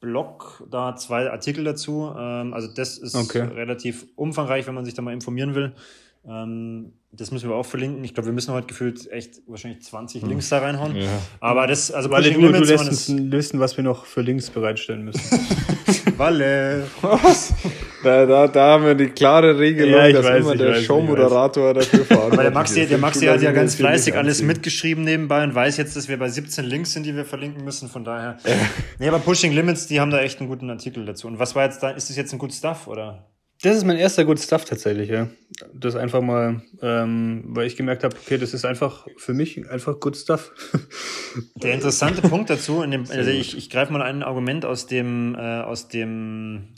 Blog 0.00 0.64
da 0.70 0.96
zwei 0.96 1.30
Artikel 1.30 1.64
dazu. 1.64 2.14
Ähm, 2.16 2.54
also 2.54 2.68
das 2.72 2.96
ist 2.96 3.16
okay. 3.16 3.42
relativ 3.42 4.06
umfangreich, 4.16 4.66
wenn 4.66 4.74
man 4.74 4.84
sich 4.84 4.94
da 4.94 5.02
mal 5.02 5.12
informieren 5.12 5.54
will. 5.54 5.74
Ähm, 6.26 6.92
das 7.12 7.32
müssen 7.32 7.48
wir 7.48 7.56
auch 7.56 7.66
verlinken. 7.66 8.04
Ich 8.04 8.14
glaube, 8.14 8.26
wir 8.26 8.32
müssen 8.32 8.54
heute 8.54 8.68
gefühlt 8.68 9.10
echt 9.10 9.40
wahrscheinlich 9.46 9.82
20 9.82 10.22
Links 10.22 10.48
da 10.48 10.58
reinhauen. 10.58 10.94
Ja. 10.94 11.08
Aber 11.40 11.66
das, 11.66 11.90
also 11.90 12.08
alle 12.10 12.30
du, 12.30 12.40
du 12.40 12.48
lässt 12.50 12.88
uns 12.88 13.32
wissen, 13.32 13.58
was 13.58 13.76
wir 13.76 13.82
noch 13.82 14.04
für 14.04 14.20
Links 14.20 14.48
bereitstellen 14.50 15.04
müssen. 15.04 15.20
Walle. 16.16 16.86
Was? 17.00 17.52
Da, 18.04 18.26
da, 18.26 18.46
da 18.46 18.66
haben 18.72 18.84
wir 18.84 18.94
die 18.94 19.08
klare 19.08 19.58
Regelung, 19.58 19.98
Ja, 19.98 20.12
dass 20.12 20.24
weiß, 20.24 20.44
immer 20.44 20.54
der 20.54 20.74
Showmoderator 20.74 21.74
dafür 21.74 22.04
verantwortlich 22.04 22.32
Aber 22.32 22.42
der 22.42 22.52
Maxi, 22.52 22.86
der 22.86 22.98
Maxi 22.98 23.26
hat 23.26 23.42
ja 23.42 23.50
ganz 23.52 23.74
fleißig 23.74 24.14
alles 24.14 24.36
anziehen. 24.36 24.46
mitgeschrieben 24.46 25.04
nebenbei 25.04 25.42
und 25.42 25.54
weiß 25.54 25.78
jetzt, 25.78 25.96
dass 25.96 26.08
wir 26.08 26.18
bei 26.18 26.28
17 26.28 26.64
Links 26.64 26.92
sind, 26.92 27.06
die 27.06 27.16
wir 27.16 27.24
verlinken 27.24 27.64
müssen. 27.64 27.88
Von 27.88 28.04
daher. 28.04 28.38
nee, 28.98 29.08
aber 29.08 29.18
Pushing 29.18 29.52
Limits, 29.52 29.88
die 29.88 29.98
haben 29.98 30.10
da 30.10 30.20
echt 30.20 30.38
einen 30.38 30.48
guten 30.48 30.70
Artikel 30.70 31.04
dazu. 31.06 31.26
Und 31.26 31.38
was 31.40 31.56
war 31.56 31.64
jetzt 31.64 31.82
da? 31.82 31.90
Ist 31.90 32.08
das 32.08 32.16
jetzt 32.16 32.32
ein 32.32 32.38
gut 32.38 32.52
Stuff 32.52 32.86
oder? 32.86 33.26
Das 33.62 33.76
ist 33.76 33.84
mein 33.84 33.98
erster 33.98 34.24
Good 34.24 34.40
Stuff 34.40 34.64
tatsächlich, 34.64 35.10
ja. 35.10 35.28
Das 35.74 35.94
einfach 35.94 36.22
mal, 36.22 36.62
ähm, 36.80 37.42
weil 37.46 37.66
ich 37.66 37.76
gemerkt 37.76 38.04
habe, 38.04 38.16
okay, 38.16 38.38
das 38.38 38.54
ist 38.54 38.64
einfach 38.64 39.06
für 39.18 39.34
mich 39.34 39.68
einfach 39.70 40.00
Good 40.00 40.16
Stuff. 40.16 40.52
Der 41.56 41.74
interessante 41.74 42.22
Punkt 42.22 42.48
dazu, 42.48 42.82
in 42.82 42.90
dem, 42.90 43.10
also 43.10 43.30
ich, 43.30 43.56
ich 43.56 43.68
greife 43.68 43.92
mal 43.92 44.00
ein 44.00 44.22
Argument 44.22 44.64
aus 44.64 44.86
dem, 44.86 45.34
äh, 45.34 45.60
aus 45.60 45.88
dem 45.88 46.68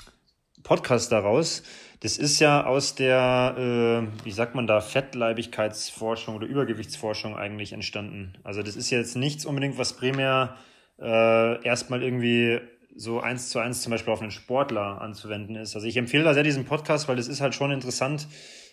Podcast 0.65 1.13
daraus. 1.13 1.63
Das 2.01 2.19
ist 2.19 2.41
ja 2.41 2.67
aus 2.67 2.97
der, 2.97 3.55
äh, 3.57 4.25
wie 4.25 4.33
sagt 4.33 4.57
man 4.57 4.67
da, 4.67 4.81
Fettleibigkeitsforschung 4.81 6.35
oder 6.35 6.49
Übergewichtsforschung 6.49 7.37
eigentlich 7.37 7.73
entstanden. 7.73 8.33
Also 8.43 8.65
das 8.65 8.75
ist 8.75 8.91
jetzt 8.91 9.15
nichts 9.15 9.47
unbedingt, 9.47 9.79
was 9.79 9.93
primär 9.93 10.57
äh, 11.01 11.65
erstmal 11.65 12.03
irgendwie 12.03 12.59
so 12.95 13.21
eins 13.21 13.49
zu 13.49 13.59
eins 13.59 13.83
zum 13.83 13.91
Beispiel 13.91 14.13
auf 14.13 14.21
einen 14.21 14.31
Sportler 14.31 15.01
anzuwenden 15.01 15.57
ist. 15.57 15.75
Also 15.75 15.87
ich 15.87 15.97
empfehle 15.97 16.25
da 16.25 16.35
sehr 16.35 16.43
diesen 16.43 16.65
Podcast, 16.65 17.09
weil 17.09 17.17
das 17.17 17.29
ist 17.29 17.41
halt 17.41 17.55
schon 17.55 17.71
interessant, 17.71 18.29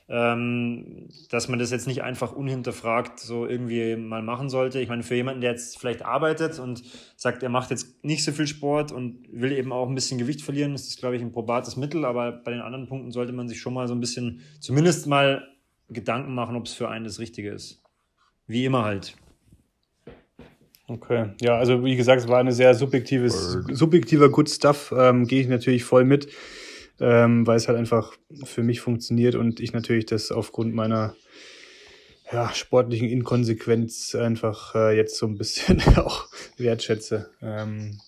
ähm, 0.10 1.08
dass 1.30 1.48
man 1.50 1.60
das 1.60 1.70
jetzt 1.70 1.86
nicht 1.86 2.02
einfach 2.02 2.32
unhinterfragt 2.32 3.20
so 3.20 3.46
irgendwie 3.46 3.96
mal 3.96 4.24
machen 4.24 4.50
sollte. 4.50 4.80
Ich 4.80 4.90
meine, 4.90 5.04
für 5.04 5.16
jemanden, 5.16 5.42
der 5.42 5.52
jetzt 5.52 5.78
vielleicht 5.78 6.02
arbeitet 6.04 6.58
und 6.58 6.84
sagt, 7.16 7.44
er 7.44 7.50
macht 7.50 7.70
jetzt 7.70 8.04
nicht 8.04 8.24
so 8.24 8.32
viel 8.32 8.48
Sport 8.48 8.92
und 8.92 9.28
will 9.32 9.52
eben 9.52 9.72
auch 9.72 9.88
ein 9.88 9.94
bisschen 9.94 10.18
Gewicht 10.18 10.42
verlieren, 10.42 10.74
ist 10.74 10.88
das, 10.88 10.98
glaube 10.98 11.16
ich, 11.16 11.22
ein 11.22 11.32
probates 11.32 11.78
Mittel. 11.78 12.06
Aber 12.06 12.32
bei 12.32 12.52
den 12.52 12.62
anderen 12.62 12.88
Punkten 12.88 13.12
sollte 13.12 13.34
man 13.34 13.48
sich 13.48 13.62
schon 13.62 13.74
mal 13.74 13.88
so 13.88 13.94
ein 13.94 14.00
bisschen, 14.00 14.42
zumindest 14.60 15.06
mal 15.06 15.48
Gedanken 15.90 16.34
machen, 16.34 16.56
ob 16.56 16.66
es 16.66 16.74
für 16.74 16.90
einen 16.90 17.06
das 17.06 17.20
Richtige 17.20 17.52
ist. 17.52 17.84
Wie 18.48 18.66
immer 18.66 18.84
halt. 18.84 19.16
Okay, 20.90 21.30
ja, 21.40 21.56
also 21.56 21.86
wie 21.86 21.96
gesagt, 21.96 22.22
es 22.22 22.28
war 22.28 22.40
eine 22.40 22.52
sehr 22.52 22.74
subjektives, 22.74 23.60
subjektiver 23.72 24.30
Good 24.30 24.50
Stuff, 24.50 24.92
ähm, 24.98 25.28
gehe 25.28 25.42
ich 25.42 25.48
natürlich 25.48 25.84
voll 25.84 26.04
mit, 26.04 26.30
ähm, 27.00 27.46
weil 27.46 27.58
es 27.58 27.68
halt 27.68 27.78
einfach 27.78 28.14
für 28.44 28.64
mich 28.64 28.82
funktioniert 28.82 29.36
und 29.36 29.60
ich 29.60 29.72
natürlich 29.72 30.08
das 30.08 30.32
aufgrund 30.32 30.74
meiner 30.74 31.16
ja, 32.32 32.52
sportlichen 32.56 33.08
Inkonsequenz 33.08 34.16
einfach 34.16 34.74
äh, 34.74 34.98
jetzt 34.98 35.18
so 35.18 35.28
ein 35.28 35.38
bisschen 35.38 35.80
auch 35.98 36.28
wertschätze. 36.58 37.30
Ähm, 37.40 38.00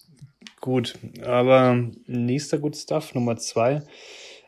gut, 0.60 0.96
aber 1.24 1.88
nächster 2.08 2.58
Good 2.58 2.78
Stuff, 2.78 3.14
Nummer 3.14 3.38
zwei. 3.38 3.84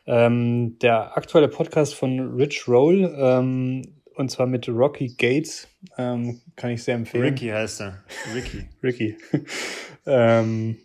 Ähm, 0.07 0.79
der 0.79 1.15
aktuelle 1.17 1.49
Podcast 1.49 1.93
von 1.93 2.35
Rich 2.35 2.67
Roll, 2.67 3.13
ähm, 3.15 3.83
und 4.15 4.29
zwar 4.29 4.47
mit 4.47 4.67
Rocky 4.69 5.15
Gates, 5.17 5.67
ähm, 5.97 6.41
kann 6.55 6.71
ich 6.71 6.83
sehr 6.83 6.95
empfehlen. 6.95 7.23
Ricky 7.23 7.49
heißt 7.49 7.81
er. 7.81 8.03
Ricky. 8.33 8.65
Ricky. 8.83 9.17
ähm, 10.05 10.77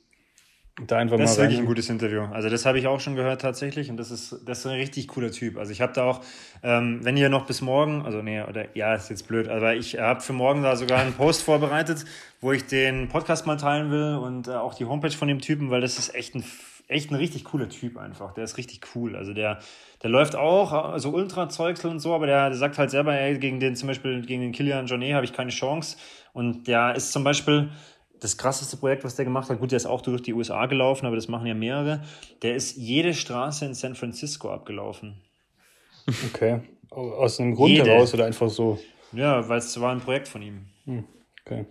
da 0.86 0.96
einfach 0.96 1.16
Das 1.18 1.32
ist 1.32 1.38
mal 1.38 1.44
wirklich 1.44 1.58
ein 1.58 1.66
gutes 1.66 1.90
Interview. 1.90 2.22
Also 2.32 2.48
das 2.48 2.64
habe 2.64 2.78
ich 2.78 2.86
auch 2.86 3.00
schon 3.00 3.16
gehört 3.16 3.40
tatsächlich 3.40 3.90
und 3.90 3.96
das 3.96 4.10
ist, 4.10 4.36
das 4.46 4.60
ist 4.60 4.66
ein 4.66 4.78
richtig 4.78 5.08
cooler 5.08 5.32
Typ. 5.32 5.56
Also 5.56 5.72
ich 5.72 5.80
habe 5.80 5.92
da 5.92 6.04
auch, 6.04 6.20
ähm, 6.62 7.00
wenn 7.02 7.16
ihr 7.16 7.28
noch 7.28 7.46
bis 7.46 7.60
morgen, 7.60 8.02
also 8.02 8.22
nee, 8.22 8.40
oder 8.42 8.66
ja, 8.76 8.94
ist 8.94 9.10
jetzt 9.10 9.26
blöd, 9.26 9.48
aber 9.48 9.74
ich 9.74 9.98
habe 9.98 10.20
für 10.20 10.32
morgen 10.32 10.62
da 10.62 10.76
sogar 10.76 11.00
einen 11.00 11.14
Post 11.14 11.42
vorbereitet, 11.42 12.04
wo 12.40 12.52
ich 12.52 12.64
den 12.66 13.08
Podcast 13.08 13.46
mal 13.46 13.56
teilen 13.56 13.90
will 13.90 14.16
und 14.16 14.46
äh, 14.46 14.52
auch 14.52 14.74
die 14.74 14.84
Homepage 14.84 15.10
von 15.10 15.26
dem 15.26 15.40
Typen, 15.40 15.70
weil 15.70 15.80
das 15.80 15.98
ist 15.98 16.14
echt 16.14 16.34
ein 16.36 16.44
echt 16.88 17.10
ein 17.10 17.14
richtig 17.14 17.44
cooler 17.44 17.68
Typ 17.68 17.96
einfach. 17.98 18.32
Der 18.32 18.44
ist 18.44 18.56
richtig 18.56 18.80
cool. 18.94 19.14
Also 19.14 19.34
der, 19.34 19.60
der 20.02 20.10
läuft 20.10 20.34
auch 20.34 20.98
so 20.98 21.10
Ultra-Zeugsel 21.10 21.90
und 21.90 22.00
so, 22.00 22.14
aber 22.14 22.26
der, 22.26 22.48
der 22.48 22.58
sagt 22.58 22.78
halt 22.78 22.90
selber, 22.90 23.14
ey, 23.14 23.38
gegen 23.38 23.60
den 23.60 23.76
zum 23.76 23.88
Beispiel, 23.88 24.22
gegen 24.24 24.40
den 24.40 24.52
Kilian 24.52 24.86
Jornet 24.86 25.14
habe 25.14 25.24
ich 25.24 25.32
keine 25.32 25.50
Chance. 25.50 25.98
Und 26.32 26.66
der 26.66 26.94
ist 26.94 27.12
zum 27.12 27.24
Beispiel 27.24 27.70
das 28.20 28.36
krasseste 28.36 28.76
Projekt, 28.76 29.04
was 29.04 29.14
der 29.16 29.24
gemacht 29.24 29.48
hat. 29.50 29.60
Gut, 29.60 29.70
der 29.70 29.76
ist 29.76 29.86
auch 29.86 30.00
durch 30.00 30.22
die 30.22 30.32
USA 30.34 30.66
gelaufen, 30.66 31.06
aber 31.06 31.16
das 31.16 31.28
machen 31.28 31.46
ja 31.46 31.54
mehrere. 31.54 32.02
Der 32.42 32.56
ist 32.56 32.76
jede 32.76 33.14
Straße 33.14 33.64
in 33.66 33.74
San 33.74 33.94
Francisco 33.94 34.50
abgelaufen. 34.50 35.22
Okay. 36.32 36.62
Aus 36.90 37.38
einem 37.38 37.54
Grund 37.54 37.70
Jede. 37.70 37.90
heraus 37.90 38.14
oder 38.14 38.24
einfach 38.24 38.48
so. 38.48 38.78
Ja, 39.12 39.46
weil 39.46 39.58
es 39.58 39.78
war 39.78 39.92
ein 39.92 40.00
Projekt 40.00 40.26
von 40.26 40.40
ihm. 40.40 40.66
Okay. 41.44 41.66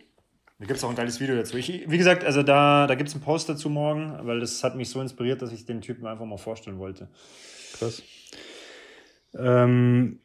Da 0.60 0.66
gibt 0.66 0.78
es 0.78 0.84
auch 0.84 0.90
ein 0.90 0.96
geiles 0.96 1.20
Video 1.20 1.36
dazu. 1.36 1.56
Ich, 1.58 1.68
wie 1.88 1.98
gesagt, 1.98 2.24
also 2.24 2.42
da, 2.42 2.88
da 2.88 2.96
gibt 2.96 3.10
es 3.10 3.16
einen 3.16 3.24
Post 3.24 3.48
dazu 3.48 3.70
morgen, 3.70 4.18
weil 4.26 4.40
das 4.40 4.64
hat 4.64 4.76
mich 4.76 4.90
so 4.90 5.00
inspiriert, 5.02 5.42
dass 5.42 5.52
ich 5.52 5.66
den 5.66 5.82
Typen 5.82 6.08
einfach 6.08 6.26
mal 6.26 6.38
vorstellen 6.38 6.80
wollte. 6.80 7.08
Krass. 7.78 8.02
Ähm, 9.36 10.20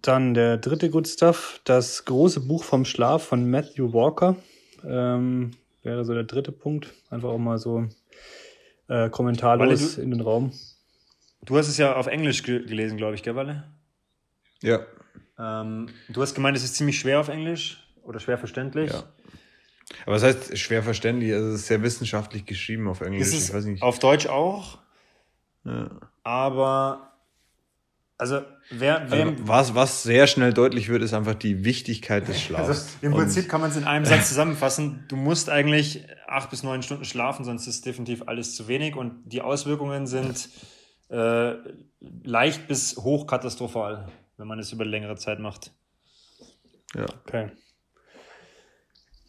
dann 0.00 0.32
der 0.32 0.56
dritte 0.56 0.88
Good 0.88 1.06
Stuff, 1.06 1.60
das 1.64 2.06
große 2.06 2.40
Buch 2.40 2.64
vom 2.64 2.86
Schlaf 2.86 3.24
von 3.24 3.50
Matthew 3.50 3.92
Walker. 3.92 4.36
Ähm, 4.86 5.50
wäre 5.82 6.04
so 6.06 6.14
der 6.14 6.24
dritte 6.24 6.52
Punkt. 6.52 6.94
Einfach 7.10 7.28
auch 7.28 7.38
mal 7.38 7.58
so 7.58 7.86
äh, 8.88 9.10
kommentarlos 9.10 9.96
du- 9.96 10.00
in 10.02 10.12
den 10.12 10.22
Raum. 10.22 10.52
Du 11.44 11.58
hast 11.58 11.68
es 11.68 11.76
ja 11.76 11.96
auf 11.96 12.06
Englisch 12.06 12.42
ge 12.42 12.64
gelesen, 12.64 12.96
glaube 12.96 13.14
ich, 13.14 13.22
gell, 13.22 13.34
Walle? 13.34 13.64
Ja. 14.62 14.80
Ähm, 15.38 15.88
du 16.08 16.22
hast 16.22 16.34
gemeint, 16.34 16.56
es 16.56 16.64
ist 16.64 16.76
ziemlich 16.76 16.98
schwer 16.98 17.20
auf 17.20 17.28
Englisch 17.28 17.86
oder 18.10 18.20
schwer 18.20 18.36
verständlich. 18.36 18.92
Ja. 18.92 19.04
Aber 20.04 20.14
was 20.16 20.22
heißt 20.22 20.58
schwer 20.58 20.82
verständlich? 20.82 21.32
Also 21.32 21.48
es 21.48 21.60
ist 21.62 21.66
sehr 21.68 21.82
wissenschaftlich 21.82 22.44
geschrieben 22.44 22.86
auf 22.88 23.00
Englisch. 23.00 23.22
Ist 23.28 23.48
ich 23.48 23.54
weiß 23.54 23.64
nicht. 23.64 23.82
auf 23.82 23.98
Deutsch 23.98 24.26
auch, 24.26 24.78
Ja. 25.64 25.88
aber 26.22 27.06
also 28.18 28.42
wer, 28.70 29.06
wer 29.10 29.26
Also, 29.28 29.48
was, 29.48 29.74
was 29.74 30.02
sehr 30.02 30.26
schnell 30.26 30.52
deutlich 30.52 30.90
wird, 30.90 31.02
ist 31.02 31.14
einfach 31.14 31.34
die 31.34 31.64
Wichtigkeit 31.64 32.28
des 32.28 32.40
Schlafs. 32.42 32.68
Also 32.68 32.88
im 33.00 33.12
Prinzip 33.12 33.48
kann 33.48 33.62
man 33.62 33.70
es 33.70 33.76
in 33.78 33.84
einem 33.84 34.04
Satz 34.04 34.28
zusammenfassen. 34.28 35.06
Du 35.08 35.16
musst 35.16 35.48
eigentlich 35.48 36.04
acht 36.28 36.50
bis 36.50 36.62
neun 36.62 36.82
Stunden 36.82 37.04
schlafen, 37.06 37.44
sonst 37.44 37.66
ist 37.66 37.86
definitiv 37.86 38.22
alles 38.28 38.54
zu 38.54 38.68
wenig 38.68 38.94
und 38.94 39.22
die 39.24 39.40
Auswirkungen 39.40 40.06
sind 40.06 40.50
äh, 41.08 41.54
leicht 42.22 42.68
bis 42.68 42.96
hochkatastrophal, 42.96 44.08
wenn 44.36 44.46
man 44.46 44.58
es 44.58 44.70
über 44.70 44.84
längere 44.84 45.16
Zeit 45.16 45.38
macht. 45.40 45.72
ja. 46.94 47.06
Okay. 47.26 47.50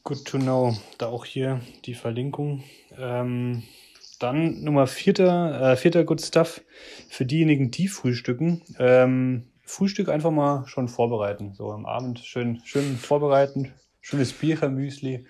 Good 0.03 0.25
to 0.25 0.37
know. 0.37 0.75
Da 0.97 1.07
auch 1.07 1.25
hier 1.25 1.61
die 1.85 1.93
Verlinkung. 1.93 2.63
Ähm, 2.97 3.63
dann 4.19 4.63
Nummer 4.63 4.87
vierter, 4.87 5.71
äh, 5.71 5.75
vierter 5.75 6.03
Good 6.03 6.21
Stuff 6.21 6.61
für 7.09 7.25
diejenigen, 7.25 7.71
die 7.71 7.87
frühstücken. 7.87 8.61
Ähm, 8.79 9.47
Frühstück 9.63 10.09
einfach 10.09 10.31
mal 10.31 10.67
schon 10.67 10.87
vorbereiten. 10.89 11.53
So 11.53 11.71
am 11.71 11.85
Abend 11.85 12.19
schön, 12.19 12.61
schön 12.65 12.97
vorbereiten. 12.97 13.73
Schönes 14.01 14.33
Bierchermüsli. 14.33 15.25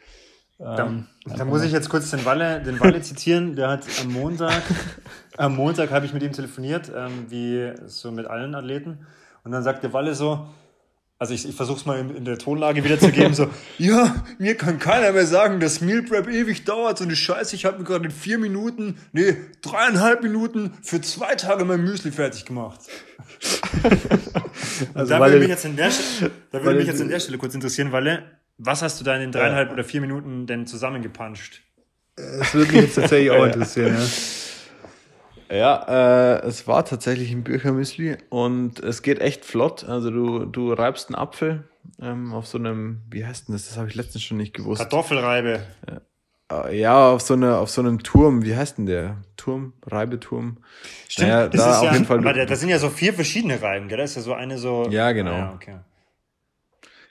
Da, 0.57 0.87
Ähm, 0.87 1.07
da 1.25 1.43
muss 1.45 1.63
ich 1.63 1.71
jetzt 1.71 1.89
kurz 1.89 2.11
den 2.11 2.23
Walle, 2.23 2.61
den 2.61 2.79
Walle 2.79 3.01
zitieren. 3.01 3.55
Der 3.55 3.69
hat 3.69 3.85
am 4.01 4.11
Montag, 4.13 4.61
am 5.37 5.55
Montag 5.55 5.91
habe 5.91 6.05
ich 6.05 6.13
mit 6.13 6.23
ihm 6.23 6.31
telefoniert, 6.31 6.91
ähm, 6.95 7.25
wie 7.29 7.73
so 7.87 8.11
mit 8.11 8.27
allen 8.27 8.55
Athleten. 8.55 9.05
Und 9.43 9.51
dann 9.51 9.63
sagt 9.63 9.83
der 9.83 9.93
Walle 9.93 10.15
so, 10.15 10.47
also 11.21 11.35
ich, 11.35 11.47
ich 11.47 11.55
versuche 11.55 11.77
es 11.77 11.85
mal 11.85 11.99
in, 11.99 12.15
in 12.15 12.25
der 12.25 12.39
Tonlage 12.39 12.83
wiederzugeben, 12.83 13.35
so, 13.35 13.47
ja, 13.77 14.25
mir 14.39 14.57
kann 14.57 14.79
keiner 14.79 15.11
mehr 15.11 15.27
sagen, 15.27 15.59
dass 15.59 15.79
Meal 15.79 16.01
Prep 16.01 16.27
ewig 16.27 16.63
dauert, 16.63 16.97
so 16.97 17.03
eine 17.03 17.15
Scheiße, 17.15 17.55
ich 17.55 17.63
habe 17.63 17.77
mir 17.77 17.83
gerade 17.83 18.05
in 18.05 18.11
vier 18.11 18.39
Minuten, 18.39 18.97
nee, 19.11 19.37
dreieinhalb 19.61 20.23
Minuten 20.23 20.73
für 20.81 20.99
zwei 21.01 21.35
Tage 21.35 21.63
mein 21.63 21.83
Müsli 21.83 22.11
fertig 22.11 22.45
gemacht. 22.45 22.79
Also 24.93 25.11
da 25.11 25.19
würde 25.19 25.39
mich 25.39 25.49
jetzt 25.49 25.65
an 25.65 25.75
der, 25.75 25.91
da 26.51 26.63
würde 26.63 26.79
mich 26.79 26.87
jetzt 26.87 27.01
an 27.01 27.07
der 27.07 27.19
Stelle 27.19 27.37
kurz 27.37 27.53
interessieren, 27.53 27.91
Walle, 27.91 28.23
was 28.57 28.81
hast 28.81 28.99
du 28.99 29.03
da 29.03 29.13
in 29.15 29.21
den 29.21 29.31
dreieinhalb 29.31 29.71
oder 29.71 29.83
vier 29.83 30.01
Minuten 30.01 30.47
denn 30.47 30.65
zusammengepanscht? 30.65 31.61
Das 32.15 32.53
würde 32.53 32.71
mich 32.71 32.81
jetzt 32.81 32.95
tatsächlich 32.95 33.31
auch 33.31 33.45
interessieren. 33.45 33.95
Ja. 33.95 34.05
Ja, 35.51 36.37
äh, 36.39 36.45
es 36.47 36.65
war 36.67 36.85
tatsächlich 36.85 37.31
ein 37.31 37.43
Büchermüsli 37.43 38.17
und 38.29 38.79
es 38.79 39.01
geht 39.01 39.19
echt 39.19 39.43
flott. 39.43 39.83
Also 39.83 40.09
du, 40.09 40.45
du 40.45 40.71
reibst 40.71 41.09
einen 41.09 41.15
Apfel 41.15 41.65
ähm, 42.01 42.33
auf 42.33 42.47
so 42.47 42.57
einem, 42.57 43.01
wie 43.09 43.25
heißt 43.25 43.47
denn 43.49 43.53
das? 43.55 43.67
Das 43.67 43.77
habe 43.77 43.89
ich 43.89 43.95
letztens 43.95 44.23
schon 44.23 44.37
nicht 44.37 44.53
gewusst. 44.53 44.81
Kartoffelreibe. 44.81 45.61
Äh, 46.49 46.79
ja, 46.79 47.09
auf 47.11 47.21
so, 47.21 47.33
eine, 47.33 47.57
auf 47.57 47.69
so 47.69 47.81
einem 47.81 48.01
Turm, 48.01 48.45
wie 48.45 48.55
heißt 48.55 48.77
denn 48.77 48.85
der? 48.85 49.17
Turm, 49.35 49.73
Reibeturm. 49.85 50.57
Stimmt, 51.09 51.29
Naja, 51.29 51.47
das 51.49 51.61
da 51.61 51.71
ist 51.71 51.77
auf 51.79 51.83
ja, 51.85 51.93
jeden 51.93 52.05
Fall- 52.05 52.21
da, 52.21 52.45
das 52.45 52.59
sind 52.61 52.69
ja 52.69 52.79
so 52.79 52.89
vier 52.89 53.13
verschiedene 53.13 53.61
Reiben, 53.61 53.89
gell? 53.89 53.97
Da 53.97 54.03
ist 54.05 54.15
ja 54.15 54.21
so 54.21 54.33
eine 54.33 54.57
so. 54.57 54.87
Ja, 54.89 55.11
genau. 55.11 55.31
Ah, 55.31 55.37
ja, 55.37 55.53
okay. 55.53 55.75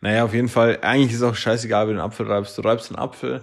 Naja, 0.00 0.24
auf 0.24 0.32
jeden 0.32 0.48
Fall, 0.48 0.78
eigentlich 0.80 1.12
ist 1.12 1.22
auch 1.22 1.34
scheißegal, 1.34 1.86
wie 1.86 1.90
du 1.90 1.96
den 1.98 2.00
Apfel 2.02 2.26
reibst. 2.26 2.56
Du 2.56 2.62
reibst 2.62 2.90
einen 2.90 2.98
Apfel. 2.98 3.42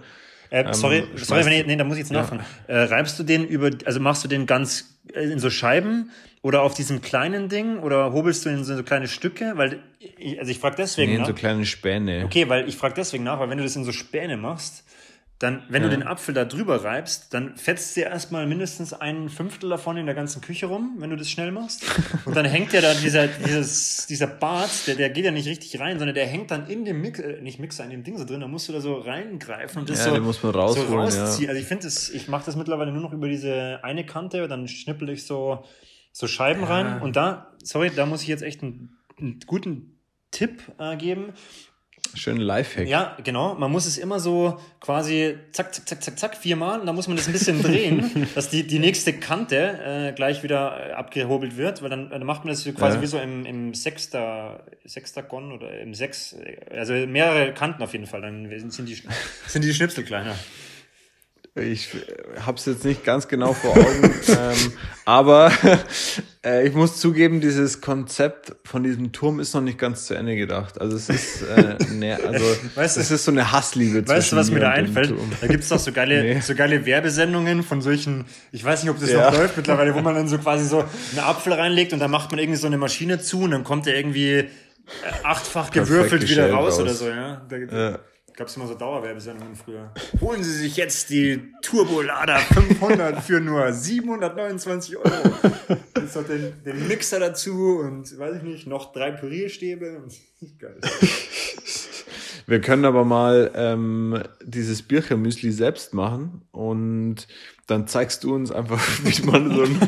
Äh, 0.50 0.74
sorry, 0.74 1.04
sorry, 1.16 1.41
schmeißt- 1.41 1.45
wenn 1.45 1.54
ich, 1.54 1.66
nee, 1.68 1.76
da 1.76 1.84
muss 1.84 1.95
ich 1.98 2.04
jetzt 2.04 2.12
nachfragen. 2.12 2.43
Äh, 2.68 2.78
reibst 2.78 3.18
du 3.20 3.24
den 3.24 3.45
über, 3.48 3.70
also 3.86 4.00
machst 4.00 4.24
du 4.24 4.28
den 4.28 4.45
ganz 4.45 4.98
äh, 5.14 5.24
in 5.24 5.39
so 5.39 5.50
Scheiben 5.50 6.12
oder 6.41 6.62
auf 6.62 6.74
diesem 6.74 7.02
kleinen 7.02 7.50
Ding 7.50 7.80
oder 7.80 8.14
hobelst 8.14 8.45
du 8.45 8.50
in 8.50 8.64
so 8.64 8.82
kleine 8.84 9.08
Stücke? 9.08 9.54
Weil, 9.56 9.80
ich, 10.00 10.39
also 10.39 10.52
ich 10.52 10.60
frage 10.60 10.76
deswegen 10.78 11.10
Nee, 11.12 11.16
in 11.16 11.22
nach. 11.22 11.28
so 11.28 11.34
kleine 11.34 11.66
Späne. 11.66 12.24
Okay, 12.26 12.48
weil 12.50 12.68
ich 12.70 12.78
frage 12.78 12.93
deswegen 12.95 13.24
nach, 13.24 13.39
weil 13.39 13.50
wenn 13.50 13.58
du 13.58 13.64
das 13.64 13.76
in 13.76 13.84
so 13.84 13.91
Späne 13.91 14.38
machst, 14.38 14.84
dann, 15.40 15.62
wenn 15.70 15.84
ja. 15.84 15.90
du 15.90 15.96
den 15.96 16.08
Apfel 16.08 16.34
da 16.34 16.46
drüber 16.46 16.84
reibst, 16.84 17.32
dann 17.32 17.56
fetzt 17.58 17.96
dir 17.96 18.08
erstmal 18.08 18.48
mindestens 18.48 18.92
ein 18.92 19.30
Fünftel 19.30 19.70
davon 19.70 19.96
in 19.98 20.08
der 20.08 20.16
ganzen 20.16 20.42
Küche 20.42 20.66
rum, 20.66 20.96
wenn 20.98 21.12
du 21.12 21.16
das 21.16 21.30
schnell 21.30 21.52
machst. 21.52 21.86
Und 22.26 22.36
dann 22.36 22.46
hängt 22.46 22.74
ja 22.74 22.82
da 22.82 22.96
dieser, 22.96 23.28
dieses, 23.28 24.08
dieser 24.08 24.26
Bart, 24.26 24.88
der, 24.88 24.96
der 24.96 25.12
geht 25.12 25.26
ja 25.26 25.32
nicht 25.32 25.48
richtig 25.48 25.80
rein, 25.80 26.00
sondern 26.00 26.16
der 26.16 26.26
hängt 26.26 26.50
dann 26.50 26.68
in 26.68 26.86
dem 26.86 27.02
Mix, 27.02 27.20
äh, 27.20 27.40
nicht 27.42 27.60
Mixer, 27.60 27.84
in 27.84 27.92
dem 27.92 28.04
Ding 28.04 28.18
so 28.18 28.26
drin, 28.26 28.40
da 28.40 28.48
musst 28.48 28.68
du 28.68 28.74
da 28.74 28.82
so 28.82 28.96
reingreifen 28.96 29.82
und 29.82 29.90
das 29.90 30.00
ja, 30.00 30.06
so, 30.06 30.14
den 30.16 30.24
muss 30.24 30.42
man 30.42 30.56
rausholen, 30.56 30.90
so 30.90 30.98
rausziehen. 30.98 31.44
Ja. 31.44 31.50
Also 31.50 31.62
ich 31.62 31.68
finde 31.68 31.84
das, 31.84 32.10
ich 32.10 32.28
mache 32.28 32.46
das 32.48 32.56
mittlerweile 32.56 32.92
nur 32.92 33.04
noch 33.04 33.14
über 33.14 33.28
diese 33.28 33.80
eine 33.84 34.08
Kante, 34.08 34.48
dann 34.48 34.68
schnippel 34.68 35.10
ich 35.10 35.28
so, 35.28 35.64
so 36.12 36.26
Scheiben 36.26 36.64
ja. 36.64 36.68
rein 36.68 37.02
und 37.04 37.16
da, 37.16 37.54
sorry, 37.64 37.92
da 37.96 38.08
muss 38.08 38.24
ich 38.24 38.28
jetzt 38.28 38.42
echt 38.42 38.64
einen, 38.64 38.98
einen 39.20 39.40
guten 39.46 40.00
Tipp 40.32 40.64
äh, 40.80 40.98
geben. 40.98 41.34
Schönen 42.16 42.41
Lifehack. 42.41 42.88
Ja, 42.88 43.18
genau. 43.24 43.55
Man 43.55 43.72
muss 43.72 43.86
es 43.86 43.97
immer 43.97 44.20
so 44.20 44.60
quasi 44.80 45.38
zack, 45.51 45.74
zack, 45.74 45.88
zack, 45.88 46.03
zack, 46.03 46.20
zack, 46.20 46.38
viermal. 46.38 46.80
Und 46.80 46.86
dann 46.86 46.95
muss 46.95 47.08
man 47.08 47.18
das 47.18 47.28
ein 47.28 47.34
bisschen 47.34 47.62
drehen, 47.62 48.28
dass 48.36 48.49
die, 48.49 48.66
die 48.66 48.80
nächste 48.80 49.14
Kante 49.14 49.55
äh, 49.55 50.14
gleich 50.14 50.43
wieder 50.43 50.89
äh, 50.89 50.91
abgehobelt 50.93 51.58
wird. 51.58 51.82
Weil 51.82 51.89
dann, 51.89 52.10
dann 52.10 52.24
macht 52.24 52.45
man 52.45 52.53
das 52.53 52.64
quasi 52.76 52.97
ja. 52.97 53.01
wie 53.01 53.08
so 53.08 53.20
im, 53.20 53.45
im 53.45 53.74
Sechster, 53.74 54.64
Sextagon 54.86 55.51
oder 55.51 55.80
im 55.80 55.93
Sechs, 55.93 56.36
also 56.72 56.93
mehrere 56.93 57.53
Kanten 57.53 57.84
auf 57.84 57.93
jeden 57.93 58.08
Fall. 58.08 58.22
Dann 58.22 58.49
sind 58.70 58.88
die, 58.88 59.01
sind 59.47 59.64
die 59.64 59.74
Schnipsel 59.74 60.03
kleiner. 60.03 60.36
Ich 61.60 61.89
habe 62.39 62.58
es 62.58 62.66
jetzt 62.66 62.86
nicht 62.86 63.03
ganz 63.03 63.28
genau 63.28 63.53
vor 63.53 63.72
Augen, 63.72 64.03
ähm, 64.28 64.74
aber 65.05 65.51
äh, 66.45 66.68
ich 66.68 66.74
muss 66.74 66.99
zugeben, 66.99 67.41
dieses 67.41 67.82
Konzept 67.82 68.55
von 68.64 68.84
diesem 68.84 69.12
Turm 69.12 69.39
ist 69.39 69.53
noch 69.53 69.62
nicht 69.62 69.78
ganz 69.78 70.05
zu 70.05 70.14
Ende 70.14 70.36
gedacht. 70.36 70.80
Also 70.80 70.95
es 70.95 71.10
ist, 71.10 71.41
äh, 71.43 71.78
ne, 71.93 72.20
also 72.26 72.45
weißt 72.76 72.97
es 72.97 73.12
ist 73.12 73.26
so 73.26 73.32
eine 73.32 73.51
Hassliebe. 73.51 74.08
Weißt 74.08 74.32
du, 74.32 74.36
was 74.36 74.51
mir 74.51 74.60
da 74.60 74.72
einfällt? 74.72 75.14
Da 75.41 75.47
gibt's 75.47 75.70
doch 75.70 75.80
so 75.80 75.91
geile, 75.91 76.22
nee. 76.22 76.39
so 76.41 76.55
geile 76.55 76.86
Werbesendungen 76.86 77.64
von 77.64 77.82
solchen, 77.82 78.26
ich 78.51 78.64
weiß 78.64 78.84
nicht, 78.84 78.91
ob 78.91 78.99
das 78.99 79.12
ja. 79.12 79.32
noch 79.32 79.38
läuft 79.38 79.58
mittlerweile, 79.58 79.95
wo 79.95 80.01
man 80.01 80.16
dann 80.16 80.28
so 80.28 80.38
quasi 80.38 80.66
so 80.66 80.80
einen 80.80 81.20
Apfel 81.20 81.53
reinlegt 81.53 81.93
und 81.93 81.99
dann 81.99 82.12
macht 82.12 82.32
man 82.32 82.39
irgendwie 82.39 82.60
so 82.60 82.68
eine 82.68 82.78
Maschine 82.78 83.20
zu 83.20 83.41
und 83.41 83.51
dann 83.51 83.64
kommt 83.64 83.86
der 83.86 83.97
irgendwie 83.97 84.34
äh, 84.34 84.47
achtfach 85.24 85.72
gewürfelt 85.72 86.30
wieder 86.30 86.51
raus, 86.51 86.74
raus, 86.74 86.82
oder 86.82 86.93
so, 86.93 87.10
ja. 87.10 87.41
Da, 87.49 87.58
ja 87.58 87.99
gab 88.38 88.48
es 88.48 88.56
immer 88.56 88.68
so 88.68 88.76
Dauerwerbesendungen 88.76 89.56
früher. 89.56 89.92
Holen 90.22 90.44
Sie 90.44 90.54
sich 90.54 90.78
jetzt 90.78 91.10
die 91.10 91.52
Turbolader 91.64 92.38
500 92.38 93.22
für 93.22 93.42
nur 93.42 93.74
729 93.74 94.98
Euro. 94.98 95.10
Jetzt 96.00 96.16
noch 96.16 96.24
den, 96.24 96.54
den 96.64 96.88
Mixer 96.88 97.20
dazu 97.20 97.80
und 97.80 98.18
weiß 98.18 98.38
ich 98.38 98.44
nicht, 98.44 98.68
noch 98.68 98.94
drei 98.94 99.12
Pürierstäbe. 99.12 100.04
Geil. 100.60 100.80
Wir 102.50 102.62
können 102.62 102.86
aber 102.86 103.04
mal 103.04 103.52
ähm, 103.56 104.24
dieses 104.42 104.82
Birchermüsli 104.82 105.52
selbst 105.52 105.94
machen 105.94 106.44
und 106.52 107.28
dann 107.66 107.88
zeigst 107.88 108.24
du 108.24 108.34
uns 108.34 108.52
einfach, 108.52 108.80
wie 109.04 109.22
man 109.24 109.54
so, 109.54 109.64
ein, 109.64 109.82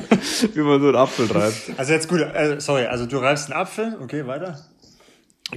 wie 0.54 0.60
man 0.60 0.82
so 0.82 0.88
einen 0.88 0.98
Apfel 0.98 1.32
reibt. 1.32 1.72
Also 1.78 1.94
jetzt 1.94 2.10
gut, 2.10 2.20
äh, 2.20 2.60
sorry, 2.60 2.86
also 2.88 3.06
du 3.06 3.18
reibst 3.18 3.50
einen 3.50 3.62
Apfel, 3.62 3.98
okay, 4.02 4.28
weiter. 4.28 4.60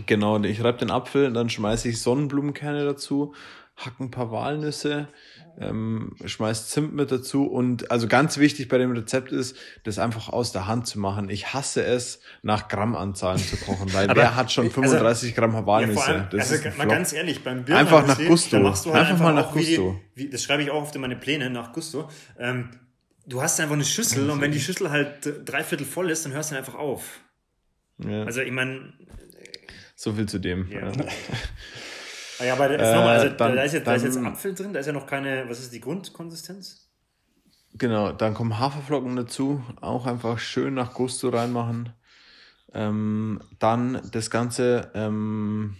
Genau, 0.06 0.42
ich 0.42 0.62
reibe 0.62 0.78
den 0.78 0.90
Apfel, 0.90 1.32
dann 1.32 1.50
schmeiße 1.50 1.88
ich 1.88 2.00
Sonnenblumenkerne 2.00 2.84
dazu, 2.84 3.34
hack 3.76 4.00
ein 4.00 4.10
paar 4.10 4.30
Walnüsse, 4.30 5.08
ähm, 5.60 6.16
schmeiß 6.24 6.68
Zimt 6.68 6.94
mit 6.94 7.12
dazu 7.12 7.44
und 7.44 7.90
also 7.90 8.08
ganz 8.08 8.38
wichtig 8.38 8.68
bei 8.68 8.78
dem 8.78 8.92
Rezept 8.92 9.32
ist, 9.32 9.56
das 9.84 9.98
einfach 9.98 10.30
aus 10.30 10.52
der 10.52 10.66
Hand 10.66 10.86
zu 10.86 10.98
machen. 10.98 11.28
Ich 11.28 11.52
hasse 11.52 11.84
es, 11.84 12.20
nach 12.42 12.68
Grammanzahlen 12.68 13.38
zu 13.38 13.56
kochen, 13.56 13.92
weil 13.92 14.08
wer 14.14 14.34
hat 14.34 14.50
schon 14.50 14.70
35 14.70 15.30
also, 15.30 15.40
Gramm 15.40 15.66
Walnüsse? 15.66 16.00
Ja, 16.00 16.06
allem, 16.06 16.28
das 16.30 16.52
also, 16.52 16.68
mal 16.78 16.86
ganz 16.86 17.12
ehrlich, 17.12 17.44
beim 17.44 17.64
Birnen 17.64 17.80
Einfach 17.80 18.06
nach 18.06 18.18
Gusto. 18.18 18.58
Machst 18.60 18.86
du 18.86 18.92
halt 18.92 19.00
einfach, 19.00 19.12
einfach 19.12 19.24
mal 19.24 19.34
nach 19.34 19.52
Gusto. 19.52 20.00
Wie, 20.14 20.24
wie, 20.24 20.30
das 20.30 20.42
schreibe 20.42 20.62
ich 20.62 20.70
auch 20.70 20.82
auf 20.82 20.94
meine 20.94 21.16
Pläne, 21.16 21.50
nach 21.50 21.72
Gusto. 21.72 22.08
Ähm, 22.38 22.70
du 23.26 23.42
hast 23.42 23.60
einfach 23.60 23.74
eine 23.74 23.84
Schüssel 23.84 24.30
und 24.30 24.40
wenn 24.40 24.52
die 24.52 24.60
Schüssel 24.60 24.90
halt 24.90 25.32
dreiviertel 25.44 25.86
voll 25.86 26.10
ist, 26.10 26.24
dann 26.24 26.32
hörst 26.32 26.50
du 26.50 26.56
einfach 26.56 26.74
auf. 26.74 27.20
Ja. 27.98 28.24
Also 28.24 28.40
ich 28.40 28.52
meine, 28.52 28.94
so 30.02 30.12
viel 30.12 30.26
zu 30.26 30.40
dem. 30.40 30.68
Ja. 30.68 30.80
ah, 32.40 32.44
ja, 32.44 32.54
aber 32.54 32.72
jetzt 32.72 32.80
äh, 32.80 32.94
nochmal, 32.94 33.18
also 33.20 33.36
dann, 33.36 33.54
da, 33.54 33.62
ist 33.62 33.72
jetzt, 33.72 33.86
dann, 33.86 33.92
da 33.92 33.94
ist 33.94 34.02
jetzt 34.02 34.26
Apfel 34.26 34.54
drin, 34.54 34.72
da 34.72 34.80
ist 34.80 34.86
ja 34.86 34.92
noch 34.92 35.06
keine, 35.06 35.48
was 35.48 35.60
ist 35.60 35.72
die 35.72 35.80
Grundkonsistenz? 35.80 36.90
Genau, 37.74 38.10
dann 38.10 38.34
kommen 38.34 38.58
Haferflocken 38.58 39.14
dazu, 39.14 39.62
auch 39.80 40.06
einfach 40.06 40.40
schön 40.40 40.74
nach 40.74 40.92
Gusto 40.92 41.28
reinmachen. 41.28 41.92
Ähm, 42.74 43.40
dann 43.60 44.02
das 44.10 44.30
Ganze 44.30 44.90
ähm, 44.94 45.76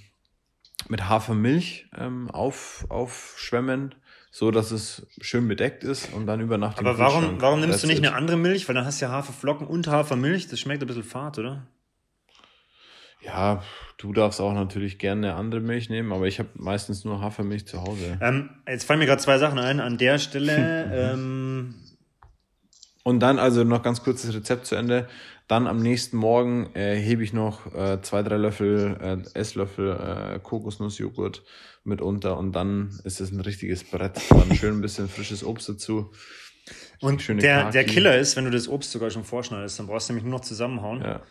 mit 0.89 1.09
Hafermilch 1.09 1.91
ähm, 1.97 2.31
auf, 2.31 2.87
aufschwemmen, 2.91 3.97
so 4.31 4.53
dass 4.53 4.71
es 4.71 5.05
schön 5.21 5.49
bedeckt 5.49 5.83
ist 5.83 6.13
und 6.13 6.27
dann 6.27 6.41
über 6.41 6.59
Nacht 6.59 6.79
Aber 6.79 6.97
warum, 6.97 7.41
warum 7.41 7.59
nimmst 7.61 7.83
du 7.83 7.89
nicht 7.89 7.99
eine 7.99 8.15
andere 8.15 8.37
Milch? 8.37 8.69
Weil 8.69 8.77
dann 8.77 8.85
hast 8.85 9.01
du 9.01 9.07
ja 9.07 9.11
Haferflocken 9.11 9.67
und 9.67 9.89
Hafermilch, 9.89 10.47
das 10.47 10.61
schmeckt 10.61 10.83
ein 10.83 10.87
bisschen 10.87 11.03
fad, 11.03 11.41
oder? 11.41 11.67
Ja, 13.25 13.63
du 14.03 14.13
darfst 14.13 14.41
auch 14.41 14.53
natürlich 14.53 14.99
gerne 14.99 15.29
eine 15.29 15.37
andere 15.37 15.61
Milch 15.61 15.89
nehmen, 15.89 16.13
aber 16.13 16.27
ich 16.27 16.41
habe 16.41 16.49
meistens 16.55 17.05
nur 17.05 17.21
Hafermilch 17.21 17.67
zu 17.67 17.83
Hause. 17.83 18.19
Ähm, 18.21 18.51
jetzt 18.67 18.85
fallen 18.85 18.99
mir 18.99 19.07
gerade 19.07 19.23
zwei 19.23 19.39
Sachen 19.39 19.61
ein. 19.61 19.79
An 19.79 19.97
der 19.97 20.19
Stelle. 20.19 21.13
ähm 21.15 21.75
und 23.05 23.21
dann, 23.21 23.39
also 23.39 23.65
noch 23.65 23.83
ganz 23.83 24.03
kurz 24.03 24.23
das 24.23 24.35
Rezept 24.35 24.67
zu 24.67 24.75
Ende. 24.75 25.09
Dann 25.49 25.67
am 25.67 25.81
nächsten 25.81 26.17
Morgen 26.17 26.75
äh, 26.75 26.97
hebe 26.97 27.23
ich 27.23 27.33
noch 27.33 27.73
äh, 27.75 28.01
zwei, 28.03 28.23
drei 28.23 28.37
Löffel, 28.37 28.97
äh, 29.01 29.39
Esslöffel 29.39 29.91
äh, 29.91 30.39
Kokosnussjoghurt 30.41 31.43
mit 31.85 32.01
unter 32.01 32.39
und 32.39 32.53
dann 32.53 33.01
ist 33.05 33.21
es 33.21 33.31
ein 33.33 33.41
richtiges 33.41 33.85
Brett. 33.85 34.21
Dann 34.31 34.55
schön 34.57 34.79
ein 34.79 34.81
bisschen 34.81 35.09
frisches 35.09 35.45
Obst 35.45 35.69
dazu. 35.69 36.13
Und 37.01 37.27
der, 37.43 37.71
der 37.71 37.85
Killer 37.85 38.17
ist, 38.17 38.37
wenn 38.37 38.45
du 38.45 38.53
das 38.53 38.69
Obst 38.69 38.93
sogar 38.93 39.11
schon 39.11 39.25
vorschneidest, 39.25 39.81
dann 39.81 39.89
brauchst 39.89 40.09
du 40.09 40.13
nämlich 40.13 40.25
nur 40.25 40.39
noch 40.39 40.45
zusammenhauen. 40.45 41.03
Ja. 41.03 41.23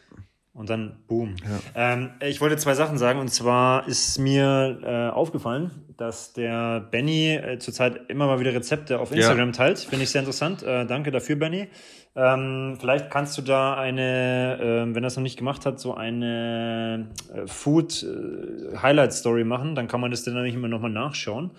Und 0.54 0.70
dann 0.70 0.98
boom. 1.08 1.36
Ja. 1.44 1.94
Ähm, 1.94 2.10
ich 2.22 2.42
wollte 2.42 2.58
zwei 2.58 2.74
Sachen 2.74 2.98
sagen. 2.98 3.20
Und 3.20 3.30
zwar 3.30 3.88
ist 3.88 4.20
mir 4.20 4.80
äh, 4.84 5.16
aufgefallen, 5.16 5.72
dass 5.96 6.34
der 6.34 6.82
Benny 6.82 7.36
äh, 7.36 7.58
zurzeit 7.58 8.10
immer 8.10 8.28
mal 8.28 8.40
wieder 8.42 8.54
Rezepte 8.54 9.00
auf 9.00 9.14
Instagram 9.14 9.50
ja. 9.50 9.54
teilt. 9.54 9.80
Finde 9.80 10.04
ich 10.04 10.10
sehr 10.10 10.20
interessant. 10.20 10.62
Äh, 10.62 10.86
danke 10.86 11.12
dafür, 11.12 11.38
Benny. 11.38 11.70
Ähm, 12.16 12.76
vielleicht 12.78 13.10
kannst 13.10 13.38
du 13.38 13.42
da 13.42 13.76
eine, 13.76 14.60
äh, 14.60 14.94
wenn 14.94 15.04
er 15.04 15.08
es 15.08 15.16
noch 15.16 15.24
nicht 15.24 15.38
gemacht 15.38 15.66
hat, 15.66 15.80
so 15.80 15.94
eine 15.94 17.08
äh, 17.34 17.48
Food 17.48 18.04
äh, 18.04 18.76
Highlight 18.78 19.14
Story 19.14 19.46
machen. 19.46 19.76
Dann 19.76 19.88
kann 19.88 20.02
man 20.02 20.12
das 20.12 20.24
dann 20.24 20.34
nämlich 20.34 20.54
immer 20.54 20.68
nochmal 20.68 20.92
nachschauen. 20.92 21.52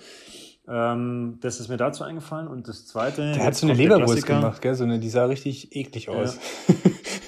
Ähm, 0.68 1.38
das 1.40 1.61
ist 1.61 1.68
mir 1.68 1.78
dazu 1.78 2.05
eingefallen. 2.05 2.47
Und 2.47 2.68
das 2.68 2.86
zweite. 2.86 3.32
Der 3.32 3.45
hat 3.45 3.55
so 3.55 3.66
eine 3.66 3.74
Leberwurst 3.74 4.26
gemacht, 4.26 4.61
gell? 4.61 4.74
So 4.74 4.84
eine, 4.84 4.99
die 4.99 5.09
sah 5.09 5.24
richtig 5.24 5.74
eklig 5.74 6.11
aus. 6.11 6.38
Ja. 6.68 6.74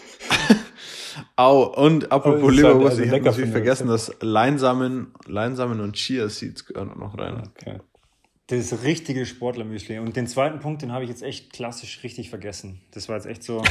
Au, 1.36 1.64
und 1.64 2.12
apropos 2.12 2.52
Leberwurst, 2.52 2.90
also 2.92 3.02
ich 3.02 3.10
habe 3.10 3.22
natürlich 3.22 3.50
vergessen, 3.50 3.88
dass 3.88 4.14
Leinsamen, 4.20 5.12
Leinsamen 5.26 5.80
und 5.80 5.94
Chia 5.94 6.28
Seeds 6.28 6.66
gehören 6.66 6.90
auch 6.92 6.96
noch 6.96 7.18
rein. 7.18 7.42
Okay. 7.56 7.80
Das 8.48 8.82
richtige 8.82 9.24
Sportlermüsli. 9.24 9.98
Und 9.98 10.16
den 10.16 10.26
zweiten 10.26 10.60
Punkt, 10.60 10.82
den 10.82 10.92
habe 10.92 11.02
ich 11.02 11.08
jetzt 11.08 11.22
echt 11.22 11.54
klassisch 11.54 12.02
richtig 12.02 12.28
vergessen. 12.28 12.82
Das 12.92 13.08
war 13.08 13.16
jetzt 13.16 13.24
echt 13.24 13.42
so. 13.42 13.62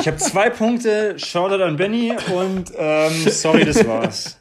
Ich 0.00 0.06
habe 0.06 0.16
zwei 0.16 0.48
Punkte, 0.50 1.18
Shoutout 1.18 1.62
an 1.62 1.76
Benny 1.76 2.14
und 2.34 2.72
ähm, 2.74 3.12
sorry, 3.28 3.66
das 3.66 3.86
war's. 3.86 4.40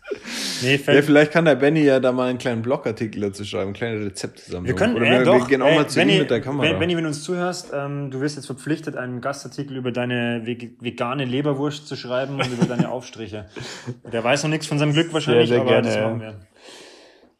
Nee, 0.61 0.75
ja, 0.75 1.01
vielleicht 1.01 1.33
kann 1.33 1.43
der 1.43 1.55
Benny 1.55 1.81
ja 1.81 1.99
da 1.99 2.13
mal 2.13 2.29
einen 2.29 2.37
kleinen 2.37 2.61
Blogartikel 2.61 3.19
dazu 3.19 3.43
schreiben, 3.43 3.73
kleine 3.73 4.05
Rezepte 4.05 4.41
zusammen. 4.41 4.65
Wir 4.65 4.75
können, 4.75 4.95
Oder 4.95 5.07
äh, 5.07 5.09
wir, 5.11 5.25
doch, 5.25 5.39
wir 5.39 5.47
gehen 5.47 5.61
auch 5.61 5.67
ey, 5.67 5.75
mal 5.75 5.87
zu 5.89 5.99
Benny, 5.99 6.13
ihm 6.13 6.19
mit 6.19 6.31
der 6.31 6.39
Kamera. 6.39 6.71
Benny, 6.77 6.95
wenn 6.95 7.03
du 7.03 7.09
uns 7.09 7.23
zuhörst, 7.23 7.71
ähm, 7.73 8.11
du 8.11 8.21
wirst 8.21 8.37
jetzt 8.37 8.45
verpflichtet, 8.45 8.95
einen 8.95 9.19
Gastartikel 9.19 9.75
über 9.75 9.91
deine 9.91 10.45
vegane 10.45 11.25
Leberwurst 11.25 11.87
zu 11.87 11.97
schreiben 11.97 12.35
und 12.35 12.47
über 12.47 12.65
deine 12.65 12.89
Aufstriche. 12.89 13.49
Der 14.13 14.23
weiß 14.23 14.43
noch 14.43 14.51
nichts 14.51 14.67
von 14.67 14.79
seinem 14.79 14.93
Glück 14.93 15.11
wahrscheinlich, 15.11 15.49
sehr, 15.49 15.57
sehr 15.57 15.61
aber 15.61 15.81
gerne, 15.81 15.87
das 15.87 15.97
machen 15.99 16.21
wir. 16.21 16.39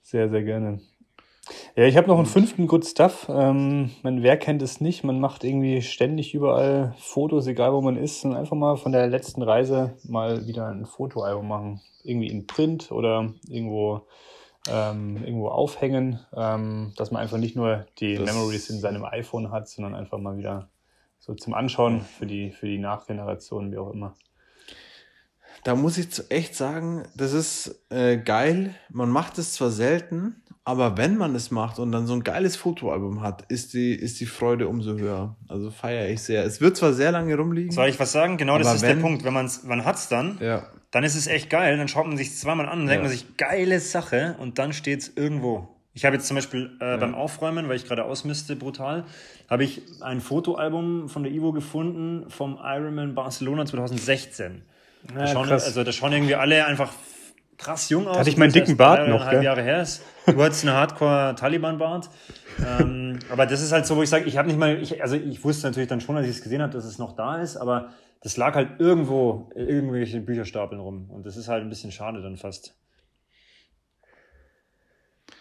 Sehr, 0.02 0.30
sehr 0.30 0.44
gerne. 0.44 0.82
Ja, 1.76 1.86
ich 1.86 1.98
habe 1.98 2.08
noch 2.08 2.18
einen 2.18 2.26
fünften 2.26 2.68
Good 2.68 2.86
Stuff. 2.86 3.28
Ähm, 3.30 3.92
man, 4.04 4.24
wer 4.24 4.38
kennt 4.38 4.62
es 4.62 4.82
nicht? 4.82 5.04
Man 5.04 5.20
macht 5.20 5.44
irgendwie 5.44 5.82
ständig 5.82 6.34
überall 6.34 6.94
Fotos, 6.98 7.48
egal 7.48 7.74
wo 7.74 7.82
man 7.82 7.98
ist, 7.98 8.26
und 8.26 8.36
einfach 8.36 8.56
mal 8.56 8.76
von 8.78 8.92
der 8.92 9.08
letzten 9.08 9.42
Reise 9.42 9.96
mal 10.04 10.48
wieder 10.48 10.68
ein 10.68 10.86
Fotoalbum 10.86 11.48
machen. 11.48 11.82
Irgendwie 12.04 12.28
in 12.28 12.48
Print 12.48 12.92
oder 12.92 13.34
irgendwo, 13.48 14.02
ähm, 14.70 15.24
irgendwo 15.24 15.50
aufhängen, 15.50 16.20
ähm, 16.36 16.94
dass 16.98 17.12
man 17.12 17.22
einfach 17.22 17.38
nicht 17.38 17.56
nur 17.56 17.86
die 18.00 18.16
das 18.16 18.26
Memories 18.26 18.70
in 18.70 18.80
seinem 18.80 19.06
iPhone 19.06 19.52
hat, 19.52 19.70
sondern 19.70 19.96
einfach 19.96 20.18
mal 20.18 20.38
wieder 20.38 20.70
so 21.20 21.36
zum 21.36 21.54
Anschauen 21.54 22.02
für 22.02 22.26
die, 22.26 22.52
für 22.52 22.66
die 22.66 22.80
Nachgeneration, 22.80 23.72
wie 23.72 23.78
auch 23.78 23.92
immer. 23.92 24.16
Da 25.64 25.76
muss 25.76 25.98
ich 25.98 26.08
echt 26.30 26.56
sagen, 26.56 27.04
das 27.16 27.34
ist 27.34 27.86
äh, 27.90 28.18
geil. 28.18 28.74
Man 28.90 29.10
macht 29.10 29.38
es 29.38 29.54
zwar 29.54 29.70
selten, 29.70 30.42
aber 30.64 30.98
wenn 30.98 31.18
man 31.18 31.34
es 31.34 31.50
macht 31.50 31.80
und 31.80 31.92
dann 31.92 32.06
so 32.06 32.14
ein 32.14 32.24
geiles 32.24 32.56
Fotoalbum 32.56 33.22
hat, 33.22 33.52
ist 33.52 33.74
die, 33.74 33.94
ist 33.94 34.20
die 34.20 34.28
Freude 34.28 34.68
umso 34.68 34.94
höher. 34.94 35.36
Also 35.48 35.72
feiere 35.72 36.10
ich 36.10 36.22
sehr. 36.22 36.46
Es 36.46 36.62
wird 36.62 36.78
zwar 36.78 36.94
sehr 36.94 37.12
lange 37.12 37.36
rumliegen. 37.36 37.72
Soll 37.72 37.90
ich 37.90 38.00
was 38.00 38.12
sagen? 38.12 38.38
Genau 38.38 38.60
das 38.60 38.76
ist 38.76 38.82
wenn, 38.84 38.98
der 38.98 39.02
Punkt. 39.02 39.24
Wenn 39.24 39.34
man's, 39.34 39.64
man 39.64 39.86
hat's 39.86 40.08
dann, 40.08 40.38
ja. 40.40 40.68
dann 40.92 41.04
ist 41.04 41.16
es 41.16 41.26
echt 41.26 41.50
geil. 41.50 41.78
Dann 41.78 41.88
schaut 41.88 42.06
man 42.06 42.16
sich 42.16 42.38
zweimal 42.38 42.68
an 42.70 42.82
und 42.82 42.86
ja. 42.86 42.92
denkt 42.92 43.04
man 43.04 43.12
sich, 43.12 43.38
geile 43.38 43.80
Sache 43.80 44.36
und 44.40 44.60
dann 44.60 44.72
steht's 44.72 45.12
irgendwo. 45.16 45.68
Ich 45.94 46.06
habe 46.06 46.16
jetzt 46.16 46.28
zum 46.28 46.36
Beispiel 46.36 46.78
äh, 46.80 46.92
ja. 46.92 46.98
beim 46.98 47.16
Aufräumen, 47.16 47.68
weil 47.68 47.76
ich 47.76 47.86
gerade 47.86 48.06
ausmiste, 48.06 48.56
brutal, 48.56 49.06
habe 49.50 49.64
ich 49.64 49.82
ein 50.02 50.22
Fotoalbum 50.22 51.10
von 51.10 51.24
der 51.24 51.32
Ivo 51.32 51.52
gefunden 51.52 52.30
vom 52.30 52.60
Ironman 52.64 53.16
Barcelona 53.16 53.66
2016. 53.66 54.62
Ja, 55.10 55.16
da 55.16 55.28
schauen, 55.28 55.50
also 55.50 55.84
da 55.84 55.92
schauen 55.92 56.14
irgendwie 56.14 56.36
alle 56.36 56.66
einfach 56.66 56.94
krass 57.62 57.90
jung 57.90 58.08
aus. 58.08 58.18
Hatte 58.18 58.30
ich 58.30 58.38
meinen 58.38 58.52
dicken 58.52 58.78
Bart 58.78 59.08
noch, 59.08 59.30
gell? 59.30 59.44
Jahre 59.44 59.62
her 59.62 59.82
ist. 59.82 60.02
Du 60.26 60.42
hattest 60.42 60.66
einen 60.66 60.76
Hardcore-Taliban-Bart. 60.76 62.10
ähm, 62.66 63.20
aber 63.30 63.46
das 63.46 63.62
ist 63.62 63.72
halt 63.72 63.86
so, 63.86 63.96
wo 63.96 64.04
ich 64.04 64.10
sage, 64.10 64.26
ich 64.26 64.38
habe 64.38 64.48
nicht 64.48 64.58
mal, 64.58 64.82
ich, 64.82 65.02
also 65.02 65.16
ich 65.16 65.44
wusste 65.44 65.68
natürlich 65.68 65.90
dann 65.90 66.02
schon, 66.02 66.18
als 66.18 66.28
ich 66.28 66.38
es 66.38 66.44
gesehen 66.44 66.62
habe, 66.62 66.74
dass 66.74 66.86
es 66.86 66.98
noch 66.98 67.16
da 67.16 67.38
ist, 67.38 67.58
aber 67.58 67.90
das 68.22 68.38
lag 68.38 68.56
halt 68.56 68.80
irgendwo, 68.80 69.52
irgendwelche 69.56 70.22
Bücherstapeln 70.22 70.80
rum. 70.82 71.10
Und 71.10 71.26
das 71.26 71.38
ist 71.38 71.48
halt 71.48 71.64
ein 71.64 71.70
bisschen 71.70 71.92
schade 71.92 72.22
dann 72.22 72.38
fast. 72.38 72.76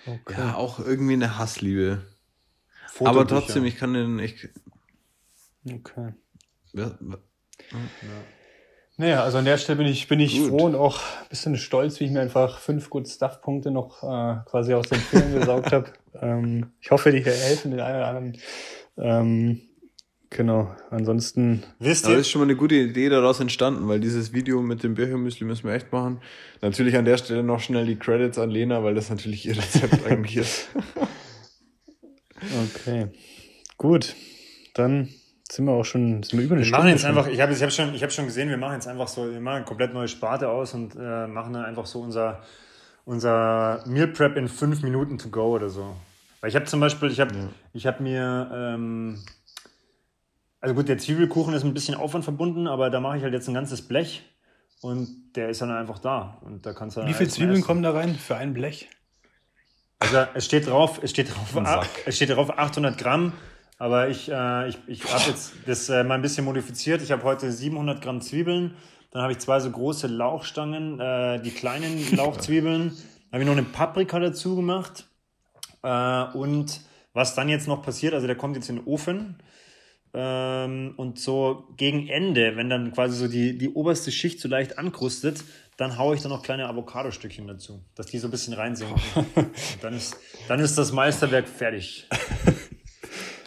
Okay. 0.06 0.34
Ja, 0.38 0.54
auch 0.54 0.78
irgendwie 0.78 1.12
eine 1.14 1.38
Hassliebe. 1.38 2.02
Aber 3.00 3.26
trotzdem, 3.26 3.64
ich 3.64 3.76
kann 3.76 3.94
den. 3.94 4.18
Ich, 4.18 4.48
okay. 5.66 6.14
Ja, 6.72 6.98
ja. 7.00 7.18
Naja, 9.00 9.24
also 9.24 9.38
an 9.38 9.46
der 9.46 9.56
Stelle 9.56 9.78
bin 9.78 9.86
ich, 9.86 10.08
bin 10.08 10.20
ich 10.20 10.38
froh 10.42 10.66
und 10.66 10.74
auch 10.74 10.98
ein 10.98 11.28
bisschen 11.30 11.56
stolz, 11.56 11.98
wie 12.00 12.04
ich 12.04 12.10
mir 12.10 12.20
einfach 12.20 12.58
fünf 12.58 12.90
Good 12.90 13.08
Stuff-Punkte 13.08 13.70
noch 13.70 14.02
äh, 14.02 14.44
quasi 14.44 14.74
aus 14.74 14.90
den 14.90 14.98
Fingern 15.00 15.40
gesaugt 15.40 15.72
habe. 15.72 15.90
Ähm, 16.20 16.72
ich 16.80 16.90
hoffe, 16.90 17.12
die 17.12 17.24
helfen 17.24 17.70
den 17.70 17.78
einen 17.78 17.96
oder 17.96 18.08
anderen. 18.08 18.38
Ähm, 18.98 19.60
genau, 20.28 20.74
ansonsten. 20.90 21.62
Wisst 21.78 22.04
ihr? 22.04 22.14
Da 22.14 22.18
ist 22.18 22.28
schon 22.28 22.40
mal 22.40 22.46
eine 22.46 22.56
gute 22.56 22.74
Idee 22.74 23.08
daraus 23.08 23.38
entstanden, 23.38 23.86
weil 23.86 24.00
dieses 24.00 24.32
Video 24.32 24.60
mit 24.60 24.82
dem 24.82 24.94
Birchermüsli 24.94 25.46
müssen 25.46 25.68
wir 25.68 25.74
echt 25.74 25.92
machen. 25.92 26.20
Natürlich 26.62 26.96
an 26.96 27.04
der 27.04 27.16
Stelle 27.16 27.44
noch 27.44 27.60
schnell 27.60 27.86
die 27.86 27.94
Credits 27.94 28.38
an 28.38 28.50
Lena, 28.50 28.82
weil 28.82 28.96
das 28.96 29.08
natürlich 29.08 29.46
ihr 29.46 29.56
Rezept 29.56 30.04
eigentlich 30.10 30.36
ist. 30.36 30.68
okay, 32.74 33.06
gut. 33.78 34.16
Dann 34.74 35.10
sind 35.50 35.64
wir 35.64 35.72
auch 35.72 35.84
schon, 35.84 36.22
sind 36.22 36.38
wir 36.38 36.44
über 36.44 36.54
eine 36.54 36.60
wir 36.62 36.66
Stunde. 36.66 36.78
machen 36.78 36.88
jetzt 36.90 37.00
schon. 37.02 37.10
einfach, 37.10 37.26
ich 37.28 37.40
habe 37.40 37.52
ich 37.52 37.62
hab 37.62 37.72
schon, 37.72 37.94
ich 37.94 38.02
hab 38.02 38.12
schon 38.12 38.26
gesehen, 38.26 38.48
wir 38.48 38.56
machen 38.56 38.74
jetzt 38.74 38.86
einfach 38.86 39.08
so, 39.08 39.30
wir 39.30 39.40
machen 39.40 39.56
eine 39.56 39.64
komplett 39.64 39.92
neue 39.92 40.08
Sparte 40.08 40.48
aus 40.48 40.74
und 40.74 40.94
äh, 40.94 41.26
machen 41.26 41.52
dann 41.52 41.64
einfach 41.64 41.86
so 41.86 42.00
unser, 42.00 42.42
unser 43.04 43.82
Meal 43.86 44.08
Prep 44.08 44.36
in 44.36 44.48
fünf 44.48 44.82
Minuten 44.82 45.18
to 45.18 45.28
go 45.28 45.54
oder 45.54 45.68
so. 45.68 45.96
Weil 46.40 46.50
ich 46.50 46.56
habe 46.56 46.66
zum 46.66 46.80
Beispiel, 46.80 47.10
ich 47.10 47.20
habe 47.20 47.34
ja. 47.34 47.48
Ich 47.72 47.86
hab 47.86 48.00
mir, 48.00 48.50
ähm, 48.52 49.18
also 50.60 50.74
gut, 50.74 50.88
der 50.88 50.98
Zwiebelkuchen 50.98 51.52
ist 51.54 51.64
ein 51.64 51.74
bisschen 51.74 51.94
Aufwand 51.96 52.24
verbunden, 52.24 52.66
aber 52.68 52.90
da 52.90 53.00
mache 53.00 53.16
ich 53.16 53.22
halt 53.22 53.34
jetzt 53.34 53.48
ein 53.48 53.54
ganzes 53.54 53.82
Blech 53.82 54.22
und 54.80 55.32
der 55.34 55.48
ist 55.48 55.60
dann 55.60 55.70
einfach 55.70 55.98
da. 55.98 56.38
Und 56.42 56.64
da 56.64 56.72
kannst 56.72 56.96
du 56.96 57.06
Wie 57.06 57.14
viele 57.14 57.28
Zwiebeln 57.28 57.62
kommen 57.62 57.82
da 57.82 57.90
rein 57.90 58.14
für 58.14 58.36
ein 58.36 58.54
Blech? 58.54 58.88
Also 59.98 60.24
es 60.32 60.46
steht 60.46 60.66
drauf, 60.66 61.00
es 61.02 61.10
steht 61.10 61.28
drauf, 61.34 61.86
es 62.06 62.16
steht 62.16 62.30
drauf 62.30 62.56
800 62.56 62.96
Gramm 62.96 63.32
aber 63.80 64.10
ich, 64.10 64.30
äh, 64.30 64.68
ich, 64.68 64.76
ich 64.86 65.04
habe 65.10 65.24
jetzt 65.30 65.54
das 65.64 65.88
äh, 65.88 66.04
mal 66.04 66.16
ein 66.16 66.20
bisschen 66.20 66.44
modifiziert. 66.44 67.00
Ich 67.00 67.10
habe 67.10 67.22
heute 67.22 67.50
700 67.50 68.02
Gramm 68.02 68.20
Zwiebeln. 68.20 68.74
Dann 69.10 69.22
habe 69.22 69.32
ich 69.32 69.38
zwei 69.38 69.58
so 69.58 69.70
große 69.70 70.06
Lauchstangen, 70.06 71.00
äh, 71.00 71.40
die 71.40 71.50
kleinen 71.50 71.98
Lauchzwiebeln. 72.16 72.92
Habe 73.32 73.42
ich 73.42 73.48
noch 73.48 73.56
eine 73.56 73.62
Paprika 73.62 74.18
dazu 74.18 74.54
gemacht. 74.54 75.08
Äh, 75.82 76.24
und 76.34 76.82
was 77.14 77.34
dann 77.34 77.48
jetzt 77.48 77.68
noch 77.68 77.82
passiert, 77.82 78.12
also 78.12 78.26
der 78.26 78.36
kommt 78.36 78.54
jetzt 78.54 78.68
in 78.68 78.76
den 78.76 78.84
Ofen. 78.84 79.36
Ähm, 80.12 80.92
und 80.98 81.18
so 81.18 81.64
gegen 81.78 82.06
Ende, 82.06 82.56
wenn 82.56 82.68
dann 82.68 82.92
quasi 82.92 83.16
so 83.16 83.28
die, 83.28 83.56
die 83.56 83.70
oberste 83.70 84.12
Schicht 84.12 84.40
so 84.40 84.48
leicht 84.48 84.76
ankrustet, 84.76 85.42
dann 85.78 85.96
haue 85.96 86.14
ich 86.14 86.20
da 86.20 86.28
noch 86.28 86.42
kleine 86.42 86.68
Avocado-Stückchen 86.68 87.46
dazu, 87.46 87.82
dass 87.94 88.08
die 88.08 88.18
so 88.18 88.28
ein 88.28 88.30
bisschen 88.30 88.52
reinsinken. 88.52 89.00
dann 89.80 89.94
ist, 89.94 90.18
dann 90.48 90.60
ist 90.60 90.76
das 90.76 90.92
Meisterwerk 90.92 91.48
fertig. 91.48 92.06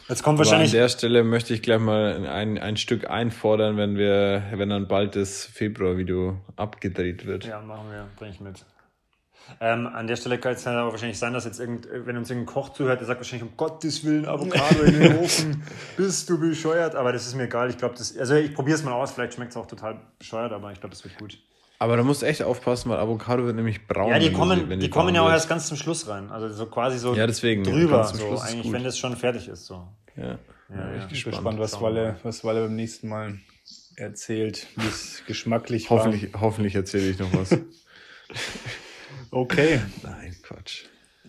Jetzt 0.09 0.23
kommt 0.23 0.37
wahrscheinlich. 0.37 0.71
Aber 0.71 0.77
an 0.77 0.83
der 0.83 0.89
Stelle 0.89 1.23
möchte 1.23 1.53
ich 1.53 1.61
gleich 1.61 1.79
mal 1.79 2.27
ein, 2.27 2.57
ein 2.57 2.77
Stück 2.77 3.09
einfordern, 3.09 3.77
wenn 3.77 3.97
wir, 3.97 4.43
wenn 4.53 4.69
dann 4.69 4.87
bald 4.87 5.15
das 5.15 5.45
Februar-Video 5.45 6.39
abgedreht 6.55 7.25
wird. 7.25 7.45
Ja, 7.45 7.61
machen 7.61 7.89
wir, 7.91 8.07
bring 8.17 8.31
ich 8.31 8.39
mit. 8.39 8.65
Ähm, 9.59 9.87
an 9.87 10.07
der 10.07 10.15
Stelle 10.15 10.37
kann 10.37 10.53
es 10.53 10.65
aber 10.65 10.91
wahrscheinlich 10.91 11.19
sein, 11.19 11.33
dass 11.33 11.45
jetzt 11.45 11.59
irgend, 11.59 11.87
wenn 11.91 12.17
uns 12.17 12.29
irgendein 12.29 12.53
Koch 12.53 12.69
zuhört, 12.69 13.01
der 13.01 13.07
sagt 13.07 13.19
wahrscheinlich, 13.19 13.49
um 13.49 13.57
Gottes 13.57 14.03
Willen, 14.05 14.25
Avocado 14.25 14.83
in 14.83 14.99
den 14.99 15.17
Ofen, 15.17 15.63
bist 15.97 16.29
du 16.29 16.39
bescheuert. 16.39 16.95
Aber 16.95 17.11
das 17.11 17.27
ist 17.27 17.35
mir 17.35 17.43
egal. 17.43 17.69
Ich 17.69 17.77
glaube, 17.77 17.95
das, 17.97 18.17
also 18.17 18.35
ich 18.35 18.53
probiere 18.53 18.77
es 18.77 18.83
mal 18.83 18.93
aus. 18.93 19.11
Vielleicht 19.11 19.33
schmeckt 19.33 19.51
es 19.51 19.57
auch 19.57 19.65
total 19.65 19.99
bescheuert, 20.17 20.53
aber 20.53 20.71
ich 20.71 20.79
glaube, 20.79 20.95
das 20.95 21.03
wird 21.03 21.17
gut. 21.17 21.37
Aber 21.79 21.97
da 21.97 22.03
musst 22.03 22.21
du 22.21 22.25
echt 22.25 22.41
aufpassen, 22.43 22.89
weil 22.89 22.97
Avocado 22.97 23.45
wird 23.45 23.55
nämlich 23.55 23.87
braun. 23.87 24.11
Ja, 24.11 24.19
die 24.19 24.31
kommen, 24.31 24.69
die, 24.69 24.77
die 24.77 24.89
kommen 24.89 25.13
ja 25.15 25.21
auch 25.21 25.29
erst 25.29 25.49
ganz 25.49 25.67
zum 25.67 25.77
Schluss 25.77 26.07
rein. 26.07 26.29
Also 26.29 26.49
so 26.49 26.67
quasi 26.67 26.97
so 26.97 27.13
ja, 27.13 27.27
deswegen, 27.27 27.63
drüber, 27.63 28.03
so, 28.05 28.39
eigentlich, 28.39 28.71
wenn 28.71 28.83
das 28.83 28.97
schon 28.97 29.17
fertig 29.17 29.47
ist. 29.47 29.65
So. 29.65 29.87
Ja, 30.15 30.23
ja, 30.23 30.35
ja 30.69 30.95
ich 30.95 30.99
bin 31.01 31.09
gespannt, 31.09 31.35
gespannt 31.35 31.59
was, 31.59 31.81
Walle, 31.81 32.15
was 32.23 32.43
Walle 32.45 32.63
beim 32.63 32.75
nächsten 32.75 33.09
Mal 33.09 33.39
erzählt, 33.95 34.67
wie 34.77 34.87
es 34.87 35.23
geschmacklich 35.27 35.89
hoffentlich, 35.89 36.33
war. 36.33 36.41
Hoffentlich 36.41 36.75
erzähle 36.75 37.09
ich 37.09 37.19
noch 37.19 37.33
was. 37.33 37.57
okay. 39.31 39.81
Nein, 40.03 40.35
Quatsch. 40.41 40.85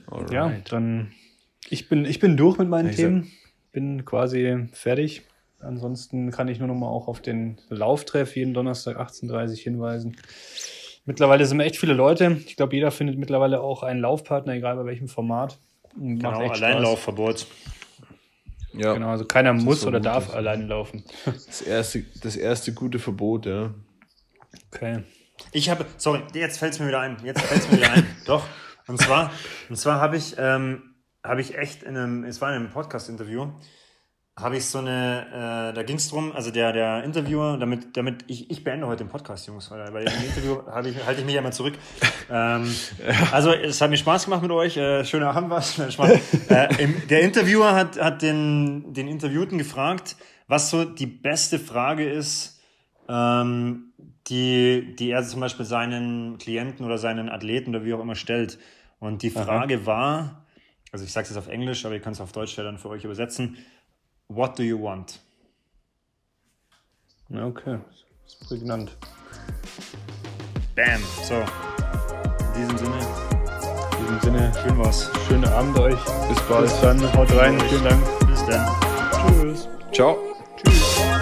Alright. 0.06 0.30
Ja, 0.30 0.52
dann 0.68 1.12
ich 1.68 1.88
bin, 1.88 2.04
ich 2.04 2.20
bin 2.20 2.36
durch 2.36 2.58
mit 2.58 2.68
meinen 2.68 2.90
ich 2.90 2.96
Themen. 2.96 3.32
Bin 3.72 4.04
quasi 4.04 4.68
fertig. 4.72 5.22
Ansonsten 5.64 6.30
kann 6.30 6.48
ich 6.48 6.58
nur 6.58 6.68
noch 6.68 6.74
mal 6.74 6.88
auch 6.88 7.08
auf 7.08 7.20
den 7.20 7.58
Lauftreff 7.68 8.36
jeden 8.36 8.54
Donnerstag 8.54 8.98
18.30 8.98 9.30
Uhr 9.30 9.56
hinweisen. 9.56 10.16
Mittlerweile 11.06 11.44
sind 11.46 11.60
echt 11.60 11.76
viele 11.76 11.92
Leute. 11.92 12.38
Ich 12.46 12.56
glaube, 12.56 12.74
jeder 12.74 12.90
findet 12.90 13.18
mittlerweile 13.18 13.60
auch 13.60 13.82
einen 13.82 14.00
Laufpartner, 14.00 14.54
egal 14.54 14.76
bei 14.76 14.86
welchem 14.86 15.08
Format. 15.08 15.58
Genau, 15.96 16.30
Alleinlaufverbot. 16.30 17.46
Ja. 18.72 18.94
Genau, 18.94 19.10
also 19.10 19.24
keiner 19.24 19.52
muss 19.52 19.86
oder 19.86 20.00
darf 20.00 20.28
ist. 20.28 20.34
alleine 20.34 20.66
laufen. 20.66 21.04
Das 21.24 21.62
erste, 21.62 22.04
das 22.22 22.36
erste 22.36 22.72
gute 22.72 22.98
Verbot, 22.98 23.46
ja. 23.46 23.72
Okay. 24.72 25.04
Ich 25.52 25.68
habe, 25.68 25.86
sorry, 25.96 26.22
jetzt 26.34 26.58
fällt 26.58 26.72
es 26.72 26.80
mir 26.80 26.88
wieder 26.88 27.00
ein. 27.00 27.16
Jetzt 27.24 27.42
fällt 27.42 27.60
es 27.60 27.70
mir 27.70 27.78
wieder 27.78 27.92
ein. 27.92 28.06
Doch. 28.26 28.44
Und 28.86 29.00
zwar, 29.00 29.30
und 29.68 29.76
zwar 29.76 30.00
habe 30.00 30.16
ich, 30.16 30.36
ähm, 30.38 30.94
habe 31.22 31.40
ich 31.40 31.56
echt 31.56 31.82
in 31.82 31.96
einem, 31.96 32.24
es 32.24 32.40
war 32.40 32.50
in 32.50 32.56
einem 32.56 32.70
Podcast-Interview, 32.70 33.48
habe 34.36 34.56
ich 34.56 34.66
so 34.66 34.78
eine, 34.78 35.70
äh, 35.70 35.74
da 35.74 35.82
ging 35.84 35.96
es 35.96 36.08
drum, 36.08 36.32
also 36.32 36.50
der, 36.50 36.72
der 36.72 37.04
Interviewer, 37.04 37.56
damit, 37.56 37.96
damit 37.96 38.24
ich, 38.26 38.50
ich 38.50 38.64
beende 38.64 38.88
heute 38.88 39.04
den 39.04 39.10
Podcast, 39.10 39.46
Jungs, 39.46 39.70
weil, 39.70 39.92
weil 39.94 40.08
im 40.08 40.24
Interview 40.24 40.66
halte 40.72 40.88
ich, 40.88 41.06
halte 41.06 41.20
ich 41.20 41.26
mich 41.26 41.36
ja 41.36 41.40
mal 41.40 41.52
zurück. 41.52 41.74
Ähm, 42.28 42.74
also 43.30 43.52
es 43.52 43.80
hat 43.80 43.90
mir 43.90 43.96
Spaß 43.96 44.24
gemacht 44.24 44.42
mit 44.42 44.50
euch, 44.50 44.76
äh, 44.76 45.04
schöner 45.04 45.36
Abend 45.36 45.50
was. 45.50 45.78
äh, 45.78 46.82
im, 46.82 47.06
der 47.08 47.20
Interviewer 47.20 47.74
hat, 47.74 48.00
hat 48.00 48.22
den, 48.22 48.92
den 48.92 49.06
Interviewten 49.06 49.56
gefragt, 49.56 50.16
was 50.48 50.68
so 50.68 50.84
die 50.84 51.06
beste 51.06 51.60
Frage 51.60 52.10
ist, 52.10 52.60
ähm, 53.08 53.92
die, 54.26 54.96
die 54.96 55.10
er 55.10 55.22
zum 55.22 55.40
Beispiel 55.40 55.64
seinen 55.64 56.38
Klienten 56.38 56.84
oder 56.84 56.98
seinen 56.98 57.28
Athleten 57.28 57.70
oder 57.70 57.84
wie 57.84 57.94
auch 57.94 58.00
immer 58.00 58.16
stellt. 58.16 58.58
Und 58.98 59.22
die 59.22 59.30
Frage 59.30 59.76
Aha. 59.76 59.86
war, 59.86 60.46
also 60.90 61.04
ich 61.04 61.12
sage 61.12 61.24
es 61.24 61.30
jetzt 61.30 61.38
auf 61.38 61.48
Englisch, 61.48 61.84
aber 61.84 61.94
ihr 61.94 62.00
könnt 62.00 62.16
es 62.16 62.20
auf 62.20 62.32
Deutsch 62.32 62.56
ja 62.56 62.64
dann 62.64 62.78
für 62.78 62.88
euch 62.88 63.04
übersetzen. 63.04 63.58
What 64.34 64.58
do 64.58 64.64
you 64.64 64.76
want? 64.76 65.20
Okay, 67.32 67.78
das 68.24 68.34
ist 68.34 68.48
prägnant. 68.48 68.96
Bam. 70.74 71.00
So. 71.22 71.36
In 72.54 72.68
diesem 72.68 72.78
Sinne. 72.78 72.98
In 73.92 74.06
diesem 74.06 74.20
Sinne, 74.22 74.52
schön 74.60 74.78
was. 74.78 75.08
Schönen 75.28 75.44
Abend 75.44 75.78
euch. 75.78 76.04
Bis 76.28 76.40
bald. 76.48 76.62
Bis 76.62 76.80
dann. 76.80 77.14
Haut 77.14 77.32
rein. 77.36 77.60
Vielen 77.60 77.84
Dank. 77.84 78.04
Bis 78.26 78.44
dann. 78.46 78.68
Tschüss. 79.12 79.68
Ciao. 79.92 80.18
Tschüss. 80.56 81.13